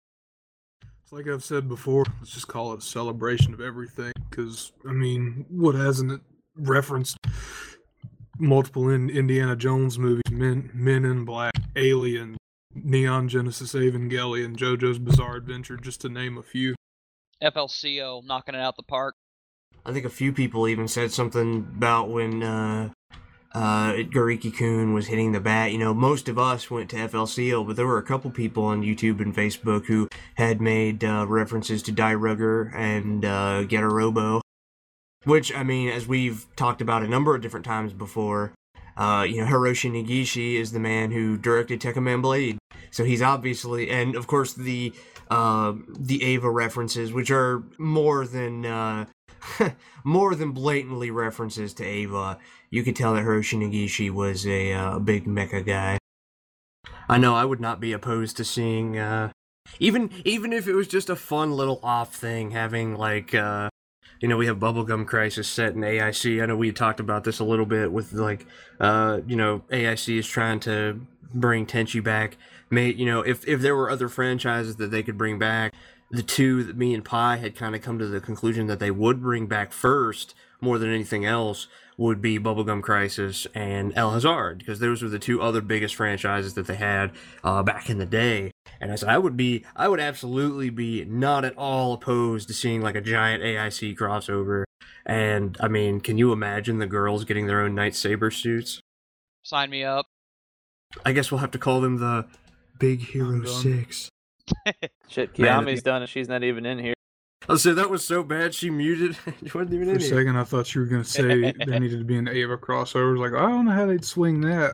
It's 1.02 1.12
like 1.12 1.28
I've 1.28 1.44
said 1.44 1.68
before. 1.68 2.06
Let's 2.20 2.34
just 2.34 2.48
call 2.48 2.74
it 2.74 2.80
a 2.80 2.82
celebration 2.82 3.54
of 3.54 3.60
everything. 3.60 4.14
Because 4.30 4.72
I 4.88 4.92
mean, 4.92 5.46
what 5.50 5.74
hasn't 5.74 6.12
it 6.12 6.22
referenced? 6.56 7.18
Multiple 8.40 8.90
in 8.90 9.10
Indiana 9.10 9.56
Jones 9.56 10.00
movies, 10.00 10.24
Men 10.32 10.70
Men 10.74 11.06
in 11.06 11.24
Black, 11.26 11.54
Alien, 11.76 12.38
Neon 12.74 13.30
Genesis 13.30 13.74
Evangelion, 13.74 14.56
JoJo's 14.56 15.00
Bizarre 15.00 15.36
Adventure, 15.36 15.78
just 15.78 16.02
to 16.02 16.10
name 16.10 16.38
a 16.38 16.44
few. 16.44 16.76
FLCL 17.42 18.26
knocking 18.26 18.56
it 18.56 18.62
out 18.62 18.76
the 18.76 18.84
park. 18.84 19.16
I 19.86 19.92
think 19.92 20.06
a 20.06 20.10
few 20.10 20.32
people 20.32 20.68
even 20.68 20.88
said 20.88 21.12
something 21.12 21.68
about 21.76 22.10
when 22.10 22.42
uh, 22.42 22.90
uh, 23.54 23.94
Gariki 23.94 24.56
Kun 24.56 24.94
was 24.94 25.08
hitting 25.08 25.32
the 25.32 25.40
bat. 25.40 25.72
You 25.72 25.78
know, 25.78 25.94
most 25.94 26.30
of 26.30 26.40
us 26.40 26.72
went 26.72 26.90
to 26.92 26.96
FLCL, 26.96 27.68
but 27.68 27.76
there 27.76 27.86
were 27.86 27.98
a 27.98 28.04
couple 28.04 28.32
people 28.32 28.66
on 28.66 28.82
YouTube 28.82 29.20
and 29.20 29.36
Facebook 29.36 29.86
who 29.86 30.08
had 30.36 30.62
made 30.62 31.04
uh, 31.04 31.26
references 31.28 31.84
to 31.84 31.92
Dairugger 31.92 32.74
and 32.76 33.26
uh, 33.26 33.64
Getter 33.64 33.90
Robo. 33.90 34.42
Which, 35.26 35.54
I 35.54 35.64
mean, 35.64 35.90
as 35.90 36.08
we've 36.08 36.46
talked 36.56 36.82
about 36.82 37.04
a 37.04 37.08
number 37.08 37.34
of 37.36 37.42
different 37.42 37.66
times 37.66 37.94
before, 37.94 38.54
uh, 38.98 39.26
you 39.28 39.38
know, 39.38 39.48
Hiroshi 39.48 39.92
Negishi 39.92 40.56
is 40.56 40.72
the 40.72 40.80
man 40.80 41.12
who 41.12 41.38
directed 41.38 41.80
Tekkaman 41.80 42.22
Blade. 42.22 42.58
So 42.92 43.04
he's 43.04 43.22
obviously, 43.22 43.90
and 43.90 44.16
of 44.16 44.28
course 44.28 44.54
the 44.54 44.94
uh, 45.32 45.74
the 45.88 46.22
Eva 46.24 46.50
references, 46.50 47.12
which 47.12 47.32
are 47.32 47.64
more 47.80 48.28
than 48.28 48.66
uh, 48.66 49.06
more 50.04 50.36
than 50.36 50.52
blatantly 50.52 51.10
references 51.10 51.74
to 51.76 51.88
Eva. 51.88 52.38
You 52.70 52.84
could 52.84 52.96
tell 52.96 53.16
that 53.16 53.24
Hiroshi 53.24 53.58
Negishi 53.58 54.12
was 54.12 54.46
a 54.46 54.74
uh, 54.74 55.00
big 55.00 55.26
mecha 55.26 55.66
guy. 55.66 55.98
I 57.10 57.18
know 57.18 57.36
I 57.36 57.46
would 57.46 57.60
not 57.60 57.80
be 57.80 57.94
opposed 57.94 58.38
to 58.38 58.46
seeing 58.46 58.98
uh 58.98 59.32
even 59.80 60.10
even 60.26 60.54
if 60.54 60.68
it 60.68 60.74
was 60.74 60.88
just 60.88 61.10
a 61.10 61.16
fun 61.16 61.52
little 61.54 61.80
off 61.84 62.16
thing 62.16 62.52
having 62.52 62.96
like 62.96 63.34
uh 63.34 63.70
you 64.24 64.30
know 64.30 64.38
we 64.38 64.46
have 64.46 64.58
bubblegum 64.58 65.06
crisis 65.06 65.50
set 65.50 65.74
in 65.74 65.82
AIC. 65.82 66.42
I 66.42 66.46
know 66.46 66.56
we 66.56 66.72
talked 66.72 67.02
about 67.02 67.26
this 67.26 67.40
a 67.40 67.44
little 67.44 67.66
bit 67.66 67.92
with 67.92 68.14
like 68.14 68.46
uh 68.80 69.20
you 69.28 69.36
know 69.36 69.64
AIC 69.70 70.18
is 70.18 70.28
trying 70.28 70.62
to 70.62 71.06
bring 71.34 71.66
Tenchi 71.66 72.02
back. 72.02 72.38
May 72.70 72.94
you 72.94 73.06
know 73.06 73.20
if 73.20 73.46
if 73.46 73.60
there 73.60 73.76
were 73.76 73.90
other 73.90 74.08
franchises 74.08 74.78
that 74.78 74.92
they 74.92 75.04
could 75.04 75.18
bring 75.18 75.40
back, 75.40 75.74
the 76.10 76.24
two 76.24 76.64
that 76.64 76.78
me 76.78 76.94
and 76.94 77.04
Pi 77.04 77.36
had 77.36 77.54
kind 77.54 77.76
of 77.76 77.82
come 77.82 78.00
to 78.00 78.08
the 78.08 78.22
conclusion 78.22 78.68
that 78.68 78.80
they 78.80 78.92
would 78.92 79.22
bring 79.22 79.48
back 79.48 79.74
first 79.74 80.36
more 80.62 80.80
than 80.80 80.90
anything 80.90 81.26
else 81.26 81.68
would 81.98 82.22
be 82.22 82.40
Bubblegum 82.40 82.82
Crisis 82.82 83.46
and 83.54 83.92
El 83.98 84.12
Hazard 84.12 84.60
because 84.60 84.80
those 84.80 85.04
were 85.04 85.10
the 85.10 85.20
two 85.20 85.42
other 85.42 85.60
biggest 85.60 85.96
franchises 85.96 86.54
that 86.54 86.66
they 86.66 86.76
had 86.76 87.12
uh, 87.44 87.62
back 87.62 87.90
in 87.90 87.98
the 87.98 88.06
day. 88.06 88.53
And 88.80 88.92
I 88.92 88.96
said 88.96 89.10
I 89.10 89.18
would 89.18 89.38
be, 89.38 89.66
I 89.76 89.88
would 89.88 90.00
absolutely 90.00 90.70
be 90.70 91.06
not 91.06 91.46
at 91.46 91.58
all 91.58 91.94
opposed 91.94 92.48
to 92.48 92.54
seeing 92.54 92.82
like 92.82 92.96
a 92.96 93.02
giant 93.02 93.44
AIC 93.44 93.98
crossover. 93.98 94.64
And 95.06 95.58
I 95.60 95.68
mean, 95.68 96.00
can 96.00 96.18
you 96.18 96.32
imagine 96.32 96.80
the 96.80 96.88
girls 96.88 97.26
getting 97.26 97.48
their 97.48 97.62
own 97.62 97.76
Knight 97.76 97.96
Saber 97.96 98.32
suits? 98.32 98.82
Sign 99.44 99.70
me 99.70 99.84
up. 99.84 100.06
I 101.06 101.12
guess 101.12 101.32
we'll 101.32 101.40
have 101.40 101.52
to 101.52 101.58
call 101.58 101.82
them 101.82 101.98
the 101.98 102.28
Big 102.80 103.02
Hero 103.02 103.40
done. 103.40 103.48
Six. 103.48 104.10
Shit, 105.08 105.38
Man, 105.38 105.66
Kiami's 105.66 105.84
done 105.84 106.04
it. 106.04 106.10
She's 106.10 106.28
not 106.28 106.44
even 106.44 106.66
in 106.66 106.80
here. 106.80 106.94
Oh, 107.50 107.56
I 107.56 107.58
said 107.58 107.76
that 107.76 107.90
was 107.90 108.06
so 108.06 108.24
bad 108.24 108.56
she 108.56 108.70
muted. 108.70 109.18
she 109.46 109.52
wasn't 109.54 109.74
even 109.74 109.88
For 109.88 109.92
in 109.92 109.98
a 109.98 110.02
second, 110.02 110.38
I 110.38 110.44
thought 110.44 110.74
you 110.74 110.82
were 110.82 110.88
gonna 110.88 111.04
say 111.04 111.52
there 111.52 111.80
needed 111.80 112.00
to 112.00 112.06
be 112.06 112.18
an 112.18 112.30
Eva 112.30 112.58
crossover. 112.58 113.10
I 113.10 113.12
was 113.12 113.32
like, 113.32 113.42
I 113.42 113.50
don't 113.50 113.66
know 113.66 113.72
how 113.72 113.86
they'd 113.86 114.06
swing 114.06 114.42
that. 114.42 114.74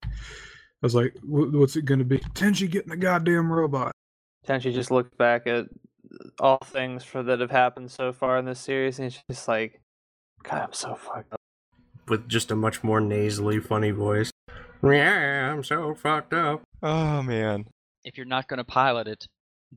I 0.81 0.85
was 0.85 0.95
like, 0.95 1.15
what's 1.23 1.75
it 1.75 1.85
gonna 1.85 2.03
be? 2.03 2.19
Tenchi 2.33 2.69
getting 2.69 2.89
the 2.89 2.97
goddamn 2.97 3.51
robot. 3.51 3.91
Tenchi 4.47 4.73
just 4.73 4.91
looked 4.91 5.17
back 5.17 5.45
at 5.47 5.67
all 6.39 6.59
things 6.63 7.03
for 7.03 7.21
that 7.23 7.39
have 7.39 7.51
happened 7.51 7.91
so 7.91 8.13
far 8.13 8.37
in 8.37 8.45
this 8.45 8.59
series, 8.59 8.97
and 8.99 9.11
he's 9.11 9.21
just 9.29 9.47
like, 9.47 9.81
God, 10.43 10.61
I'm 10.61 10.73
so 10.73 10.95
fucked 10.95 11.33
up. 11.33 11.39
With 12.07 12.27
just 12.29 12.49
a 12.51 12.55
much 12.55 12.83
more 12.83 13.01
nasally, 13.01 13.59
funny 13.59 13.91
voice. 13.91 14.31
Yeah, 14.81 15.51
I'm 15.51 15.63
so 15.63 15.93
fucked 15.93 16.33
up. 16.33 16.61
Oh 16.81 17.21
man. 17.21 17.65
If 18.05 18.15
you're 18.17 18.25
not 18.25 18.47
going 18.47 18.59
to 18.59 18.63
pilot 18.63 19.09
it, 19.09 19.27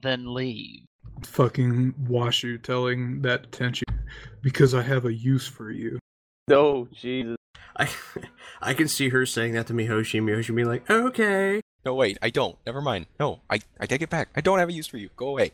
then 0.01 0.33
leave. 0.33 0.85
Fucking 1.24 1.93
Washu 2.05 2.62
telling 2.62 3.20
that 3.23 3.51
to 3.51 3.59
Tenchi 3.59 3.83
because 4.41 4.74
I 4.74 4.83
have 4.83 5.05
a 5.07 5.12
use 5.12 5.47
for 5.47 5.73
you. 5.73 5.99
Oh, 6.49 6.87
Jesus. 6.93 7.37
I, 7.77 7.89
I 8.62 8.74
can 8.74 8.89
see 8.89 9.09
her 9.11 9.27
saying 9.27 9.53
that 9.55 9.66
to 9.69 9.73
Mihoshi. 9.73 10.20
Mihoshi 10.20 10.55
being 10.55 10.69
like, 10.69 10.89
okay. 10.90 11.61
No, 11.85 11.94
wait, 11.94 12.19
I 12.23 12.31
don't. 12.31 12.57
Never 12.65 12.81
mind. 12.81 13.07
No, 13.19 13.40
I, 13.51 13.61
I 13.81 13.86
take 13.86 14.03
it 14.03 14.11
back. 14.11 14.28
I 14.36 14.40
don't 14.40 14.59
have 14.59 14.69
a 14.69 14.73
use 14.73 14.86
for 14.86 14.99
you. 14.99 15.11
Go 15.16 15.28
away. 15.28 15.53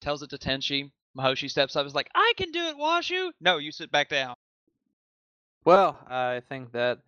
Tells 0.00 0.22
it 0.22 0.30
to 0.30 0.38
Tenchi. 0.38 0.90
Mihoshi 1.16 1.50
steps 1.50 1.76
up. 1.76 1.86
Is 1.86 1.94
like, 1.94 2.10
I 2.14 2.32
can 2.36 2.50
do 2.52 2.60
it, 2.66 2.76
Washu. 2.76 3.30
No, 3.40 3.58
you 3.58 3.72
sit 3.72 3.90
back 3.90 4.08
down. 4.08 4.34
Well, 5.64 5.98
I 6.08 6.42
think 6.48 6.72
that 6.72 7.00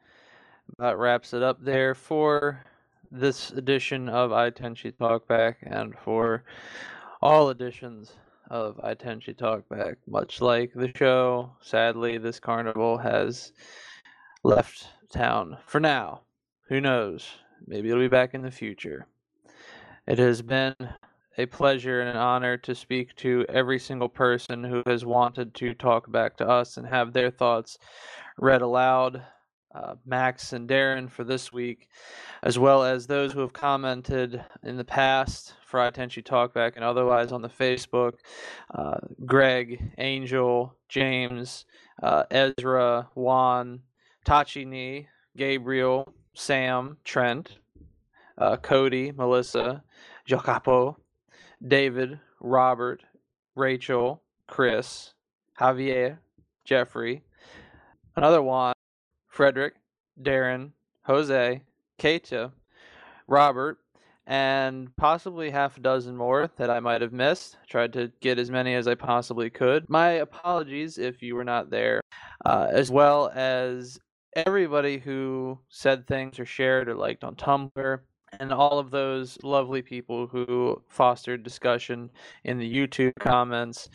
about 0.79 0.99
wraps 0.99 1.33
it 1.35 1.43
up 1.43 1.63
there 1.63 1.95
for 1.95 2.65
this 3.11 3.51
edition 3.51 4.09
of 4.09 4.33
Ai 4.33 4.51
Tenchi 4.51 4.93
Talkback 4.93 5.57
and 5.63 5.95
for 5.99 6.45
all 7.21 7.51
editions 7.51 8.13
of 8.51 8.79
Ai 8.83 8.95
Tenchi 8.95 9.37
Talkback. 9.37 9.97
Much 10.07 10.41
like 10.41 10.73
the 10.75 10.91
show, 10.97 11.51
sadly, 11.61 12.19
this 12.19 12.41
carnival 12.41 12.99
has 12.99 13.53
left 14.43 14.89
town 15.13 15.57
for 15.67 15.81
now. 15.81 16.23
Who 16.69 16.81
knows? 16.81 17.29
Maybe 17.67 17.91
it'll 17.91 18.03
be 18.03 18.09
back 18.09 18.35
in 18.35 18.43
the 18.43 18.51
future. 18.51 19.07
It 20.07 20.19
has 20.19 20.43
been 20.43 20.75
a 21.39 21.47
pleasure 21.47 22.01
and 22.01 22.11
an 22.11 22.17
honor 22.17 22.57
to 22.59 22.75
speak 22.75 23.15
to 23.17 23.47
every 23.49 23.79
single 23.79 24.09
person 24.09 24.65
who 24.65 24.83
has 24.87 25.05
wanted 25.05 25.55
to 25.55 25.75
talk 25.75 26.11
back 26.11 26.37
to 26.39 26.49
us 26.49 26.77
and 26.77 26.87
have 26.87 27.13
their 27.13 27.31
thoughts 27.31 27.79
read 28.39 28.63
aloud. 28.63 29.23
Uh, 29.75 29.95
Max 30.05 30.53
and 30.53 30.69
Darren 30.69 31.11
for 31.11 31.25
this 31.25 31.51
week, 31.51 31.89
as 32.43 32.59
well 32.59 32.83
as 32.83 33.07
those 33.07 33.33
who 33.33 33.41
have 33.41 33.55
commented 33.55 34.45
in 34.63 34.77
the 34.77 34.85
past 34.85 35.55
for 35.65 35.81
Ai 35.81 35.91
Tenchi 35.91 36.23
Talkback 36.23 36.77
and 36.77 36.85
otherwise 36.85 37.33
on 37.33 37.41
the 37.41 37.49
Facebook. 37.49 38.19
Uh, 38.75 38.99
Greg, 39.25 39.93
Angel, 39.97 40.77
James, 40.91 41.65
uh, 42.03 42.25
Ezra, 42.31 43.09
Juan, 43.15 43.81
Tachini, 44.25 45.07
Gabriel, 45.37 46.13
Sam, 46.35 46.97
Trent, 47.05 47.59
uh, 48.39 48.57
Cody, 48.57 49.13
Melissa, 49.13 49.83
Jacopo, 50.27 50.97
David, 51.67 52.19
Robert, 52.41 53.03
Rachel, 53.55 54.23
Chris, 54.47 55.15
Javier, 55.59 56.19
Jeffrey, 56.65 57.23
another 58.17 58.43
Juan, 58.43 58.75
Frederick, 59.29 59.75
Darren, 60.21 60.71
Jose, 61.03 61.63
Keita, 61.99 62.53
Robert, 63.27 63.79
and 64.27 64.95
possibly 64.97 65.51
half 65.51 65.77
a 65.77 65.81
dozen 65.81 66.17
more 66.17 66.49
that 66.57 66.71
I 66.71 66.81
might 66.81 67.03
have 67.03 67.13
missed. 67.13 67.57
Tried 67.69 67.93
to 67.95 68.13
get 68.21 68.39
as 68.39 68.51
many 68.51 68.75
as 68.75 68.87
I 68.87 68.95
possibly 68.95 69.51
could. 69.51 69.89
My 69.89 70.11
apologies 70.11 70.99
if 70.99 71.23
you 71.23 71.35
were 71.35 71.45
not 71.45 71.71
there, 71.71 72.01
uh, 72.45 72.69
as 72.71 72.91
well 72.91 73.33
as 73.35 73.99
everybody 74.35 74.99
who 74.99 75.59
said 75.69 76.07
things 76.07 76.39
or 76.39 76.47
shared 76.47 76.89
or 76.89 76.95
liked 76.95 77.25
on 77.25 77.37
Tumblr. 77.37 78.01
And 78.41 78.51
all 78.51 78.79
of 78.79 78.91
those 78.91 79.39
lovely 79.43 79.83
people 79.83 80.27
who 80.27 80.81
fostered 80.89 81.43
discussion 81.43 82.11
in 82.45 82.59
the 82.59 82.75
YouTube 82.75 83.13
comments. 83.21 83.91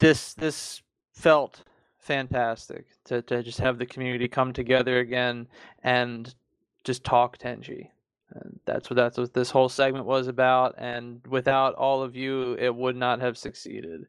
This 0.00 0.34
this 0.34 0.82
felt 1.12 1.62
fantastic 2.00 2.86
to, 3.04 3.22
to 3.22 3.44
just 3.44 3.60
have 3.60 3.78
the 3.78 3.86
community 3.86 4.26
come 4.26 4.52
together 4.52 4.98
again 4.98 5.46
and 5.84 6.34
just 6.82 7.04
talk 7.04 7.38
Tenchi. 7.38 7.90
And 8.34 8.58
that's 8.66 8.90
what 8.90 8.96
that's 8.96 9.18
what 9.18 9.32
this 9.32 9.50
whole 9.50 9.68
segment 9.68 10.04
was 10.04 10.26
about. 10.26 10.74
And 10.78 11.24
without 11.28 11.74
all 11.76 12.02
of 12.02 12.16
you, 12.16 12.54
it 12.58 12.74
would 12.74 12.96
not 12.96 13.20
have 13.20 13.38
succeeded. 13.38 14.06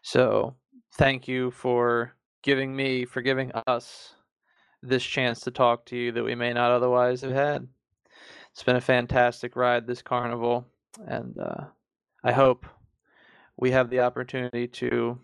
So 0.00 0.56
thank 0.94 1.28
you 1.28 1.50
for 1.50 2.14
giving 2.42 2.74
me, 2.74 3.04
for 3.04 3.20
giving 3.20 3.52
us 3.66 4.14
this 4.82 5.04
chance 5.04 5.40
to 5.40 5.50
talk 5.50 5.86
to 5.86 5.96
you 5.96 6.12
that 6.12 6.24
we 6.24 6.34
may 6.34 6.52
not 6.52 6.70
otherwise 6.70 7.22
have 7.22 7.32
had. 7.32 7.68
It's 8.52 8.62
been 8.62 8.76
a 8.76 8.80
fantastic 8.80 9.56
ride 9.56 9.86
this 9.86 10.02
carnival, 10.02 10.66
and 11.06 11.36
uh, 11.38 11.64
I 12.24 12.32
hope 12.32 12.66
we 13.56 13.70
have 13.72 13.90
the 13.90 14.00
opportunity 14.00 14.66
to 14.68 15.18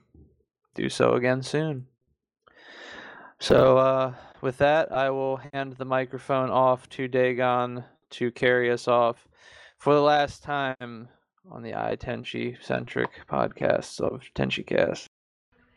do 0.74 0.88
so 0.88 1.14
again 1.14 1.42
soon. 1.42 1.86
So, 3.38 3.78
uh, 3.78 4.14
with 4.40 4.58
that, 4.58 4.92
I 4.92 5.10
will 5.10 5.40
hand 5.52 5.74
the 5.74 5.84
microphone 5.84 6.50
off 6.50 6.88
to 6.90 7.08
Dagon 7.08 7.84
to 8.10 8.30
carry 8.30 8.70
us 8.70 8.86
off 8.86 9.26
for 9.78 9.94
the 9.94 10.02
last 10.02 10.42
time 10.42 11.08
on 11.50 11.62
the 11.62 11.72
Ai 11.72 11.96
Tenchi 11.96 12.62
centric 12.62 13.10
podcasts 13.28 14.00
of 14.00 14.22
Tenchi 14.34 14.64
Cast. 14.66 15.08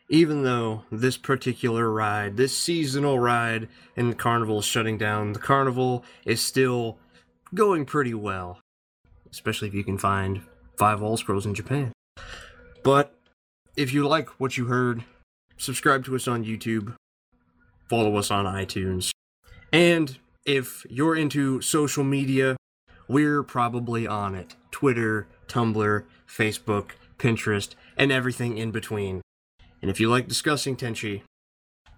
Even 0.08 0.44
though 0.44 0.84
this 0.92 1.16
particular 1.16 1.90
ride, 1.90 2.36
this 2.36 2.56
seasonal 2.56 3.18
ride 3.18 3.68
in 3.96 4.08
the 4.08 4.14
carnival 4.14 4.60
is 4.60 4.64
shutting 4.64 4.96
down, 4.96 5.32
the 5.32 5.40
carnival 5.40 6.04
is 6.24 6.40
still 6.40 6.98
going 7.54 7.84
pretty 7.84 8.14
well. 8.14 8.60
Especially 9.30 9.66
if 9.66 9.74
you 9.74 9.82
can 9.82 9.98
find 9.98 10.42
five 10.76 11.02
all 11.02 11.16
scrolls 11.16 11.46
in 11.46 11.54
Japan. 11.54 11.92
But 12.84 13.18
if 13.76 13.92
you 13.92 14.06
like 14.06 14.28
what 14.40 14.56
you 14.56 14.66
heard, 14.66 15.04
subscribe 15.56 16.04
to 16.04 16.14
us 16.14 16.28
on 16.28 16.44
YouTube, 16.44 16.94
follow 17.88 18.16
us 18.16 18.30
on 18.30 18.44
iTunes. 18.44 19.10
And 19.72 20.18
if 20.44 20.86
you're 20.88 21.16
into 21.16 21.60
social 21.60 22.04
media, 22.04 22.56
we're 23.08 23.42
probably 23.42 24.06
on 24.06 24.36
it. 24.36 24.54
Twitter, 24.70 25.26
Tumblr, 25.48 26.04
Facebook, 26.28 26.90
Pinterest, 27.18 27.74
and 27.96 28.12
everything 28.12 28.56
in 28.56 28.70
between. 28.70 29.20
And 29.82 29.90
if 29.90 30.00
you 30.00 30.08
like 30.08 30.28
discussing 30.28 30.76
Tenchi, 30.76 31.22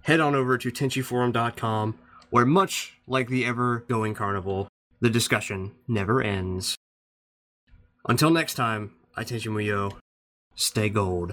head 0.02 0.20
on 0.20 0.34
over 0.34 0.58
to 0.58 0.70
tenchiforum.com, 0.70 1.98
where 2.30 2.46
much 2.46 2.98
like 3.06 3.28
the 3.28 3.44
ever 3.44 3.84
going 3.88 4.14
carnival, 4.14 4.68
the 5.00 5.10
discussion 5.10 5.72
never 5.86 6.20
ends. 6.22 6.76
Until 8.08 8.30
next 8.30 8.54
time, 8.54 8.92
Ai 9.16 9.24
Tenchi 9.24 9.48
Muyo, 9.48 9.96
stay 10.54 10.88
gold. 10.88 11.32